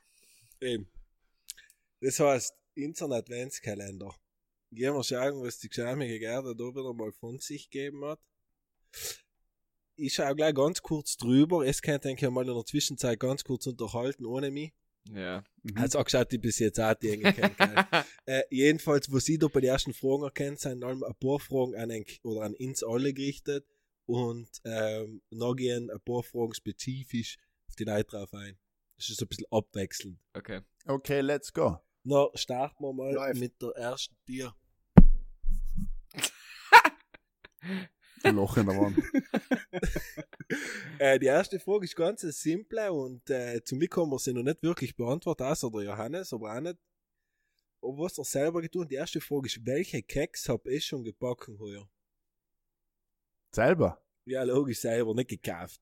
gehen. 0.60 0.70
Eben. 0.72 0.88
Das 2.02 2.20
heißt, 2.20 2.54
unser 2.86 3.12
Adventskalender. 3.12 4.16
Gehen 4.72 4.94
wir 4.94 5.04
schauen, 5.04 5.42
was 5.42 5.60
die 5.60 5.70
geschämige 5.70 6.20
Gerda 6.20 6.54
da 6.54 6.64
wieder 6.64 6.94
mal 6.94 7.12
von 7.12 7.40
sich 7.40 7.70
gegeben 7.70 8.06
hat. 8.06 8.20
Ich 9.96 10.14
schaue 10.14 10.36
gleich 10.36 10.54
ganz 10.54 10.82
kurz 10.82 11.18
drüber. 11.18 11.66
Es 11.66 11.82
könnt 11.82 12.06
denke 12.06 12.26
ich 12.26 12.32
mal 12.32 12.48
in 12.48 12.54
der 12.54 12.66
Zwischenzeit 12.66 13.20
ganz 13.20 13.44
kurz 13.44 13.68
unterhalten 13.68 14.26
ohne 14.26 14.52
mich. 14.52 14.74
Ja. 15.12 15.44
Mhm. 15.64 15.80
Hat 15.80 15.96
auch 15.96 16.06
geschaut, 16.06 16.32
die 16.32 16.38
bis 16.38 16.60
jetzt 16.60 16.80
auch 16.80 16.94
die 16.94 17.18
kennt. 17.20 17.56
äh, 18.26 18.44
jedenfalls, 18.50 19.12
wo 19.12 19.20
sie 19.20 19.38
da 19.38 19.48
bei 19.48 19.62
den 19.62 19.72
ersten 19.72 19.94
Fragen 19.94 20.24
erkennt, 20.24 20.60
sind 20.60 20.84
allem 20.84 21.04
ein 21.04 21.16
paar 21.16 21.40
Fragen 21.40 21.76
an, 21.76 21.92
ein, 21.92 22.06
oder 22.24 22.42
an 22.42 22.54
uns 22.56 22.84
alle 22.84 23.14
gerichtet 23.14 23.66
und 24.06 24.50
ähm, 24.66 25.22
noch 25.32 25.56
gehen 25.56 25.90
ein 25.90 26.02
paar 26.02 26.24
Fragen 26.24 26.54
spezifisch 26.54 27.38
auf 27.68 27.76
die 27.76 27.86
Leute 27.86 28.18
drauf 28.18 28.34
ein. 28.34 28.58
Das 28.98 29.10
ist 29.10 29.18
so 29.18 29.26
ein 29.26 29.30
bisschen 29.30 29.48
abwechselnd. 29.52 30.20
Okay. 30.34 30.62
Okay, 30.86 31.22
let's 31.22 31.54
go. 31.54 31.80
Na, 32.04 32.28
starten 32.34 32.84
wir 32.84 32.94
mal 32.94 33.14
Läuft. 33.14 33.40
mit 33.40 33.62
der 33.62 33.70
ersten 33.72 34.16
Tier. 34.26 34.54
Ein 38.24 38.36
Loch 38.36 38.58
in 38.58 38.66
der 38.66 38.78
Wand. 38.78 38.98
Äh, 40.98 41.20
die 41.20 41.28
erste 41.28 41.60
Frage 41.60 41.86
ist 41.86 41.96
ganz 41.96 42.22
simple 42.22 42.92
und 42.92 43.30
äh, 43.30 43.64
zum 43.64 43.80
Glück 43.80 43.96
haben 43.96 44.10
wir 44.10 44.18
sie 44.18 44.34
noch 44.34 44.42
nicht 44.42 44.64
wirklich 44.64 44.96
beantwortet, 44.96 45.46
außer 45.46 45.70
der 45.70 45.84
Johannes, 45.84 46.34
aber 46.34 46.56
auch 46.56 46.60
nicht. 46.60 46.78
Aber 47.82 47.98
was 48.00 48.18
er 48.18 48.26
selber 48.26 48.62
getan 48.62 48.88
Die 48.88 48.96
erste 48.96 49.22
Frage 49.22 49.46
ist, 49.46 49.64
welche 49.66 50.02
Keks 50.02 50.50
hab 50.50 50.66
ich 50.66 50.86
schon 50.86 51.04
gebacken 51.04 51.58
heuer? 51.60 51.88
Selber? 53.54 54.04
Ja, 54.26 54.44
logisch, 54.44 54.82
selber, 54.82 55.14
nicht 55.14 55.30
gekauft. 55.30 55.80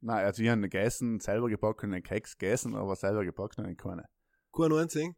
Nein, 0.00 0.24
also 0.24 0.42
ich 0.42 0.48
habe 0.48 0.62
gegessen, 0.62 1.20
selber 1.20 1.48
gebackenen 1.48 2.02
Keks 2.02 2.36
gegessen, 2.36 2.74
aber 2.74 2.96
selber 2.96 3.24
gebackenen 3.24 3.76
keine. 3.76 4.08
Kein 4.52 4.72
einzigen? 4.72 5.14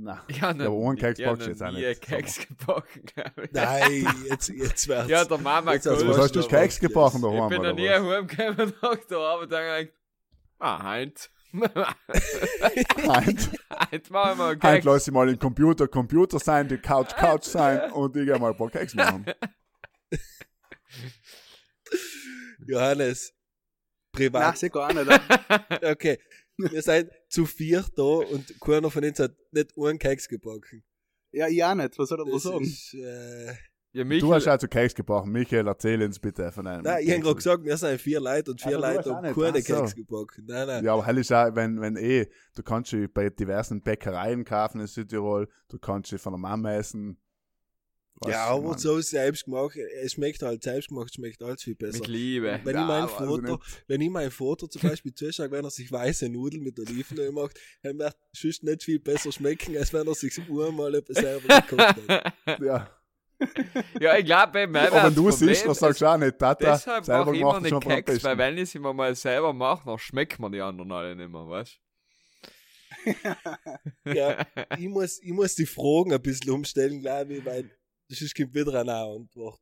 Nein. 0.00 0.18
Ja, 0.28 0.50
aber 0.50 0.70
ohne 0.70 0.96
Keks 0.96 1.18
ich 1.18 1.26
hab 1.26 1.32
backst 1.32 1.46
du 1.46 1.50
jetzt 1.50 1.62
auch 1.62 1.66
noch 1.66 1.78
nicht, 1.78 2.08
nie 2.10 2.16
Keks 2.16 2.46
gebacken, 2.46 3.02
glaube 3.14 3.44
ich. 3.44 3.52
Nein, 3.52 4.06
jetzt, 4.30 4.48
jetzt 4.48 4.86
wird's. 4.86 5.08
Ja, 5.08 5.24
der 5.24 5.38
Mama 5.38 5.72
Jetzt 5.72 5.88
als 5.88 6.06
Was 6.06 6.18
hast 6.18 6.36
du 6.36 6.46
Keks 6.46 6.78
gebacken 6.78 7.20
yes. 7.20 7.32
daheim? 7.32 7.52
Ich 7.52 7.58
bin 7.58 7.68
noch 7.68 7.74
nie 7.74 7.88
heimgekommen 7.88 8.74
nach 8.80 9.04
der 9.10 9.18
Arbeit 9.18 9.42
und 9.42 9.48
gedacht, 9.50 9.88
ah, 10.60 10.82
heint. 10.84 11.30
Heint, 13.08 13.50
heint 13.70 14.10
machen 14.10 14.38
wir 14.38 14.44
einen 14.48 14.62
heint 14.62 14.82
Keks. 14.82 14.84
lass 14.84 15.08
ich 15.08 15.14
mal 15.14 15.26
den 15.26 15.38
Computer 15.38 15.88
Computer 15.88 16.38
sein, 16.38 16.68
die 16.68 16.76
Couch 16.76 17.16
Couch 17.16 17.44
sein 17.44 17.90
und 17.92 18.14
ich 18.16 18.26
gehe 18.26 18.38
mal 18.38 18.50
ein 18.50 18.56
paar 18.56 18.68
Keks 18.68 18.94
machen. 18.94 19.24
Johannes. 22.66 23.32
Nein, 24.12 24.30
Privat. 24.30 24.58
sicher 24.58 24.76
auch 24.76 24.92
nicht. 24.92 25.10
Okay. 25.82 26.18
Wir 26.72 26.82
sind 26.82 27.10
zu 27.28 27.46
vier 27.46 27.84
da 27.96 28.02
und 28.02 28.60
keiner 28.60 28.90
von 28.90 29.04
uns 29.04 29.18
hat 29.20 29.34
nicht 29.52 29.72
einen 29.76 29.98
Keks 29.98 30.28
gebacken. 30.28 30.82
Ja, 31.30 31.46
ich 31.48 31.62
auch 31.62 31.74
nicht. 31.74 31.98
Was 31.98 32.08
soll 32.08 32.20
er 32.20 32.24
da 32.24 32.30
Das 32.32 32.42
sagen? 32.42 32.64
ist, 32.64 32.94
äh, 32.94 33.46
Ja, 33.92 34.02
Du 34.02 34.04
Michael, 34.04 34.32
hast 34.34 34.48
also 34.48 34.66
Keks 34.68 34.94
gebacken. 34.94 35.30
Michael, 35.30 35.66
erzähl 35.66 36.02
uns 36.02 36.18
bitte 36.18 36.50
von 36.52 36.66
einem. 36.66 36.82
nein, 36.82 37.02
ich 37.04 37.10
habe 37.10 37.20
gerade 37.20 37.34
gesagt, 37.36 37.64
wir 37.64 37.76
sind 37.76 38.00
vier 38.00 38.20
Leute 38.20 38.50
und 38.50 38.60
vier 38.60 38.76
Aber 38.78 38.88
du 38.88 38.96
Leute 38.96 39.14
haben 39.14 39.52
nicht, 39.52 39.66
keine. 39.68 39.80
Keks 39.82 39.94
gebacken. 39.94 40.44
Nein, 40.46 40.66
nein. 40.66 40.84
Ja, 40.84 40.94
aber 40.94 41.06
hell 41.06 41.18
ist 41.18 41.32
auch, 41.32 41.54
wenn, 41.54 41.80
wenn 41.80 41.96
eh, 41.96 42.26
du 42.54 42.62
kannst 42.62 42.90
sie 42.90 43.08
bei 43.08 43.30
diversen 43.30 43.82
Bäckereien 43.82 44.44
kaufen 44.44 44.80
in 44.80 44.86
Südtirol, 44.86 45.48
du 45.68 45.78
kannst 45.78 46.10
sie 46.10 46.18
von 46.18 46.32
der 46.32 46.38
Mama 46.38 46.74
essen. 46.74 47.18
Weißt 48.20 48.32
Ja, 48.32 48.48
du, 48.50 48.54
aber 48.54 48.68
Mann. 48.70 48.78
so 48.78 49.00
selbst 49.00 49.44
gemacht, 49.44 49.76
es 49.76 50.12
schmeckt 50.12 50.42
halt 50.42 50.62
selbst 50.62 50.88
gemacht, 50.88 51.14
schmeckt 51.14 51.42
alles 51.42 51.62
viel 51.62 51.74
besser. 51.76 51.98
mit 52.00 52.08
Liebe. 52.08 52.60
Wenn 52.64 52.74
Ja, 52.74 53.04
ich 53.06 53.12
also 53.12 53.26
Foto, 53.26 53.60
wenn 53.86 54.00
ich 54.00 54.10
meinem 54.10 54.30
Foto 54.30 54.66
zum 54.66 54.82
Beispiel 54.82 55.14
zuschaue, 55.14 55.50
wenn 55.50 55.64
er 55.64 55.70
sich 55.70 55.90
weiße 55.92 56.28
Nudeln 56.28 56.62
mit 56.64 56.78
Olivenöl 56.80 57.30
macht, 57.32 57.58
dann 57.82 57.98
wird 57.98 58.16
sonst 58.32 58.64
nicht 58.64 58.82
viel 58.82 58.98
besser 58.98 59.30
schmecken, 59.30 59.76
als 59.76 59.92
wenn 59.92 60.06
er 60.06 60.14
sich 60.14 60.36
einmal 60.38 61.02
selber 61.08 61.48
gekocht 61.62 61.96
hat. 62.08 62.60
Ja. 62.60 62.90
Ja, 64.00 64.16
ich 64.18 64.24
glaube, 64.24 64.66
mir 64.66 64.92
Aber 64.92 65.04
wenn 65.04 65.14
du 65.14 65.26
das 65.26 65.38
siehst, 65.38 65.64
dann 65.66 65.74
sagst 65.74 66.00
du 66.00 66.06
auch 66.06 66.16
nicht, 66.16 66.38
Tata, 66.38 66.72
Deshalb 66.72 67.04
selber 67.04 67.24
mache 67.26 67.36
ich 67.36 67.40
immer 67.42 67.68
schon 67.68 67.80
Keks, 67.80 68.24
weil 68.24 68.38
wenn 68.38 68.58
ich 68.58 68.70
sie 68.70 68.78
mir 68.80 68.92
mal 68.92 69.14
selber 69.14 69.52
mache, 69.52 69.84
dann 69.86 69.98
schmeckt 69.98 70.40
man 70.40 70.50
die 70.50 70.60
anderen 70.60 70.90
alle 70.90 71.14
nicht 71.14 71.30
mehr, 71.30 71.46
weißt 71.46 71.78
Ja, 74.04 74.46
ich 74.76 74.88
muss, 74.88 75.22
ich 75.22 75.32
muss 75.32 75.54
die 75.54 75.66
Fragen 75.66 76.12
ein 76.12 76.20
bisschen 76.22 76.50
umstellen, 76.50 77.00
glaube 77.00 77.34
ich, 77.34 77.44
weil 77.44 77.70
sonst 78.16 78.34
kommt 78.34 78.54
wieder 78.54 78.80
eine 78.80 78.94
Antwort. 78.94 79.60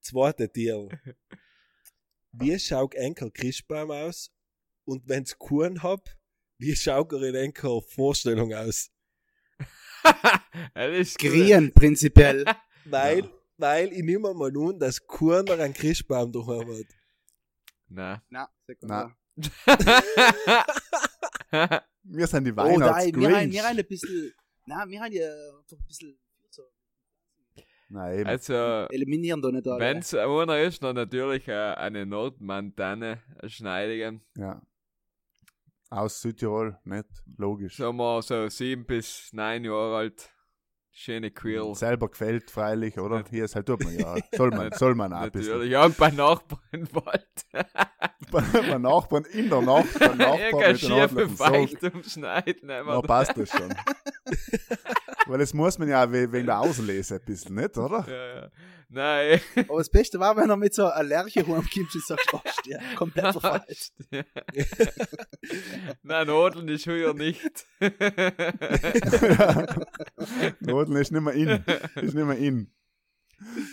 Zweite 0.00 0.50
Tier. 0.50 0.88
Wie 2.32 2.58
schaut 2.58 2.94
Enkel 2.94 3.30
Christbaum 3.30 3.90
aus? 3.90 4.30
Und 4.84 5.08
wenn's 5.08 5.36
Kuchen 5.38 5.82
hab, 5.82 6.08
wie 6.58 6.76
schaut 6.76 7.12
er 7.12 7.22
in 7.22 7.34
Enkel 7.34 7.80
Vorstellung 7.82 8.54
aus? 8.54 8.90
das 10.74 10.92
ist 10.92 11.18
gut. 11.18 11.30
Grien, 11.30 11.72
prinzipiell. 11.72 12.44
Weil, 12.84 13.28
weil 13.58 13.92
ich 13.92 14.04
nehme 14.04 14.32
mal 14.32 14.56
an, 14.56 14.78
dass 14.78 15.04
Kuchen 15.04 15.50
einen 15.50 15.74
Christbaum 15.74 16.30
daheim 16.30 16.68
hat. 16.68 16.86
Nein. 17.88 18.20
Nein, 18.30 18.46
sicher 18.64 18.86
Nein. 18.86 19.16
Wir 22.04 22.26
sind 22.28 22.44
die 22.44 22.52
Oh, 22.52 22.78
nein, 22.78 23.12
wir 23.16 23.36
haben, 23.36 23.50
wir 23.50 23.64
haben 23.64 23.76
ein 23.76 23.86
bisschen, 23.86 24.32
nein, 24.66 24.88
wir 24.88 25.00
haben 25.00 25.12
ja 25.12 25.26
einfach 25.26 25.78
ein 25.78 25.86
bisschen 25.88 26.16
so, 27.96 28.02
Nein, 28.02 28.18
eben. 28.18 28.28
also, 28.28 28.54
eliminieren 28.90 29.42
da 29.42 29.50
nicht 29.50 29.66
alle. 29.66 29.80
wenn 29.80 29.98
es 29.98 30.14
einer 30.14 30.58
ist, 30.60 30.82
dann 30.82 30.96
natürlich 30.96 31.48
äh, 31.48 31.52
eine 31.74 32.06
Notmantane 32.06 33.18
schneidigen. 33.46 34.22
ja. 34.36 34.60
Aus 35.88 36.20
Südtirol, 36.20 36.76
nicht? 36.82 37.06
Logisch. 37.38 37.76
Sagen 37.76 37.96
wir 37.98 38.20
so 38.20 38.48
sieben 38.48 38.84
bis 38.86 39.32
neun 39.32 39.64
Jahre 39.64 39.96
alt. 39.98 40.30
Schöne 40.90 41.30
Quills. 41.30 41.78
Selber 41.78 42.08
gefällt, 42.08 42.50
freilich, 42.50 42.98
oder? 42.98 43.22
Hier 43.30 43.44
ist 43.44 43.54
halt, 43.54 43.66
tut 43.66 43.84
man 43.84 43.96
ja. 43.96 44.16
Soll 44.32 44.50
man, 44.50 44.72
soll 44.72 44.94
man 44.96 45.12
auch 45.12 45.20
ein 45.20 45.30
bisschen. 45.30 45.52
Natürlich. 45.52 45.70
Ja, 45.70 45.84
und 45.84 45.96
bei 45.96 46.10
Nachbarn 46.10 46.60
im 46.72 46.88
Wald. 46.94 47.28
Bei 48.32 48.78
Nachbarn, 48.78 49.24
in 49.26 49.48
der 49.48 49.60
Nacht, 49.62 49.98
beim 50.00 50.18
Nachbarn 50.18 50.50
mit 50.52 50.66
den 50.66 50.78
schiefe 50.78 51.44
Adlern. 51.44 51.68
So, 51.80 51.86
umschneiden. 51.88 52.60
na, 52.64 52.80
einfach. 52.80 53.02
passt 53.02 53.36
das 53.36 53.50
schon. 53.50 53.72
Weil 55.26 55.38
das 55.38 55.52
muss 55.54 55.78
man 55.78 55.88
ja 55.88 56.10
we- 56.12 56.30
wegen 56.32 56.46
der 56.46 56.60
Auslese 56.60 57.16
ein 57.16 57.24
bisschen, 57.24 57.54
nicht, 57.56 57.76
oder? 57.76 58.04
Ja, 58.08 58.34
ja. 58.42 58.50
Nein. 58.88 59.40
Aber 59.68 59.78
das 59.78 59.90
Beste 59.90 60.20
war, 60.20 60.36
wenn 60.36 60.48
er 60.48 60.56
mit 60.56 60.72
so 60.72 60.86
einer 60.86 61.02
Lerche 61.02 61.40
heimkommt 61.40 61.74
und 61.76 62.04
sagst, 62.06 62.28
oh, 62.32 62.40
ja, 62.66 62.78
komplett 62.94 63.32
verfalscht. 63.32 63.92
Nein, 66.04 66.26
Nodeln 66.28 66.68
ist 66.68 66.86
heuer 66.86 67.12
nicht. 67.14 67.66
Nodeln 70.60 70.96
ist 71.00 71.10
nicht 71.12 71.20
mehr 71.22 71.34
in. 71.34 71.48
Ist 71.48 72.14
nicht 72.14 72.26
mehr 72.26 72.36
in. 72.38 72.70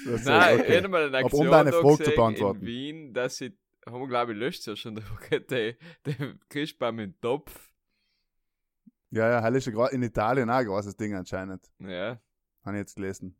Das 0.05 0.25
Nein, 0.25 0.59
okay. 0.59 0.79
ich 0.79 0.87
mal 0.87 1.03
eine 1.07 1.17
Aber 1.17 1.25
Aktion 1.25 1.45
um 1.47 1.51
deine 1.51 1.71
Frage 1.71 2.03
zu 2.03 2.11
beantworten. 2.11 2.59
in 2.61 2.65
Wien, 2.65 3.13
dass 3.13 3.37
sie, 3.37 3.55
haben 3.85 4.01
wir 4.01 4.07
glaube 4.07 4.33
ich 4.33 4.37
letztes 4.39 4.65
Jahr 4.65 4.75
schon 4.75 4.95
den, 4.95 5.75
den 6.05 6.39
Christbaum 6.49 6.99
im 6.99 7.19
Topf. 7.21 7.69
Ja, 9.13 9.29
ja, 9.29 9.41
hell 9.41 9.55
ist 9.55 9.67
ja 9.67 9.73
gra- 9.73 9.91
in 9.91 10.01
Italien 10.01 10.49
auch 10.49 10.55
ein 10.55 10.65
großes 10.65 10.95
Ding 10.97 11.13
anscheinend. 11.13 11.69
Ja. 11.79 12.19
Habe 12.65 12.77
ich 12.77 12.81
jetzt 12.81 12.95
gelesen. 12.95 13.37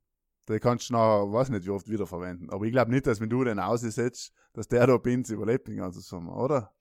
Den 0.47 0.59
kannst 0.59 0.89
du 0.89 0.93
noch, 0.93 1.31
weiß 1.31 1.49
nicht, 1.49 1.65
wie 1.65 1.69
oft 1.71 1.87
wiederverwenden. 1.89 2.49
Aber 2.51 2.65
ich 2.65 2.71
glaube 2.71 2.91
nicht, 2.91 3.07
dass 3.07 3.19
wenn 3.21 3.29
du 3.29 3.43
den 3.43 3.59
aussetzt, 3.59 4.33
dass 4.53 4.67
der 4.67 4.85
da 4.85 4.97
Pins 4.97 5.29
überlebt 5.29 5.67
den 5.67 5.77
ganzen 5.77 6.01
Sommer, 6.01 6.35
oder? 6.37 6.73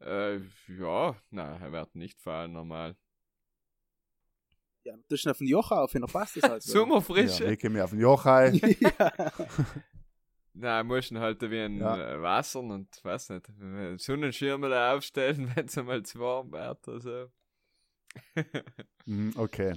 Äh, 0.00 0.36
ja, 0.68 1.16
nein, 1.30 1.60
er 1.62 1.72
wird 1.72 1.94
nicht 1.96 2.20
fallen, 2.20 2.52
normal. 2.52 2.96
Ja, 4.84 4.94
du 5.08 5.16
schnell 5.16 5.32
auf 5.32 5.38
den 5.38 5.48
Joch 5.48 5.70
auf, 5.72 5.90
dann 5.92 6.02
passt 6.02 6.36
das 6.36 6.48
halt. 6.50 6.62
so. 6.62 6.72
Sommerfrische? 6.72 7.44
Ja, 7.44 7.50
lege 7.50 7.70
mich 7.70 7.82
auf 7.82 7.90
den 7.90 7.98
Jochai. 8.00 8.50
ja. 8.80 9.12
Nein, 10.54 10.86
musst 10.86 11.10
ihn 11.10 11.18
halt 11.18 11.40
wie 11.42 11.60
ein 11.60 11.78
Ja. 11.78 12.14
äh, 12.14 12.22
Wasser 12.22 12.60
und 12.60 12.88
weiß 13.04 13.30
nicht, 13.30 13.48
Sonnenschirme 14.00 14.68
da 14.68 14.94
aufstellen, 14.94 15.50
wenn 15.56 15.66
es 15.66 15.76
einmal 15.78 16.02
zu 16.04 16.18
warm 16.20 16.52
wird 16.52 16.86
oder 16.88 17.00
so. 17.00 17.10
Mhm, 17.10 17.30
okay. 19.36 19.74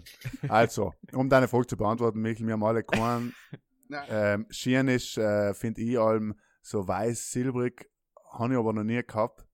Also, 0.48 0.94
um 1.14 1.30
deine 1.30 1.48
Frage 1.48 1.68
zu 1.68 1.78
beantworten, 1.78 2.20
Michael, 2.22 2.48
wir 2.48 2.54
haben 2.54 2.64
alle 2.64 2.84
keinen. 2.84 3.34
Nein. 3.88 4.06
ähm, 4.10 4.46
Schirn 4.50 4.88
ist, 4.88 5.18
äh, 5.18 5.54
finde 5.54 5.82
ich, 5.82 6.00
allem 6.00 6.40
so 6.62 6.88
weiß-silbrig. 6.88 7.90
Habe 8.32 8.54
ich 8.54 8.60
aber 8.60 8.72
noch 8.72 8.84
nie 8.84 9.02
gehabt. 9.04 9.46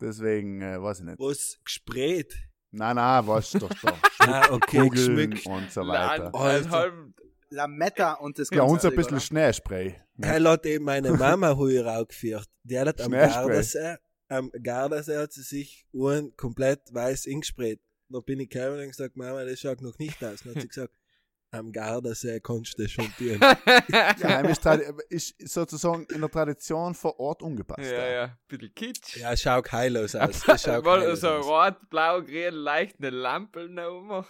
Deswegen, 0.00 0.62
äh, 0.62 0.82
weiß 0.82 1.00
ich 1.00 1.04
nicht. 1.04 1.18
Was 1.18 1.58
gesprayt. 1.64 2.34
Nein, 2.70 2.96
nein, 2.96 3.26
weißt 3.26 3.54
du 3.54 3.58
doch. 3.60 3.68
doch. 3.68 3.98
Ah, 4.22 4.52
okay, 4.52 4.78
Kugeln 4.78 5.32
geschmückt. 5.32 5.46
und 5.46 5.72
so 5.72 5.80
Nein, 5.82 5.88
weiter. 6.10 6.26
ein 6.28 6.34
Alter. 6.34 6.70
halb, 6.70 6.94
Lametta 7.50 8.12
und 8.14 8.38
das 8.38 8.50
Ja, 8.50 8.62
uns 8.62 8.84
ein 8.84 8.94
bisschen 8.94 9.14
oder? 9.14 9.20
Schneespray. 9.20 9.96
Er 10.18 10.42
hat 10.44 10.64
eben 10.64 10.84
meine 10.84 11.12
Mama 11.12 11.56
heuer 11.56 11.98
auch 11.98 12.06
geführt. 12.06 12.46
Die 12.62 12.78
hat 12.78 13.00
am. 13.00 13.10
Gardasee, 13.10 13.96
am 14.28 14.50
Gardasee 14.62 15.16
hat 15.16 15.32
sie 15.32 15.42
sich 15.42 15.86
Uhren 15.92 16.34
komplett 16.36 16.80
weiß 16.92 17.26
ingesprayt. 17.26 17.80
Dann 18.12 18.22
bin 18.24 18.40
ich 18.40 18.48
gekommen 18.50 18.80
und 18.80 18.88
gesagt, 18.88 19.16
Mama, 19.16 19.44
das 19.44 19.60
schaut 19.60 19.80
noch 19.80 19.98
nicht 19.98 20.22
aus. 20.24 20.40
Dann 20.42 20.54
hat 20.54 20.62
sie 20.62 20.68
gesagt, 20.68 20.94
am 21.50 21.70
Gardasee 21.70 22.40
kannst 22.40 22.78
du 22.78 22.82
das 22.82 22.92
schon 22.92 23.12
tun. 23.18 23.38
Ja, 24.18 24.40
ist, 24.40 25.38
ist 25.38 25.52
sozusagen 25.52 26.06
in 26.06 26.20
der 26.20 26.30
Tradition 26.30 26.94
vor 26.94 27.18
Ort 27.20 27.42
umgepasst. 27.42 27.90
ja, 27.90 28.10
ja, 28.10 28.24
ein 28.24 28.38
bisschen 28.48 28.74
kitsch. 28.74 29.16
Ja, 29.18 29.36
schaut 29.36 29.70
heillos 29.70 30.14
aus. 30.14 30.40
Das 30.46 30.62
schaut 30.62 30.84
heillos 30.86 31.20
so 31.20 31.28
aus. 31.28 31.46
rot, 31.46 31.90
blau, 31.90 32.22
grün, 32.22 32.54
leicht 32.54 32.96
eine 32.98 33.10
Lampe 33.10 33.68
noch 33.68 33.98
um. 33.98 34.24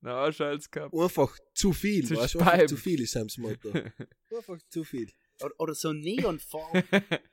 Na, 0.00 0.22
alles 0.22 0.70
gehabt. 0.70 0.94
Einfach 0.94 1.36
zu 1.54 1.72
viel. 1.72 2.06
Zu 2.06 2.16
weißt, 2.16 2.34
du? 2.34 2.66
zu 2.66 2.76
viel 2.76 3.00
ist 3.02 3.12
Sam's 3.12 3.38
Motto. 3.38 3.70
Einfach 4.34 4.58
zu 4.68 4.82
viel. 4.82 5.12
Oder, 5.42 5.54
oder 5.58 5.74
so 5.74 5.92
Neonfarben. 5.92 6.82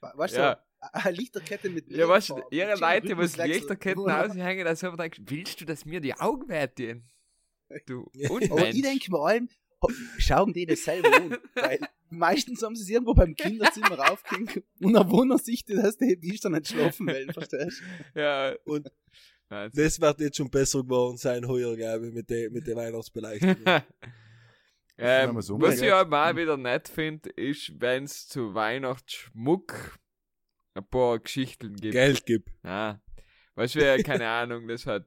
weißt 0.01 0.36
du, 0.36 0.39
Ja. 0.39 0.63
Eine 0.91 1.17
Lichterkette 1.17 1.69
mit 1.69 1.89
Ja, 1.89 2.07
weißt 2.07 2.29
du, 2.29 2.41
ihre 2.51 2.75
Leute, 2.75 3.17
was. 3.17 3.37
Lichterketten 3.37 4.09
aushängen, 4.09 4.65
da 4.65 4.75
selber 4.75 4.97
denkst, 4.97 5.21
willst 5.25 5.61
du, 5.61 5.65
dass 5.65 5.85
mir 5.85 6.01
die 6.01 6.13
Augen 6.13 6.47
wehtun? 6.49 7.03
Du 7.85 8.09
Aber 8.49 8.69
ich 8.69 8.81
denke 8.81 9.11
mir 9.11 9.19
allem, 9.19 9.49
schauen 10.17 10.53
die 10.53 10.65
das 10.65 10.83
selber 10.83 11.13
an. 11.15 11.37
Weil 11.53 11.79
meistens 12.09 12.63
haben 12.63 12.75
sie 12.75 12.83
es 12.83 12.89
irgendwo 12.89 13.13
beim 13.13 13.35
Kinderzimmer 13.35 13.99
raufgehängt 13.99 14.63
und 14.81 14.93
dann 14.93 15.09
wundern 15.09 15.37
sich, 15.37 15.63
die, 15.65 15.75
dass 15.75 15.97
die 15.97 16.15
Biester 16.15 16.49
nicht 16.49 16.69
schlafen 16.69 17.07
wollen, 17.07 17.31
verstehst 17.31 17.81
Ja, 18.15 18.55
Und 18.65 18.89
Nein, 19.51 19.71
das 19.73 19.99
wird 19.99 20.19
jetzt 20.19 20.37
schon 20.37 20.49
besser 20.49 20.83
geworden 20.83 21.17
sein 21.17 21.47
heuer, 21.47 21.75
glaube 21.75 22.07
ich, 22.07 22.13
mit 22.13 22.29
der 22.29 22.51
mit 22.51 22.67
der 22.67 22.75
Weihnachtsbeleuchtung. 22.75 23.55
ähm, 24.97 25.35
was 25.35 25.81
ich 25.81 25.91
auch 25.91 26.07
mal 26.07 26.35
wieder 26.35 26.55
nett 26.55 26.87
finde, 26.87 27.29
ist, 27.31 27.71
wenn 27.81 28.03
es 28.03 28.27
zu 28.27 28.53
Weihnachtsschmuck 28.53 29.97
ein 30.80 30.89
paar 30.89 31.19
Geschichten 31.19 31.75
gibt. 31.75 31.93
Geld 31.93 32.25
gibt. 32.25 32.49
Ja. 32.63 32.99
Weißt 33.55 33.75
du, 33.75 34.03
keine 34.03 34.27
Ahnung, 34.30 34.67
das 34.67 34.86
hat 34.86 35.05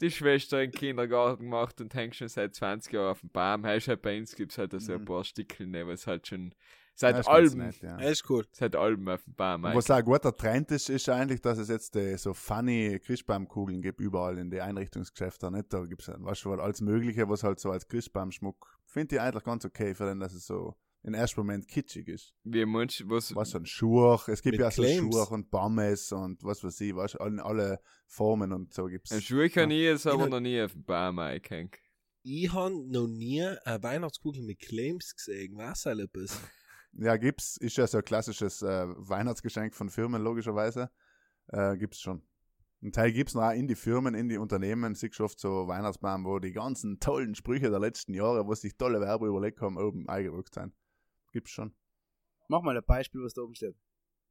die 0.00 0.10
Schwester 0.10 0.62
im 0.62 0.70
Kindergarten 0.70 1.44
gemacht 1.44 1.80
und 1.80 1.94
hängt 1.94 2.16
schon 2.16 2.28
seit 2.28 2.54
20 2.54 2.92
Jahren 2.92 3.10
auf 3.10 3.20
dem 3.20 3.30
Baum. 3.30 3.66
Heißt 3.66 3.88
halt 3.88 4.02
bei 4.02 4.18
uns 4.18 4.34
gibt 4.34 4.52
es 4.52 4.58
halt 4.58 4.72
so 4.80 4.92
ein 4.92 5.00
Mhm. 5.02 5.04
paar 5.04 5.24
Stickeln, 5.24 5.72
was 5.86 6.06
halt 6.06 6.26
schon 6.26 6.54
seit 6.94 7.14
ganz 7.14 7.28
allem, 7.28 7.58
nett, 7.58 7.80
ja. 7.82 7.96
Das 7.96 8.10
ist 8.10 8.30
cool. 8.30 8.46
seit 8.52 8.76
allem 8.76 9.08
auf 9.08 9.24
dem 9.24 9.34
Baum. 9.34 9.62
Was 9.62 9.90
auch 9.90 9.96
ein 9.96 10.04
guter 10.04 10.36
Trend 10.36 10.70
ist, 10.70 10.88
ist 10.90 11.08
eigentlich, 11.08 11.40
dass 11.40 11.58
es 11.58 11.68
jetzt 11.68 11.96
äh, 11.96 12.16
so 12.16 12.34
funny 12.34 12.98
Christbaumkugeln 13.02 13.80
gibt, 13.82 14.00
überall 14.00 14.36
in 14.38 14.50
die 14.50 14.60
Einrichtungsgeschäfte. 14.60 15.50
Nicht? 15.50 15.72
Da 15.72 15.84
gibt 15.84 16.02
es 16.02 16.08
weißt 16.08 16.44
du, 16.44 16.52
alles 16.54 16.80
Mögliche, 16.80 17.28
was 17.28 17.42
halt 17.42 17.60
so 17.60 17.70
als 17.70 17.86
Christbaumschmuck, 17.88 18.78
finde 18.84 19.16
ich 19.16 19.20
eigentlich 19.20 19.44
ganz 19.44 19.64
okay, 19.64 19.94
für 19.94 20.04
den, 20.06 20.20
dass 20.20 20.32
es 20.34 20.46
so 20.46 20.74
im 21.02 21.14
ersten 21.14 21.40
Moment 21.40 21.66
kitschig 21.68 22.08
ist. 22.08 22.34
Wie 22.44 22.64
manch, 22.66 23.02
was, 23.06 23.34
Was 23.34 23.50
so 23.50 23.58
ein 23.58 23.66
Schuh, 23.66 24.18
es 24.26 24.42
gibt 24.42 24.58
ja 24.58 24.68
auch 24.68 24.72
so 24.72 24.82
Claims. 24.82 25.14
Schuhe 25.14 25.26
und 25.30 25.50
Bammes 25.50 26.12
und 26.12 26.42
was 26.44 26.62
weiß 26.62 26.80
ich, 26.82 26.92
du, 26.92 27.00
alle, 27.00 27.44
alle 27.44 27.80
Formen 28.06 28.52
und 28.52 28.72
so 28.74 28.86
gibt's. 28.86 29.10
ein 29.12 29.20
Schuh 29.22 29.48
kann 29.48 29.70
ich 29.70 29.80
jetzt 29.82 30.06
aber 30.06 30.24
Ja. 30.24 30.28
noch 30.28 30.40
nie 30.40 30.60
auf 30.60 30.72
dem 30.72 30.84
Baum 30.84 31.18
eingehängt. 31.18 31.76
Ich 32.22 32.52
habe 32.52 32.74
noch 32.90 33.06
nie 33.06 33.42
eine 33.42 33.82
Weihnachtskugel 33.82 34.42
mit 34.42 34.58
Claims 34.60 35.14
gesehen. 35.16 35.56
Was 35.56 35.82
soll 35.82 36.00
etwas? 36.00 36.38
Ja, 36.92 37.16
gibt's, 37.16 37.56
ist 37.56 37.76
ja 37.76 37.86
so 37.86 37.98
ein 37.98 38.04
klassisches 38.04 38.62
äh, 38.62 38.84
Weihnachtsgeschenk 38.96 39.76
von 39.76 39.90
Firmen, 39.90 40.20
logischerweise. 40.22 40.90
Äh, 41.46 41.76
gibt's 41.76 42.00
schon. 42.00 42.22
Ein 42.82 42.90
Teil 42.90 43.12
gibt's 43.12 43.32
noch 43.34 43.44
auch 43.44 43.52
in 43.52 43.68
die 43.68 43.76
Firmen, 43.76 44.14
in 44.16 44.28
die 44.28 44.38
Unternehmen, 44.38 44.96
siehst 44.96 45.20
du 45.20 45.24
oft 45.24 45.38
so 45.38 45.68
Weihnachtsbaum, 45.68 46.24
wo 46.24 46.40
die 46.40 46.50
ganzen 46.50 46.98
tollen 46.98 47.36
Sprüche 47.36 47.70
der 47.70 47.78
letzten 47.78 48.12
Jahre, 48.12 48.44
wo 48.44 48.54
sich 48.56 48.76
tolle 48.76 49.00
Werbe 49.00 49.28
überlegt 49.28 49.60
haben, 49.60 49.78
oben 49.78 50.08
eingedruckt 50.08 50.52
sind. 50.54 50.74
Gibt's 51.32 51.50
schon. 51.50 51.74
Mach 52.48 52.62
mal 52.62 52.76
ein 52.76 52.84
Beispiel, 52.84 53.22
was 53.22 53.34
da 53.34 53.42
oben 53.42 53.54
steht. 53.54 53.76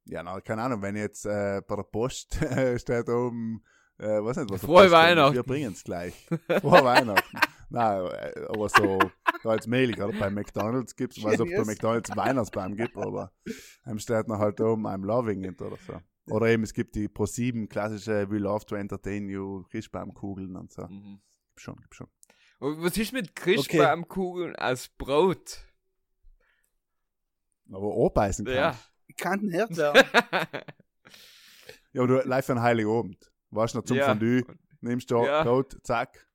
Ja, 0.05 0.23
na, 0.23 0.41
keine 0.41 0.63
Ahnung, 0.63 0.81
wenn 0.81 0.95
jetzt 0.95 1.25
äh, 1.25 1.61
bei 1.67 1.75
der 1.75 1.83
Post 1.83 2.39
steht 2.77 3.09
oben, 3.09 3.63
äh, 3.97 4.23
weiß 4.23 4.37
nicht, 4.37 4.49
was 4.49 4.61
der 4.61 4.69
Frohe 4.69 4.91
Weihnachten. 4.91 5.35
Wir 5.35 5.43
bringen's 5.43 5.83
gleich. 5.83 6.27
Frohe 6.61 6.83
Weihnachten. 6.83 7.39
Nein, 7.69 8.05
äh, 8.07 8.45
aber 8.47 8.69
so, 8.69 8.99
da 9.43 9.49
als 9.49 9.67
Mailig, 9.67 10.01
oder 10.01 10.17
bei 10.17 10.29
McDonalds 10.29 10.95
gibt's, 10.95 11.17
ich 11.17 11.23
weiß 11.23 11.39
nicht, 11.39 11.41
ob 11.41 11.49
es 11.49 11.67
bei. 11.67 11.73
McDonalds 11.73 12.15
Weihnachtsbaum 12.15 12.75
gibt, 12.75 12.97
aber 12.97 13.31
einem 13.83 13.99
steht 13.99 14.27
noch 14.27 14.39
halt 14.39 14.59
oben, 14.59 14.87
I'm 14.87 15.05
loving 15.05 15.43
it 15.43 15.61
oder 15.61 15.77
so. 15.85 15.99
Oder 16.29 16.47
eben, 16.47 16.63
es 16.63 16.73
gibt 16.73 16.95
die 16.95 17.07
Pro7 17.07 17.67
klassische 17.67 18.29
We 18.29 18.37
love 18.37 18.65
to 18.65 18.75
entertain 18.75 19.29
you 19.29 19.63
Christbaumkugeln 19.69 20.55
und 20.55 20.71
so. 20.71 20.83
Mhm. 20.83 21.21
Gibt's 21.49 21.63
schon, 21.63 21.75
gibt's 21.77 21.97
schon. 21.97 22.07
Und 22.59 22.83
was 22.83 22.97
ist 22.97 23.13
mit 23.13 23.35
Christbaumkugeln 23.35 24.55
als 24.55 24.89
Brot? 24.89 25.65
Aber 27.71 28.05
anbeißen 28.05 28.45
kannst. 28.45 28.57
Ja. 28.57 28.75
Ich 29.07 29.15
kann 29.15 29.39
den 29.41 29.51
Herz 29.51 29.75
werden. 29.77 30.03
Ja, 31.91 32.01
aber 32.03 32.07
du 32.07 32.27
live 32.27 32.45
für 32.45 32.51
einen 32.53 32.61
Heiligabend. 32.61 33.31
Warst 33.49 33.73
noch 33.75 33.83
zum 33.83 33.97
Ja. 33.97 34.05
Fondue, 34.07 34.43
nimmst 34.81 35.09
du 35.09 35.23
Ja. 35.25 35.43
Brot, 35.43 35.77
zack, 35.83 36.27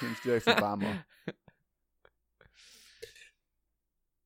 nimmst 0.00 0.24
direkt 0.24 0.44
vom 0.44 0.56
Baum 0.56 0.84
an. 0.84 1.04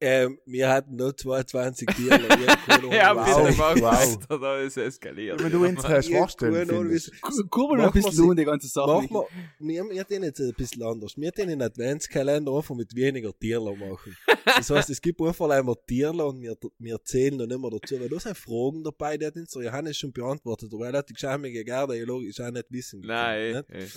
Ähm, 0.05 0.39
wir 0.47 0.69
hatten 0.69 0.97
noch 0.97 1.13
22 1.13 1.89
Tiere. 1.89 2.15
Ich 2.17 2.47
hab 2.49 2.67
keine 2.67 2.79
Ahnung, 2.79 2.93
ja, 2.93 3.15
Wow, 3.17 3.57
mach 3.57 3.75
wow. 3.77 3.83
weiter, 3.83 4.39
da 4.39 4.59
ist 4.61 4.77
es 4.77 4.95
eskaliert. 4.95 5.43
Wenn 5.43 5.51
du 5.53 5.65
ins 5.65 5.85
Ahnung, 5.85 6.03
findest. 6.03 7.13
wie- 7.13 7.49
Kurbel 7.51 7.77
noch 7.79 7.85
ein 7.85 7.87
Mach 7.87 7.93
bisschen 7.95 8.25
mal 8.25 8.31
um 8.31 8.37
die 8.37 8.45
ganze 8.45 8.69
Sache. 8.69 8.87
Machen 8.89 9.11
wir, 9.59 9.85
wir, 9.85 9.91
wir 9.91 10.07
tun 10.07 10.23
jetzt 10.23 10.41
ein 10.41 10.53
bisschen 10.55 10.83
anders. 10.83 11.17
Wir 11.17 11.33
tun 11.33 11.49
einen 11.49 11.63
Adventskalender 11.63 12.53
einfach 12.55 12.75
mit 12.75 12.95
weniger 12.95 13.33
Tierler 13.39 13.75
machen. 13.77 14.17
Das 14.45 14.71
heißt, 14.71 14.91
es 14.91 15.01
gibt 15.01 15.21
einfach 15.23 15.49
einmal 15.51 15.77
Tierler 15.87 16.27
und 16.27 16.41
wir, 16.43 16.57
wir 16.79 17.03
zählen 17.05 17.39
dann 17.39 17.51
immer 17.51 17.71
dazu, 17.71 17.99
weil 17.99 18.09
da 18.09 18.21
sind 18.21 18.37
Fragen 18.37 18.85
dabei, 18.85 19.17
die 19.17 19.27
hat 19.27 19.37
uns 19.37 19.51
der 19.51 19.63
Johannes 19.65 19.97
schon 19.97 20.13
beantwortet, 20.13 20.71
aber 20.73 20.89
er 20.89 20.99
hat 20.99 21.09
die 21.09 21.15
Geschämige 21.15 21.65
gerne 21.65 22.03
logisch 22.05 22.41
auch 22.41 22.51
nicht 22.51 22.67
wissen. 22.71 23.01
Nein, 23.01 23.55
Nicht? 23.55 23.71
eh, 23.71 23.85
eh. 23.85 23.89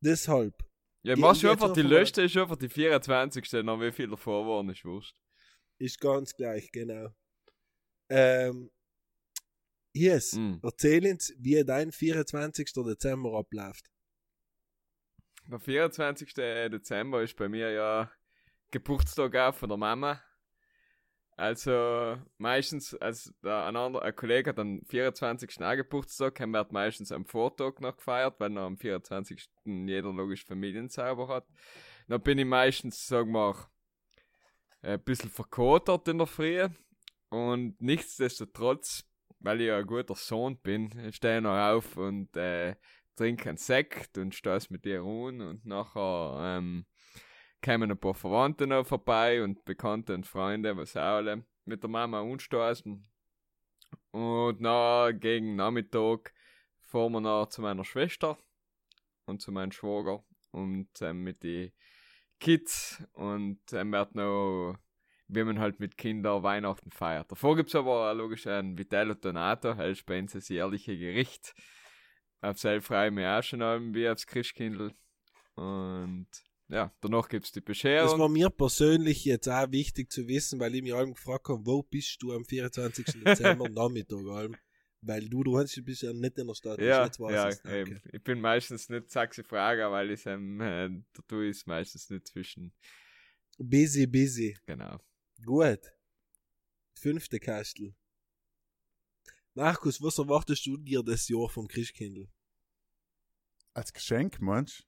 Deshalb. 0.00 0.54
Ja, 1.02 1.14
mach 1.16 1.34
schon 1.36 1.50
jetzt 1.50 1.62
einfach 1.62 1.72
die 1.72 1.82
mal- 1.84 1.92
letzte, 1.92 2.22
ist 2.22 2.36
einfach 2.36 2.56
die 2.56 2.68
24. 2.68 3.62
Noch 3.64 3.80
wie 3.80 3.92
viel 3.92 4.08
davor 4.08 4.46
waren, 4.46 4.68
ist 4.70 4.84
wurscht. 4.84 5.14
Ist 5.78 6.00
ganz 6.00 6.34
gleich, 6.34 6.70
genau. 6.72 7.08
Ähm, 8.08 8.70
yes, 9.92 10.32
Mhm. 10.34 10.60
erzähl 10.62 11.06
uns, 11.06 11.32
wie 11.38 11.62
dein 11.64 11.92
24. 11.92 12.72
Dezember 12.84 13.38
abläuft. 13.38 13.90
Der 15.46 15.60
24. 15.60 16.34
Dezember 16.34 17.22
ist 17.22 17.36
bei 17.36 17.48
mir 17.48 17.70
ja 17.70 18.10
Geburtstag 18.70 19.34
auch 19.36 19.54
von 19.54 19.68
der 19.68 19.78
Mama. 19.78 20.22
Also 21.36 22.18
meistens, 22.38 22.94
als 22.96 23.32
ein, 23.42 23.76
anderer, 23.76 24.02
ein 24.02 24.16
Kollege 24.16 24.50
hat 24.50 24.58
am 24.58 24.82
24. 24.88 25.62
auch 25.62 25.76
Geburtstag, 25.76 26.40
haben 26.40 26.50
wir 26.50 26.58
halt 26.58 26.72
meistens 26.72 27.12
am 27.12 27.24
Vortag 27.24 27.78
noch 27.78 27.96
gefeiert, 27.96 28.40
weil 28.40 28.50
noch 28.50 28.66
am 28.66 28.76
24. 28.76 29.48
jeder 29.64 30.12
logisch 30.12 30.44
Familienzauber 30.44 31.28
hat. 31.28 31.46
Dann 32.08 32.20
bin 32.22 32.38
ich 32.38 32.44
meistens, 32.44 33.06
sagen 33.06 33.30
wir, 33.30 33.54
ein 34.88 35.02
bisschen 35.02 35.30
verkotert 35.30 36.08
in 36.08 36.18
der 36.18 36.26
Früh. 36.26 36.68
Und 37.28 37.80
nichtsdestotrotz, 37.80 39.04
weil 39.40 39.60
ich 39.60 39.68
ja 39.68 39.78
ein 39.78 39.86
guter 39.86 40.14
Sohn 40.14 40.58
bin, 40.58 41.12
stehe 41.12 41.36
ich 41.36 41.42
noch 41.42 41.58
auf 41.58 41.96
und 41.96 42.36
äh, 42.36 42.76
trinke 43.14 43.50
einen 43.50 43.58
Sekt 43.58 44.16
und 44.16 44.34
stoß 44.34 44.70
mit 44.70 44.84
dir 44.84 45.00
ruhen 45.00 45.40
und 45.40 45.66
nachher 45.66 46.38
ähm, 46.40 46.86
kämen 47.60 47.90
ein 47.90 47.98
paar 47.98 48.14
Verwandte 48.14 48.66
noch 48.66 48.86
vorbei 48.86 49.42
und 49.42 49.64
Bekannte 49.64 50.14
und 50.14 50.26
Freunde, 50.26 50.76
was 50.76 50.96
auch 50.96 51.02
alle 51.02 51.44
mit 51.64 51.82
der 51.82 51.90
Mama 51.90 52.22
anstoßen. 52.22 53.06
Und 54.12 54.60
na 54.60 55.10
gegen 55.12 55.56
Nachmittag 55.56 56.32
fahren 56.82 57.12
wir 57.12 57.20
noch 57.20 57.46
zu 57.46 57.60
meiner 57.60 57.84
Schwester 57.84 58.38
und 59.26 59.42
zu 59.42 59.52
meinem 59.52 59.72
Schwager 59.72 60.24
und 60.52 60.88
ähm, 61.02 61.22
mit 61.22 61.42
die 61.42 61.72
Kids 62.38 63.02
und 63.12 63.60
ähm, 63.72 63.92
wird 63.92 64.14
noch 64.14 64.76
wie 65.28 65.44
man 65.44 65.58
halt 65.58 65.78
mit 65.78 65.96
Kindern 65.96 66.42
Weihnachten 66.42 66.90
feiert. 66.90 67.30
Davor 67.30 67.54
gibt's 67.54 67.74
aber 67.74 68.10
auch 68.10 68.14
logisch 68.14 68.46
ein 68.46 68.78
Vitello 68.78 69.14
Donato, 69.14 69.74
das 69.74 70.02
das 70.32 70.48
jährliche 70.48 70.98
Gericht. 70.98 71.54
Auf 72.40 72.58
selb 72.58 72.84
freue 72.84 73.08
ich 73.08 73.14
mich 73.14 73.26
auch 73.26 73.42
schon 73.42 73.62
allem 73.62 73.94
wie 73.94 74.08
aufs 74.08 74.26
Christkindl. 74.26 74.92
Und 75.54 76.28
ja, 76.68 76.92
danach 77.00 77.28
gibt's 77.28 77.52
die 77.52 77.60
Das 77.60 77.66
Bescherung. 77.66 78.20
war 78.20 78.28
mir 78.28 78.48
persönlich 78.48 79.24
jetzt 79.24 79.48
auch 79.48 79.70
wichtig 79.70 80.10
zu 80.10 80.28
wissen, 80.28 80.60
weil 80.60 80.74
ich 80.74 80.82
mich 80.82 80.94
allem 80.94 81.12
gefragt 81.14 81.48
habe, 81.48 81.66
wo 81.66 81.82
bist 81.82 82.22
du 82.22 82.32
am 82.32 82.44
24. 82.44 83.04
Dezember 83.24 83.68
Nachmittag 83.68 84.26
allem? 84.28 84.56
Weil 85.00 85.28
du, 85.28 85.44
du 85.44 85.56
hast 85.58 85.76
du 85.76 85.82
bist 85.82 86.02
ja 86.02 86.12
nicht 86.12 86.38
in 86.38 86.46
der 86.46 86.54
Stadt. 86.54 86.80
Ja, 86.80 87.08
ja, 87.30 87.50
eben. 87.72 88.00
Ich 88.12 88.22
bin 88.22 88.40
meistens 88.40 88.88
nicht 88.88 89.12
Frage, 89.44 89.90
weil 89.90 90.10
ich 90.10 90.26
ähm, 90.26 90.60
äh, 90.60 90.88
der 90.88 91.26
Tu 91.28 91.40
ist 91.42 91.66
meistens 91.66 92.10
nicht 92.10 92.26
zwischen. 92.26 92.72
Busy, 93.58 94.06
busy. 94.06 94.56
Genau. 94.66 94.98
Gut. 95.44 95.80
Fünfte 96.94 97.38
Kastel. 97.38 97.94
Markus, 99.54 100.00
was 100.02 100.18
erwartest 100.18 100.66
du 100.66 100.76
dir 100.76 101.02
das 101.02 101.28
Jahr 101.28 101.48
vom 101.48 101.66
Christkindl? 101.66 102.28
Als 103.74 103.92
Geschenk, 103.92 104.40
meinst 104.40 104.84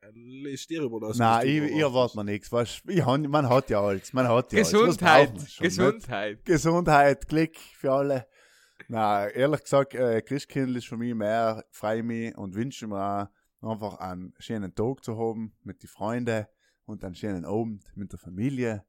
Äh, 0.00 0.52
Ist 0.52 0.68
dir 0.68 0.82
überlassen. 0.82 1.18
Nein, 1.18 1.46
du 1.46 1.66
ich, 1.66 1.72
ich 1.72 1.78
erwarte 1.78 2.16
mir 2.16 2.24
nichts. 2.24 2.52
Weißt, 2.52 2.82
ich 2.86 3.04
man 3.28 3.48
hat 3.48 3.70
ja 3.70 3.80
alles. 3.82 4.12
Man 4.12 4.28
hat 4.28 4.52
ja 4.52 4.58
alles. 4.58 4.72
Gesundheit, 4.72 5.28
schon, 5.28 5.38
nicht? 5.38 5.58
Gesundheit. 5.60 6.44
Gesundheit, 6.44 7.28
Glück 7.28 7.56
für 7.56 7.92
alle. 7.92 8.26
Na, 8.88 9.28
ehrlich 9.28 9.62
gesagt, 9.62 9.94
äh, 9.94 10.20
Christkindl 10.22 10.76
ist 10.76 10.86
für 10.86 10.96
mich 10.96 11.14
mehr, 11.14 11.64
freue 11.70 12.02
mich 12.02 12.36
und 12.36 12.54
wünsche 12.54 12.86
mir 12.86 13.30
auch, 13.60 13.70
einfach 13.70 13.98
einen 13.98 14.34
schönen 14.38 14.74
Tag 14.74 15.02
zu 15.02 15.16
haben 15.18 15.54
mit 15.62 15.82
den 15.82 15.88
Freunden 15.88 16.46
und 16.84 17.02
einen 17.02 17.14
schönen 17.14 17.44
Abend 17.44 17.84
mit 17.96 18.12
der 18.12 18.18
Familie 18.18 18.84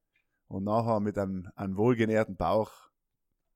und 0.47 0.65
nachher 0.65 0.99
mit 0.99 1.17
einem, 1.17 1.49
einem 1.55 1.77
wohlgenährten 1.77 2.35
Bauch 2.35 2.71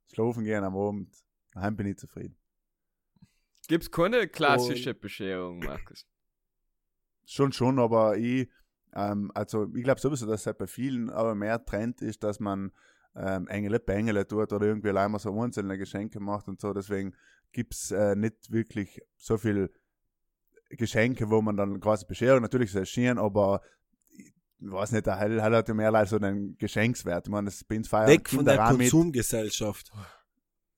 schlafen 0.07 0.43
gehen 0.43 0.63
am 0.63 0.77
Abend. 0.77 1.13
Daheim 1.51 1.75
bin 1.75 1.87
ich 1.87 1.97
zufrieden. 1.97 2.37
Gibt's 3.67 3.91
keine 3.91 4.27
klassische 4.27 4.93
Bescherung, 4.93 5.59
Markus? 5.59 6.07
Schon, 7.25 7.51
schon, 7.51 7.77
aber 7.79 8.17
ich, 8.17 8.49
ähm, 8.93 9.31
also 9.35 9.67
ich 9.75 9.83
glaube 9.83 9.99
sowieso, 9.99 10.25
dass 10.25 10.41
es 10.41 10.47
halt 10.47 10.57
bei 10.57 10.67
vielen 10.67 11.09
aber 11.09 11.35
mehr 11.35 11.63
Trend 11.63 12.01
ist, 12.01 12.23
dass 12.23 12.39
man 12.39 12.71
ähm, 13.19 13.47
Engel 13.47 13.79
Bengele 13.79 14.27
tut 14.27 14.53
oder 14.53 14.65
irgendwie 14.65 14.89
allein 14.89 15.11
mal 15.11 15.19
so 15.19 15.37
einzelne 15.39 15.77
Geschenke 15.77 16.19
macht 16.19 16.47
und 16.47 16.59
so. 16.61 16.73
Deswegen 16.73 17.13
gibt's 17.51 17.91
äh, 17.91 18.15
nicht 18.15 18.51
wirklich 18.51 19.01
so 19.17 19.37
viel 19.37 19.71
Geschenke, 20.69 21.29
wo 21.29 21.41
man 21.41 21.57
dann 21.57 21.79
quasi 21.79 22.05
Bescherung, 22.05 22.41
natürlich 22.41 22.69
ist 22.69 22.75
es 22.75 22.89
schön, 22.89 23.17
aber 23.17 23.61
ich 24.61 24.71
weiß 24.71 24.91
nicht, 24.91 25.05
der 25.05 25.17
Hell 25.17 25.41
hat 25.41 25.67
ja 25.67 25.73
mehr 25.73 25.93
als 25.93 26.11
so 26.11 26.17
einen 26.17 26.57
Geschenkswert. 26.57 27.27
Ich 27.27 27.31
meine, 27.31 27.45
das 27.45 27.63
bin 27.63 27.83
feiern 27.83 28.07
Weg 28.07 28.29
von 28.29 28.45
der 28.45 28.67
auch 28.67 28.77
mit. 28.77 28.91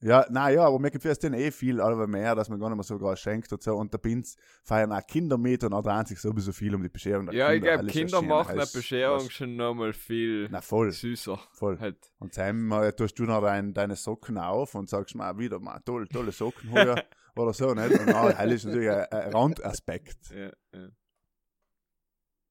Ja, 0.03 0.25
nein, 0.31 0.55
ja, 0.55 0.65
aber 0.65 0.79
mir 0.79 0.89
gefällt 0.89 1.11
es 1.13 1.19
denen 1.19 1.35
eh 1.39 1.51
viel, 1.51 1.79
aber 1.79 2.07
mehr, 2.07 2.33
dass 2.33 2.49
man 2.49 2.59
gar 2.59 2.69
nicht 2.69 2.77
mehr 2.77 2.83
so 2.83 2.97
groß 2.97 3.19
schenkt 3.19 3.53
und 3.53 3.61
so. 3.61 3.75
Und 3.75 3.93
da 3.93 3.99
bin's 3.99 4.35
feiern 4.63 4.91
auch 4.91 5.05
Kinder 5.05 5.37
mit 5.37 5.63
und 5.63 5.73
auch 5.73 5.83
drehen 5.83 6.05
sich 6.07 6.19
sowieso 6.19 6.51
viel 6.51 6.73
um 6.73 6.81
die 6.81 6.89
Bescherung 6.89 7.27
der 7.27 7.35
Ja, 7.35 7.51
ich 7.53 7.61
Kinder. 7.61 7.67
glaube, 7.67 7.79
Alles 7.81 7.95
ist 7.95 7.99
Kinder 7.99 8.21
machen 8.23 8.49
eine 8.59 8.65
Bescherung 8.73 9.25
was- 9.25 9.31
schon 9.31 9.55
nochmal 9.55 9.93
viel 9.93 10.49
Na 10.49 10.59
voll, 10.61 10.91
süßer. 10.91 11.39
voll. 11.53 11.79
Halt. 11.79 11.97
Und 12.17 12.33
Sam, 12.33 12.71
äh, 12.71 12.91
tust 12.93 13.19
du 13.19 13.23
noch 13.25 13.41
dein, 13.41 13.73
deine 13.75 13.95
Socken 13.95 14.39
auf 14.39 14.73
und 14.73 14.89
sagst 14.89 15.13
mal 15.13 15.37
wieder 15.37 15.59
mal 15.59 15.79
toll, 15.85 16.07
tolle 16.07 16.31
Socken 16.31 16.71
heuer 16.71 16.95
oder 17.35 17.53
so, 17.53 17.73
nicht? 17.75 17.91
Und 17.99 18.09
ah, 18.09 18.33
hell 18.35 18.51
ist 18.53 18.65
natürlich 18.65 18.89
ein, 18.89 19.05
ein 19.05 19.31
Randaspekt. 19.33 20.31
Ja, 20.31 20.51
ja. 20.73 20.89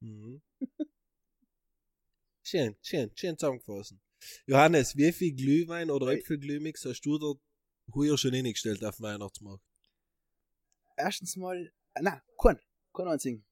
Mhm. 0.03 0.41
schön, 2.45 2.77
schön, 2.81 3.11
schön 3.15 3.37
zusammengefasst. 3.37 3.97
Johannes, 4.47 4.97
wie 4.97 5.13
viel 5.13 5.35
Glühwein 5.35 5.91
oder 5.91 6.09
Äpfelglühmix 6.13 6.85
hast 6.85 7.03
du 7.03 7.19
da 7.19 7.33
heuer 7.95 8.19
schon 8.19 8.33
hingestellt 8.33 8.85
auf 8.85 8.97
dem 8.97 9.05
Weihnachtsmarkt? 9.05 9.65
Erstens 10.97 11.37
mal, 11.37 11.73
äh, 11.95 12.01
na, 12.03 12.23
kein, 12.41 12.59
kein 12.93 13.09
einzigen. 13.09 13.45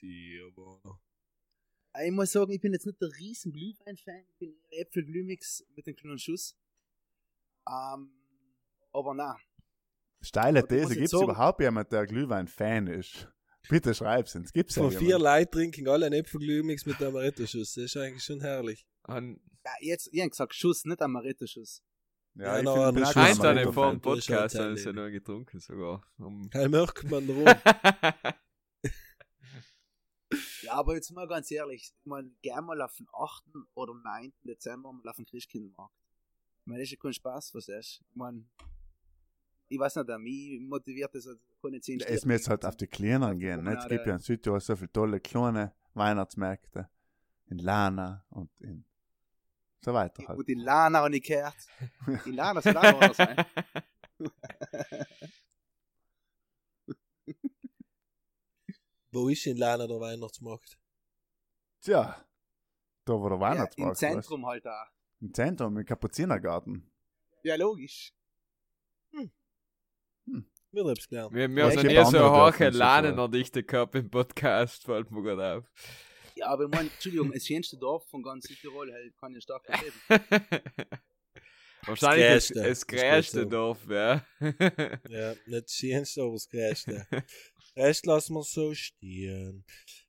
Die, 0.00 0.40
aber. 0.46 1.00
Ich 2.04 2.10
muss 2.10 2.32
sagen, 2.32 2.52
ich 2.52 2.60
bin 2.60 2.72
jetzt 2.72 2.86
nicht 2.86 3.00
der 3.00 3.10
riesen 3.18 3.52
Glühwein-Fan, 3.52 4.24
ich 4.30 4.38
bin 4.38 4.54
Äpfelglühmix 4.70 5.64
mit 5.76 5.86
einem 5.86 5.96
kleinen 5.96 6.18
Schuss. 6.18 6.56
Ähm, 7.68 8.10
aber 8.92 9.14
na, 9.14 9.36
Steile 10.22 10.66
These, 10.66 10.94
gibt 10.94 11.06
es 11.06 11.12
überhaupt 11.12 11.60
jemand, 11.60 11.90
der 11.92 12.06
Glühwein-Fan 12.06 12.86
ist? 12.86 13.28
Bitte 13.68 13.94
schreib's 13.94 14.34
uns, 14.34 14.52
gibt's 14.52 14.76
ja 14.76 14.82
Von 14.84 14.92
vier? 14.92 15.18
Leuten 15.18 15.50
trinken 15.50 15.88
alle 15.88 16.06
einen 16.06 16.14
Äpfelglühmix 16.20 16.86
mit 16.86 16.96
einem 17.00 17.08
Amaretto-Schuss. 17.16 17.74
Das 17.74 17.84
ist 17.84 17.96
eigentlich 17.96 18.22
schon 18.22 18.40
herrlich. 18.40 18.86
Und 19.06 19.40
ja, 19.40 19.51
jetzt, 19.80 20.08
ich 20.12 20.20
hab 20.20 20.30
gesagt 20.30 20.54
Schuss, 20.54 20.84
nicht 20.84 21.00
Amaretto-Schuss. 21.00 21.82
Ja, 22.34 22.44
Ja, 22.44 22.58
ich 22.58 22.64
noch 22.64 22.74
find, 22.74 22.86
einen 22.86 22.94
bin 22.94 23.04
eins 23.04 23.38
dann 23.38 23.72
vor 23.72 23.90
dem 23.90 24.00
Podcast 24.00 24.56
ein 24.56 24.76
sie 24.76 24.84
ja 24.84 24.92
noch 24.92 25.10
getrunken 25.10 25.60
sogar. 25.60 26.02
Um 26.18 26.48
Da 26.50 26.68
merkt 26.68 27.10
man 27.10 27.26
drum. 27.26 27.44
Ja, 30.62 30.74
aber 30.74 30.94
jetzt 30.94 31.10
mal 31.10 31.28
ganz 31.28 31.50
ehrlich, 31.50 31.82
ich 31.82 32.06
mein, 32.06 32.34
gern 32.40 32.64
mal 32.64 32.80
auf 32.80 32.96
den 32.96 33.06
8. 33.12 33.44
oder 33.74 33.94
9. 33.94 34.32
Dezember 34.44 34.92
mal 34.92 35.06
auf 35.08 35.16
den 35.16 35.26
Christkindlmarkt. 35.26 35.94
Ich 36.60 36.66
meine, 36.66 36.80
das 36.80 36.86
ist 36.86 36.92
ja 36.92 36.98
kein 37.02 37.12
Spaß, 37.12 37.54
was 37.54 37.66
das 37.66 37.78
ist. 37.78 38.04
Ich 38.08 38.16
meine, 38.16 38.44
ich 39.68 39.78
weiß 39.78 39.96
nicht, 39.96 40.18
mich 40.18 40.60
motiviert 40.60 41.14
das, 41.14 41.26
also 41.26 41.40
keine 41.60 41.80
10 41.80 41.98
Ja, 41.98 42.06
Es 42.06 42.24
muss 42.24 42.34
jetzt 42.34 42.48
halt 42.48 42.64
auf 42.64 42.76
die 42.76 42.86
Kleineren 42.86 43.38
gehen. 43.38 43.64
Ne? 43.64 43.76
Es 43.76 43.88
gibt 43.88 44.06
ja 44.06 44.14
in 44.14 44.20
Südtirol 44.20 44.60
so 44.60 44.76
viele 44.76 44.92
tolle 44.92 45.20
kleine 45.20 45.74
Weihnachtsmärkte. 45.94 46.88
In 47.46 47.58
Lana 47.58 48.24
und 48.30 48.50
in 48.60 48.84
so 49.84 49.92
weiter 49.92 50.26
halt. 50.28 50.38
Und 50.38 50.48
die 50.48 50.54
Lana 50.54 51.00
habe 51.00 51.16
ich 51.16 51.22
gehört. 51.22 51.56
Die 52.24 52.30
Lana 52.30 52.60
soll 52.62 52.76
auch 52.76 53.00
noch 53.00 53.14
sein. 53.14 53.36
Wo 59.10 59.28
ist 59.28 59.46
in 59.46 59.56
Lana 59.58 59.86
der 59.86 60.00
Weihnachtsmarkt? 60.00 60.78
Tja, 61.82 62.24
da 63.04 63.12
wo 63.12 63.28
der 63.28 63.38
Ja, 63.38 63.40
Weihnachtsmarkt 63.40 63.78
Im 63.78 63.92
ist. 63.92 63.98
Zentrum 63.98 64.46
halt 64.46 64.64
da. 64.64 64.86
Im 65.20 65.34
Zentrum, 65.34 65.76
im 65.78 65.84
Kapuzinergarten. 65.84 66.90
Ja, 67.42 67.56
logisch. 67.56 68.12
Wir 70.74 70.84
haben 70.84 70.88
es 70.96 71.06
gelernt. 71.08 71.34
wir 71.34 71.48
wir 71.50 71.58
Ja, 71.58 71.64
haben 71.64 71.76
es 71.78 71.84
noch 71.84 72.12
nie 72.12 72.18
so 72.18 72.30
hohe 72.32 72.70
Lanenerdichte 72.70 73.62
gehabt 73.62 73.94
im 73.94 74.08
Podcast, 74.10 74.84
fällt 74.84 75.10
mir 75.10 75.22
gerade 75.22 75.58
auf. 75.58 75.72
Ja, 76.36 76.46
aber 76.48 76.64
ich 76.64 76.70
meine, 76.70 76.90
Entschuldigung, 76.90 77.32
das 77.32 77.46
schönste 77.46 77.76
Dorf 77.76 78.08
von 78.08 78.22
ganz 78.22 78.46
Südtirol 78.46 78.92
halt, 78.92 79.16
kann 79.18 79.34
ich 79.34 79.42
stark 79.42 79.64
vertreten. 79.64 80.00
Wahrscheinlich 81.84 82.26
das, 82.26 82.48
Größte. 82.48 82.54
das 82.54 82.80
Das 82.80 82.86
größte. 82.86 83.46
Dorf, 83.46 83.78
ja. 83.88 84.26
Ja, 85.08 85.34
nicht 85.46 85.64
das 85.64 85.72
Schönste, 85.74 86.22
aber 86.22 86.32
das 86.32 86.48
Größte. 86.48 87.06
Rest 87.76 88.06
lassen 88.06 88.34
wir 88.34 88.42
so 88.44 88.74
stehen. 88.74 89.64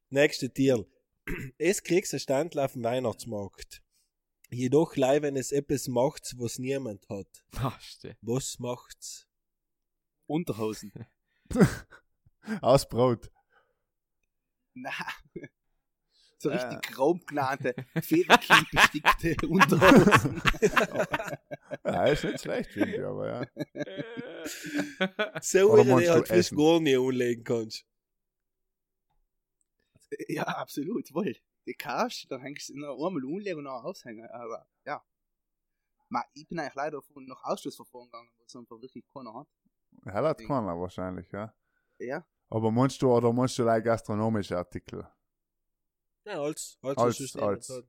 Nächste 0.10 0.52
Tier. 0.52 0.86
Es 1.58 1.82
kriegst 1.82 2.14
ein 2.14 2.20
Stand 2.20 2.58
auf 2.58 2.74
dem 2.74 2.84
Weihnachtsmarkt. 2.84 3.82
Jedoch 4.50 4.96
leih, 4.96 5.22
wenn 5.24 5.36
es 5.36 5.52
etwas 5.52 5.88
macht, 5.88 6.36
was 6.38 6.60
niemand 6.60 7.08
hat. 7.10 7.28
Ach, 7.56 7.80
Was 8.22 8.60
macht's? 8.60 9.28
Unterhosen. 10.28 10.92
Aus 12.62 12.88
Brot. 12.88 13.32
Na. 14.76 14.92
So 16.44 16.50
Äh. 16.50 16.58
richtig 16.58 16.94
grob 16.94 17.26
genannte, 17.26 17.74
Federkiel 18.02 18.66
bestickte 18.70 19.36
Unterhosen. 19.48 20.41
Ja, 21.86 22.06
ist 22.08 22.26
nicht 22.26 22.41
schlecht, 22.41 22.70
finde 22.72 22.96
ich, 22.98 23.02
aber 23.02 23.28
ja. 23.30 23.46
So, 25.41 25.72
Oder 25.72 25.86
wie 25.86 25.89
du 25.89 26.00
du 26.02 26.10
halt 26.12 26.28
fürs 26.28 26.50
gar 26.52 26.80
nicht 26.82 26.98
anlegen 26.98 27.44
kannst. 27.46 27.86
ja, 30.28 30.44
absolut, 30.44 31.14
wohl. 31.14 31.34
Die 31.66 31.76
kaufst, 31.76 32.30
dann 32.30 32.41
hängst 32.41 32.68
du 32.70 32.78
noch 32.78 32.96
einmal 33.08 33.24
umlegen 33.24 33.60
und 33.60 33.64
noch 33.64 33.82
aushängen. 33.86 34.30
Aber 34.30 34.68
ja. 34.86 35.02
Ma, 36.10 36.24
ich 36.34 36.46
bin 36.46 36.60
eigentlich 36.60 36.76
leider 36.76 37.02
von 37.02 37.26
nach 37.26 37.41
Ausschlussverfahren 37.46 38.08
gegangen, 38.08 38.30
weil 38.38 38.46
es 38.46 38.56
einfach 38.58 38.82
wirklich 38.82 39.06
keiner 39.14 39.34
hat. 39.34 39.48
Hell 40.04 40.26
hat 40.26 40.39
keiner 40.39 40.78
wahrscheinlich, 40.78 41.32
ja. 41.32 41.54
Ja. 42.00 42.26
Aber 42.50 42.70
meinst 42.70 43.02
du, 43.02 43.10
oder 43.16 43.32
meinst 43.32 43.58
du 43.58 43.64
like 43.64 43.86
gastronomische 43.86 44.58
Artikel? 44.58 45.08
Ja, 46.26 46.42
als, 46.42 46.78
als, 46.82 46.98
Als- 46.98 47.18
sonst 47.18 47.36
als. 47.40 47.68
niemand 47.68 47.78
hat. 47.78 47.86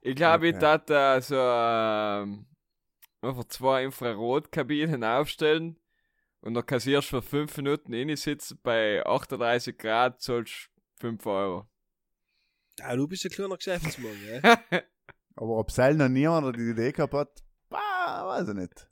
Ich 0.00 0.14
glaube, 0.14 0.48
ich 0.48 0.54
Okay. 0.54 0.60
tat 0.60 0.88
da 0.90 1.20
so 1.20 1.34
ähm, 1.36 2.46
einfach 3.22 3.44
zwei 3.48 3.84
Infrarotkabinen 3.84 5.02
aufstellen 5.02 5.78
und 6.42 6.54
dann 6.54 6.64
kassierst 6.64 7.12
du 7.12 7.20
für 7.20 7.22
5 7.22 7.56
Minuten 7.56 7.92
sitzen 8.16 8.58
bei 8.62 9.04
38 9.04 9.76
Grad 9.76 10.20
zahlst 10.22 10.70
5 11.00 11.26
Euro. 11.26 11.66
Ja, 12.78 12.94
du 12.94 13.08
bist 13.08 13.24
ein 13.24 13.30
kleiner 13.32 13.56
Geschäftsmann, 13.56 14.16
ja? 14.24 14.40
Aber 15.34 15.58
ob 15.58 15.70
Seil 15.70 15.94
noch 15.94 16.08
niemand 16.08 16.56
die 16.56 16.70
Idee 16.70 16.92
gehabt 16.92 17.14
hat, 17.14 17.44
bah, 17.68 18.26
weiß 18.28 18.48
ich 18.48 18.54
nicht. 18.54 18.88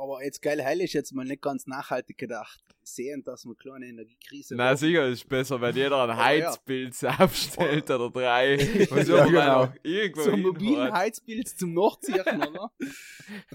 Aber 0.00 0.24
jetzt 0.24 0.40
geil, 0.40 0.62
hell 0.62 0.80
ist 0.80 0.94
jetzt 0.94 1.12
mal 1.12 1.24
nicht 1.26 1.42
ganz 1.42 1.66
nachhaltig 1.66 2.16
gedacht. 2.16 2.58
Sehen, 2.82 3.22
dass 3.22 3.44
wir 3.44 3.50
eine 3.50 3.56
kleine 3.56 3.86
Energiekrise 3.86 4.56
Na 4.56 4.74
sicher, 4.74 5.06
ist 5.08 5.28
besser, 5.28 5.60
wenn 5.60 5.76
jeder 5.76 6.02
ein 6.02 6.10
Aber 6.10 6.32
ja. 6.34 6.46
Heizpilz 6.48 7.04
aufstellt 7.04 7.90
oder 7.90 8.10
drei. 8.10 8.54
Und 8.90 9.06
so 9.06 9.16
Ja, 9.16 9.26
ja, 9.26 9.64
genau. 9.66 9.72
irgendwo 9.82 10.22
So 10.22 10.32
ein 10.32 10.40
mobilen. 10.40 10.92
Heizbild 10.92 11.48
zum 11.48 11.74
Nachziehen, 11.74 12.20
oder? 12.48 12.72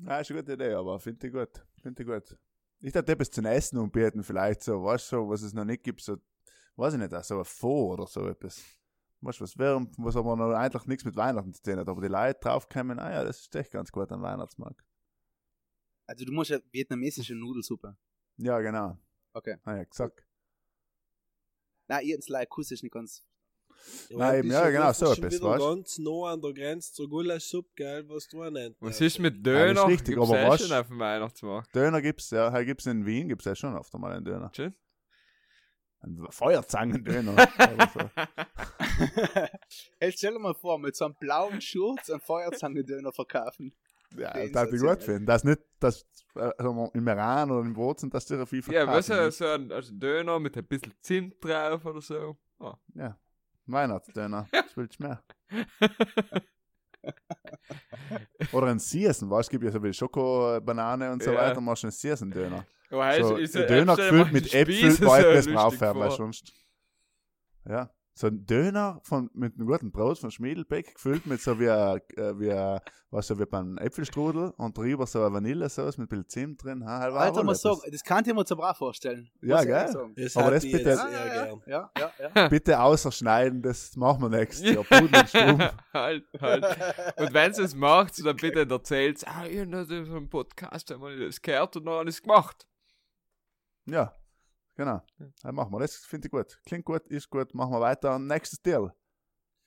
Ja, 0.05 0.19
ist 0.19 0.31
eine 0.33 0.41
gute 0.41 0.55
Idee, 0.55 0.73
aber 0.73 0.99
finde 0.99 1.27
ich 1.29 1.33
gut. 1.33 1.65
Finde 1.81 2.03
ich 2.03 2.09
gut. 2.09 2.37
Ich 2.81 2.93
dachte 2.93 3.13
etwas 3.13 3.31
zum 3.31 3.45
Essen 3.45 3.79
anbieten, 3.79 4.25
vielleicht 4.25 4.65
so, 4.65 4.83
du, 4.85 4.99
so, 4.99 5.29
was 5.29 5.43
es 5.43 5.53
noch 5.53 5.65
nicht 5.65 5.85
gibt, 5.85 6.01
so, 6.01 6.17
weiß 6.75 6.95
ich 6.95 6.99
nicht, 6.99 7.25
so 7.25 7.39
ein 7.39 7.45
Fond 7.45 8.01
oder 8.01 8.09
so 8.09 8.27
etwas. 8.27 8.61
Weißt 9.25 9.39
du, 9.39 9.45
was 9.45 9.57
wärmt, 9.57 9.95
was 9.99 10.17
aber 10.17 10.35
noch 10.35 10.53
eigentlich 10.53 10.85
nichts 10.87 11.05
mit 11.05 11.15
Weihnachten 11.15 11.53
zu 11.55 11.63
tun 11.63 11.79
hat, 11.79 11.89
aber 11.89 12.01
die 12.03 12.09
Leute 12.09 12.41
draufkommen, 12.41 12.99
ah 12.99 13.11
ja, 13.11 13.25
das 13.25 13.41
ist 13.43 13.55
echt 13.55 13.71
ganz 13.71 13.91
gut 13.93 14.11
am 14.11 14.21
Weihnachtsmarkt. 14.21 14.85
Also 16.07 16.25
du 16.25 16.33
musst 16.33 16.51
ja 16.51 16.59
vietnamesische 16.73 17.35
Nudelsuppe. 17.35 17.97
Ja, 18.37 18.61
genau. 18.61 18.99
Okay. 19.33 19.57
Ah 19.65 19.77
ja, 19.77 19.85
gesagt. 19.85 20.25
Nein, 21.87 22.05
ihr 22.07 22.17
ins 22.17 22.27
Kuss 22.49 22.73
ist 22.73 22.83
nicht 22.83 22.93
ganz. 22.93 23.25
Nein, 24.11 24.39
eben, 24.41 24.49
bist 24.49 24.61
ja, 24.61 24.71
genau, 24.71 24.93
so 24.93 25.13
etwas, 25.13 25.41
weißt? 25.41 25.61
ganz 25.65 25.99
nah 25.99 26.33
an 26.33 26.41
der 26.41 26.53
Grenze 26.53 26.93
zur 26.93 27.09
Gulaschsuppe, 27.09 27.71
gell, 27.75 28.09
was 28.09 28.29
du 28.29 28.43
auch 28.43 28.51
nennt. 28.51 28.77
Was 28.81 29.01
ist 29.01 29.19
mit 29.19 29.47
Ja, 29.47 29.53
das 29.53 29.71
ist 29.71 29.77
Döner? 29.77 29.87
richtig, 29.89 30.15
Gibt's 30.15 30.31
aber 30.31 30.49
was- 30.49 30.63
schon 30.67 30.77
auf 30.77 30.87
dem 30.89 30.99
Weihnachtsmarkt? 30.99 31.75
Döner 31.75 32.03
gibt's, 32.03 32.31
ja, 32.31 32.51
hier 32.55 32.65
gibt's 32.65 32.87
in 32.87 33.07
Wien, 33.07 33.29
gibt's 33.29 33.45
ja 33.45 33.55
schon 33.55 33.77
oft 33.77 33.95
einmal 33.95 34.13
einen 34.13 34.25
Döner. 34.25 34.51
Schön. 34.55 34.75
Ein 36.03 36.27
Feuerzangendöner. 36.31 37.33
oder 37.33 37.91
so. 37.95 38.11
hey, 40.01 40.13
stell 40.13 40.33
dir 40.33 40.39
mal 40.41 40.55
vor, 40.55 40.79
mit 40.79 40.97
so 40.97 41.05
einem 41.05 41.15
blauen 41.15 41.61
Schurz 41.61 42.11
einen 42.11 42.21
Feuerzangendöner 42.21 43.13
verkaufen. 43.13 43.73
Ja, 44.17 44.33
das 44.33 44.45
ich 44.45 44.53
soll's 44.53 44.81
gut 44.83 45.03
finden. 45.05 45.27
Das 45.27 45.45
nicht, 45.45 45.61
dass 45.81 46.05
wir, 46.35 46.91
im 46.93 47.09
Iran 47.09 47.51
oder 47.51 47.61
im 47.65 47.75
sind, 48.01 48.13
dass 48.13 48.27
die 48.27 48.45
viel 48.47 48.59
Ja, 48.75 48.85
verkaufen. 48.85 48.97
weißt 48.99 49.11
du, 49.11 49.31
so 49.33 49.47
ein, 49.47 49.73
also 49.73 49.95
Döner 49.95 50.39
mit 50.39 50.57
ein 50.57 50.67
bisschen 50.67 50.93
Zimt 51.01 51.43
drauf 51.43 51.85
oder 51.87 52.01
so. 52.01 52.37
Ah. 52.59 52.77
Ja. 52.95 53.19
Weihnachtsdöner. 53.67 54.49
Was 54.53 54.77
willst 54.77 54.99
du 54.99 55.05
mehr? 55.05 55.23
Oder 58.53 58.67
ein 58.69 58.79
Season, 58.79 59.31
weißt 59.31 59.39
du, 59.39 59.41
es 59.41 59.51
gibt 59.51 59.65
ja 59.65 59.71
so 59.71 59.81
viel 59.81 59.95
Schokobanane 59.95 61.11
und 61.13 61.23
so 61.23 61.33
Ja. 61.33 61.39
weiter, 61.39 61.61
machst 61.61 61.83
du 61.85 61.87
einen 61.87 61.93
Season-Döner. 61.93 62.67
Aber 62.93 63.05
heißt, 63.07 63.29
So, 63.29 63.37
ist 63.37 63.57
ein 63.57 63.67
Döner 63.67 63.97
gefüllt 63.97 64.33
mit 64.33 64.55
Äpfeln, 64.55 64.93
so 64.93 65.07
das 65.07 65.25
lustig 65.25 65.55
drauf 65.55 65.81
haben, 65.81 65.99
weil 66.01 66.11
sonst. 66.13 66.53
Ja. 67.69 67.91
so 68.15 68.27
ein 68.27 68.45
Döner 68.45 69.01
von, 69.05 69.31
mit 69.33 69.55
einem 69.55 69.67
guten 69.67 69.91
Brot 69.91 70.19
von 70.19 70.31
Schmiedelbeck, 70.31 70.95
gefüllt 70.95 71.27
mit 71.27 71.41
so 71.41 71.59
wie, 71.59 71.71
ein, 71.71 71.99
äh, 72.17 72.39
wie, 72.39 72.53
ein, 72.53 72.79
was 73.11 73.27
so 73.29 73.39
wie 73.39 73.47
beim 73.47 73.79
Äpfelstrudel 73.79 74.53
und 74.59 74.77
drüber 74.77 75.07
so 75.07 75.23
eine 75.23 75.33
Vanillesauce 75.33 75.97
mit 75.97 76.13
ein 76.13 76.23
bisschen 76.25 76.29
Zimt 76.29 76.63
drin. 76.65 76.85
Ha, 76.85 76.99
halt 76.99 77.15
Alter, 77.15 77.43
muss 77.45 77.65
etwas. 77.65 77.79
sagen, 77.79 77.91
das 77.93 78.03
kann 78.05 78.25
ich 78.27 78.35
mir 78.35 78.45
zu 78.45 78.57
brav 78.57 78.77
vorstellen. 78.77 79.31
Ja, 79.41 79.65
gell? 79.65 80.13
Das 80.17 80.37
Aber 80.37 80.51
das 80.51 80.65
ich 80.65 80.73
bitte- 80.73 80.91
jetzt 80.91 81.03
Ja, 81.03 81.27
ja, 81.27 81.59
ja, 81.67 81.91
ja, 81.99 82.13
ja. 82.35 82.49
Bitte 82.49 82.81
außerschneiden, 82.81 83.63
das 83.63 83.97
machen 83.97 84.21
wir 84.23 84.29
nächstes 84.29 84.75
Jahr. 84.75 84.85
Halt, 85.95 86.25
halt. 86.41 86.65
Und 87.17 87.33
wenn 87.33 87.51
es 87.53 87.75
macht, 87.75 88.25
dann 88.27 88.37
bitte 88.37 88.69
erzählt, 88.69 89.27
ah, 89.27 89.47
ich 89.47 89.59
habe 89.61 89.85
so 89.87 89.95
einen 89.95 90.29
Podcast, 90.29 90.91
da 90.91 90.97
habe 90.97 91.15
ich 91.15 91.27
das 91.29 91.41
gehört 91.41 91.77
und 91.77 91.87
dann 91.87 91.95
alles 91.95 92.21
gemacht. 92.21 92.67
Ja, 93.87 94.17
genau. 94.75 95.03
Ja, 95.43 95.53
machen 95.53 95.73
wir. 95.73 95.81
Das 95.81 95.97
finde 95.97 96.29
ich 96.29 96.33
gut. 96.33 96.61
Klingt 96.65 96.85
gut, 96.85 97.07
ist 97.09 97.29
gut. 97.31 97.55
Machen 97.55 97.73
wir 97.73 97.81
weiter. 97.81 98.19
Nächstes 98.19 98.61
Deal. 98.63 98.95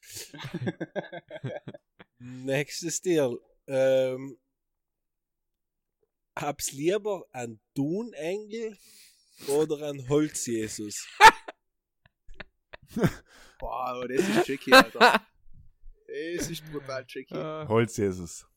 Nächstes 2.19 3.01
Deal. 3.01 3.39
Ähm, 3.67 4.37
hab's 6.37 6.71
lieber 6.71 7.25
an 7.31 7.59
Dunengel 7.73 8.77
oder 9.47 9.87
an 9.87 10.07
Holzjesus? 10.07 11.07
Boah, 13.59 13.87
aber 13.87 14.07
das 14.07 14.27
ist 14.27 14.45
tricky, 14.45 14.71
Alter. 14.73 15.25
Das 16.07 16.49
ist 16.49 16.63
brutal 16.71 17.05
tricky. 17.05 17.35
Ah, 17.35 17.67
Holz 17.67 17.97
Jesus. 17.97 18.47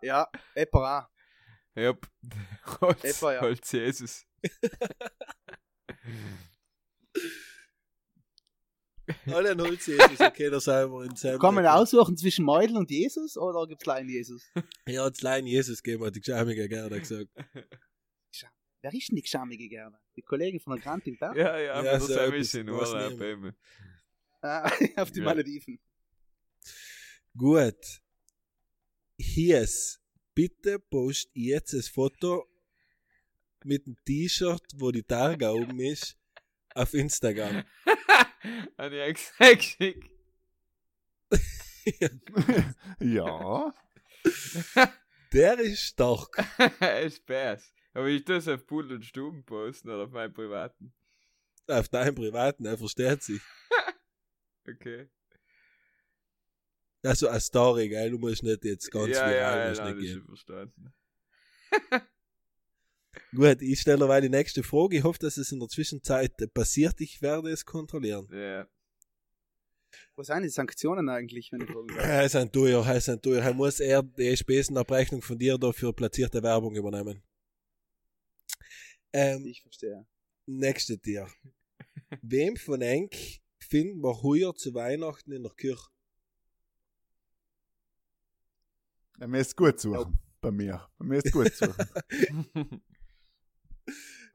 Ja, 0.00 0.28
Epper 0.54 1.08
auch. 1.08 1.08
Yep. 1.76 2.06
Holz, 2.80 3.04
Etwa, 3.04 3.32
ja. 3.34 3.40
Holz 3.40 3.72
Jesus. 3.72 4.26
Alle 9.26 9.52
an 9.52 9.60
Holzjesus, 9.60 10.20
okay, 10.20 10.50
da 10.50 10.60
sind 10.60 10.90
wir 10.90 11.04
in 11.04 11.16
Sam. 11.16 11.38
Kann 11.38 11.54
man 11.54 11.66
aussuchen 11.66 12.16
zwischen 12.16 12.44
Meudel 12.44 12.76
und 12.76 12.90
Jesus 12.90 13.36
oder 13.38 13.66
gibt's 13.66 13.84
kleinen 13.84 14.08
Jesus? 14.08 14.44
Ja, 14.86 15.06
jetzt 15.06 15.24
allein 15.24 15.46
Jesus 15.46 15.82
geben, 15.82 16.04
hat 16.04 16.14
die 16.14 16.20
Geschämige 16.20 16.68
gerne 16.68 16.98
gesagt. 16.98 17.30
Wer 18.80 18.94
ist 18.94 19.08
denn 19.08 19.16
die 19.16 19.22
geschamige 19.22 19.68
gerne? 19.68 19.98
Die 20.16 20.22
Kollegin 20.22 20.60
von 20.60 20.74
der 20.74 20.82
Grant 20.82 21.06
im 21.06 21.18
Berg? 21.18 21.36
Ja, 21.36 21.58
ja, 21.58 21.82
Ja, 21.82 21.92
ja 21.92 22.00
so 22.00 22.16
ein 22.18 22.30
bisschen 22.30 22.68
Urlaub 22.68 23.20
eben. 23.20 23.52
Ah, 24.40 24.70
auf 24.96 25.10
die 25.10 25.18
Ja. 25.18 25.24
Malediven. 25.24 25.80
Gut. 27.36 28.00
Hier 29.18 29.62
ist, 29.62 30.00
bitte 30.34 30.78
post 30.78 31.28
jetzt 31.34 31.72
das 31.72 31.88
Foto 31.88 32.46
mit 33.64 33.86
dem 33.86 33.96
T-Shirt, 34.04 34.62
wo 34.76 34.90
die 34.90 35.02
Targa 35.02 35.50
oben 35.50 35.80
ist, 35.80 36.16
auf 36.74 36.94
Instagram. 36.94 37.64
Habe 38.78 38.96
ich 38.96 39.02
extra 39.02 39.52
geschickt. 39.52 40.10
ja. 43.00 43.74
Der 45.32 45.58
ist 45.58 45.80
stark. 45.80 46.28
Spaß. 47.10 47.74
Aber 47.94 48.06
ich 48.06 48.24
das 48.24 48.48
auf 48.48 48.66
Pudel 48.66 48.96
und 48.96 49.04
Stuben 49.04 49.44
posten 49.44 49.90
oder 49.90 50.04
auf 50.04 50.10
meinen 50.10 50.32
privaten. 50.32 50.94
Auf 51.66 51.88
deinem 51.88 52.14
privaten, 52.14 52.64
er 52.64 52.78
versteht 52.78 53.22
sich. 53.22 53.42
Okay. 54.66 55.08
Also 57.02 57.28
eine 57.28 57.40
Story, 57.40 57.88
gell? 57.88 58.10
Du 58.10 58.18
musst 58.18 58.42
nicht 58.42 58.64
jetzt 58.64 58.90
ganz 58.90 59.16
ja, 59.16 59.28
viral 59.28 59.34
ja, 59.34 59.58
ja, 59.64 59.70
nicht 59.70 59.78
nein, 59.78 59.94
das 59.94 60.02
gehen. 60.02 60.18
ist 60.18 60.26
verstanden. 60.26 60.94
Gut, 63.34 63.62
ich 63.62 63.80
stelle 63.80 63.98
dabei 63.98 64.20
die 64.20 64.28
nächste 64.28 64.62
Frage. 64.62 64.96
Ich 64.98 65.02
hoffe, 65.04 65.18
dass 65.20 65.36
es 65.36 65.52
in 65.52 65.60
der 65.60 65.68
Zwischenzeit 65.68 66.32
passiert. 66.54 67.00
Ich 67.00 67.20
werde 67.22 67.50
es 67.50 67.64
kontrollieren. 67.64 68.28
Ja. 68.32 68.66
Was 70.16 70.26
sind 70.26 70.42
die 70.42 70.48
Sanktionen 70.48 71.08
eigentlich, 71.08 71.50
wenn 71.52 71.60
ich 71.62 71.70
fragen 71.70 71.88
darf? 71.88 71.98
Er 72.04 72.24
ist 72.24 72.36
ein 72.36 72.50
teuer, 72.50 72.84
er 72.86 72.96
ist 72.96 73.08
ein 73.08 73.20
teuer. 73.22 73.42
Er 73.42 73.54
muss 73.54 73.80
er 73.80 74.02
die 74.02 74.36
Spesenabrechnung 74.36 75.22
von 75.22 75.38
dir 75.38 75.56
dafür 75.58 75.92
platzierte 75.92 76.42
Werbung 76.42 76.74
übernehmen. 76.76 77.22
Ähm, 79.12 79.46
Ich 79.46 79.62
verstehe. 79.62 80.06
nächste 80.46 80.98
Tier. 80.98 81.28
Wem 82.22 82.56
von 82.56 82.80
Enk 82.82 83.14
finden 83.60 84.00
wir 84.02 84.22
heuer 84.22 84.54
zu 84.54 84.74
Weihnachten 84.74 85.32
in 85.32 85.42
der 85.42 85.52
Kirche? 85.52 85.86
Ja, 89.20 89.26
mir 89.26 89.40
ist 89.40 89.56
gut 89.56 89.80
suchen. 89.80 90.18
Bei 90.40 90.50
mir. 90.50 90.88
Bei 90.98 91.04
mir 91.06 91.18
ist 91.18 91.32
gut 91.32 91.52
suchen. 91.54 91.74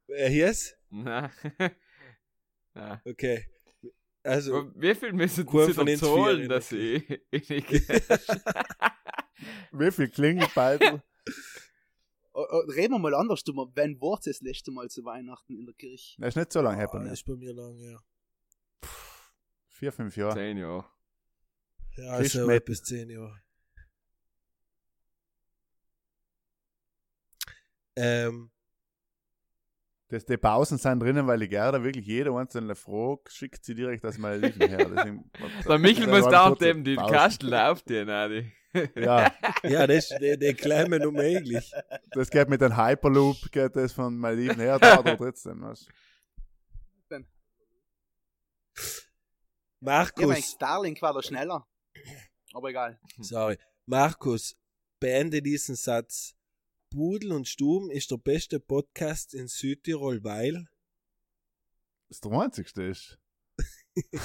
Wer 0.08 0.30
hier 0.30 0.50
ist? 0.50 0.78
Na. 0.90 1.32
Na. 2.74 3.02
Okay. 3.06 3.46
Also, 4.24 4.72
Wie 4.76 4.96
viel 4.96 5.14
müssen 5.14 5.46
Kurven 5.46 5.74
sie 5.74 5.78
dann 5.78 5.88
ins 5.88 6.02
zahlen, 6.02 6.50
dass 6.50 6.72
ich 6.72 7.22
ich 7.32 7.50
nicht 7.50 7.70
Wie 9.72 9.92
viel 9.92 10.10
Klingelbeitel? 10.10 11.04
Reden 12.36 12.94
wir 12.94 13.00
mal 13.00 13.14
anders, 13.14 13.44
du 13.44 13.54
mal. 13.54 13.68
Wann 13.76 14.00
war 14.02 14.20
das 14.24 14.42
letzte 14.42 14.72
Mal 14.72 14.90
zu 14.90 15.06
Weihnachten 15.06 15.56
in 15.56 15.66
der 15.66 15.76
Kirche? 15.76 16.20
Das 16.20 16.30
ist 16.30 16.36
nicht 16.36 16.52
so 16.52 16.62
lange 16.62 16.78
her 16.78 16.88
bei 16.92 16.98
ah, 16.98 17.02
mir. 17.02 17.12
ist 17.12 17.26
bei 17.26 17.36
mir 17.36 17.54
lang, 17.54 17.78
ja. 17.78 18.00
Vier, 19.68 19.92
fünf 19.92 20.18
Jahre. 20.18 20.34
Zehn 20.34 20.58
Jahre. 20.58 20.86
Ja, 21.96 22.10
also 22.10 22.40
Fischmetten. 22.40 22.66
bis 22.66 22.84
zehn 22.84 23.10
Jahre. 23.10 23.40
Ähm, 27.96 28.50
Das, 30.14 30.26
die 30.26 30.38
Pausen 30.38 30.78
sind 30.78 31.00
drinnen, 31.00 31.26
weil 31.26 31.40
die 31.40 31.48
Gerda 31.48 31.84
wirklich 31.84 32.06
jede 32.06 32.32
einzelne 32.36 32.76
Frage 32.76 33.24
schickt 33.30 33.66
sie 33.66 33.74
direkt 33.74 34.06
aus 34.06 34.20
meiner 34.20 34.38
Lieben 34.38 34.70
her. 34.70 34.86
Deswegen, 34.88 35.32
Der 35.68 35.80
Michel 35.80 36.06
muss 36.06 36.30
da 36.30 36.56
eben 36.62 36.84
die 36.84 36.94
Pausen. 36.94 37.12
Kastel 37.16 37.54
aufstehen, 37.56 38.12
Adi. 38.12 38.52
Ja, 38.94 39.34
ja, 39.64 39.88
das 39.88 40.12
ist 40.12 40.20
der, 40.22 40.38
der 40.38 40.54
kleine 40.54 41.08
unmöglich. 41.08 41.72
das 42.12 42.30
geht 42.30 42.48
mit 42.48 42.62
dem 42.62 42.78
Hyperloop, 42.78 43.52
geht 43.52 43.76
das 43.76 43.92
von 43.92 44.16
meiner 44.16 44.36
Lieben 44.36 44.60
her, 44.60 44.78
da 44.78 45.00
oder 45.00 45.18
trotzdem. 45.18 45.64
weißt 45.64 45.88
du. 47.10 47.16
Ja, 47.16 47.20
Markus, 49.80 50.28
mein 50.28 50.44
Starlink 50.44 51.02
war 51.02 51.14
da 51.16 51.24
schneller. 51.24 51.68
Aber 52.54 52.70
egal. 52.70 53.00
sorry. 53.18 53.58
Markus, 53.88 54.56
beende 55.00 55.42
diesen 55.42 55.76
Satz. 55.76 56.36
Pudel 56.94 57.32
und 57.32 57.48
Stuben 57.48 57.90
ist 57.90 58.12
der 58.12 58.18
beste 58.18 58.60
Podcast 58.60 59.34
in 59.34 59.48
Südtirol, 59.48 60.24
weil. 60.24 60.66
Das 62.08 62.18
ist 62.18 62.26
der 62.26 62.32
einzigste 62.34 62.84
ist. 62.84 63.18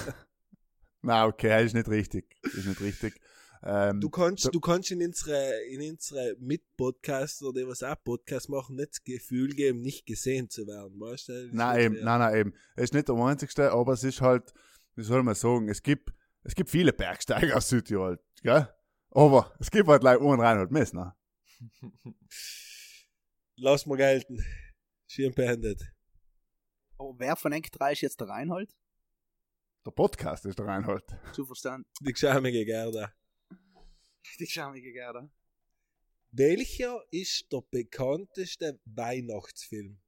Na, 1.02 1.24
okay, 1.26 1.48
das 1.48 1.64
ist 1.66 1.74
nicht 1.74 1.88
richtig. 1.88 2.36
Das 2.42 2.52
ist 2.54 2.66
nicht 2.66 2.80
richtig. 2.82 3.18
Ähm, 3.62 4.00
Du 4.00 4.10
kannst, 4.10 4.44
da- 4.44 4.50
du 4.50 4.60
kannst 4.60 4.90
in 4.90 5.02
unsere, 5.02 5.62
in 5.70 5.90
unsere 5.92 6.36
Mitpodcaster, 6.38 7.52
die 7.54 7.66
was 7.66 7.82
auch 7.82 7.96
Podcast 8.04 8.50
machen, 8.50 8.76
nicht 8.76 8.90
das 8.90 9.02
Gefühl 9.02 9.48
geben, 9.54 9.80
nicht 9.80 10.04
gesehen 10.04 10.50
zu 10.50 10.66
werden, 10.66 11.00
weißt 11.00 11.28
du? 11.30 11.48
Nein, 11.52 11.80
eben, 11.80 11.94
nein, 12.04 12.18
nein, 12.20 12.36
eben. 12.36 12.54
Es 12.76 12.84
ist 12.84 12.94
nicht 12.94 13.08
der 13.08 13.16
einzigste, 13.16 13.72
aber 13.72 13.94
es 13.94 14.04
ist 14.04 14.20
halt, 14.20 14.52
wie 14.94 15.02
soll 15.02 15.22
man 15.22 15.34
sagen, 15.34 15.70
es 15.70 15.82
gibt, 15.82 16.10
es 16.42 16.54
gibt 16.54 16.68
viele 16.68 16.92
Bergsteiger 16.92 17.56
aus 17.56 17.70
Südtirol, 17.70 18.20
gell? 18.42 18.68
Aber 19.10 19.54
es 19.58 19.70
gibt 19.70 19.88
halt 19.88 20.02
like 20.02 20.20
einen 20.20 20.38
Reinhold 20.40 20.70
Messner. 20.70 21.16
Lass 23.56 23.86
mal 23.86 23.96
gelten. 23.96 24.44
Schirm 25.06 25.34
beendet. 25.34 25.82
Aber 26.98 27.14
wer 27.18 27.36
von 27.36 27.52
Enk 27.52 27.70
3 27.72 27.92
ist 27.92 28.00
jetzt 28.02 28.20
der 28.20 28.28
Reinhold? 28.28 28.76
Der 29.86 29.90
Podcast 29.92 30.44
ist 30.44 30.58
der 30.58 30.66
Reinhold. 30.66 31.04
Zu 31.32 31.46
verstanden. 31.46 31.88
Die 32.00 32.12
geschämige 32.12 32.64
Gerda. 32.64 33.12
Die 34.38 34.46
schamige 34.46 34.92
Gerda. 34.92 35.30
Welcher 36.30 37.00
ist 37.10 37.50
der 37.50 37.62
bekannteste 37.70 38.78
Weihnachtsfilm? 38.84 39.98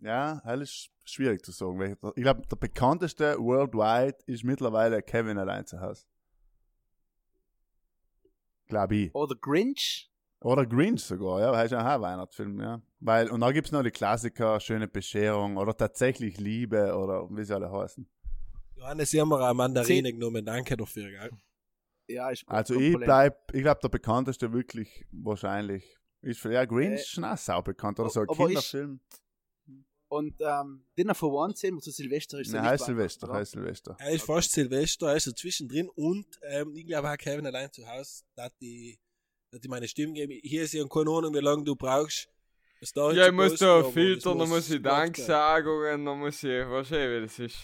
Ja, 0.00 0.40
das 0.44 0.60
ist 0.60 0.90
schwierig 1.04 1.44
zu 1.44 1.52
sagen. 1.52 1.96
Ich 2.16 2.22
glaube, 2.22 2.46
der 2.46 2.56
bekannteste 2.56 3.36
worldwide 3.38 4.18
ist 4.26 4.44
mittlerweile 4.44 5.02
Kevin 5.02 5.38
allein 5.38 5.66
zu 5.66 5.80
Hause. 5.80 6.06
Glaube 8.66 8.96
ich. 8.96 9.14
Oder 9.14 9.34
Grinch? 9.34 10.11
Oder 10.42 10.66
Grinch 10.66 11.02
sogar, 11.02 11.40
ja, 11.40 11.52
das 11.52 11.66
ist 11.66 11.70
ja 11.72 11.80
auch 11.80 11.94
ein 11.94 12.00
Weihnachtsfilm, 12.02 12.60
ja. 12.60 12.82
Weil, 13.00 13.30
und 13.30 13.40
dann 13.40 13.52
gibt's 13.52 13.72
noch 13.72 13.82
die 13.82 13.90
Klassiker, 13.90 14.58
Schöne 14.60 14.88
Bescherung 14.88 15.56
oder 15.56 15.76
tatsächlich 15.76 16.38
Liebe 16.38 16.94
oder 16.96 17.28
wie 17.30 17.44
sie 17.44 17.54
alle 17.54 17.70
heißen. 17.70 18.06
Johannes, 18.76 19.10
Sie 19.10 19.20
haben 19.20 19.28
mir 19.28 19.40
eine 19.40 19.54
Mandarine 19.54 20.12
genommen. 20.12 20.44
Danke 20.44 20.76
dafür, 20.76 21.10
gell? 21.10 21.30
Ja, 22.08 22.30
ist 22.30 22.44
gut. 22.44 22.54
Also 22.54 22.74
ich 22.74 22.96
bleib, 22.96 23.54
ich 23.54 23.62
glaube, 23.62 23.80
der 23.80 23.88
bekannteste 23.88 24.52
wirklich 24.52 25.06
wahrscheinlich 25.12 25.96
ist 26.20 26.40
für, 26.40 26.52
ja, 26.52 26.64
Grinch 26.64 26.90
Äh, 26.90 26.94
ist 26.96 27.08
schon 27.08 27.24
auch 27.24 27.36
sau 27.36 27.62
bekannt 27.62 28.00
oder 28.00 28.10
so 28.10 28.20
ein 28.20 28.26
Kinderfilm. 28.26 29.00
Und 30.08 30.34
ähm, 30.40 30.84
Dinner 30.98 31.14
for 31.14 31.32
One 31.32 31.54
sehen 31.56 31.76
wir 31.76 31.80
zu 31.80 31.90
Silvester 31.90 32.38
ist 32.38 32.52
Ne, 32.52 32.60
nicht 32.60 32.70
heißt 32.70 32.84
Silvester, 32.84 33.28
oder? 33.28 33.38
heißt 33.38 33.52
Silvester. 33.52 33.96
Er 33.98 34.10
ist 34.10 34.24
fast 34.26 34.52
Silvester, 34.52 35.08
er 35.08 35.16
ist 35.16 35.24
so 35.24 35.32
zwischendrin 35.32 35.88
und 35.88 36.26
ähm, 36.42 36.74
ich 36.76 36.86
glaube 36.86 37.10
auch 37.10 37.16
Kevin 37.16 37.46
allein 37.46 37.72
zu 37.72 37.86
Hause, 37.88 38.24
dass 38.34 38.50
die, 38.60 38.98
dass 39.52 39.60
die 39.60 39.68
meine 39.68 39.86
Stimme 39.86 40.14
geben. 40.14 40.32
Hier 40.42 40.62
ist 40.62 40.72
ja 40.72 40.84
keine 40.88 41.10
Ahnung, 41.10 41.34
wie 41.34 41.40
lange 41.40 41.62
du 41.62 41.76
brauchst. 41.76 42.28
Ja, 42.96 43.26
ich 43.26 43.32
muss 43.32 43.58
da 43.58 43.84
filtern, 43.84 44.38
dann 44.38 44.48
muss 44.48 44.68
ich. 44.68 44.82
Danksagungen, 44.82 46.04
dann 46.04 46.18
muss 46.18 46.42
ich, 46.42 46.66
was 46.66 46.90
ich, 46.90 46.96
wie 46.96 47.20
das 47.20 47.38
ist. 47.38 47.58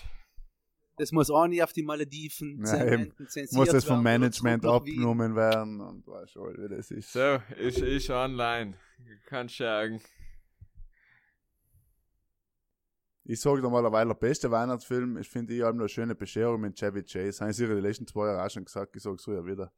Das 0.96 1.12
muss 1.12 1.30
auch 1.30 1.46
nicht 1.46 1.62
auf 1.62 1.72
die 1.72 1.82
Malediven 1.82 2.64
zensiert 2.64 3.52
Muss 3.52 3.68
das 3.68 3.84
vom 3.84 4.02
Management 4.02 4.64
abgenommen 4.66 5.34
werden 5.34 5.80
und 5.80 6.06
weißt 6.06 6.32
schon, 6.32 6.54
wie 6.56 6.68
das 6.68 6.90
ist. 6.90 7.12
So, 7.12 7.38
ist, 7.56 7.78
ist 7.78 8.10
online. 8.10 8.74
Kannst 9.26 9.56
sagen. 9.56 10.00
Ich 13.24 13.40
sage 13.40 13.62
dir 13.62 13.70
mal, 13.70 13.90
weil 13.90 14.06
der 14.06 14.14
beste 14.14 14.50
Weihnachtsfilm, 14.50 15.18
ich 15.18 15.28
finde, 15.28 15.54
ich 15.54 15.62
habe 15.62 15.78
eine 15.78 15.88
schöne 15.88 16.14
Bescherung 16.14 16.60
mit 16.60 16.78
Chevy 16.78 17.02
Chase. 17.02 17.44
Haben 17.44 17.52
sie 17.52 17.64
ihre 17.64 17.76
die 17.76 17.80
letzten 17.80 18.06
zwei 18.06 18.26
Jahre 18.26 18.44
auch 18.44 18.50
schon 18.50 18.64
gesagt, 18.64 18.94
ich 18.96 19.02
sage 19.02 19.18
so 19.18 19.32
ja 19.32 19.44
wieder. 19.44 19.72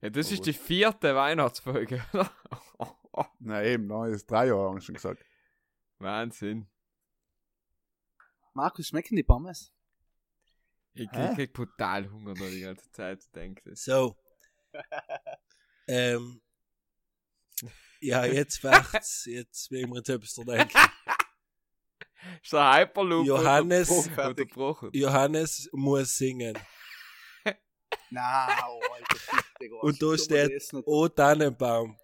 Ja, 0.00 0.10
das 0.10 0.30
Oh, 0.30 0.34
ist 0.34 0.46
die 0.46 0.52
vierte 0.52 1.14
Weihnachtsfolge, 1.14 2.04
oder? 2.12 2.30
Na 3.40 3.64
eben, 3.64 3.86
nein, 3.88 4.12
ist 4.12 4.30
drei 4.30 4.46
Jahre 4.46 4.66
lang 4.66 4.80
schon 4.80 4.94
gesagt. 4.94 5.24
Wahnsinn. 5.98 6.68
Markus, 8.54 8.88
schmecken 8.88 9.16
die 9.16 9.24
Pommes? 9.24 9.72
Ich 10.94 11.10
krieg, 11.10 11.34
krieg 11.34 11.52
brutal 11.52 12.10
Hunger 12.10 12.34
noch 12.34 12.48
die 12.48 12.60
ganze 12.60 12.90
Zeit, 12.92 13.22
denk 13.34 13.62
das. 13.64 13.82
So. 13.84 14.16
ähm, 15.88 16.40
ja, 18.00 18.24
jetzt 18.24 18.62
wacht's. 18.64 19.24
Jetzt 19.26 19.70
will 19.70 19.80
ich 19.80 19.86
mir 19.88 19.96
jetzt 19.98 20.08
etwas 20.10 20.34
denken. 20.34 20.78
Ist 22.42 22.52
der 22.52 22.72
Hyperloop 22.74 23.26
Johannes- 23.26 23.90
unterbrochen-? 23.90 24.90
Johannes 24.92 25.68
muss 25.72 26.16
singen. 26.16 26.56
Na, 28.10 28.48
oh, 28.68 28.80
Alter. 28.92 29.44
Und 29.80 30.02
da 30.02 30.18
steht. 30.18 30.72
O 30.84 31.08
Tannenbaum. 31.08 31.96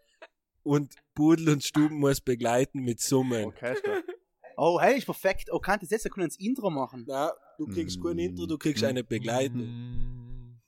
Und 0.62 0.94
Pudel 1.14 1.50
und 1.50 1.62
Stuben 1.62 1.98
muss 1.98 2.20
begleiten 2.20 2.80
mit 2.80 3.00
Summen. 3.00 3.46
Okay. 3.46 3.76
Oh, 4.56 4.80
hey, 4.80 4.98
ist 4.98 5.04
perfekt. 5.04 5.48
Oh, 5.50 5.58
kann 5.58 5.80
das 5.80 5.90
jetzt? 5.90 6.04
Wir 6.04 6.12
können 6.12 6.26
ins 6.26 6.38
Intro 6.38 6.70
machen. 6.70 7.04
Na, 7.08 7.32
du 7.58 7.66
kriegst 7.66 8.00
kein 8.00 8.18
Intro, 8.20 8.46
du 8.46 8.56
kriegst 8.56 8.84
eine 8.84 9.02
Begleitung. 9.02 9.66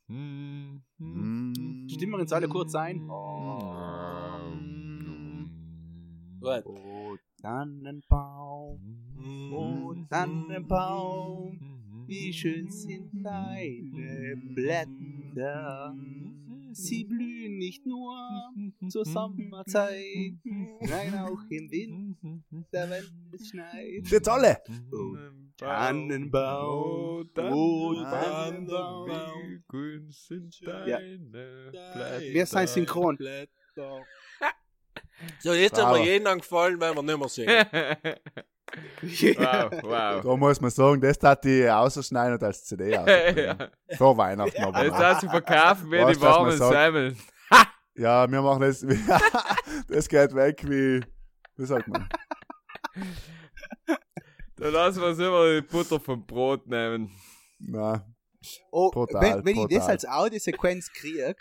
Mm. 0.09 1.89
Stimmen 1.89 2.12
wir 2.12 2.20
uns 2.20 2.32
alle 2.32 2.49
kurz 2.49 2.76
ein? 2.76 3.09
Gut. 6.41 6.64
Oh, 6.64 7.16
Tannenbaum, 7.43 8.78
oh, 9.53 9.95
Tannenbaum, 10.09 11.59
wie 12.07 12.32
schön 12.32 12.70
sind 12.70 13.11
deine 13.14 14.37
Blätter. 14.55 15.93
Sie 16.77 17.05
blühen 17.05 17.57
nicht 17.57 17.87
nur 17.87 18.14
zur 18.89 19.05
Sommerzeit, 19.07 20.35
nein, 20.45 21.14
auch 21.18 21.41
im 21.49 21.70
Winter, 21.70 22.91
wenn 22.91 23.05
es 23.33 23.49
schneit. 23.49 24.07
Jetzt 24.07 24.29
alle! 24.29 24.59
Oh, 24.93 25.16
Tannenbaum, 25.57 27.31
oh, 27.35 27.95
Tannenbaum. 27.95 29.62
Grün 29.68 30.11
sind 30.11 30.61
Ja. 30.61 30.85
deine 30.87 31.18
Blätter. 31.18 32.20
Wir 32.20 32.47
sind 32.47 32.68
synchron. 32.68 33.18
So, 35.39 35.53
jetzt 35.53 35.81
haben 35.81 35.99
wir 35.99 36.05
jeden 36.05 36.39
gefallen, 36.39 36.81
wenn 36.81 36.95
wir 36.95 37.03
nicht 37.03 37.19
mehr 37.19 37.29
singen. 37.29 37.67
wow, 39.39 39.71
wow. 39.83 40.23
Da 40.25 40.37
muss 40.37 40.61
man 40.61 40.71
sagen, 40.71 41.01
das 41.01 41.19
hat 41.23 41.45
die 41.45 41.69
ausschneiden 41.69 42.35
und 42.35 42.43
als 42.43 42.64
CD 42.64 42.93
ja. 42.93 43.01
ausbringen. 43.01 43.71
Vor 43.97 44.17
Weihnachten 44.17 44.62
aber. 44.62 44.85
Jetzt 44.85 44.93
noch. 44.93 44.99
hast 45.01 45.23
du 45.23 45.29
verkaufen 45.29 45.91
wie 45.91 46.14
die 46.14 46.21
warmen? 46.21 46.57
Semmeln. 46.57 47.17
Ja, 47.95 48.31
wir 48.31 48.43
machen 48.43 48.61
das. 48.61 48.85
das 49.89 50.09
geht 50.09 50.35
weg 50.35 50.62
wie. 50.69 51.03
Wie 51.57 51.64
sagt 51.64 51.89
man? 51.89 52.09
Da 54.57 54.69
lassen 54.69 55.01
wir 55.01 55.09
uns 55.09 55.19
immer 55.19 55.55
die 55.55 55.62
Butter 55.62 55.99
vom 55.99 56.27
Brot 56.27 56.67
nehmen. 56.67 57.11
Na, 57.59 58.05
Oh, 58.71 58.91
Brutal, 58.91 59.23
wenn, 59.23 59.45
wenn 59.45 59.57
ich 59.57 59.79
das 59.79 59.89
als 59.89 60.07
Audiosequenz 60.07 60.93
kriege, 60.93 61.35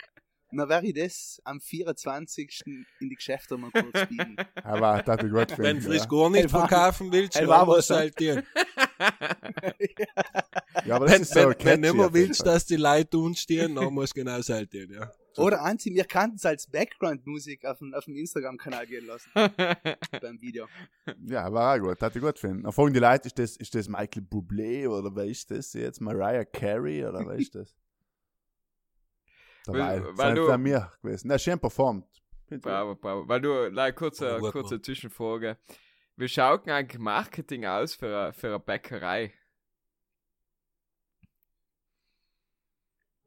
dann 0.58 0.68
werde 0.68 0.86
ich 0.86 0.94
das 0.94 1.40
am 1.44 1.60
24. 1.60 2.62
in 2.66 3.08
die 3.08 3.14
Geschäfte 3.16 3.56
mal 3.56 3.70
kurz 3.70 4.06
bieten. 4.08 4.36
aber 4.62 5.02
das 5.04 5.06
hat 5.18 5.24
ich 5.24 5.30
gut 5.32 5.58
Wenn 5.58 5.80
finden. 5.80 5.82
frisch 5.82 6.02
Ja. 6.02 6.06
gar 6.06 6.30
nicht 6.30 6.42
Hey, 6.42 6.48
verkaufen 6.48 7.12
willst, 7.12 7.34
Hey, 7.34 7.42
dann 7.42 7.50
war 7.50 7.66
musst 7.66 7.78
was, 7.78 7.86
du 7.88 7.94
halt 7.94 8.18
dir. 8.20 8.42
ja, 10.84 10.94
aber 10.96 11.06
das 11.06 11.14
Wenn, 11.14 11.22
ist 11.22 11.32
so 11.34 11.40
wenn, 11.40 11.48
wenn 11.48 11.58
catchy 11.58 11.80
du 11.82 11.88
immer 11.88 12.12
willst, 12.14 12.42
Fall. 12.42 12.52
dass 12.54 12.66
die 12.66 12.76
Leute 12.76 13.18
unstehen, 13.18 13.74
dann 13.74 13.92
musst 13.92 14.16
du 14.16 14.20
genau 14.24 14.40
halt 14.40 14.72
dir, 14.72 14.88
ja. 14.90 15.10
Oder 15.38 15.60
Anzi, 15.62 15.92
wir 15.92 16.04
kannten 16.04 16.36
es 16.36 16.46
als 16.46 16.66
Background-Musik 16.66 17.66
auf 17.66 17.78
dem, 17.78 17.92
auf 17.92 18.06
dem 18.06 18.16
Instagram-Kanal 18.16 18.86
gehen 18.86 19.04
lassen, 19.06 19.28
beim 20.22 20.40
Video. 20.40 20.66
Ja, 21.26 21.52
war 21.52 21.76
auch 21.76 21.80
gut, 21.88 22.00
hat 22.00 22.16
ich 22.16 22.22
gut 22.22 22.38
finden. 22.38 22.62
Dann 22.62 22.72
fragen 22.72 22.94
die 22.94 23.00
Leute, 23.00 23.26
ist 23.26 23.38
das, 23.38 23.56
ist 23.56 23.74
das 23.74 23.86
Michael 23.88 24.22
Bublé 24.22 24.88
oder 24.88 25.14
wer 25.14 25.24
ist 25.26 25.50
das 25.50 25.74
jetzt? 25.74 26.00
Mariah 26.00 26.44
Carey 26.46 27.04
oder 27.04 27.26
wer 27.26 27.34
ist 27.34 27.54
das? 27.54 27.74
Weil- 29.66 30.00
Dabei, 30.00 30.16
weil 30.18 30.34
du- 30.34 30.46
bei 30.46 30.58
mir 30.58 30.92
gewesen. 31.02 31.28
Na, 31.28 31.38
schön 31.38 31.58
performt. 31.58 32.06
Bravo, 32.48 32.94
bravo. 32.94 33.26
Weil 33.28 33.40
du, 33.40 33.68
like, 33.68 33.96
kurze, 33.96 34.38
gut, 34.38 34.52
kurze. 34.52 34.80
Zwischenfrage. 34.80 35.58
Wie 36.16 36.28
schaut 36.28 36.68
eigentlich 36.68 37.00
Marketing 37.00 37.66
aus 37.66 37.94
für 37.94 38.06
eine, 38.06 38.32
für 38.32 38.46
eine 38.48 38.60
Bäckerei? 38.60 39.34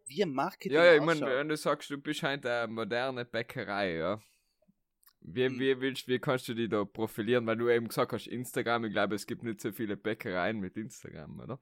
Wie 0.08 0.24
ein 0.24 0.34
Marketing 0.34 0.72
Ja, 0.72 0.86
ja, 0.86 0.96
ich 0.96 1.02
meine, 1.02 1.22
wenn 1.22 1.50
du 1.50 1.58
sagst, 1.58 1.90
du 1.92 1.98
bist 1.98 2.24
halt 2.24 2.46
eine 2.46 2.72
moderne 2.72 3.26
Bäckerei, 3.26 3.96
ja. 3.98 4.22
Wie, 5.22 5.46
Hm. 5.46 5.60
wie, 5.60 5.80
willst, 5.82 6.08
wie 6.08 6.18
kannst 6.18 6.48
du 6.48 6.54
dich 6.56 6.70
da 6.70 6.86
profilieren? 6.86 7.46
Weil 7.46 7.58
du 7.58 7.70
eben 7.70 7.88
gesagt 7.90 8.14
hast, 8.14 8.26
Instagram, 8.28 8.86
ich 8.86 8.94
glaube, 8.94 9.16
es 9.16 9.28
gibt 9.28 9.44
nicht 9.44 9.60
so 9.62 9.72
viele 9.72 9.98
Bäckereien 9.98 10.60
mit 10.60 10.78
Instagram, 10.78 11.40
oder? 11.42 11.60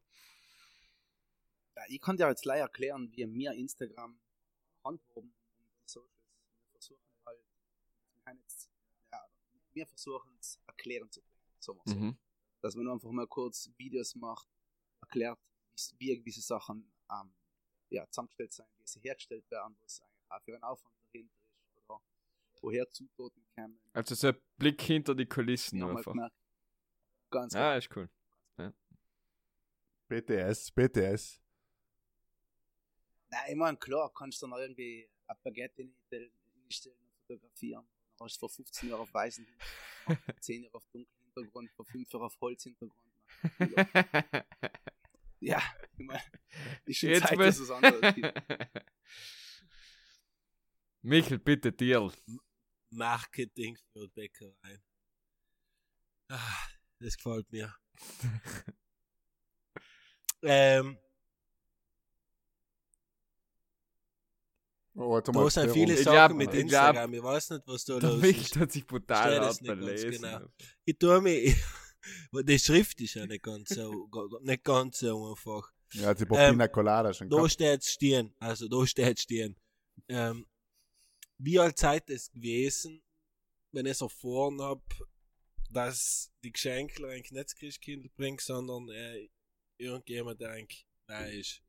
Ja, 1.76 1.82
ich 1.90 2.00
kann 2.00 2.16
dir 2.18 2.30
jetzt 2.30 2.46
leider 2.46 2.62
erklären, 2.64 3.12
wie 3.14 3.28
wir 3.34 3.52
Instagram 3.54 4.18
handhaben 4.88 5.34
und 5.60 5.68
die 5.84 5.90
Socials. 5.90 6.14
Wir 6.64 6.72
versuchen 6.80 7.02
halt, 7.26 7.40
wir, 8.16 8.26
haben 8.26 8.40
jetzt, 8.40 8.70
ja, 9.12 9.20
wir 9.74 9.88
versuchen 9.88 10.38
es 10.40 10.60
erklären 10.68 11.10
zu 11.12 11.22
bringen. 11.22 11.38
So. 11.60 11.82
Mhm. 11.86 12.18
Dass 12.62 12.76
man 12.76 12.86
nur 12.86 12.94
einfach 12.94 13.12
mal 13.12 13.28
kurz 13.28 13.70
Videos 13.78 14.16
macht, 14.16 14.48
erklärt, 15.02 15.40
wie- 15.76 16.00
wie 16.00 16.18
gewisse 16.20 16.42
Sachen 16.42 16.92
ähm, 17.12 17.34
ja, 17.90 18.06
zusammengestellt 18.10 18.52
sind, 18.54 18.68
wie 18.80 18.88
sie 18.88 19.00
hergestellt 19.02 19.50
werden, 19.52 19.78
was 19.82 20.02
eigentlich 20.02 20.26
auch 20.30 20.42
für 20.44 20.56
ein 20.56 20.64
Aufwand 20.64 20.96
dahinter 21.14 21.34
ist 21.76 21.78
oder 21.90 22.02
woher 22.62 22.90
Zutaten 22.90 23.46
kommen. 23.56 23.80
Also 23.94 24.16
so 24.16 24.28
ein 24.30 24.38
Blick 24.58 24.82
hinter 24.82 25.14
die 25.16 25.26
Kulissen 25.28 25.82
haben 25.82 25.90
halt 25.90 25.98
einfach. 26.00 26.12
gemerkt, 26.14 26.36
ganz 27.30 27.56
Ah, 27.56 27.78
ist 27.78 27.96
cool. 27.96 28.10
BTS, 30.10 30.72
BTS. 30.72 31.42
Nein, 33.30 33.42
ich 33.50 33.56
meine, 33.56 33.78
klar, 33.78 34.12
kannst 34.14 34.42
du 34.42 34.48
dann 34.48 34.60
irgendwie 34.60 35.10
ein 35.28 35.36
Baguette 35.44 35.82
in 35.82 35.94
die 36.12 36.74
stellen 36.74 36.98
und 37.00 37.14
fotografieren. 37.28 37.86
Dann 38.18 38.26
hast 38.26 38.36
du 38.38 38.40
vor 38.40 38.50
15 38.50 38.90
Jahren 38.90 39.02
auf 39.02 39.14
weißen 39.14 39.46
Hintergrund, 39.46 40.44
10 40.44 40.64
Jahre 40.64 40.76
auf 40.76 40.86
dunkeln 40.92 41.14
Hintergrund, 41.26 41.72
vor 41.72 41.86
5 41.86 42.12
Jahren 42.12 42.24
auf 42.24 42.38
Holzhintergrund. 42.42 42.94
Ja, 45.40 45.62
ich 45.98 46.06
meine, 46.06 46.24
ist 46.86 46.98
schon 46.98 47.10
Jetzt 47.10 47.28
Zeit, 47.28 47.38
muss- 47.38 47.46
dass 47.46 47.60
es 47.60 47.70
anderes 47.70 48.16
gibt. 48.16 48.34
Michael, 51.04 51.40
bitte 51.40 51.72
Deal. 51.72 52.12
Marketing 52.90 53.78
für 53.94 54.08
Bäckereien. 54.10 54.82
Ah, 56.30 56.68
das 57.00 57.16
gefällt 57.18 57.52
mir. 57.52 57.74
ähm, 60.42 60.98
Oh, 65.00 65.22
da 65.22 65.50
sind 65.50 65.64
jetzt 65.66 65.74
viele 65.74 65.94
Ich 65.94 66.04
Sachen 66.04 66.14
glaub- 66.14 66.34
mit 66.38 66.54
ich 66.54 66.62
Instagram. 66.62 67.14
Ich 67.14 67.24
weiß 67.24 67.50
nicht, 67.52 67.68
was 67.68 67.86
da 67.86 67.94
los 68.00 68.24
ist. 68.24 68.56
hat 68.56 68.72
sich 68.72 68.86
brutal 68.88 69.36
das 69.36 69.62
nicht 69.62 70.12
genau. 70.12 70.40
Ich 70.86 70.98
tue 70.98 71.22
mich, 71.22 71.56
die 72.34 72.60
Schrift 72.60 73.00
ist 73.02 73.14
ja 73.14 73.26
nicht 73.28 73.44
ganz 73.44 73.70
so, 73.70 74.10
nicht 74.42 74.64
ganz 74.64 75.00
so 75.00 75.30
einfach. 75.30 75.72
Ja, 75.94 76.14
die 76.14 76.24
Ähm, 76.24 76.28
Popina 76.30 76.68
Colada 76.68 77.14
schon 77.14 77.30
Da 77.30 77.48
steht 77.48 77.84
stehen, 77.86 78.34
also 78.40 78.68
da 78.68 78.86
steht 78.88 79.20
stehen. 79.20 79.56
Ähm, 80.10 80.46
wie 81.38 81.60
alt 81.60 81.78
Zeit 81.78 82.10
es 82.10 82.32
gewesen, 82.32 83.02
wenn 83.72 83.86
ich 83.86 84.02
erfahren 84.02 84.60
hab, 84.62 84.82
dass 85.70 86.32
die 86.44 86.52
Geschenke 86.52 87.08
eigentlich 87.08 87.32
nicht 87.32 87.46
das 87.46 87.56
Christkind 87.56 88.14
bringt, 88.16 88.42
sondern 88.42 88.90
äh, 88.90 89.30
irgendjemand, 89.78 90.42
der 90.42 90.52
eigentlich 90.52 90.88
da 91.08 91.26
ist. 91.26 91.62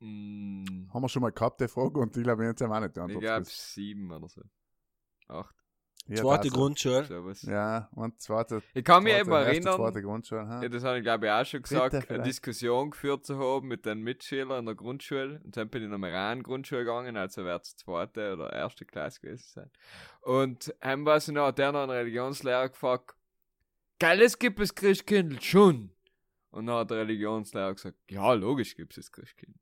Mm, 0.00 0.88
Haben 0.92 1.02
wir 1.02 1.08
schon 1.08 1.22
mal 1.22 1.30
gehabt, 1.32 1.60
die 1.60 1.68
Frage, 1.68 2.00
und 2.00 2.16
ich 2.16 2.22
glaube, 2.22 2.44
jetzt 2.44 2.60
haben 2.62 2.70
wir 2.70 2.76
auch 2.76 2.80
nicht 2.80 2.96
die 2.96 3.00
ich 3.00 3.04
Antwort. 3.04 3.22
glaube 3.22 3.40
gewusst. 3.42 3.72
sieben 3.74 4.10
oder 4.12 4.28
so. 4.28 4.42
Acht. 5.28 5.54
Ja, 6.06 6.16
Zweite 6.16 6.48
das- 6.48 6.52
Grundschule. 6.56 7.04
Sowas. 7.04 7.42
Ja, 7.42 7.88
und 7.92 8.18
zweite. 8.20 8.62
Ich 8.72 8.82
kann 8.82 9.02
mich 9.04 9.12
zweite, 9.12 9.26
eben 9.28 9.32
erinnern, 9.36 9.76
Zweite 9.76 10.02
Grundschule. 10.02 10.48
Ha? 10.48 10.62
ja, 10.62 10.68
das 10.70 10.82
habe 10.82 10.96
ich 10.96 11.02
glaube 11.04 11.26
ich 11.26 11.32
auch 11.32 11.44
schon 11.44 11.62
gesagt, 11.62 12.10
eine. 12.10 12.22
Diskussion 12.22 12.90
geführt 12.90 13.26
zu 13.26 13.38
haben 13.38 13.68
mit 13.68 13.84
den 13.84 14.00
Mitschülern 14.00 14.60
in 14.60 14.66
der 14.66 14.74
Grundschule. 14.74 15.40
Und 15.44 15.56
dann 15.56 15.68
bin 15.68 15.82
ich 15.82 15.88
in 15.88 15.94
eine 15.94 16.12
reinen 16.12 16.42
Grundschule 16.42 16.80
gegangen, 16.84 17.16
also 17.18 17.44
wird 17.44 17.62
es 17.64 17.76
zweite 17.76 18.32
oder 18.32 18.50
erste 18.52 18.86
Klasse 18.86 19.20
gewesen 19.20 19.44
sein. 19.52 19.70
Und 20.22 20.74
haben 20.80 21.02
wir 21.02 21.20
so 21.20 21.32
noch, 21.32 21.48
hat 21.48 21.58
der 21.58 21.72
noch 21.72 21.82
einen 21.82 21.92
Religionslehrer 21.92 22.70
gefragt, 22.70 23.14
geil, 23.98 24.22
es 24.22 24.38
gibt 24.38 24.58
es 24.58 24.74
Christkindl 24.74 25.40
schon. 25.42 25.92
Und 26.50 26.66
dann 26.66 26.76
hat 26.76 26.90
der 26.90 26.98
Religionslehrer 27.00 27.74
gesagt, 27.74 27.98
ja, 28.08 28.32
logisch 28.32 28.74
gibt's 28.74 28.96
das 28.96 29.12
Christkind. 29.12 29.54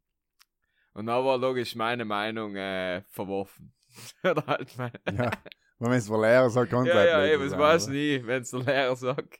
Und 0.99 1.07
dann 1.07 1.25
war 1.25 1.39
logisch 1.39 1.75
meine 1.77 2.05
Meinung 2.05 2.57
äh, 2.57 3.03
verworfen. 3.09 3.73
Oder 4.25 4.45
halt 4.47 4.77
meine, 4.77 4.93
Ja. 5.17 5.31
Wenn 5.79 5.93
es 5.93 6.07
der 6.09 6.19
Lehrer 6.21 6.51
sagt, 6.51 6.71
kann 6.73 6.87
es 6.89 6.93
ja, 6.93 7.05
ja, 7.05 7.27
eben, 7.35 7.49
das 7.49 7.57
weiß 7.57 7.85
oder? 7.85 7.93
nie, 7.93 8.21
wenn's 8.25 8.51
der 8.51 8.61
Lehrer 8.61 8.97
sagt. 8.97 9.39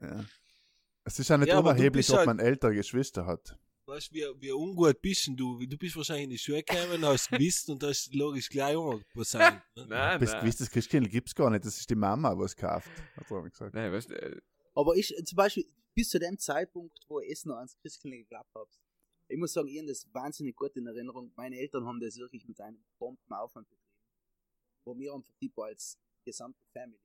Ja. 0.00 0.24
Es 1.04 1.18
ist 1.18 1.28
ja 1.28 1.36
nicht 1.36 1.48
Ja, 1.48 1.58
unerheblich, 1.58 1.92
bist 2.06 2.10
ob 2.10 2.18
halt- 2.18 2.26
man 2.28 2.38
ältere 2.38 2.74
Geschwister 2.74 3.26
hat. 3.26 3.58
Weißt 3.86 4.10
du, 4.10 4.14
wie, 4.14 4.24
wie 4.40 4.52
ungut 4.52 5.02
bist 5.02 5.26
denn 5.26 5.36
du? 5.36 5.58
Du 5.66 5.76
bist 5.76 5.94
wahrscheinlich 5.96 6.24
in 6.24 6.30
die 6.30 6.38
Schule 6.38 6.62
gekommen, 6.62 7.04
hast 7.04 7.28
gewusst 7.28 7.68
und 7.68 7.82
hast 7.82 8.14
logisch 8.14 8.48
gleich 8.48 8.76
umgepassiert. 8.76 9.60
Ne? 9.76 9.86
Nein, 9.88 10.20
Bis 10.20 10.30
nein. 10.32 10.40
gewiss, 10.40 10.56
das 10.56 10.70
Christkind 10.70 11.10
gibt's 11.10 11.34
gar 11.34 11.50
nicht. 11.50 11.64
Das 11.66 11.76
ist 11.76 11.90
die 11.90 11.94
Mama, 11.94 12.32
was 12.38 12.56
kauft. 12.56 12.88
Hat 13.16 13.30
er 13.30 13.42
gesagt. 13.50 13.74
Nein, 13.74 13.92
weißt 13.92 14.10
du, 14.10 14.14
äh, 14.14 14.40
Aber 14.74 14.94
ich, 14.96 15.12
zum 15.26 15.36
Beispiel, 15.36 15.66
bis 15.92 16.08
zu 16.08 16.18
dem 16.18 16.38
Zeitpunkt, 16.38 16.98
wo 17.08 17.20
ich 17.20 17.44
noch 17.44 17.56
ans 17.56 17.76
Christkindl 17.82 18.18
geglaubt 18.18 18.54
habe, 18.54 18.70
ich 19.28 19.38
muss 19.38 19.52
sagen, 19.52 19.68
ich 19.68 19.78
habe 19.78 19.88
das 19.88 20.12
wahnsinnig 20.12 20.56
gut 20.56 20.76
in 20.76 20.86
Erinnerung. 20.86 21.32
Meine 21.36 21.56
Eltern 21.58 21.84
haben 21.86 22.00
das 22.00 22.16
wirklich 22.16 22.46
mit 22.46 22.60
einem 22.60 22.84
Bombenaufwand 22.98 23.68
betrieben. 23.68 23.90
Wo 24.84 24.96
wir 24.98 25.14
einfach 25.14 25.32
tipo 25.36 25.62
als 25.62 25.98
gesamte 26.24 26.64
Family 26.72 27.00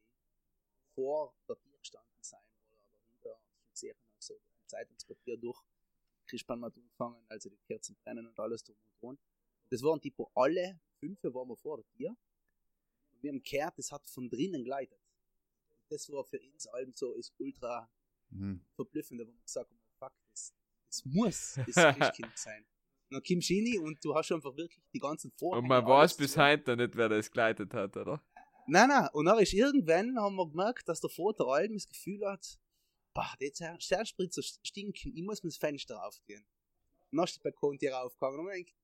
vor 0.94 1.34
der 1.48 1.58
Tür 1.60 1.78
gestanden 1.78 2.22
sein 2.22 2.44
oder 2.68 2.78
dahinter 2.78 3.40
und 3.40 3.72
gesehen 3.72 3.96
haben, 3.96 4.20
so 4.20 4.34
ein 4.36 4.68
Zeitungspapier 4.68 5.38
durch 5.38 5.62
Christbaum 6.28 6.66
hat 6.66 6.76
angefangen, 6.76 7.26
also 7.30 7.50
die 7.50 7.58
Kerzen 7.66 7.96
brennen 8.04 8.28
und 8.28 8.40
alles 8.40 8.64
drum 8.64 8.76
und 8.84 9.02
dran. 9.02 9.18
Das 9.70 9.82
waren 9.82 10.00
tipo 10.02 10.30
alle 10.36 10.80
fünf 11.00 11.24
waren 11.24 11.48
wir 11.48 11.56
vor 11.56 11.78
der 11.78 11.88
Tür. 11.88 12.10
Und 13.12 13.24
wir 13.24 13.32
haben 13.32 13.42
gehört, 13.42 13.78
das 13.78 13.92
hat 13.92 14.08
von 14.10 14.30
drinnen 14.30 14.64
geleitet. 14.64 15.00
Und 15.84 15.92
das 15.92 16.10
war 16.12 16.24
für 16.26 16.40
uns 16.42 16.68
allen 16.68 16.94
so, 16.94 17.14
ist 17.16 17.34
ultra 17.40 17.90
Mhm. 18.32 18.62
verblüffend, 18.76 19.20
wo 19.22 19.26
man 19.26 19.42
gesagt 19.44 19.72
haben, 19.72 19.79
das, 20.90 21.04
das 21.04 21.06
muss 21.06 21.60
das 21.66 21.96
Christkind 21.96 22.32
sein. 22.38 22.66
Dann 23.12 23.22
du 23.24 23.34
rein 23.34 23.80
und 23.86 24.06
du 24.06 24.14
hast 24.16 24.32
einfach 24.32 24.56
wirklich 24.56 24.84
die 24.94 25.00
ganzen 25.00 25.32
Vorhänge. 25.32 25.64
und 25.64 25.68
man 25.68 25.86
weiß 25.86 26.16
bis 26.18 26.38
heute 26.38 26.78
nicht, 26.78 26.96
wer 26.96 27.10
das 27.10 27.32
geleitet 27.32 27.74
hat, 27.74 27.98
oder? 27.98 28.22
Nein, 28.68 28.88
nein, 28.90 29.08
und 29.14 29.26
dann 29.26 29.40
ist 29.40 29.54
irgendwann, 29.54 30.16
haben 30.20 30.36
wir 30.36 30.48
gemerkt, 30.48 30.88
dass 30.88 31.02
der 31.02 31.10
Vater 31.10 31.48
allem 31.48 31.74
das 31.74 31.88
Gefühl 31.88 32.24
hat, 32.28 32.60
boah, 33.16 33.34
die 33.42 33.52
Zer- 33.52 33.80
Sternspritzer 33.82 34.44
stinken, 34.44 35.12
ich 35.16 35.24
muss 35.24 35.42
mir 35.44 35.50
das 35.50 35.58
Fenster 35.58 36.04
aufgehen. 36.06 36.46
Und 37.12 37.18
dann 37.18 37.26
ist 37.26 37.36
die 37.38 37.40
Balkontür 37.40 38.00
aufgegangen 38.04 38.38
und 38.40 38.46
man 38.46 38.54
denkt, 38.54 38.76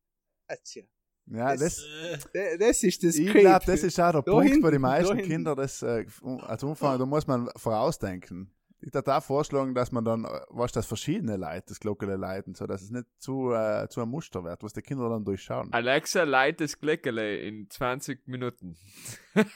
ah, 0.48 0.56
tja, 0.64 0.84
Ja, 1.28 1.56
das, 1.56 1.84
Äh, 1.84 2.18
d- 2.34 2.58
das 2.58 2.82
ist 2.82 3.04
das 3.04 3.16
ich 3.16 3.32
glaube, 3.32 3.66
das 3.68 3.84
ist 3.84 4.00
auch 4.00 4.12
der 4.12 4.22
Da 4.24 4.32
Punkt 4.32 4.46
hinten, 4.48 4.62
bei 4.64 4.72
den 4.72 4.82
meisten. 4.82 5.18
Kindern, 5.20 5.56
das, 5.56 5.84
äh, 5.84 6.04
als 6.42 6.64
Umfang, 6.64 6.98
da 6.98 7.06
muss 7.06 7.28
man 7.28 7.48
vorausdenken. 7.56 8.50
Ich 8.86 8.94
würde 8.94 9.18
auch 9.18 9.24
vorschlagen, 9.24 9.74
dass 9.74 9.92
man 9.92 10.06
dann, 10.06 10.26
äh, 10.26 10.42
was 10.50 10.72
das 10.72 10.86
verschiedene 10.86 11.38
Leute, 11.38 11.64
das 11.70 11.80
Glockele 11.80 12.18
leiten, 12.18 12.54
so 12.54 12.68
dass 12.68 12.84
es 12.84 12.92
nicht 12.92 13.08
zu, 13.18 13.52
äh, 13.52 13.88
zu 13.90 14.00
einem 14.00 14.12
Muster 14.12 14.44
wird, 14.44 14.62
was 14.62 14.74
die 14.74 14.84
Kinder 14.84 15.10
dann 15.10 15.26
durchschauen. 15.26 15.74
Alexa, 15.74 16.22
leitet 16.22 16.62
das 16.62 16.80
Gleckele 16.80 17.40
in 17.40 17.68
20 17.68 18.28
Minuten. 18.28 18.78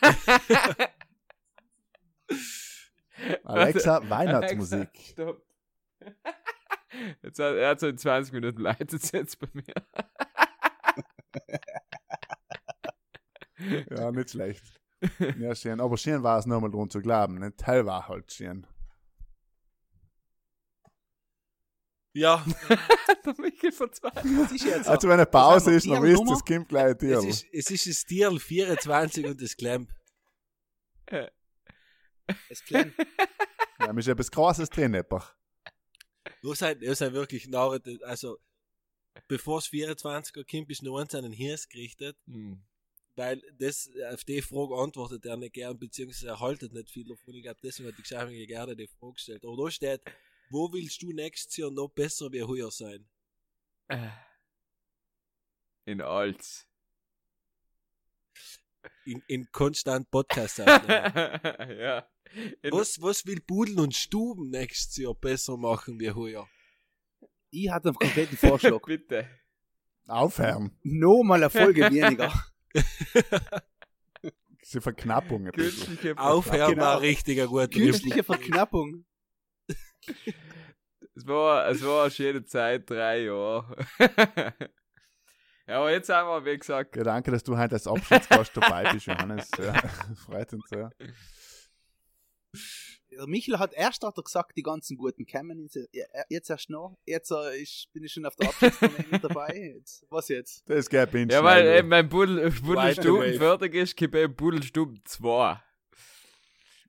Alexa, 3.43 4.09
Weihnachtsmusik. 4.09 4.89
Alexa, 4.89 5.11
stopp. 5.11 5.43
Jetzt 7.21 7.37
hat, 7.39 7.55
er 7.55 7.69
hat 7.69 7.79
so 7.79 7.87
in 7.87 7.99
20 7.99 8.33
Minuten 8.33 8.61
leitet 8.61 9.03
es 9.03 9.11
jetzt 9.11 9.39
bei 9.39 9.47
mir. 9.53 9.63
Ja, 13.89 14.09
nicht 14.09 14.29
schlecht. 14.29 14.63
Ja, 15.37 15.53
schön. 15.53 15.81
Aber 15.81 15.97
schön 15.97 16.23
war 16.23 16.39
es 16.39 16.45
nochmal 16.45 16.71
dran 16.71 16.89
zu 16.89 17.01
glauben. 17.01 17.39
Nicht 17.39 17.57
Teil 17.57 17.85
war 17.85 18.07
halt 18.07 18.31
schön. 18.31 18.65
Ja, 22.13 22.45
Der 23.25 23.35
Michael 23.37 23.69
ist 23.69 24.65
jetzt 24.65 24.87
Also, 24.87 25.07
wenn 25.07 25.13
eine 25.15 25.25
Pause 25.25 25.73
ist, 25.73 25.87
dann 25.87 26.01
wisst 26.03 26.21
ihr, 26.25 26.33
es 26.33 26.45
kommt 26.45 26.69
gleich 26.69 26.85
ein 26.85 26.91
es 26.91 26.97
Tier. 26.99 27.19
ist, 27.29 27.45
es 27.51 27.71
ist 27.71 27.87
das 27.87 28.05
Tier 28.05 28.31
24 28.39 29.25
und 29.25 29.41
das 29.41 29.55
Klemp. 29.55 29.89
Es 32.49 32.63
klemmt. 32.63 32.93
Ja, 33.79 33.91
mir 33.93 33.99
ist 33.99 34.07
etwas 34.07 34.29
Krasses 34.29 34.69
drin, 34.69 34.95
einfach. 34.95 35.35
Du 36.41 36.53
seid, 36.53 36.81
ihr 36.81 36.93
seid 36.95 37.13
wirklich 37.13 37.47
narrt, 37.47 37.87
also, 38.03 38.37
bevor 39.27 39.59
es 39.59 39.65
24er 39.67 40.45
kommt, 40.49 40.67
bist 40.67 40.81
du 40.81 40.85
nur 40.85 41.01
eins 41.01 41.15
an 41.15 41.23
den 41.23 41.31
Hirs 41.31 41.67
gerichtet, 41.67 42.17
Hm. 42.27 42.61
weil 43.15 43.41
das, 43.57 43.89
auf 44.13 44.23
die 44.23 44.41
Frage 44.41 44.75
antwortet 44.75 45.25
er 45.25 45.37
nicht 45.37 45.53
gern, 45.53 45.77
beziehungsweise 45.79 46.27
er 46.27 46.39
haltet 46.39 46.73
nicht 46.73 46.89
viel 46.91 47.07
davon. 47.07 47.33
Ich 47.35 47.43
glaube, 47.43 47.59
deswegen 47.63 47.89
hat 47.89 47.97
die 47.97 48.01
Geschäftige 48.03 48.45
gerne 48.47 48.75
die 48.75 48.87
Frage 48.87 49.13
gestellt. 49.13 49.43
Aber 49.43 49.57
da 49.63 49.71
steht, 49.71 50.01
wo 50.49 50.71
willst 50.73 51.01
du 51.01 51.11
nächstes 51.11 51.55
Jahr 51.57 51.71
noch 51.71 51.89
besser 51.89 52.31
wie 52.31 52.43
heuer 52.43 52.71
sein? 52.71 53.07
Äh. 53.87 54.09
In 55.85 56.01
Alz. 56.01 56.67
In, 59.05 59.23
in 59.27 59.51
konstant 59.51 60.09
Podcast 60.11 60.57
ja. 60.59 62.07
In, 62.61 62.71
was, 62.71 63.01
was 63.01 63.25
will 63.25 63.41
Pudel 63.41 63.79
und 63.79 63.95
Stuben 63.95 64.49
nächstes 64.51 64.97
Jahr 64.97 65.15
besser 65.15 65.57
machen 65.57 65.99
wie 65.99 66.11
heuer? 66.11 66.47
Ich 67.49 67.69
hatte 67.69 67.89
einen 67.89 67.95
konkreten 67.95 68.37
Vorschlag. 68.37 68.81
Bitte. 68.85 69.27
Aufhören. 70.05 70.77
Nochmal 70.83 71.41
eine 71.41 71.49
Folge 71.49 71.89
weniger. 71.91 72.31
Diese 74.63 74.81
Verknappung 74.81 75.47
ein 75.47 75.51
bisschen. 75.51 75.87
Künstliche 75.87 76.17
Aufhören 76.17 76.71
genau. 76.75 76.83
war 76.83 77.01
richtig 77.01 77.41
ein 77.41 77.47
guter 77.47 77.67
Künstliche 77.67 78.23
Verknappung. 78.23 79.05
Es 81.15 81.27
war, 81.27 81.67
es 81.67 81.83
war 81.83 82.03
eine 82.03 82.11
schöne 82.11 82.45
Zeit, 82.45 82.89
drei 82.89 83.23
Jahre. 83.23 83.75
ja, 85.67 85.77
aber 85.79 85.91
jetzt 85.91 86.09
haben 86.09 86.29
wir, 86.29 86.51
wie 86.51 86.57
gesagt, 86.57 86.95
Ja, 86.95 87.03
danke, 87.03 87.31
dass 87.31 87.43
du 87.43 87.57
heute 87.57 87.73
als 87.75 87.87
Abschiedsgast 87.87 88.55
dabei 88.55 88.91
bist, 88.93 89.05
Johannes. 89.05 89.49
Ja, 89.57 89.73
freut 90.25 90.53
uns 90.53 90.69
sehr. 90.69 90.91
Der 93.11 93.27
Michel 93.27 93.59
hat 93.59 93.73
erst 93.73 94.03
hat 94.03 94.17
er 94.17 94.23
gesagt, 94.23 94.55
die 94.55 94.63
ganzen 94.63 94.95
guten 94.95 95.25
kämen. 95.25 95.67
ja, 95.91 96.05
Jetzt 96.29 96.49
erst 96.49 96.69
noch. 96.69 96.97
Jetzt 97.05 97.31
äh, 97.31 97.57
ich, 97.57 97.89
bin 97.91 98.03
ich 98.03 98.13
schon 98.13 98.25
auf 98.25 98.35
der 98.35 98.49
Abschiedstournee 98.49 99.05
mit 99.11 99.23
dabei. 99.23 99.73
Jetzt, 99.75 100.05
was 100.09 100.29
jetzt? 100.29 100.63
Das 100.69 100.87
geht 100.87 101.11
bin 101.11 101.27
ja, 101.27 101.43
weil 101.43 101.67
eben 101.67 101.89
mein 101.89 102.09
Wave. 102.11 103.37
fertig 103.37 103.75
ist, 103.75 103.97
gibt 103.97 104.15
es 104.15 104.33
Buddelstuben 104.33 105.01
2. 105.03 105.59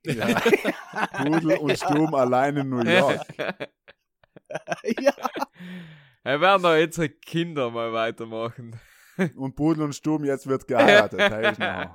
ja. 0.05 0.39
Pudel 1.23 1.57
und 1.57 1.77
Sturm 1.77 2.13
allein 2.13 2.57
in 2.57 2.69
New 2.69 2.83
York. 2.83 3.21
ja. 3.37 5.13
Wir 6.23 6.41
werden 6.41 6.63
da 6.63 6.77
unsere 6.77 7.09
Kinder 7.09 7.69
mal 7.71 7.91
weitermachen. 7.93 8.79
Und 9.35 9.55
Pudel 9.55 9.83
und 9.83 9.93
Sturm, 9.93 10.23
jetzt 10.25 10.47
wird 10.47 10.67
geheiratet. 10.67 11.19
Hey. 11.19 11.89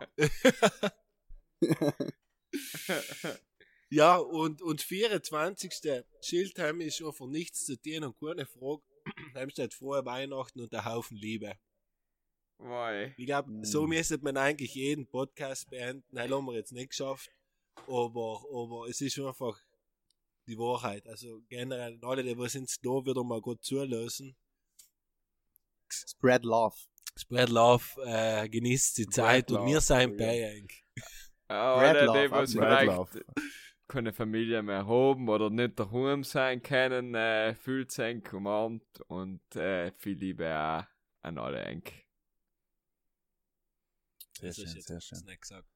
Ja, 3.90 4.16
und, 4.16 4.62
und 4.62 4.82
24. 4.82 5.72
Schildheim 6.20 6.80
ist 6.80 7.02
einfach 7.02 7.26
nichts 7.26 7.64
zu 7.66 7.80
tun 7.80 8.04
und 8.04 8.18
keine 8.18 8.46
Frage. 8.46 8.82
Heim 9.34 9.50
steht 9.50 9.74
frohe 9.74 10.04
Weihnachten 10.04 10.60
und 10.60 10.72
der 10.72 10.84
Haufen 10.84 11.16
Liebe. 11.16 11.54
Mei. 12.58 13.14
Ich 13.16 13.26
glaube, 13.26 13.50
Mm. 13.50 13.64
so 13.64 13.86
müsste 13.86 14.18
man 14.18 14.36
eigentlich 14.36 14.74
jeden 14.74 15.06
Podcast 15.06 15.70
beenden. 15.70 16.04
Nein, 16.10 16.32
haben 16.32 16.46
wir 16.46 16.54
jetzt 16.54 16.72
nicht 16.72 16.90
geschafft. 16.90 17.30
Aber, 17.86 18.44
aber 18.52 18.88
es 18.88 19.00
ist 19.00 19.18
einfach 19.18 19.60
die 20.46 20.58
Wahrheit. 20.58 21.06
Also 21.06 21.42
generell, 21.48 21.98
alle, 22.02 22.22
die 22.22 22.36
was 22.36 22.54
uns 22.56 22.78
da 22.80 22.90
wieder 23.04 23.22
mal 23.24 23.40
gut 23.40 23.62
zulassen. 23.64 24.36
Spread 25.88 26.44
love. 26.44 26.76
Spread 27.18 27.48
Love, 27.48 27.84
äh, 28.04 28.48
genießt 28.48 28.98
die 28.98 29.06
Zeit 29.06 29.50
und 29.50 29.60
Love, 29.60 29.70
wir 29.70 29.80
sind 29.80 30.20
ja. 30.20 30.26
bei. 30.26 30.66
Ja, 31.48 31.78
Red 31.78 31.96
alle, 31.96 32.04
Love, 32.04 32.22
die 32.24 32.30
was 32.30 32.52
vielleicht 32.52 32.86
Love. 32.86 33.24
keine 33.88 34.12
Familie 34.12 34.62
mehr 34.62 34.86
haben 34.86 35.28
oder 35.28 35.48
nicht 35.48 35.78
daheim 35.78 36.24
sein 36.24 36.62
können, 36.62 37.14
äh, 37.14 37.54
fühlt 37.54 37.90
sich 37.90 38.32
umarmt 38.32 39.00
und 39.08 39.40
äh, 39.56 39.92
viel 39.92 40.18
Liebe 40.18 40.46
auch 40.54 40.84
an 41.22 41.38
alle 41.38 41.62
eng. 41.62 41.84
Sehr 44.38 44.48
Das 44.48 44.58
ist 44.58 44.72
schön, 44.72 44.82
sehr 44.82 44.96
das 44.96 45.04
schön. 45.04 45.24
nicht 45.24 45.40
gesagt. 45.40 45.68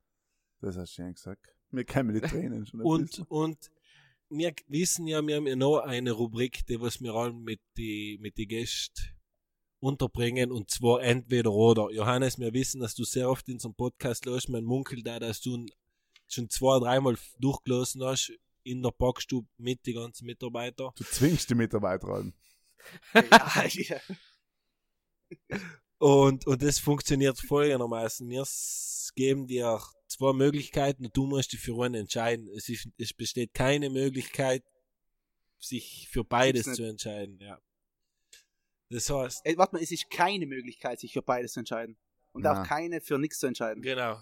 Das 0.61 0.77
hast 0.77 0.91
du 0.91 1.03
schön 1.03 1.15
gesagt. 1.15 1.60
Mir 1.71 1.85
kämen 1.85 2.15
die 2.15 2.21
Tränen 2.21 2.67
schon 2.67 2.81
Und, 2.81 3.11
bisschen. 3.11 3.27
und 3.27 3.71
wir 4.31 4.55
wissen 4.69 5.07
ja, 5.07 5.25
wir 5.27 5.37
haben 5.37 5.47
ja 5.47 5.57
noch 5.57 5.79
eine 5.79 6.13
Rubrik, 6.13 6.67
die 6.67 6.81
was 6.81 7.01
wir 7.01 7.15
allen 7.15 7.43
mit 7.43 7.61
die, 7.77 8.19
mit 8.21 8.37
die 8.39 8.47
Gästen 8.47 9.03
unterbringen, 9.81 10.53
und 10.53 10.71
zwar 10.71 11.03
entweder 11.03 11.53
oder. 11.53 11.91
Johannes, 11.91 12.39
wir 12.39 12.53
wissen, 12.53 12.81
dass 12.81 12.95
du 12.95 13.05
sehr 13.05 13.29
oft 13.31 13.49
in 13.49 13.55
unserem 13.55 13.75
Podcast 13.75 14.27
los, 14.27 14.49
man 14.49 14.65
munkelt 14.65 15.07
da, 15.07 15.19
dass 15.19 15.41
du 15.41 15.67
schon 16.29 16.49
zwei, 16.49 16.79
dreimal 16.79 17.17
durchgelassen 17.39 18.05
hast 18.05 18.33
in 18.63 18.83
der 18.83 18.91
Backstube 18.91 19.49
mit 19.57 19.87
den 19.87 19.95
ganzen 19.95 20.27
Mitarbeitern. 20.27 20.93
Du 20.97 21.05
zwingst 21.05 21.51
die 21.51 21.55
Mitarbeiter 21.55 22.09
an. 22.09 22.35
ja, 23.15 23.67
ja. 23.67 24.01
Und, 25.99 26.47
und 26.47 26.63
das 26.63 26.79
funktioniert 26.79 27.39
folgendermaßen. 27.39 28.29
Wir 28.29 28.47
geben 29.15 29.47
dir 29.47 29.81
zwei 30.11 30.33
Möglichkeiten 30.33 31.07
und 31.07 31.17
du 31.17 31.27
musst 31.27 31.53
dich 31.53 31.61
für 31.61 31.83
einen 31.85 31.95
entscheiden. 31.95 32.49
Es, 32.57 32.69
ist, 32.69 32.89
es 32.99 33.13
besteht 33.15 33.55
keine 33.55 33.91
Möglichkeit, 33.91 34.63
sich 35.59 36.09
für 36.11 36.25
beides 36.25 36.73
zu 36.73 36.83
entscheiden, 36.85 37.39
ja. 37.41 37.59
Das 38.89 39.09
heißt, 39.09 39.47
Äh, 39.47 39.57
warte 39.57 39.77
mal, 39.77 39.83
es 39.83 39.93
ist 39.93 40.11
keine 40.11 40.47
Möglichkeit, 40.47 40.99
sich 40.99 41.13
für 41.13 41.23
beides 41.23 41.53
zu 41.53 41.61
entscheiden. 41.61 41.97
Und 42.33 42.43
Na. 42.43 42.61
auch 42.63 42.67
keine 42.67 43.01
für 43.01 43.19
nichts 43.19 43.39
zu 43.39 43.47
entscheiden. 43.47 43.83
genau. 43.83 44.17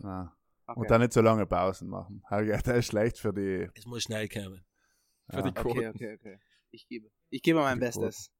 Okay. 0.66 0.80
Und 0.80 0.90
dann 0.90 1.00
nicht 1.00 1.14
so 1.14 1.22
lange 1.22 1.46
Pausen 1.46 1.88
machen. 1.88 2.22
Das 2.28 2.66
ist 2.66 2.86
schlecht 2.86 3.16
für 3.18 3.32
die. 3.32 3.66
es 3.74 3.86
muss 3.86 4.02
schnell 4.02 4.28
kommen. 4.28 4.62
Für 5.30 5.36
Ja. 5.38 5.42
die 5.42 5.52
Quoten. 5.52 5.78
okay, 5.78 5.88
okay, 5.88 6.14
okay. 6.20 6.38
Ich 6.70 6.86
gebe, 6.86 7.10
ich 7.30 7.42
gebe 7.42 7.60
mein 7.60 7.78
Bestes. 7.80 8.30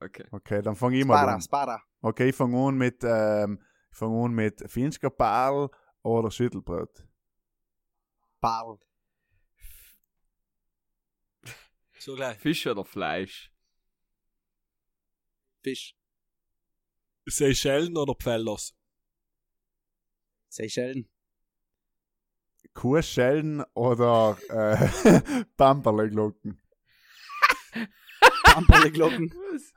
Okay. 0.00 0.24
Okay, 0.30 0.62
dann 0.62 0.74
fange 0.76 0.96
ich 0.98 1.04
mal 1.04 1.16
Spara, 1.18 1.34
an. 1.34 1.40
Spara. 1.42 1.82
Okay, 2.00 2.30
ich 2.30 2.34
fange 2.36 2.56
an 2.58 2.76
mit, 2.76 3.02
ähm, 3.04 3.62
ich 3.90 3.96
fange 3.98 4.24
an 4.24 4.32
mit 4.32 4.70
Finchkerparl 4.70 5.68
oder 6.04 6.30
Schüttelbrot. 6.30 7.04
Barl. 8.40 8.78
So 11.98 12.14
gleich. 12.14 12.38
Fisch 12.38 12.66
oder 12.66 12.84
Fleisch? 12.84 13.50
Fisch. 15.62 15.96
Seychellen 17.26 17.96
oder 17.96 18.14
Pfällers? 18.14 18.76
Seychellen. 20.48 21.08
Kuhschellen 22.74 23.64
oder 23.74 24.38
äh, 24.50 25.44
Pamperleglocken. 25.56 26.60
Pamperle 28.54 28.92
Glocken. 28.92 29.30
Was? 29.30 29.72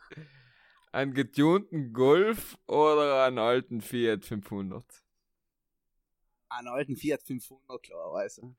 Einen 0.92 1.14
getunten 1.14 1.94
Golf 1.94 2.58
oder 2.68 3.26
einen 3.26 3.40
alten 3.40 3.82
Fiat 3.82 4.26
500? 4.26 4.84
Einen 6.50 6.68
alten 6.70 6.96
Fiat 6.96 7.22
500, 7.24 7.84
klarerweise. 7.84 8.56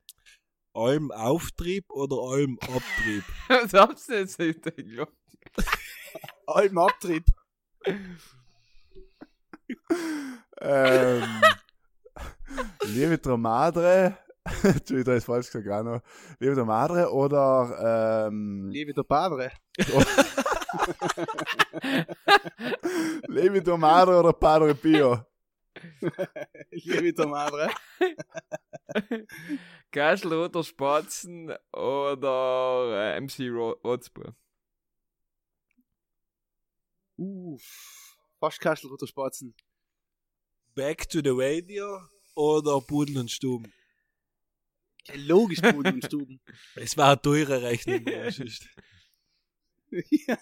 Alm 0.73 1.11
Auftrieb 1.11 1.89
oder 1.89 2.17
Alm 2.17 2.59
Abtrieb? 2.61 3.23
Was 3.47 3.73
hab's 3.73 4.05
denn 4.05 4.19
jetzt 4.19 4.35
hinter? 4.37 4.71
Alten 6.45 6.77
Abtrieb. 6.77 7.25
ähm, 10.61 11.23
Liebe 12.85 13.37
Madre, 13.37 14.17
Entschuldigung, 14.63 15.03
da 15.05 15.13
ist 15.15 15.25
falsch 15.25 15.51
gesagt, 15.51 15.67
auch 15.69 15.83
noch. 15.83 16.01
Liebe 16.39 16.65
Madre 16.65 17.11
oder 17.11 18.27
ähm, 18.27 18.69
Liebe 18.69 18.93
der 18.93 19.03
Padre. 19.03 19.51
Liebe 23.27 23.77
Madre 23.77 24.19
oder 24.19 24.33
Padre 24.33 24.75
Pio. 24.75 25.19
Liebe 26.71 27.13
der 27.13 27.27
Madre. 27.27 27.69
Gaschel 29.91 30.33
oder 30.33 30.63
Spatzen 30.63 31.53
oder 31.71 33.15
äh, 33.15 33.21
MC 33.21 33.49
Ro 33.49 33.71
Rotzbur? 33.83 34.35
Uff. 37.17 38.17
Fast 38.39 38.59
Kastelroter 38.61 39.07
Spatzen. 39.07 39.53
Back 40.75 41.09
to 41.09 41.19
the 41.21 41.31
Radio 41.31 42.01
oder 42.35 42.79
Pudel 42.79 43.17
und 43.17 43.29
Stuben? 43.29 43.73
Logisch, 45.15 45.61
Boden 45.61 45.95
und 45.95 46.05
Stuben. 46.05 46.39
Es 46.75 46.95
war 46.95 47.11
eine 47.11 47.21
teure 47.21 47.61
Rechnung. 47.61 48.05
ja, 48.05 48.29
ja. 49.91 50.37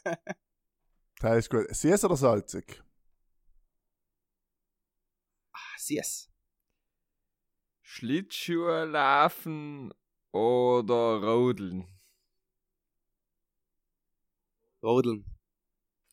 Das 1.20 1.38
ist 1.38 1.50
gut. 1.50 1.68
Süß 1.70 2.04
oder 2.06 2.18
salzig? 2.18 2.84
Yes. 5.90 6.30
Schlittschuhe 7.82 8.86
laufen 8.86 9.94
oder 10.32 11.22
rodeln? 11.22 11.88
Rodeln. 14.84 15.26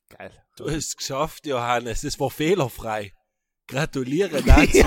Geil. 0.09 0.33
Du 0.57 0.67
hast 0.67 0.75
es 0.75 0.97
geschafft, 0.97 1.47
Johannes. 1.47 2.05
Es 2.05 2.19
war 2.21 2.31
fehlerfrei. 2.31 3.13
Gratuliere 3.67 4.43
dazu. 4.47 4.79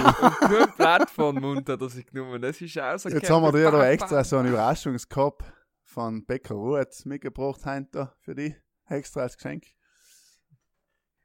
Nur 0.50 0.68
ein 0.68 0.76
Blatt 0.76 1.18
Mund 1.18 1.68
hat 1.70 1.82
er 1.82 1.90
sich 1.90 2.06
genommen. 2.06 2.42
Das 2.42 2.62
ist 2.62 2.78
auch 2.80 2.98
so 2.98 3.10
Jetzt 3.10 3.30
haben 3.30 3.44
wir 3.44 3.52
dir 3.52 3.72
da 3.72 3.88
extra 3.90 4.24
so 4.24 4.38
einen 4.38 4.50
Überraschungskorb 4.50 5.44
von 5.84 6.26
Bäcker 6.26 6.56
Ruth 6.56 7.06
mitgebracht 7.06 7.66
heute 7.66 8.14
für 8.20 8.36
dich. 8.36 8.56
Extra 8.88 9.22
als 9.22 9.36
Geschenk. 9.36 9.66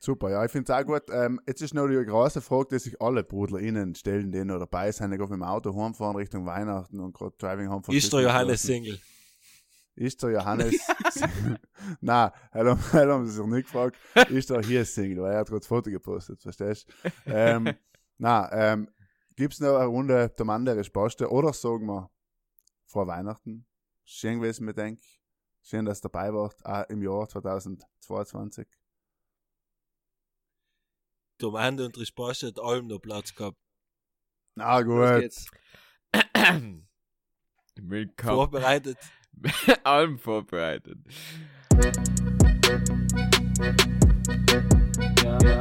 Super, 0.05 0.31
ja, 0.31 0.45
ich 0.45 0.51
finde 0.51 0.73
es 0.73 0.77
auch 0.77 0.85
gut. 0.85 1.05
Ähm, 1.13 1.41
jetzt 1.47 1.63
ist 1.63 1.75
noch 1.75 1.87
die 1.87 2.05
große 2.05 2.41
Frage, 2.41 2.71
die 2.73 2.79
sich 2.81 3.01
alle 3.01 3.23
BrudlerInnen 3.23 3.95
stellen, 3.95 4.33
die 4.33 4.45
noch 4.45 4.59
dabei 4.59 4.91
sind, 4.91 5.13
die 5.13 5.17
mit 5.17 5.31
dem 5.31 5.45
Auto 5.45 5.73
heimfahren 5.81 6.17
Richtung 6.17 6.45
Weihnachten 6.45 6.99
und 6.99 7.15
gerade 7.15 7.37
Driving 7.39 7.71
Home 7.71 7.85
von 7.85 7.95
Ist 7.95 8.13
der 8.13 8.23
Johannes. 8.23 8.63
Single? 8.63 8.99
Ist 9.95 10.21
der 10.25 10.31
Johannes 10.31 10.75
Nein, 12.01 12.31
er 12.51 12.65
haben, 12.67 12.93
haben 12.93 13.27
sie 13.27 13.33
sich 13.33 13.47
nicht 13.47 13.67
gefragt. 13.67 13.97
Ist 14.29 14.51
der 14.51 14.63
hier 14.63 14.85
Single? 14.85 15.23
Weil 15.23 15.35
er 15.35 15.39
hat 15.39 15.47
gerade 15.47 15.61
das 15.61 15.69
Foto 15.69 15.89
gepostet, 15.89 16.43
verstehst 16.43 16.89
du? 16.89 17.11
Ähm, 17.27 17.73
Nein, 18.19 18.49
ähm, 18.51 18.89
gibt 19.37 19.55
es 19.55 19.61
noch 19.61 19.77
eine 19.77 19.87
Runde 19.87 20.31
der 20.37 20.45
Mann 20.45 20.65
der 20.65 20.83
Spaste 20.83 21.31
oder 21.31 21.53
sagen 21.53 21.87
wir 21.87 22.11
vor 22.87 23.07
Weihnachten? 23.07 23.67
Schön 24.05 24.41
gewesen, 24.41 24.65
mir 24.65 24.75
denk. 24.75 25.01
Schön, 25.63 25.85
dass 25.85 25.99
ihr 25.99 26.11
dabei 26.11 26.35
wart, 26.35 26.57
auch 26.67 26.89
im 26.89 27.03
Jahr 27.03 27.29
2022. 27.29 28.67
Der 31.43 31.51
Mann 31.51 31.81
und 31.81 31.97
die 31.97 32.07
Spaß 32.07 32.45
hat 32.45 32.61
allem 32.61 32.87
noch 32.87 33.01
Platz 33.01 33.35
gehabt. 33.35 33.59
Na 34.55 34.81
gut. 34.83 35.33
Willkommen. 37.75 38.37
Vorbereitet. 38.37 38.99
Allem 39.83 40.19
vorbereitet. 40.21 40.99
Ja, 45.25 45.39
ja. 45.43 45.61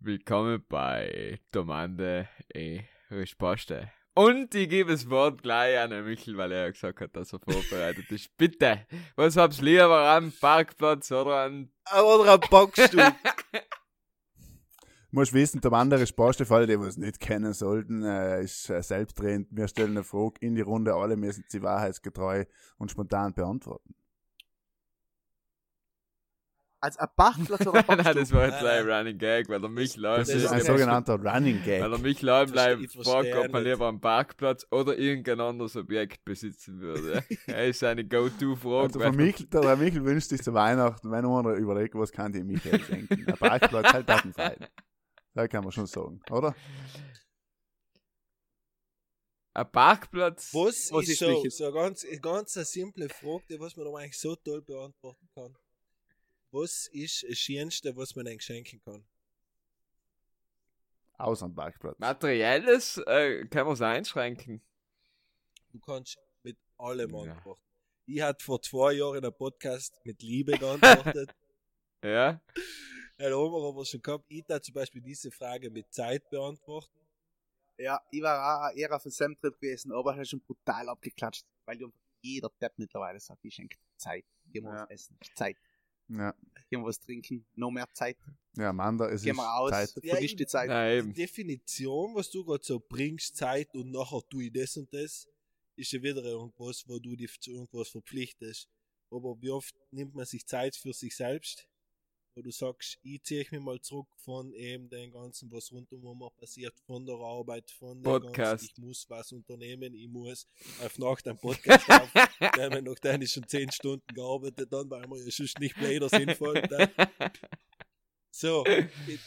Willkommen 0.00 0.64
bei 0.68 1.38
Domande 1.52 2.28
e 2.52 2.80
Risposte. 3.10 3.92
Und 4.14 4.54
ich 4.54 4.68
gebe 4.68 4.90
das 4.90 5.08
Wort 5.08 5.42
gleich 5.42 5.78
an 5.78 5.90
den 5.90 6.04
Michel, 6.04 6.36
weil 6.36 6.50
er 6.52 6.72
gesagt 6.72 7.00
hat, 7.00 7.14
dass 7.14 7.32
er 7.32 7.38
vorbereitet 7.38 8.10
ist. 8.10 8.30
Bitte, 8.36 8.86
was 9.16 9.36
hab's 9.36 9.60
lieber 9.60 10.10
am 10.10 10.32
Parkplatz 10.32 11.12
oder 11.12 11.44
an... 11.44 11.70
Oder 11.92 12.34
ein 12.34 12.40
Boxstuhl. 12.50 13.02
Du 15.12 15.18
musst 15.18 15.32
wissen, 15.32 15.60
der 15.60 15.72
andere 15.72 16.06
Spaste, 16.06 16.46
für 16.46 16.54
alle, 16.54 16.68
die 16.68 16.74
es 16.74 16.96
nicht 16.96 17.18
kennen 17.18 17.52
sollten, 17.52 18.04
äh, 18.04 18.44
ist 18.44 18.70
äh, 18.70 18.80
selbstredend. 18.80 19.48
Wir 19.50 19.66
stellen 19.66 19.90
eine 19.90 20.04
Frage 20.04 20.34
in 20.38 20.54
die 20.54 20.60
Runde, 20.60 20.94
alle 20.94 21.16
müssen 21.16 21.42
sie 21.48 21.62
wahrheitsgetreu 21.62 22.44
und 22.78 22.92
spontan 22.92 23.34
beantworten. 23.34 23.96
Als 26.82 26.96
ein 26.96 27.08
Parkplatz 27.14 27.66
oder 27.66 27.86
ein 27.90 27.98
Nein, 28.04 28.16
das 28.16 28.32
war 28.32 28.46
jetzt 28.46 28.64
ein 28.64 28.88
Running 28.88 29.18
Gag, 29.18 29.50
weil 29.50 29.60
der 29.60 29.68
Michel 29.68 30.02
Das 30.02 30.28
Das 30.28 30.36
ist 30.36 30.46
ein 30.46 30.60
ein 30.60 30.64
sogenannter 30.64 31.14
Running 31.14 31.60
Weil 31.64 31.78
der 31.78 31.90
Gag. 31.90 32.00
Michel 32.00 32.28
allem 32.30 32.50
bleibt 32.50 32.80
Ich 32.82 32.92
verstehe 32.92 33.12
fragt, 33.12 33.34
ob 33.36 33.52
man 33.52 33.62
nicht. 33.62 33.72
lieber 33.72 33.88
einen 33.88 34.00
Parkplatz 34.00 34.66
oder 34.70 34.96
irgendein 34.96 35.40
anderes 35.40 35.76
Objekt 35.76 36.24
besitzen 36.24 36.80
würde. 36.80 37.22
er 37.46 37.66
ist 37.66 37.84
eine 37.84 38.04
Go-To-Frage. 38.06 38.82
Also 38.86 39.00
von 39.00 39.14
Michel, 39.16 39.46
der, 39.46 39.76
Michel 39.76 40.04
wünscht 40.04 40.30
sich 40.30 40.42
zu 40.42 40.54
Weihnachten, 40.54 41.10
wenn 41.10 41.26
einer 41.26 41.52
überlegt, 41.52 41.94
was 41.96 42.10
kann 42.12 42.32
die 42.32 42.42
Michael 42.42 42.80
schenken. 42.80 43.26
Ein 43.26 43.36
Parkplatz, 43.36 43.92
halt 43.92 44.08
datenfrei. 44.08 44.56
Da 45.34 45.46
kann 45.48 45.62
man 45.62 45.72
schon 45.72 45.86
sagen, 45.86 46.20
oder? 46.30 46.54
Ein 49.52 49.70
Parkplatz. 49.70 50.54
Was, 50.54 50.90
Was 50.92 51.08
ist 51.08 51.18
so, 51.18 51.28
Michel? 51.28 51.50
so 51.50 51.64
eine 51.64 51.74
ganz, 51.74 52.04
eine 52.04 52.20
ganz 52.20 52.56
eine 52.56 52.64
simple 52.64 53.08
Frage, 53.08 53.44
die 53.50 53.60
was 53.60 53.76
man 53.76 53.86
aber 53.86 53.98
eigentlich 53.98 54.18
so 54.18 54.34
toll 54.36 54.62
beantworten 54.62 55.28
kann. 55.34 55.56
Was 56.52 56.88
ist 56.88 57.24
das 57.28 57.38
Schönste, 57.38 57.96
was 57.96 58.14
man 58.16 58.26
einem 58.26 58.40
schenken 58.40 58.80
kann? 58.84 59.04
Außer 61.18 61.44
am 61.44 61.54
Parkplatz. 61.54 61.98
Materielles 61.98 62.96
äh, 63.06 63.44
kann 63.46 63.66
man 63.66 63.74
es 63.74 63.82
einschränken. 63.82 64.60
Du 65.72 65.78
kannst 65.80 66.18
mit 66.42 66.56
allem 66.78 67.10
Ja. 67.14 67.32
antworten. 67.34 67.62
Ich 68.06 68.20
hatte 68.22 68.44
vor 68.44 68.60
zwei 68.62 68.94
Jahren 68.94 69.18
in 69.18 69.24
einem 69.24 69.34
Podcast 69.34 69.94
mit 70.04 70.22
Liebe 70.22 70.52
geantwortet. 70.58 71.30
Ja? 72.02 72.40
Ja, 73.18 73.28
da 73.28 73.36
haben 73.36 73.76
wir 73.76 73.84
schon 73.84 74.02
gehabt. 74.02 74.24
Ich 74.28 74.44
da 74.46 74.60
zum 74.60 74.74
Beispiel 74.74 75.02
diese 75.02 75.30
Frage 75.30 75.70
mit 75.70 75.92
Zeit 75.92 76.28
beantworten. 76.30 76.90
Ja, 77.78 78.00
ich 78.10 78.22
war 78.22 78.70
auch 78.70 78.74
eher 78.76 78.94
auf 78.94 79.04
einem 79.04 79.12
Sam-Trip 79.12 79.58
gewesen, 79.60 79.92
aber 79.92 80.12
er 80.14 80.20
hat 80.20 80.28
schon 80.28 80.40
brutal 80.40 80.88
abgeklatscht, 80.88 81.44
weil 81.66 81.78
jeder 82.22 82.50
Depp 82.60 82.72
mittlerweile 82.78 83.20
sagt, 83.20 83.44
ich 83.44 83.54
schenke 83.54 83.76
Zeit. 83.96 84.24
Gehen 84.46 84.64
wir 84.64 84.72
Ja. 84.74 84.82
was 84.82 84.90
essen. 84.90 85.18
Zeit. 85.34 85.56
Ja, 86.10 86.34
Gehen 86.68 86.80
wir 86.82 86.86
was 86.86 86.98
trinken. 87.00 87.44
Noch 87.54 87.70
mehr 87.70 87.88
Zeit. 87.92 88.16
ja 88.56 88.70
Amanda, 88.70 89.08
es 89.10 89.22
Gehen 89.22 89.32
ist 89.32 89.36
wir 89.38 89.54
aus. 89.54 89.70
Zeit. 89.70 90.04
Ja, 90.04 90.18
ich- 90.18 90.36
Zeit. 90.48 90.68
Nein, 90.68 91.06
Die. 91.06 91.12
Definition, 91.14 92.14
was 92.14 92.30
du 92.30 92.44
gerade 92.44 92.64
so 92.64 92.78
bringst, 92.80 93.36
Zeit 93.36 93.72
und 93.74 93.90
nachher 93.90 94.20
tue 94.28 94.44
ich 94.44 94.52
das 94.52 94.76
und 94.76 94.92
das, 94.92 95.26
ist 95.76 95.92
ja 95.92 96.02
wieder 96.02 96.22
irgendwas, 96.22 96.84
wo 96.86 96.98
du 96.98 97.16
dich 97.16 97.40
zu 97.40 97.52
irgendwas 97.52 97.88
verpflichtest. 97.88 98.68
Aber 99.10 99.36
wie 99.40 99.50
oft 99.50 99.74
nimmt 99.90 100.14
man 100.14 100.26
sich 100.26 100.46
Zeit 100.46 100.76
für 100.76 100.92
sich 100.92 101.16
selbst? 101.16 101.66
Wo 102.40 102.42
du 102.42 102.50
sagst, 102.50 102.98
ich 103.02 103.22
ziehe 103.22 103.46
mich 103.50 103.60
mal 103.60 103.80
zurück 103.80 104.08
von 104.16 104.52
eben 104.54 104.88
dem 104.88 105.12
Ganzen, 105.12 105.52
was 105.52 105.70
rundum 105.70 106.04
um 106.04 106.18
mir 106.18 106.30
passiert, 106.30 106.74
von 106.86 107.04
der 107.04 107.16
Arbeit, 107.16 107.70
von 107.70 107.98
dem 107.98 108.02
Podcast. 108.02 108.34
Ganzen, 108.34 108.64
ich 108.64 108.78
muss 108.78 109.10
was 109.10 109.32
unternehmen, 109.32 109.94
ich 109.94 110.08
muss 110.08 110.48
auf 110.82 110.98
Nacht 110.98 111.28
einen 111.28 111.38
Podcast 111.38 111.88
aufnehmen, 111.90 112.84
nachdem 112.84 113.22
ich 113.22 113.32
schon 113.32 113.46
zehn 113.46 113.70
Stunden 113.70 114.06
gearbeitet 114.14 114.72
habe, 114.72 114.88
weil 114.88 115.06
man 115.06 115.18
ja 115.18 115.30
sonst 115.30 115.58
nicht 115.58 115.76
bläder 115.76 116.08
sinnvoll. 116.08 116.62
Dann. 116.62 116.90
So, 118.30 118.64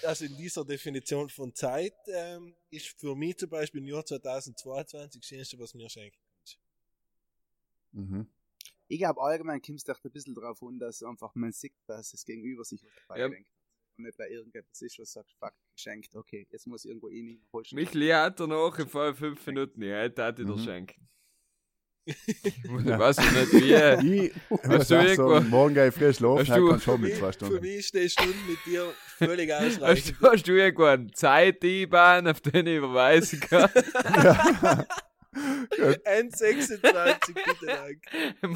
also 0.04 0.26
in 0.26 0.36
dieser 0.38 0.66
Definition 0.66 1.30
von 1.30 1.54
Zeit 1.54 1.94
ähm, 2.08 2.56
ist 2.72 3.00
für 3.00 3.16
mich 3.16 3.38
zum 3.38 3.50
Beispiel 3.50 3.82
im 3.82 3.88
Jahr 3.88 4.04
2022 4.04 5.22
das 5.22 5.28
Schönste, 5.28 5.60
was 5.60 5.74
mir 5.76 5.90
schenkt. 5.90 6.18
Mhm. 7.92 8.28
Ich 8.88 9.00
glaube, 9.00 9.22
allgemein 9.22 9.62
kommt 9.62 9.80
es 9.82 9.88
echt 9.88 10.06
ein 10.06 10.12
bisschen 10.12 10.36
darauf 10.36 10.62
an, 10.62 10.78
dass 10.80 11.02
einfach 11.04 11.34
man 11.36 11.52
sieht, 11.52 11.74
dass 11.88 12.12
das 12.12 12.26
Gegenüber 12.26 12.64
sich 12.64 12.84
was 12.84 12.92
dabei 13.08 13.20
Ja. 13.22 13.30
denkt. 13.30 13.50
Und 13.98 14.06
nicht 14.06 14.18
bei 14.18 14.28
irgendetwas 14.30 14.82
ist, 14.82 14.98
was 15.00 15.12
sagt, 15.14 15.32
fuck, 15.40 15.54
geschenkt, 15.76 16.16
okay, 16.16 16.48
jetzt 16.52 16.66
muss 16.68 16.84
ich 16.84 16.90
irgendwo 16.90 17.10
eh 17.10 17.22
nicht 17.22 17.42
holst. 17.54 17.74
Michli 17.74 18.10
hat 18.10 18.40
er 18.40 18.48
noch 18.48 18.78
in 18.80 18.88
vor 18.88 19.14
fünf 19.14 19.46
Minuten. 19.46 19.82
Ja, 19.84 19.98
hätte 20.02 20.28
ich 20.30 20.36
dir 20.46 20.52
Mhm. 20.52 20.58
schenken. 20.60 21.02
Ja. 21.02 21.08
Ich 22.06 22.66
weiß 23.00 23.18
nicht 23.18 23.54
wie. 23.54 24.26
Ich 24.26 24.64
muss 24.68 24.88
du 24.90 24.96
irgendwo- 24.96 25.36
sagen, 25.36 25.50
morgen 25.50 25.74
gehe 25.74 25.88
ich 25.88 25.94
früh 25.96 26.14
schlafen, 26.14 26.40
Hast 26.42 26.50
heute 26.50 26.60
du- 26.60 26.70
kann 26.72 26.82
schon 26.82 26.96
Für 26.96 27.02
mit 27.02 27.10
mich, 27.12 27.20
zwei 27.20 27.28
für 27.28 27.34
Stunden. 27.34 27.62
mich 27.62 27.76
ist 27.78 27.94
die 27.94 28.10
Stunde 28.10 28.36
mit 28.50 28.58
dir 28.66 28.94
völlig 29.18 29.52
Hast 29.52 29.64
ausreichend. 29.82 30.18
du, 30.22 30.28
hast 30.32 30.44
du 30.48 30.52
irgendwo 30.52 30.84
eine 30.84 31.12
Zeit 31.12 31.64
einbauen, 31.64 32.28
auf 32.28 32.42
den 32.42 32.68
ich 32.68 32.76
überweisen 32.78 33.40
kann? 33.40 33.70
N26, 36.06 36.78
bitte 37.34 37.66
Dank. 37.66 38.02
Du 38.42 38.54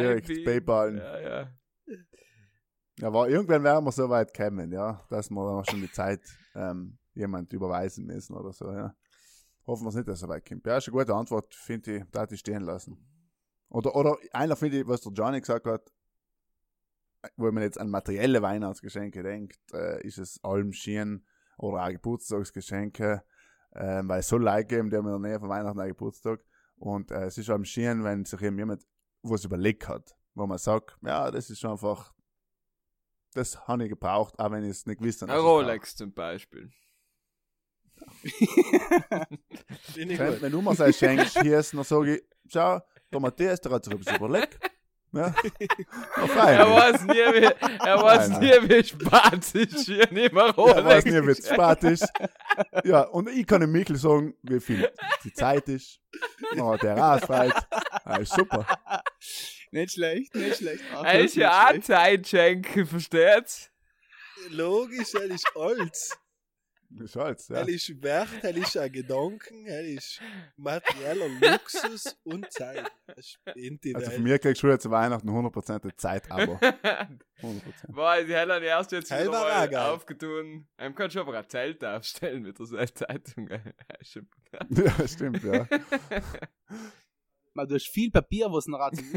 direkt 0.00 0.26
Timebeam. 0.26 0.44
PayPal. 0.44 0.96
Ja, 0.96 1.20
ja. 1.20 1.48
Ja, 2.98 3.08
aber 3.08 3.28
irgendwann 3.28 3.64
werden 3.64 3.84
wir 3.84 3.92
so 3.92 4.08
weit 4.08 4.36
kommen, 4.36 4.70
ja, 4.70 5.04
dass 5.08 5.30
wir 5.30 5.44
dann 5.44 5.60
auch 5.60 5.64
schon 5.68 5.80
die 5.80 5.90
Zeit 5.90 6.20
ähm, 6.54 6.98
jemand 7.14 7.52
überweisen 7.52 8.06
müssen 8.06 8.34
oder 8.34 8.52
so, 8.52 8.70
ja. 8.70 8.94
Hoffen 9.66 9.84
wir 9.84 9.88
es 9.90 9.94
nicht, 9.94 10.08
dass 10.08 10.14
es 10.14 10.20
so 10.20 10.28
weit 10.28 10.46
kommt. 10.46 10.66
Ja, 10.66 10.76
ist 10.76 10.88
eine 10.88 10.98
gute 10.98 11.14
Antwort, 11.14 11.54
finde 11.54 11.96
ich, 11.96 12.04
da 12.10 12.26
ich 12.30 12.40
stehen 12.40 12.62
lassen. 12.62 12.98
Oder, 13.68 13.94
oder 13.96 14.18
einer 14.32 14.56
finde 14.56 14.80
ich, 14.80 14.86
was 14.86 15.00
der 15.00 15.12
Johnny 15.12 15.40
gesagt 15.40 15.66
hat, 15.66 15.92
wo 17.36 17.50
man 17.50 17.62
jetzt 17.62 17.80
an 17.80 17.88
materielle 17.88 18.42
Weihnachtsgeschenke 18.42 19.22
denkt, 19.22 19.60
äh, 19.72 20.04
ist 20.06 20.18
es 20.18 20.42
allem 20.42 20.72
Schien 20.72 21.24
oder 21.56 21.84
auch 21.84 21.90
Geburtstagsgeschenke, 21.90 23.22
ähm, 23.74 24.08
weil 24.08 24.20
es 24.20 24.28
so 24.28 24.36
Leute 24.36 24.66
geben, 24.66 24.90
die 24.90 24.96
haben 24.96 25.06
in 25.06 25.22
der 25.22 25.30
Nähe 25.30 25.40
von 25.40 25.48
Weihnachten 25.48 25.80
einen 25.80 25.90
Geburtstag. 25.90 26.40
Und 26.76 27.10
äh, 27.10 27.24
es 27.26 27.38
ist 27.38 27.48
allem 27.50 27.64
Schien, 27.64 28.04
wenn 28.04 28.24
sich 28.24 28.40
eben 28.42 28.58
jemand 28.58 28.86
was 29.22 29.44
überlegt 29.44 29.88
hat, 29.88 30.16
wo 30.34 30.46
man 30.46 30.58
sagt, 30.58 30.96
ja, 31.02 31.30
das 31.30 31.48
ist 31.48 31.64
einfach, 31.64 32.12
das 33.34 33.68
habe 33.68 33.84
ich 33.84 33.90
gebraucht, 33.90 34.38
auch 34.38 34.50
wenn 34.50 34.64
ich 34.64 34.70
es 34.70 34.86
nicht 34.86 34.98
gewusst 34.98 35.22
habe. 35.22 35.32
Ein 35.32 35.38
Rolex 35.38 35.94
zum 35.94 36.12
Beispiel. 36.12 36.70
Wenn 39.94 40.52
du 40.52 40.60
mir 40.60 40.74
das 40.74 40.98
schenkst, 40.98 41.40
hier 41.40 41.60
ist, 41.60 41.72
dann 41.72 41.84
sage 41.84 42.16
ich, 42.16 42.22
schau, 42.48 42.80
der 43.12 43.20
Matthias, 43.20 43.60
der 43.60 43.72
hat 43.72 43.84
sich 43.84 43.94
etwas 43.94 44.16
überlegt. 44.16 44.58
Ja 45.12 45.34
fein. 46.26 46.58
Er 46.58 46.70
weiß 46.70 47.02
nie, 47.02 47.12
wie, 47.12 47.44
er 47.86 48.02
weiß 48.02 48.28
Nein, 48.30 48.40
nie, 48.40 48.68
wie 48.70 48.84
spazisch 48.84 49.84
hier 49.84 50.10
nicht 50.10 50.32
mehr 50.32 50.46
Ja, 50.46 50.50
Rolex. 50.52 50.84
weiß 50.84 51.04
nicht, 51.04 51.26
wie 51.26 51.34
ist. 51.84 52.08
Ja, 52.84 53.02
und 53.02 53.28
ich 53.28 53.46
kann 53.46 53.60
dem 53.60 53.72
Mikkel 53.72 53.96
sagen, 53.96 54.34
wie 54.42 54.60
viel 54.60 54.90
die 55.24 55.32
Zeit 55.32 55.68
ist. 55.68 56.00
Oh, 56.58 56.76
der 56.80 56.96
Rausfällt. 56.96 57.54
Ja, 58.06 58.16
ist 58.16 58.32
super. 58.34 58.66
Nicht 59.70 59.92
schlecht, 59.92 60.34
nicht 60.34 60.56
schlecht. 60.58 60.82
Ach, 60.94 61.04
Er 61.04 61.20
ist 61.20 61.36
ja 61.36 61.68
auch. 61.68 61.80
Zeit 61.80 62.26
schenken, 62.28 62.86
versteht's? 62.86 63.70
Logisch, 64.50 65.14
er 65.14 65.24
ist 65.24 65.46
alt. 65.56 65.96
Das 66.94 67.10
ist 67.10 67.16
alles, 67.16 67.48
ja. 67.48 67.56
Er 67.56 67.68
ist 67.68 68.02
wert, 68.02 68.28
er 68.42 68.56
ist 68.56 68.76
ein 68.76 68.92
Gedanken, 68.92 69.66
er 69.66 69.84
ist 69.84 70.20
materieller 70.56 71.28
Luxus 71.28 72.18
und 72.24 72.50
Zeit. 72.52 72.90
Das. 73.06 73.38
Also 73.94 74.10
von 74.10 74.22
mir 74.22 74.38
kriegst 74.38 74.62
du 74.62 74.68
jetzt 74.68 74.82
zu 74.82 74.90
Weihnachten 74.90 75.28
100% 75.28 75.96
Zeit, 75.96 76.30
aber 76.30 76.54
100%. 77.40 77.62
Boah, 77.88 78.22
die 78.22 78.36
haben 78.36 78.62
erst 78.62 78.92
jetzt 78.92 79.10
wieder 79.10 79.30
mal 79.30 79.66
auch 79.66 79.70
geil. 79.70 79.90
aufgetun. 79.90 80.68
Man 80.76 80.94
kann 80.94 81.10
schon 81.10 81.22
aber 81.22 81.38
ein 81.38 81.48
Zelt 81.48 81.84
aufstellen 81.84 82.42
mit 82.42 82.58
so 82.58 82.76
einer 82.76 82.94
Zeitung. 82.94 83.48
Ja, 84.70 85.08
stimmt, 85.08 85.42
ja. 85.44 85.66
Man, 87.54 87.68
du 87.68 87.74
hast 87.74 87.88
viel 87.88 88.10
Papier, 88.10 88.50
was 88.50 88.66
noch 88.66 88.78
Rat 88.78 88.96
zum 88.96 89.12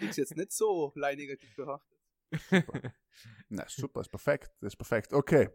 ist 0.00 0.16
jetzt 0.16 0.36
nicht 0.36 0.52
so 0.52 0.92
negativ 0.94 1.54
behaftet. 1.56 1.98
Na, 3.48 3.68
super, 3.68 4.00
ist 4.00 4.08
perfekt. 4.08 4.52
Das 4.60 4.72
ist 4.72 4.76
perfekt. 4.76 5.12
Okay, 5.12 5.50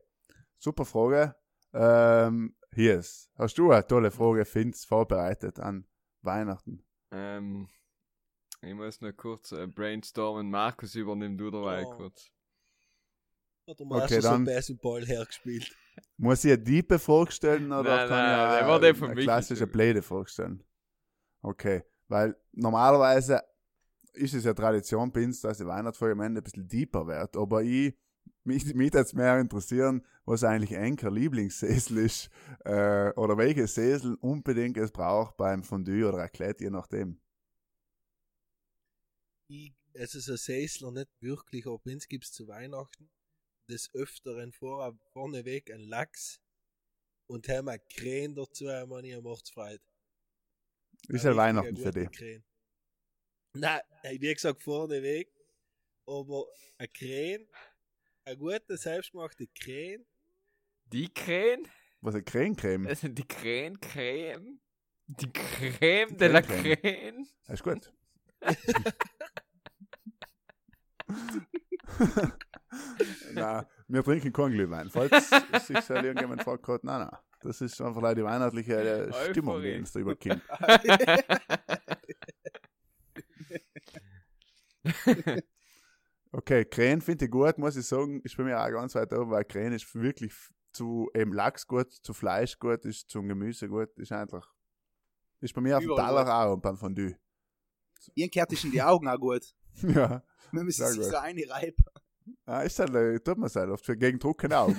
super 0.57 0.86
Frage. 0.86 1.36
Ähm, 1.73 2.56
hier 2.73 2.99
ist. 2.99 3.30
Hast 3.38 3.57
du 3.57 3.72
eine 3.72 3.86
tolle 3.86 4.11
Frage, 4.11 4.45
Finz, 4.45 4.86
vorbereitet 4.86 5.60
an 5.60 5.88
Weihnachten? 6.22 6.84
ähm, 7.11 7.69
ich 8.61 8.73
muss 8.73 8.99
noch 9.02 9.11
kurz 9.14 9.52
äh, 9.52 9.68
brainstormen. 9.68 10.49
Markus, 10.49 10.95
übernimm 10.95 11.38
du 11.38 11.52
dabei 11.52 11.86
Oh. 11.86 11.91
kurz. 11.98 12.30
Hat 13.69 13.80
er 13.80 13.86
mal 13.86 14.03
Okay, 14.03 14.14
schon 14.15 14.22
so 14.22 14.30
dann- 14.30 14.45
Baseball 14.45 15.06
hergespielt. 15.06 15.76
Muss 16.18 16.44
ich 16.44 16.52
eine 16.53 16.61
diepe 16.64 16.99
Frage 16.99 17.32
stellen 17.32 17.72
oder 17.72 17.84
Nein, 17.95 18.10
kann 18.10 18.18
nein, 18.18 18.32
ich 18.32 18.36
der 18.49 18.57
eine, 18.60 18.68
war 18.68 18.80
der 18.82 18.95
von 18.95 19.11
eine 19.11 19.22
klassische 19.22 19.60
sogar. 19.61 19.72
blöde 19.73 20.02
Frage 20.02 20.27
stellen? 20.30 20.64
Okay, 21.41 21.84
weil 22.07 22.36
normalerweise 22.52 23.41
ist 24.14 24.34
es 24.34 24.44
ja 24.44 24.53
Tradition 24.53 25.11
bei 25.11 25.23
uns, 25.23 25.41
dass 25.41 25.57
die 25.57 25.65
Weihnachtsfolge 25.65 26.14
am 26.14 26.22
Ende 26.22 26.41
ein 26.41 26.44
bisschen 26.44 26.68
deeper 26.68 27.07
wird, 27.07 27.38
aber 27.38 27.64
ich, 27.64 27.95
mich, 28.43 28.73
mich 28.73 28.93
jetzt 28.93 29.14
mehr 29.14 29.39
interessieren, 29.39 30.06
was 30.26 30.43
eigentlich 30.43 30.72
Enker 30.72 31.11
Lieblingssessel 31.11 31.97
ist 31.99 32.30
äh, 32.64 33.11
oder 33.11 33.38
welche 33.38 33.68
Sessel 33.68 34.15
unbedingt 34.15 34.77
es 34.77 34.91
braucht 34.91 35.38
beim 35.38 35.64
Fondue 35.64 36.07
oder 36.07 36.19
Raclette, 36.19 36.64
je 36.64 36.69
nachdem. 36.69 37.19
Ich, 39.47 39.73
es 39.93 40.15
ist 40.15 40.30
ein 40.30 40.38
Sessler 40.38 40.91
nicht 40.91 41.10
wirklich, 41.22 41.65
aber 41.68 41.80
uns 41.85 42.07
gibt 42.07 42.26
es 42.26 42.31
zu 42.31 42.47
Weihnachten 42.47 43.10
des 43.69 43.93
Öfteren 43.93 44.52
vor, 44.52 44.97
vorneweg 45.14 45.72
ein 45.72 45.81
Lachs 45.81 46.39
und 47.27 47.47
haben 47.49 47.69
ein 47.69 47.80
Krähen 47.89 48.35
dazu, 48.35 48.69
haben 48.69 48.91
wir 48.91 49.22
macht's 49.22 49.49
Freude. 49.49 49.84
Ist 51.07 51.23
ja 51.23 51.31
Ein 51.31 51.38
Weihnachten 51.38 51.77
für 51.77 51.91
dich. 51.91 52.11
Krähen. 52.11 52.43
Nein, 53.53 53.81
wie 54.03 54.34
gesagt, 54.34 54.61
vorneweg, 54.61 55.31
aber 56.06 56.45
ein 56.77 56.91
Krähen, 56.91 57.47
ein 58.26 58.38
guter, 58.39 58.77
selbstgemachter 58.77 59.45
Krähen, 59.53 60.06
Die 60.91 61.14
Krähen? 61.14 61.68
Was 62.02 62.15
eine 62.15 62.23
Krähencreme? 62.23 62.88
Das 62.88 62.99
sind 63.02 63.18
die 63.18 63.27
Krähen-Creme? 63.27 64.60
Die 65.07 65.31
Creme 65.31 66.18
de 66.18 66.27
la. 66.27 66.41
Creme? 66.41 67.27
Ist 67.47 67.64
gut. 67.64 67.91
Na, 73.34 73.68
wir 73.88 74.03
trinken 74.03 74.34
keinen 74.34 74.53
Glühwein. 74.53 74.89
Falls 74.89 75.30
sich 75.68 75.80
soll 75.81 76.03
irgendjemand 76.03 76.41
fragt, 76.43 76.68
hat, 76.68 76.84
nein, 76.84 77.02
nein. 77.02 77.19
Das 77.41 77.61
ist 77.61 77.80
einfach 77.80 78.02
leider 78.02 78.15
die 78.15 78.23
weihnachtliche 78.23 79.07
äh, 79.07 79.30
Stimmung, 79.30 79.61
die 79.61 79.77
uns 79.77 79.91
da 79.91 79.99
überkommt. 79.99 80.41
Okay, 86.36 86.66
Krähen 86.66 86.99
finde 86.99 87.24
ich 87.26 87.32
gut, 87.32 87.57
muss 87.57 87.78
ich 87.78 87.88
sagen, 87.88 88.20
ist 88.24 88.36
bei 88.36 88.44
mir 88.44 88.60
auch 88.62 88.70
ganz 88.70 88.94
weit 88.95 89.14
oben, 89.14 89.32
weil 89.32 89.45
Krähen 89.45 89.72
ist 89.72 89.95
wirklich 89.95 90.34
zu 90.74 91.10
eben 91.14 91.32
Lachs 91.32 91.66
gut, 91.66 91.94
zu 91.94 92.14
Fleisch 92.14 92.60
gut, 92.60 92.84
ist 92.84 93.10
zum 93.10 93.30
Gemüse 93.30 93.70
gut, 93.70 93.98
ist 93.98 94.12
einfach, 94.12 94.53
ist 95.40 95.53
bei 95.53 95.62
mir 95.62 95.78
auf 95.78 95.84
dem 95.86 95.95
Taler 95.95 96.28
auch 96.28 96.56
und 96.56 96.62
beim 96.62 96.76
Fondue. 96.76 97.16
Ihren 98.16 98.30
kehrt 98.30 98.52
dich 98.52 98.66
in 98.66 98.72
die 98.72 98.82
Augen 98.82 99.07
auch 99.07 99.18
gut. 99.18 99.56
ja, 99.82 100.22
Man 100.52 100.66
müssen 100.66 100.86
sich 100.86 101.03
gut. 101.03 101.10
so 101.10 101.16
eine 101.16 101.49
reiben. 101.49 101.86
ah, 102.45 102.64
ist 102.64 102.80
halt, 102.80 102.94
äh, 102.95 103.18
tut 103.22 103.38
man 103.38 103.48
es 103.48 103.56
halt 103.56 103.70
oft 103.70 103.86
für 103.86 103.95
gegen 103.95 104.20
Druck 104.20 104.41
keine 104.41 104.57
Augen. 104.60 104.78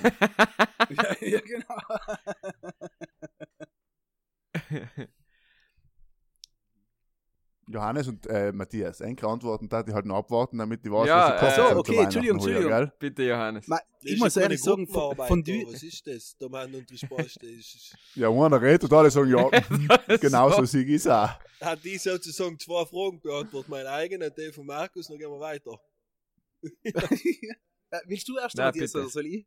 ja, 0.91 1.15
ja, 1.21 1.39
genau. 1.41 1.81
Johannes 7.69 8.07
und 8.07 8.25
äh, 8.27 8.51
Matthias, 8.53 9.01
enke 9.01 9.27
Antworten, 9.27 9.67
da 9.67 9.83
die 9.83 9.91
halt 9.93 10.05
noch 10.05 10.15
abwarten, 10.17 10.57
damit 10.57 10.85
die 10.85 10.91
weiß, 10.91 11.07
Ja, 11.07 11.17
was 11.17 11.55
sie 11.55 11.61
äh, 11.61 11.65
kochen 11.65 11.75
so, 11.77 11.83
zu 11.83 11.91
okay, 11.91 12.03
Entschuldigung, 12.03 12.35
Entschuldigung. 12.37 12.69
gell? 12.71 12.93
Bitte, 12.97 13.23
Johannes. 13.23 13.67
Ma, 13.67 13.77
Das 13.77 13.85
ich 14.03 14.11
ist 14.13 14.19
muss 14.19 14.37
eine 14.37 14.43
ehrlich 14.45 14.61
sagen, 14.61 14.87
von 14.87 15.17
da. 15.17 15.27
Fondue, 15.27 15.65
Was 15.73 15.83
ist 15.83 16.07
das? 16.07 16.37
Der 16.37 16.49
Mann 16.49 16.73
und 16.73 16.89
das 16.89 17.03
ist. 17.43 17.95
Ja, 18.15 18.29
einer 18.29 18.61
redet 18.61 18.85
und 18.85 18.93
alle 18.93 19.11
sagen, 19.11 19.29
ja, 19.29 19.49
Das 20.07 20.21
genau 20.21 20.49
so 20.49 20.65
ich 20.91 20.95
es 20.95 21.07
auch. 21.07 21.29
Hat 21.59 21.83
die 21.83 21.97
sozusagen 21.97 22.57
zwei 22.57 22.85
Fragen 22.85 23.19
beantwortet, 23.19 23.69
meine 23.69 23.89
eigene 23.89 24.27
und 24.27 24.37
die 24.37 24.53
von 24.53 24.65
Markus, 24.65 25.07
dann 25.07 25.17
gehen 25.17 25.29
wir 25.29 25.39
weiter. 25.39 25.77
Willst 28.05 28.27
du 28.27 28.37
erst 28.37 28.55
Na, 28.55 28.65
Matthias, 28.65 28.91
bitte. 28.93 29.01
oder 29.03 29.09
soll 29.09 29.25
ich? 29.27 29.45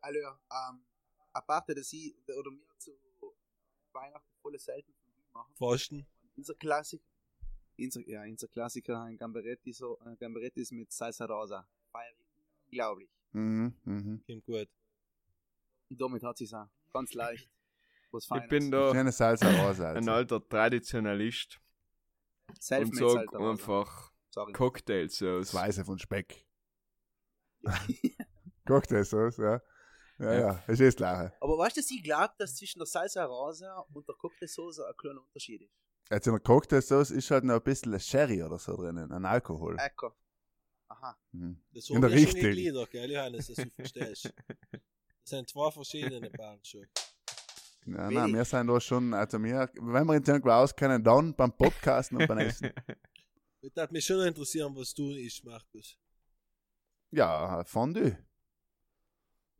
Also, 0.00 0.18
ähm, 0.18 0.84
aparte, 1.32 1.74
dass 1.74 1.92
ich, 1.92 2.14
oder 2.28 2.50
mir 2.50 2.60
zu 2.78 2.90
Weihnachten 3.92 4.28
volle 4.42 4.58
selten 4.58 4.92
Fondue 4.92 5.22
machen. 5.32 5.52
Fasten. 5.56 6.06
Unser 6.36 6.54
Klassik, 6.54 7.02
Unser, 7.78 8.00
ja, 8.08 8.22
unser 8.22 8.48
Klassiker, 8.48 9.02
ein 9.02 9.16
Gambaretti, 9.16 9.72
so, 9.72 9.98
äh, 10.04 10.16
Gambarettis 10.16 10.70
mit 10.70 10.92
Salsa 10.92 11.24
Rosa. 11.26 11.66
Ich 11.88 12.00
unglaublich. 12.66 13.10
Mhm, 13.32 13.74
mhm. 13.84 14.22
Klingt 14.24 14.44
gut. 14.44 14.68
Und 15.90 16.00
damit 16.00 16.22
hat 16.22 16.36
sie 16.38 16.48
auch 16.54 16.68
ganz 16.92 17.14
leicht 17.14 17.50
was 18.12 18.28
Ich 18.30 18.48
bin 18.48 18.70
da 18.70 18.92
Schöne 18.92 19.10
Salsa 19.12 19.50
Rosa. 19.66 19.90
ein 19.90 19.96
Also. 19.96 20.10
alter 20.12 20.48
Traditionalist 20.48 21.60
und 22.48 22.62
sag 22.96 23.34
einfach 23.34 24.12
Sorry. 24.30 24.52
Cocktailsauce. 24.52 25.52
Weiße 25.54 25.84
von 25.84 25.98
Speck. 25.98 26.46
Cocktailsauce, 28.66 29.38
ja. 29.38 29.60
Ja, 30.18 30.32
Ja. 30.32 30.40
ja, 30.40 30.64
ist 30.68 30.80
eh 30.80 30.84
das 30.86 30.96
Gleiche. 30.96 31.32
Aber 31.40 31.58
weißt 31.58 31.76
du, 31.76 31.82
sie 31.82 32.00
glaubt, 32.00 32.40
dass 32.40 32.54
zwischen 32.56 32.78
der 32.78 32.86
Salsa 32.86 33.24
Rosa 33.24 33.78
und 33.92 34.06
der 34.08 34.14
Cocktailsoße 34.14 34.86
ein 34.86 34.96
kleiner 34.96 35.20
Unterschied 35.22 35.62
ist. 35.62 35.74
Jetzt 36.10 36.26
in 36.26 36.32
der 36.34 36.40
Cocktailsauce 36.40 37.10
ist 37.10 37.30
halt 37.30 37.44
noch 37.44 37.54
ein 37.54 37.62
bisschen 37.62 37.98
Sherry 37.98 38.42
oder 38.42 38.58
so 38.58 38.76
drinnen, 38.76 39.10
ein 39.10 39.24
Alkohol. 39.24 39.76
Lecker. 39.76 40.14
Aha. 40.88 41.16
Mhm. 41.32 41.62
Das 41.72 41.88
In 41.88 42.00
der 42.00 42.10
wir 42.10 42.18
schon 42.18 42.26
Richtung. 42.26 42.42
gegliedert, 42.42 42.90
gell, 42.90 43.10
Johannes, 43.10 43.46
dass 43.48 43.56
du 43.56 43.70
verstehst. 43.70 44.34
Das 44.70 45.30
sind 45.30 45.48
zwei 45.48 45.70
verschiedene 45.70 46.30
Band 46.30 46.66
schon. 46.66 46.86
Ja, 47.86 48.10
nein, 48.10 48.34
wir 48.34 48.44
sind 48.44 48.66
da 48.66 48.80
schon, 48.80 49.12
also 49.14 49.42
wir, 49.42 49.70
wenn 49.74 50.06
wir 50.06 50.14
uns 50.14 50.28
irgendwo 50.28 50.50
auskennen, 50.50 51.02
dann 51.02 51.34
beim 51.34 51.52
Podcasten 51.56 52.18
und 52.18 52.26
beim 52.28 52.38
Essen. 52.38 52.72
Das 53.62 53.74
würde 53.76 53.92
mich 53.94 54.04
schon 54.04 54.20
interessieren, 54.26 54.76
was 54.76 54.92
du 54.92 55.10
isst, 55.12 55.42
Markus. 55.42 55.96
Ja, 57.10 57.64
Fondue. 57.64 58.18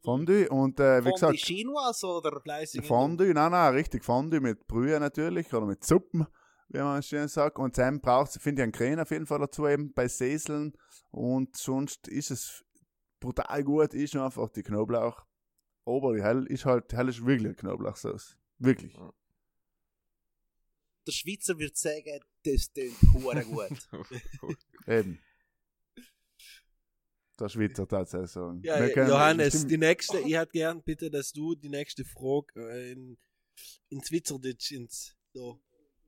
Fondue 0.04 0.48
und 0.50 0.78
äh, 0.80 0.98
wie 0.98 1.04
Von 1.04 1.12
die 1.12 1.12
gesagt, 1.12 1.38
Chinois 1.38 2.04
oder? 2.04 2.38
Fleißig. 2.40 2.86
Fondue, 2.86 3.32
nein, 3.32 3.52
nein, 3.52 3.72
richtig, 3.72 4.04
Fondue 4.04 4.40
mit 4.40 4.66
Brühe 4.66 5.00
natürlich 5.00 5.52
oder 5.54 5.64
mit 5.64 5.82
Suppen, 5.82 6.26
wie 6.68 6.78
man 6.78 7.02
schön 7.02 7.26
sagt. 7.26 7.58
Und 7.58 7.78
dann 7.78 8.02
braucht 8.02 8.32
finde 8.32 8.60
ich 8.60 8.64
einen 8.64 8.72
Krähen 8.72 9.00
auf 9.00 9.10
jeden 9.10 9.26
Fall 9.26 9.38
dazu 9.38 9.66
eben 9.66 9.94
bei 9.94 10.06
Säseln 10.06 10.76
und 11.10 11.56
sonst 11.56 12.06
ist 12.08 12.30
es 12.30 12.64
brutal 13.18 13.64
gut, 13.64 13.94
ist 13.94 14.14
einfach 14.14 14.50
die 14.50 14.62
Knoblauch. 14.62 15.24
Aber 15.86 16.14
die 16.14 16.22
Hell 16.22 16.44
ist 16.46 16.66
halt, 16.66 16.92
Hell 16.92 17.08
ist 17.08 17.24
wirklich 17.24 17.46
eine 17.46 17.54
Knoblauchsauce. 17.54 18.36
Wirklich. 18.58 18.94
Der 21.06 21.12
Schweizer 21.12 21.58
wird 21.58 21.76
sagen, 21.76 22.20
das 22.44 22.70
hure 23.14 23.44
gut. 23.44 23.88
Eben. 24.86 25.18
Der 27.40 27.48
Schweizer 27.48 27.86
tatsächlich 27.88 28.30
sagen. 28.30 28.60
Ja, 28.62 28.84
Johannes, 28.86 29.66
die 29.66 29.76
nächste, 29.78 30.18
ich 30.20 30.34
hätte 30.34 30.52
gern 30.52 30.82
bitte, 30.82 31.10
dass 31.10 31.32
du 31.32 31.54
die 31.54 31.68
nächste 31.68 32.04
Frage 32.04 32.46
äh, 32.56 32.92
in, 32.92 33.18
ins 33.88 34.08
Schweizerdeutsch 34.08 34.70
ins. 34.72 35.16
So. 35.32 35.60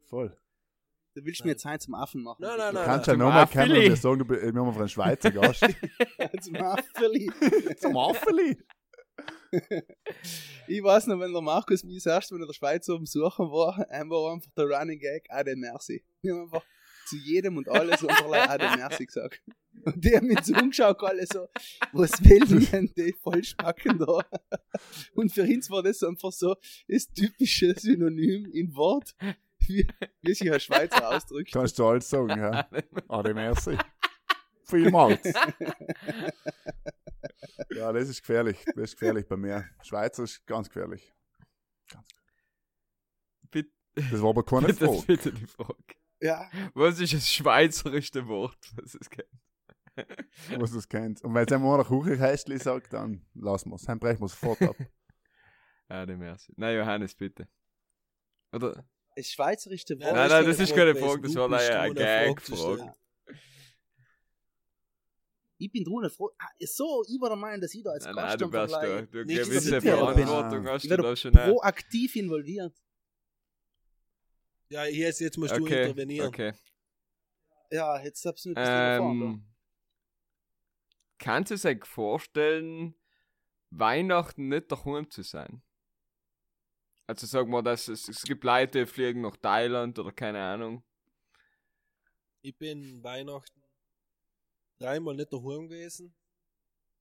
Voll. 0.09 0.37
Du 1.15 1.25
willst 1.25 1.45
mir 1.45 1.53
jetzt 1.53 1.65
heim 1.65 1.81
zum 1.81 1.95
Affen 1.95 2.23
machen. 2.23 2.43
Nein, 2.43 2.59
nein, 2.59 2.69
Du 2.75 2.79
nein. 2.79 2.85
kannst 2.87 3.07
ja 3.09 3.17
nochmal 3.17 3.47
kennen, 3.49 3.73
Affeli. 3.73 3.89
wir 3.89 3.97
sagen, 3.97 4.19
du 4.21 4.25
bist- 4.27 4.43
wir 4.43 4.53
haben 4.55 4.77
einen 4.79 4.89
Schweizer 4.89 5.31
Gast. 5.33 5.61
zum 6.43 6.57
Affeli. 6.57 7.31
Zum 7.81 7.97
Affeli. 7.97 8.59
Ich 10.69 10.83
weiß 10.83 11.07
noch, 11.07 11.19
wenn 11.21 11.33
der 11.33 11.41
Markus 11.43 11.85
mich 11.85 12.03
das 12.03 12.07
erste 12.07 12.35
Mal 12.35 12.41
in 12.43 12.47
der 12.49 12.53
Schweiz 12.55 12.89
auf 12.89 12.99
dem 12.99 13.07
Suchen 13.07 13.47
war, 13.51 13.79
war 13.79 13.89
einfach 13.91 14.51
der 14.57 14.65
Running 14.67 14.99
Gag, 14.99 15.27
Ade 15.31 15.55
Merci. 15.57 16.05
Wir 16.23 16.35
haben 16.35 16.43
einfach 16.45 16.65
zu 17.07 17.17
jedem 17.17 17.57
und 17.57 17.69
alles 17.69 18.03
unterlei 18.03 18.43
Ade 18.49 18.77
Merci 18.77 19.07
gesagt. 19.07 19.41
Und 19.85 20.05
die 20.05 20.17
haben 20.17 20.27
mich 20.27 20.41
so 20.41 20.55
umgeschaut, 20.55 21.03
alle 21.03 21.27
so, 21.27 21.49
was 21.93 22.13
will 22.25 22.67
denn 22.67 22.93
die 22.97 23.13
Vollspacken 23.13 23.99
da? 23.99 24.21
Und 25.15 25.33
für 25.33 25.43
uns 25.43 25.71
war 25.71 25.83
das 25.83 26.03
einfach 26.03 26.33
so 26.33 26.57
das 26.89 27.07
typische 27.09 27.75
Synonym 27.79 28.47
in 28.53 28.75
Wort, 28.75 29.15
wie, 29.67 29.87
wie 30.23 30.35
sich 30.35 30.53
ein 30.53 30.61
Schweizer 30.61 31.09
ausdrückt. 31.09 31.53
Kannst 31.53 31.79
du 31.79 31.87
alles 31.87 32.09
sagen, 32.09 32.31
ja. 32.31 32.69
Ade 33.09 33.35
merci. 33.35 33.77
Vielmals. 34.65 35.23
ja, 37.71 37.93
das 37.93 38.09
ist 38.09 38.21
gefährlich. 38.21 38.65
Das 38.75 38.85
ist 38.85 38.93
gefährlich 38.99 39.27
bei 39.27 39.37
mir. 39.37 39.65
Schweizer 39.83 40.25
ist 40.25 40.45
ganz 40.47 40.69
gefährlich. 40.69 41.13
Bitte, 43.51 43.71
Das 43.95 44.21
war 44.21 44.31
aber 44.31 44.45
keine 44.45 44.67
bitte, 44.67 44.87
Frage. 44.87 45.03
bitte 45.07 45.33
die 45.33 45.47
Frage. 45.47 45.85
Ja, 46.21 46.51
Was 46.75 46.99
ist 47.01 47.13
das 47.13 47.31
schweizerische 47.33 48.27
Wort, 48.27 48.59
was 48.77 48.95
es 48.95 49.11
kennt? 49.11 49.29
was 50.61 50.73
du 50.73 50.79
es 50.79 50.89
kennst. 50.89 51.25
Und 51.25 51.35
wenn 51.35 51.45
es 51.47 51.53
einmal 51.53 51.79
nach 51.79 51.89
Kuchenkästchen 51.89 52.59
sagt, 52.59 52.93
dann 52.93 53.25
lassen 53.35 53.71
wir 53.71 53.77
es. 53.77 53.83
Dann 53.83 53.99
brechen 53.99 54.21
wir 54.21 54.27
es 54.27 54.33
sofort 54.33 54.63
ab. 54.63 54.77
Ah, 55.89 56.05
die 56.05 56.17
Merci. 56.17 56.53
Nein, 56.57 56.77
Johannes, 56.79 57.15
bitte. 57.15 57.47
Oder? 58.53 58.85
das 59.15 59.29
schweizerische 59.29 59.95
Ja, 59.95 60.01
Wort. 60.07 60.15
nein, 60.17 60.29
nein, 60.31 60.45
das 60.45 60.59
ist 60.59 60.75
keine 60.75 60.97
Frage, 60.97 61.21
das 61.23 61.35
war 61.37 61.49
bist 61.49 61.71
eine, 61.71 61.95
Gag-Frage. 61.95 62.93
Ich 65.59 65.71
bin 65.71 65.85
drunter 65.85 66.11
froh. 66.11 66.31
Ah, 66.39 66.49
so, 66.59 67.05
ich 67.09 67.21
war 67.21 67.29
der 67.31 67.39
Meinung, 67.39 67.61
dass 67.61 67.73
ich 67.73 67.83
da 67.85 67.91
als 67.91 68.05
Nein, 68.05 68.15
Gast 68.17 68.41
nein, 68.41 68.51
du 68.51 68.51
bist 68.61 68.75
da. 68.75 69.03
Du 69.03 69.25
Nicht, 69.25 69.45
gewisse 69.45 69.81
Verantwortung 69.81 70.63
bin. 70.65 70.73
hast 70.73 70.91
du 70.91 70.97
da 70.97 71.17
schon. 71.17 71.33
proaktiv 71.33 72.17
involviert. 72.17 72.75
Ja, 74.69 74.85
jetzt, 74.85 75.21
jetzt 75.21 75.39
musst 75.39 75.57
du 75.57 75.63
Okay, 75.63 75.85
intervenieren. 75.85 76.29
okay. 76.29 76.53
Ja, 77.71 78.01
jetzt 78.03 78.25
hab's 78.25 78.43
da. 78.43 78.61
Ähm, 78.61 79.45
kannst 81.19 81.51
du 81.51 81.57
sich 81.57 81.85
vorstellen, 81.85 82.95
Weihnachten 83.71 84.49
nicht 84.49 84.73
daheim 84.73 85.11
zu 85.11 85.23
sein? 85.23 85.63
Also 87.09 87.27
sag 87.27 87.49
mal, 87.49 87.63
dass 87.63 87.89
es, 87.89 88.09
es 88.09 88.23
gibt 88.23 88.43
Leute, 88.45 88.81
die 88.81 88.87
fliegen 88.87 89.21
nach 89.23 89.37
Thailand 89.37 89.99
oder 89.99 90.13
keine 90.13 90.43
Ahnung. 90.43 90.83
Ich 92.43 92.57
bin 92.57 93.03
Weihnachten 93.05 93.63
dreimal 94.79 95.15
nicht 95.15 95.33
daheim 95.33 95.69
gewesen. 95.69 96.15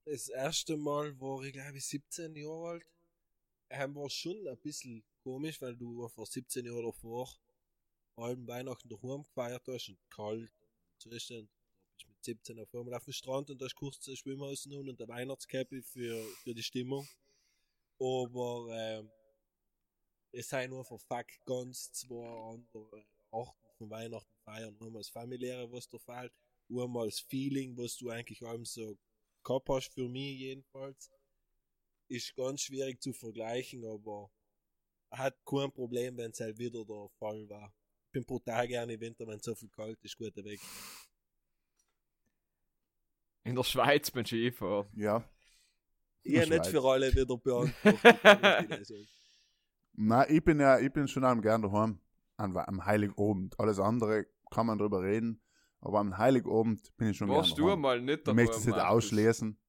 Das 0.04 0.28
erste 0.28 0.76
Mal 0.76 1.20
war 1.20 1.42
ich, 1.42 1.52
glaube 1.52 1.78
ich, 1.78 1.86
17 1.86 2.34
Jahre 2.36 2.68
alt. 2.70 2.86
Ähm, 3.70 3.94
war 3.96 4.10
schon 4.10 4.46
ein 4.48 4.58
bisschen 4.58 5.04
komisch, 5.22 5.60
weil 5.62 5.76
du 5.76 6.08
vor 6.08 6.26
17 6.26 6.66
Jahren 6.66 6.84
davor 6.84 7.28
allem 8.18 8.46
Weihnachten 8.46 8.88
daheim 8.88 9.22
gefeiert 9.22 9.66
hast 9.68 9.88
und 9.88 9.98
kalt. 10.10 10.52
Bist 11.04 11.30
du 11.30 11.34
mit 11.36 12.24
17 12.24 12.58
auf 12.58 12.74
einmal 12.74 12.94
auf 12.94 13.04
dem 13.04 13.12
Strand 13.12 13.50
und 13.50 13.60
da 13.60 13.66
hast 13.66 13.76
kurz 13.76 13.98
das 14.00 14.18
Schwimmhaus 14.18 14.66
und 14.66 14.98
der 14.98 15.08
Weihnachtskäppi 15.08 15.82
für, 15.82 16.22
für 16.42 16.54
die 16.54 16.62
Stimmung. 16.62 17.06
Aber 17.98 18.68
ähm, 18.70 19.10
es 20.32 20.52
nur 20.68 20.84
für 20.84 20.98
Fuck 20.98 21.26
ganz 21.44 21.92
zwei 21.92 22.26
andere 22.26 23.06
Arten 23.30 23.68
von 23.78 23.90
Weihnachten 23.90 24.36
feiern. 24.44 24.76
Einmal 24.80 25.00
das 25.00 25.08
familiäre, 25.08 25.70
was 25.70 25.88
dir 25.88 26.00
fehlt, 26.00 26.32
einmal 26.70 27.06
das 27.06 27.20
Feeling, 27.20 27.76
was 27.76 27.96
du 27.96 28.10
eigentlich 28.10 28.42
allem 28.44 28.64
so 28.64 28.98
gehabt 29.42 29.68
hast, 29.68 29.92
für 29.94 30.08
mich 30.08 30.38
jedenfalls. 30.40 31.10
Ist 32.08 32.36
ganz 32.36 32.62
schwierig 32.62 33.02
zu 33.02 33.12
vergleichen, 33.12 33.84
aber 33.84 34.30
hat 35.10 35.36
kein 35.44 35.72
Problem, 35.72 36.16
wenn 36.16 36.30
es 36.30 36.40
halt 36.40 36.58
wieder 36.58 36.84
der 36.84 37.08
Fall 37.18 37.48
war. 37.48 37.74
Ich 38.16 38.18
bin 38.18 38.24
brutal 38.24 38.66
gerne 38.66 38.94
im 38.94 39.00
Winter, 39.00 39.26
wenn 39.26 39.36
es 39.36 39.44
so 39.44 39.54
viel 39.54 39.68
kalt 39.68 40.02
ist, 40.02 40.16
guter 40.16 40.42
Weg. 40.42 40.58
In 43.44 43.54
der 43.54 43.62
Schweiz 43.62 44.10
beim 44.10 44.24
Skifahren. 44.24 44.88
Ja. 44.96 45.22
Ich 46.22 46.36
habe 46.40 46.48
nicht 46.48 46.64
Schweiz. 46.64 46.68
für 46.68 46.82
alle 46.82 47.12
wieder 47.14 47.36
beantwortet. 47.36 48.88
ich. 48.90 49.08
Nein, 49.92 50.26
ich 50.30 50.42
bin 50.42 50.60
ja, 50.60 50.78
ich 50.78 50.90
bin 50.90 51.06
schon 51.08 51.24
am 51.26 51.42
gern 51.42 51.60
daheim. 51.60 52.00
An, 52.38 52.56
am 52.56 52.86
Heiligabend. 52.86 53.60
Alles 53.60 53.78
andere 53.78 54.26
kann 54.50 54.64
man 54.64 54.78
drüber 54.78 55.02
reden. 55.02 55.42
Aber 55.82 55.98
am 55.98 56.16
Heiligabend 56.16 56.96
bin 56.96 57.10
ich 57.10 57.18
schon 57.18 57.28
gern 57.28 57.36
Warst 57.36 57.58
du 57.58 57.66
daheim. 57.66 57.80
mal 57.82 58.00
nicht 58.00 58.20
Ich 58.20 58.24
daheim? 58.24 58.36
möchte 58.36 58.56
es 58.56 58.64
nicht 58.64 58.78
ausschließen. 58.78 59.60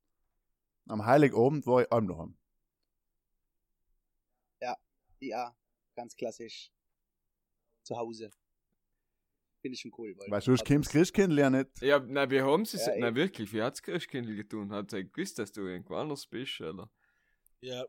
Am 0.88 1.06
Heiligabend 1.06 1.68
war 1.68 1.82
ich 1.82 1.92
allem 1.92 2.08
daheim. 2.08 2.38
Ja, 5.20 5.54
ganz 5.96 6.16
klassisch. 6.16 6.72
Zu 7.88 7.96
Hause. 7.96 8.30
Finde 9.62 9.76
ich 9.76 9.80
schon 9.82 9.92
cool. 9.98 10.14
Weil 10.18 10.30
Weil 10.30 10.42
sonst 10.42 10.66
kommst 10.66 10.94
du 10.94 10.98
Christkindl 10.98 11.40
ja 11.40 11.50
nicht. 11.50 11.82
Ja, 11.82 12.00
nein, 12.00 12.30
wie 12.30 12.42
haben 12.42 12.66
sie 12.66 12.76
es? 12.78 12.86
Ja, 12.86 12.98
nein, 12.98 13.16
wirklich, 13.16 13.52
wie 13.54 13.62
hat 13.62 13.76
es 13.76 13.82
Christkindl 13.82 14.36
getan? 14.36 14.72
Hat 14.74 14.92
sie 14.92 15.10
gewusst, 15.10 15.40
dass 15.40 15.52
du 15.54 15.62
irgendwo 15.62 15.96
anders 15.96 16.28
bist, 16.28 16.60
oder? 16.60 16.92
Ja, 17.62 17.86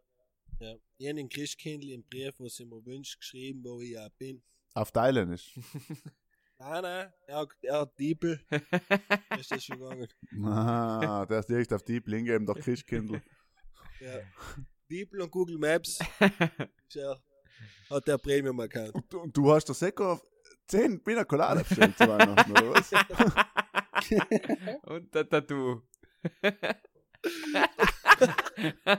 ja. 0.60 0.74
Ich 0.98 1.06
habe 1.08 1.16
den 1.16 1.28
Christkindl 1.28 1.90
im 1.90 2.04
Brief, 2.04 2.34
was 2.38 2.60
ich 2.60 2.66
mir 2.66 2.84
wünsche, 2.86 3.18
geschrieben, 3.18 3.62
wo 3.64 3.80
ich 3.80 3.90
ja 3.90 4.08
bin. 4.18 4.40
Auf 4.74 4.92
Thailändisch. 4.92 5.58
Nein, 6.60 6.82
nein, 6.82 7.12
er, 7.28 7.36
hat- 7.36 7.56
er 7.62 7.80
hat 7.80 7.98
Diebel. 8.00 8.40
ist 9.38 9.50
das 9.52 9.64
schon 9.64 9.78
gegangen. 9.78 10.08
Ah, 10.44 11.24
der 11.26 11.38
ist 11.40 11.48
direkt 11.48 11.72
auf 11.72 11.84
die 11.84 12.00
Blinge 12.00 12.32
eben 12.34 12.46
der 12.46 12.56
Christkindl. 12.56 13.22
Ja. 14.00 14.18
Diebel 14.90 15.20
und 15.20 15.30
Google 15.30 15.58
Maps. 15.58 15.98
Ist 16.88 16.96
er, 16.96 17.22
hat 17.90 18.06
der 18.06 18.18
Premium 18.18 18.58
Account. 18.60 18.94
Und, 18.94 19.12
du- 19.12 19.20
und 19.20 19.36
du 19.36 19.52
hast 19.52 19.66
der 19.66 19.74
Seko 19.74 20.12
auf 20.12 20.22
10 20.68 21.02
Pina 21.02 21.24
Colada 21.24 21.62
bestellt 21.62 21.96
zu 21.96 22.06
Weihnachten, 22.08 22.50
oder 22.52 22.70
was? 22.74 22.90
Und 24.84 25.14
der 25.14 25.28
Tattoo. 25.28 25.82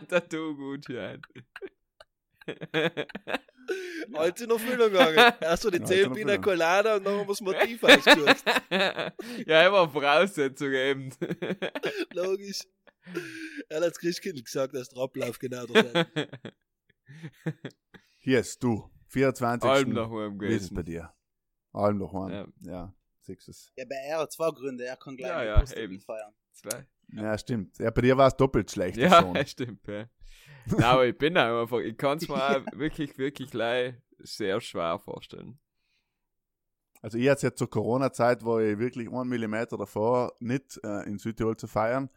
Tattoo 0.08 0.56
gut, 0.56 0.90
ja. 0.90 1.16
Alles 4.14 4.42
in 4.42 4.50
Erfüllung 4.50 4.92
gegangen. 4.92 5.34
Erst 5.42 5.64
so 5.64 5.70
die 5.70 5.78
Ja, 5.80 5.86
10 5.86 6.06
in 6.06 6.14
Pina. 6.14 6.38
Colada 6.38 6.96
und 6.98 7.06
dann 7.06 7.14
haben 7.20 7.28
wir 7.28 7.28
das 7.28 7.42
Motiv 7.42 7.84
ausgesucht. 7.84 8.44
ja, 9.48 9.68
immer 9.68 9.88
Voraussetzungen 9.90 10.74
eben. 10.74 11.12
Logisch. 12.14 12.62
Er 13.70 13.78
hat 13.78 13.84
als 13.84 14.00
Christkind 14.00 14.44
gesagt, 14.44 14.74
dass 14.76 14.90
der 14.90 15.04
Ablauf 15.04 15.38
genau 15.40 15.66
der 15.68 15.86
ist. 15.86 16.08
Hier 18.20 18.40
ist 18.40 18.64
du. 18.64 18.90
24. 19.08 19.70
Allem 19.70 19.94
nach 19.94 20.10
oben 20.10 20.40
Wie 20.40 20.48
ist 20.48 20.64
es 20.64 20.70
bei 20.70 20.82
gewesen. 20.82 20.86
dir? 20.86 21.14
Allem 21.72 21.98
noch 21.98 22.14
mal. 22.14 22.32
Ja. 22.32 22.48
Ja. 22.62 22.94
Ja, 23.76 23.86
bei 23.88 23.96
er 24.08 24.20
hat 24.20 24.32
zwei 24.32 24.50
Gründe. 24.50 24.86
Er 24.86 24.98
kann 24.98 25.16
gleich 25.16 25.30
Ja, 25.30 25.44
ja, 25.44 25.78
eben. 25.78 25.94
mitfeiern. 25.94 26.34
Zwei. 26.52 26.88
Ja, 27.14 27.38
stimmt. 27.38 27.78
Ja, 27.78 27.92
bei 27.92 28.02
dir 28.02 28.18
war 28.18 28.28
es 28.28 28.36
doppelt 28.36 28.72
schlecht. 28.72 28.98
Ja, 28.98 29.22
Schon. 29.22 29.36
stimmt, 29.46 29.86
ja. 29.88 30.10
Nein, 30.66 30.84
aber 30.84 31.06
ich 31.06 31.18
bin 31.18 31.38
auch 31.38 31.62
einfach, 31.62 31.78
ich 31.80 31.96
kann 31.96 32.18
es 32.18 32.28
mir 32.28 32.36
auch 32.36 32.66
wirklich, 32.74 33.18
wirklich 33.18 33.54
leid 33.54 34.02
sehr 34.18 34.60
schwer 34.62 34.98
vorstellen. 35.00 35.60
Also 37.02 37.18
ich 37.18 37.30
hatte 37.30 37.48
jetzt 37.48 37.60
zur 37.60 37.70
Corona-Zeit, 37.70 38.44
war 38.44 38.60
ich 38.62 38.78
wirklich 38.78 39.10
einen 39.10 39.30
Millimeter 39.30 39.78
davor, 39.78 40.34
nicht 40.40 40.80
äh, 40.84 41.04
in 41.08 41.18
Südtirol 41.18 41.56
zu 41.56 41.68
feiern. 41.68 42.10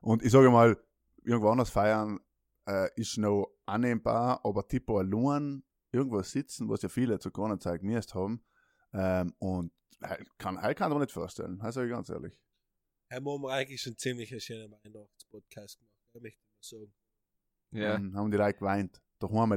Und 0.00 0.22
ich 0.22 0.30
sage 0.32 0.50
mal, 0.50 0.76
irgendwo 1.24 1.48
anders 1.48 1.70
feiern 1.70 2.20
äh, 2.66 2.88
ist 2.96 3.16
noch 3.18 3.52
annehmbar, 3.66 4.40
aber 4.44 4.66
tipo 4.66 4.98
allein 4.98 5.62
irgendwo 5.92 6.22
sitzen, 6.22 6.68
was 6.68 6.82
ja 6.82 6.88
viele 6.88 7.18
zur 7.18 7.32
Corona-Zeit 7.32 7.80
genießt 7.80 8.14
haben. 8.14 8.44
Ähm, 8.92 9.34
und 9.38 9.72
kann, 10.38 10.56
kann 10.56 10.72
ich 10.72 10.78
mir 10.78 11.00
nicht 11.00 11.12
vorstellen, 11.12 11.58
das 11.58 11.74
sage 11.74 11.86
ich 11.86 11.92
ganz 11.92 12.08
ehrlich. 12.08 12.38
Haben 13.10 13.24
wir 13.24 13.50
eigentlich 13.50 13.80
schon 13.80 13.96
ziemlich 13.96 14.30
einen 14.32 14.40
schönen 14.40 14.72
Weihnachtspodcast 14.72 15.78
gemacht, 15.78 15.94
da 16.12 16.20
möchte 16.20 16.38
ich 16.38 16.72
mal 16.72 16.78
sagen. 16.78 16.94
Ja. 17.72 17.92
Dann 17.92 18.16
haben 18.16 18.30
die 18.30 18.36
Leute 18.36 18.58
geweint. 18.58 19.00
Allein. 19.18 19.56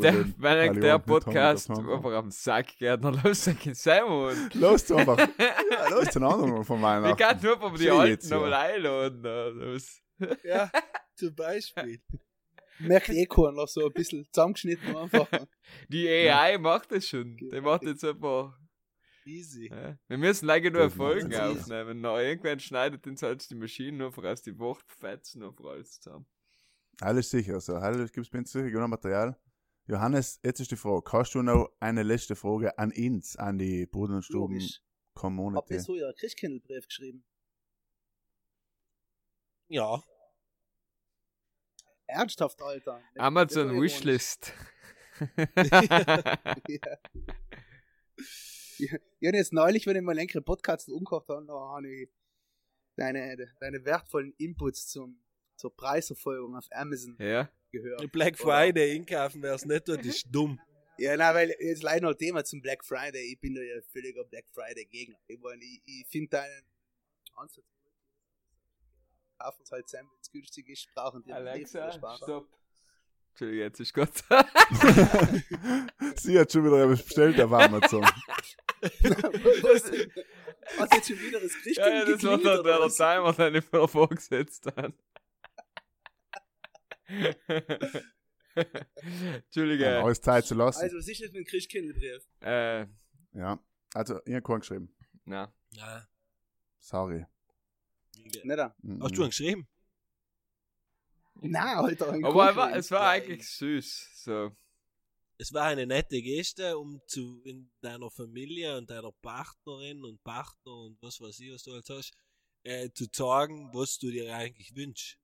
Der, 0.00 0.12
überleben, 0.12 0.34
wenn 0.38 0.42
weil 0.42 0.58
euch 0.58 0.76
ich 0.76 0.80
der 0.80 0.80
nicht 0.80 0.90
heim 0.90 1.02
Podcast 1.02 1.70
einfach 1.70 2.12
am 2.12 2.30
Sack 2.30 2.78
geht, 2.78 3.04
dann 3.04 3.20
lasst 3.22 3.48
euch 3.48 3.66
in 3.66 3.74
Simon. 3.74 4.50
Los 4.54 4.90
einfach. 4.90 5.18
ja, 5.38 5.88
los 5.90 6.08
den 6.08 6.22
anderen 6.22 6.64
von 6.64 6.80
meiner. 6.80 7.10
Ich 7.10 7.16
kann 7.16 7.38
nur 7.42 7.58
von 7.58 7.76
die 7.76 7.90
Alten 7.90 8.28
nochmal 8.28 8.54
einladen. 8.54 9.22
Los. 9.58 10.00
Ja, 10.42 10.70
zum 11.14 11.34
Beispiel. 11.34 12.00
Merkt 12.78 13.08
eh 13.08 13.26
keiner, 13.26 13.66
so 13.66 13.86
ein 13.86 13.92
bisschen 13.92 14.26
zusammengeschnitten 14.32 14.96
einfach. 14.96 15.28
Die 15.88 16.08
AI 16.08 16.58
macht 16.58 16.92
das 16.92 17.06
schon. 17.06 17.36
Die 17.36 17.60
macht 17.60 17.82
jetzt 17.84 18.04
einfach. 18.04 18.58
Easy. 19.24 19.68
Ja. 19.68 19.98
Wir 20.06 20.18
müssen 20.18 20.46
leider 20.46 20.70
nur 20.70 20.90
Folgen 20.90 21.34
aufnehmen. 21.34 22.00
Na, 22.00 22.22
irgendwann 22.22 22.60
schneidet 22.60 23.06
uns 23.06 23.22
halt 23.22 23.48
die 23.50 23.56
Maschine 23.56 23.98
nur 23.98 24.24
aus 24.24 24.42
die 24.42 24.56
Wortfetzen 24.56 25.40
noch 25.40 25.58
alles 25.64 26.00
zusammen. 26.00 26.26
Alles 27.00 27.30
sicher, 27.30 27.60
so. 27.60 27.74
Alles 27.74 28.12
gibt 28.12 28.32
es 28.32 28.52
sicher 28.52 28.70
genug 28.70 28.88
Material. 28.88 29.36
Johannes, 29.88 30.40
jetzt 30.44 30.60
ist 30.60 30.70
die 30.70 30.76
Frage. 30.76 31.10
Hast 31.12 31.34
du 31.34 31.42
noch 31.42 31.70
eine 31.80 32.02
letzte 32.02 32.36
Frage 32.36 32.78
an 32.78 32.92
uns, 32.92 33.36
an 33.36 33.58
die 33.58 33.86
Bruden 33.86 34.16
und 34.16 34.22
Stuben 34.22 34.54
Logisch. 34.54 34.80
Habt 34.80 35.14
Community? 35.14 35.74
ihr 35.74 35.80
so 35.80 35.94
ihr 35.94 36.12
Christkindlbrief 36.18 36.86
geschrieben? 36.86 37.24
Ja, 39.68 40.02
Ernsthaft, 42.06 42.62
Alter. 42.62 43.02
Amazon 43.16 43.68
Das 43.68 43.76
ist 43.76 43.82
Wishlist. 43.82 44.52
Ja. 46.68 46.98
Ich 48.78 48.92
ich 49.20 49.26
habe 49.28 49.36
jetzt 49.38 49.52
neulich, 49.52 49.86
wenn 49.86 49.96
ich 49.96 50.02
mal 50.02 50.14
längere 50.14 50.42
Podcasts 50.42 50.88
umgekocht 50.88 51.28
habe, 51.28 51.46
da 51.46 51.54
habe 51.54 51.88
ich 51.88 52.08
deine, 52.96 53.36
deine 53.60 53.84
wertvollen 53.84 54.34
Inputs 54.38 54.88
zum, 54.88 55.22
zur 55.56 55.74
Preiserfolgung 55.74 56.54
auf 56.56 56.66
Amazon 56.70 57.16
ja. 57.18 57.50
gehört. 57.70 58.12
Black 58.12 58.38
Friday 58.38 58.96
einkaufen, 58.96 59.42
wer 59.42 59.54
es 59.54 59.64
nicht 59.64 59.86
tut, 59.86 60.04
ist 60.04 60.26
dumm. 60.30 60.60
Ja, 60.98 61.14
na, 61.14 61.34
weil 61.34 61.54
jetzt 61.60 61.82
leider 61.82 62.08
noch 62.08 62.14
Thema 62.14 62.42
zum 62.42 62.62
Black 62.62 62.82
Friday. 62.82 63.30
Ich 63.30 63.38
bin 63.38 63.54
da 63.54 63.60
ja 63.60 63.82
völliger 63.92 64.24
Black 64.24 64.46
Friday 64.50 64.86
Gegner. 64.86 65.18
Ich, 65.26 65.38
mein, 65.38 65.60
ich, 65.60 65.82
ich 65.84 66.06
finde 66.08 66.30
deinen 66.30 66.62
Ansatz. 67.34 67.75
Kaufen 69.38 69.62
es 69.62 69.70
halt 69.70 69.88
zusammen, 69.88 70.10
wenn 70.12 70.20
es 70.20 70.30
günstig 70.30 70.68
ist, 70.68 70.88
brauchen 70.94 71.22
die 71.22 71.32
Alexa, 71.32 71.92
Spaß. 71.92 72.18
stopp. 72.18 72.48
Entschuldigung, 73.30 73.64
jetzt 73.64 73.80
ist 73.80 73.92
Gott. 73.92 74.12
Sie 76.16 76.38
hat 76.38 76.50
schon 76.50 76.64
wieder 76.64 76.84
etwas 76.84 77.02
bestellt 77.02 77.38
auf 77.40 77.52
Amazon. 77.52 78.02
Was, 78.80 79.92
was 80.78 80.88
jetzt 80.94 81.08
schon 81.08 81.20
wieder 81.20 81.40
das 81.40 81.52
Christkind 81.52 81.76
ja, 81.78 81.94
ja, 81.94 82.04
das 82.06 82.22
war 82.22 82.34
oder 82.38 82.62
der 82.62 82.80
was? 82.80 82.96
Timer, 82.96 83.32
den 83.34 83.54
ich 83.56 83.72
mir 83.72 83.88
vorgesetzt 83.88 84.66
habe. 84.74 84.94
Entschuldige. 88.54 90.02
Alles 90.02 90.20
Zeit 90.20 90.46
zu 90.46 90.54
lassen. 90.54 90.82
Also, 90.82 90.96
was 90.96 91.08
ist 91.08 91.18
jetzt 91.18 91.32
mit 91.32 91.46
dem 91.46 91.50
Christkindlbrief? 91.50 92.22
Äh, 92.40 92.86
ja. 93.32 93.58
Also, 93.94 94.20
ich 94.24 94.32
habe 94.32 94.42
keinen 94.42 94.60
geschrieben. 94.60 94.96
na. 95.24 95.52
Ja. 95.72 96.06
Sorry. 96.78 97.26
Nicht 98.26 98.58
da. 98.58 98.74
Mhm. 98.82 99.02
Hast 99.02 99.16
du 99.16 99.22
ihn 99.22 99.28
geschrieben? 99.28 99.68
Nein, 101.40 101.76
Alter. 101.76 102.08
Aber 102.08 102.50
es 102.50 102.56
war, 102.56 102.68
Kuchen. 102.68 102.78
es 102.78 102.90
war 102.90 103.08
eigentlich 103.10 103.48
süß. 103.48 104.22
So. 104.24 104.52
Es 105.38 105.52
war 105.52 105.64
eine 105.64 105.86
nette 105.86 106.22
Geste, 106.22 106.78
um 106.78 107.00
zu 107.06 107.42
in 107.44 107.70
deiner 107.82 108.10
Familie 108.10 108.76
und 108.78 108.88
deiner 108.88 109.12
Partnerin 109.20 110.02
und 110.04 110.22
Partner 110.24 110.72
und 110.72 110.96
was 111.02 111.20
weiß 111.20 111.40
ich, 111.40 111.52
was 111.52 111.62
du 111.62 111.72
alles 111.72 111.90
hast, 111.90 112.12
äh, 112.62 112.90
zu 112.90 113.06
sagen, 113.12 113.70
was 113.74 113.98
du 113.98 114.10
dir 114.10 114.34
eigentlich 114.34 114.74
wünschst. 114.74 115.18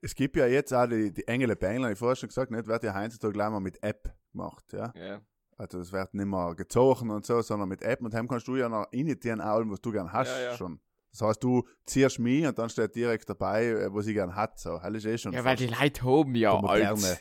Es 0.00 0.14
gibt 0.14 0.36
ja 0.36 0.46
jetzt 0.46 0.72
auch 0.72 0.86
die, 0.86 1.12
die 1.12 1.26
Engel 1.26 1.56
bei 1.56 1.66
England, 1.74 1.94
ich 1.94 1.98
vorher 1.98 2.14
schon 2.14 2.28
gesagt, 2.28 2.52
nicht, 2.52 2.68
wird 2.68 2.84
ja 2.84 2.94
heutzutage 2.94 3.32
gleich 3.32 3.50
mal 3.50 3.58
mit 3.58 3.82
App 3.82 4.14
gemacht, 4.30 4.64
ja. 4.72 4.92
Ja. 4.94 5.20
Also 5.56 5.80
es 5.80 5.90
wird 5.90 6.14
nicht 6.14 6.26
mehr 6.26 6.54
gezogen 6.54 7.10
und 7.10 7.26
so, 7.26 7.42
sondern 7.42 7.68
mit 7.68 7.82
App 7.82 8.00
und 8.00 8.14
dann 8.14 8.28
kannst 8.28 8.46
du 8.46 8.54
ja 8.54 8.68
noch 8.68 8.86
initiieren 8.92 9.40
allem, 9.40 9.72
was 9.72 9.80
du 9.80 9.90
gern 9.90 10.12
hast 10.12 10.28
Ja, 10.28 10.40
ja. 10.40 10.56
schon. 10.56 10.80
Das 11.10 11.22
heißt, 11.22 11.42
du 11.42 11.66
ziehst 11.86 12.18
mich 12.18 12.46
und 12.46 12.58
dann 12.58 12.68
steht 12.68 12.94
direkt 12.94 13.28
dabei, 13.28 13.64
äh, 13.66 13.94
was 13.94 14.06
ich 14.06 14.14
gern 14.14 14.34
hat. 14.34 14.58
So, 14.58 14.80
ist 14.94 15.04
eh 15.06 15.18
schon 15.18 15.32
ja, 15.32 15.44
weil 15.44 15.56
die 15.56 15.66
Leute 15.66 16.02
haben 16.04 16.34
ja 16.34 16.52
alles. 16.52 17.18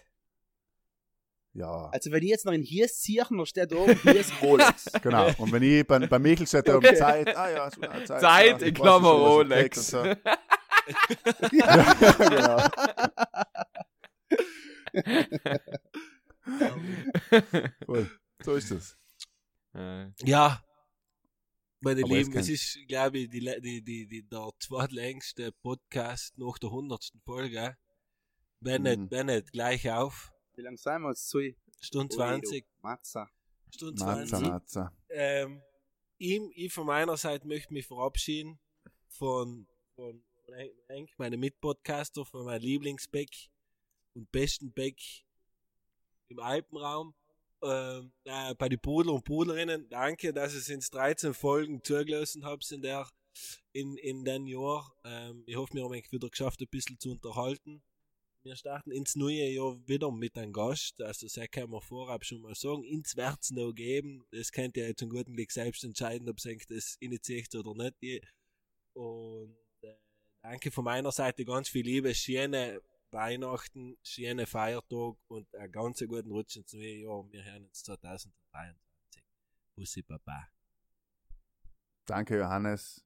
Ja, 1.54 1.90
Also, 1.92 2.12
wenn 2.12 2.22
ich 2.22 2.30
jetzt 2.30 2.46
noch 2.46 2.54
in 2.54 2.62
Hiers 2.62 3.00
ziehe, 3.00 3.24
dann 3.28 3.44
steht 3.48 3.72
da 3.72 3.78
oben 3.78 3.98
Hiers 4.04 4.32
Rolex. 4.44 4.86
genau. 5.02 5.28
Und 5.40 5.52
wenn 5.52 5.64
ich 5.64 5.88
bei, 5.88 5.98
bei 6.06 6.20
Michel 6.20 6.46
steht 6.46 6.68
da 6.68 6.76
oben 6.76 6.86
Okay. 6.86 6.96
Zeit, 6.96 7.36
ah 7.36 7.50
ja, 7.50 7.72
so, 7.72 7.82
Zeit, 7.82 8.08
Zeit 8.22 8.62
ja, 8.62 8.68
ich 8.68 8.80
er 8.80 8.98
Rolex. 9.00 9.88
So. 9.88 10.04
ja, 10.06 10.16
genau. 12.20 12.62
Voll. 17.86 18.10
So 18.44 18.54
ist 18.54 18.72
es. 18.72 18.98
Äh, 19.74 20.08
Ja, 20.24 20.62
meine 21.80 22.04
Aber 22.04 22.16
Lieben, 22.16 22.34
es 22.38 22.50
ist, 22.50 22.80
glaube 22.88 23.20
ich, 23.20 23.30
die, 23.30 23.40
die, 23.40 23.82
die, 23.84 24.08
die, 24.08 24.24
der 24.24 24.50
zweitlängste 24.60 25.52
Podcast 25.52 26.38
nach 26.38 26.58
der 26.58 26.72
hundertsten 26.72 27.22
Folge. 27.22 27.78
Wenn 28.60 28.82
Mhm. 28.84 28.88
nicht, 29.02 29.12
wenn 29.12 29.26
nicht, 29.28 29.52
gleich 29.52 29.90
auf. 29.92 30.32
Wie 30.56 30.62
lange 30.62 30.78
sind 30.78 31.02
wir 31.02 31.10
jetzt? 31.10 31.30
Zwei. 31.30 31.56
Stunde 31.80 32.16
20. 32.16 32.66
Matza. 32.82 33.30
Stunde 33.74 34.04
Matza, 34.04 34.26
20. 34.26 34.48
Matza. 34.50 34.94
Ähm, 35.10 35.62
ich, 36.18 36.42
ich 36.56 36.74
von 36.74 36.88
meiner 36.88 37.18
Seite 37.18 37.48
möchte 37.48 37.72
mich 37.74 37.86
verabschieden 37.86 38.60
von, 39.10 39.68
von 39.96 40.24
Henk, 40.88 41.10
meinem 41.18 41.40
Mitpodcaster, 41.40 42.26
von 42.26 42.46
meinem 42.46 42.62
Lieblingsbeck 42.62 43.30
und 44.16 44.32
besten 44.32 44.72
Beck 44.72 45.00
im 46.30 46.40
Alpenraum. 46.40 47.14
Ähm, 47.64 48.12
äh, 48.24 48.54
bei 48.56 48.70
den 48.70 48.80
Pudler 48.80 49.14
und 49.14 49.24
Pudlerinnen, 49.24 49.90
danke, 49.90 50.32
dass 50.32 50.54
ihr 50.54 50.60
es 50.60 50.70
ins 50.70 50.92
13 50.92 51.34
Folgen 51.34 51.84
zugelassen 51.84 52.46
habt 52.46 52.72
in 52.72 52.82
der 52.82 53.08
in, 53.74 53.98
in 53.98 54.24
den 54.26 54.48
Jahr. 54.48 54.92
Ähm, 55.04 55.44
ich 55.46 55.56
hoffe, 55.56 55.74
wir 55.74 55.84
haben 55.84 55.92
euch 55.92 56.12
wieder 56.12 56.30
geschafft, 56.30 56.62
ein 56.62 56.68
bisschen 56.68 57.00
zu 57.00 57.12
unterhalten. 57.12 57.82
Wir 58.44 58.56
starten 58.56 58.92
ins 58.92 59.16
neue 59.16 59.50
Jahr 59.50 59.78
wieder 59.88 60.12
mit 60.12 60.38
einem 60.38 60.54
Gast. 60.54 61.02
Also, 61.02 61.28
das 61.28 61.52
kann 61.52 61.70
man 61.70 61.82
vorab 61.82 62.24
schon 62.24 62.42
mal 62.42 62.56
sagen. 62.56 62.84
Ins 62.84 63.18
wird's 63.18 63.52
noch 63.52 63.74
geben. 63.74 64.26
Das 64.32 64.52
könnt 64.52 64.78
ihr 64.78 64.88
jetzt 64.88 65.00
zum 65.00 65.10
guten 65.10 65.34
Glück 65.34 65.52
selbst 65.52 65.84
entscheiden, 65.84 66.30
ob 66.30 66.44
ihr 66.46 66.58
das 66.70 66.96
initiiert 67.00 67.54
oder 67.56 67.74
nicht. 67.74 68.24
Und 68.94 69.58
äh, 69.82 69.96
danke 70.42 70.72
von 70.72 70.86
meiner 70.86 71.12
Seite 71.12 71.44
ganz 71.44 71.70
viel 71.70 71.86
Liebe. 71.86 72.16
Schöne 72.16 72.82
Weihnachten, 73.12 73.98
schöne 74.04 74.46
Feiertag 74.46 75.16
und 75.28 75.56
einen 75.56 75.72
ganz 75.72 76.00
guten 76.00 76.32
Rutsch 76.32 76.58
ins 76.58 76.74
neue 76.74 76.98
Jahr. 76.98 77.32
Wir 77.32 77.44
hören 77.44 77.66
uns 77.66 77.84
2023. 77.84 79.24
Bussi 79.76 80.02
Baba. 80.02 80.48
Danke, 82.06 82.38
Johannes, 82.38 83.06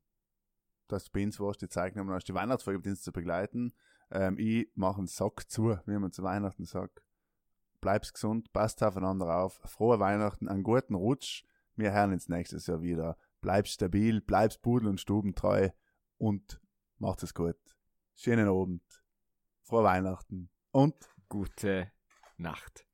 dass 0.88 1.06
du 1.06 1.12
bei 1.12 1.24
uns 1.24 1.40
warst, 1.40 1.62
die 1.62 1.70
Zeit 1.70 1.94
genommen 1.94 2.14
hast, 2.14 2.28
die 2.28 2.34
Weihnachtsfolge 2.34 2.80
mit 2.80 2.88
uns 2.88 3.02
zu 3.02 3.12
begleiten. 3.12 3.74
Ähm, 4.10 4.38
ich 4.38 4.70
mache 4.76 5.00
einen 5.00 5.08
Sack 5.08 5.50
zu, 5.50 5.78
wie 5.86 5.98
man 5.98 6.12
zu 6.12 6.24
Weihnachten 6.24 6.66
sagt. 6.66 7.02
Bleib's 7.80 8.14
gesund, 8.14 8.54
passt 8.54 8.84
aufeinander 8.84 9.36
auf. 9.38 9.60
Frohe 9.66 10.00
Weihnachten, 10.00 10.48
einen 10.48 10.64
guten 10.64 10.96
Rutsch. 10.96 11.44
Wir 11.76 11.94
hören 11.94 12.14
uns 12.14 12.30
nächstes 12.30 12.68
Jahr 12.68 12.82
wieder. 12.82 13.18
Bleib 13.40 13.68
stabil, 13.68 14.22
bleib's 14.22 14.58
Pudel 14.58 14.88
und 14.88 15.00
Stuben 15.00 15.34
treu 15.34 15.70
und 16.18 16.62
macht 16.98 17.24
es 17.24 17.34
gut. 17.34 17.58
Schönen 18.16 18.48
Abend, 18.48 18.84
frohe 19.72 19.86
Weihnachten 19.86 20.50
und 20.72 20.96
gute 21.30 21.94
Nacht. 22.36 22.86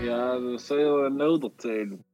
Ja, 0.00 0.38
dat 0.38 0.60
zou 0.60 0.80
je 0.80 0.86
wel 0.86 1.10
nodig 1.10 1.52
zijn. 1.56 2.04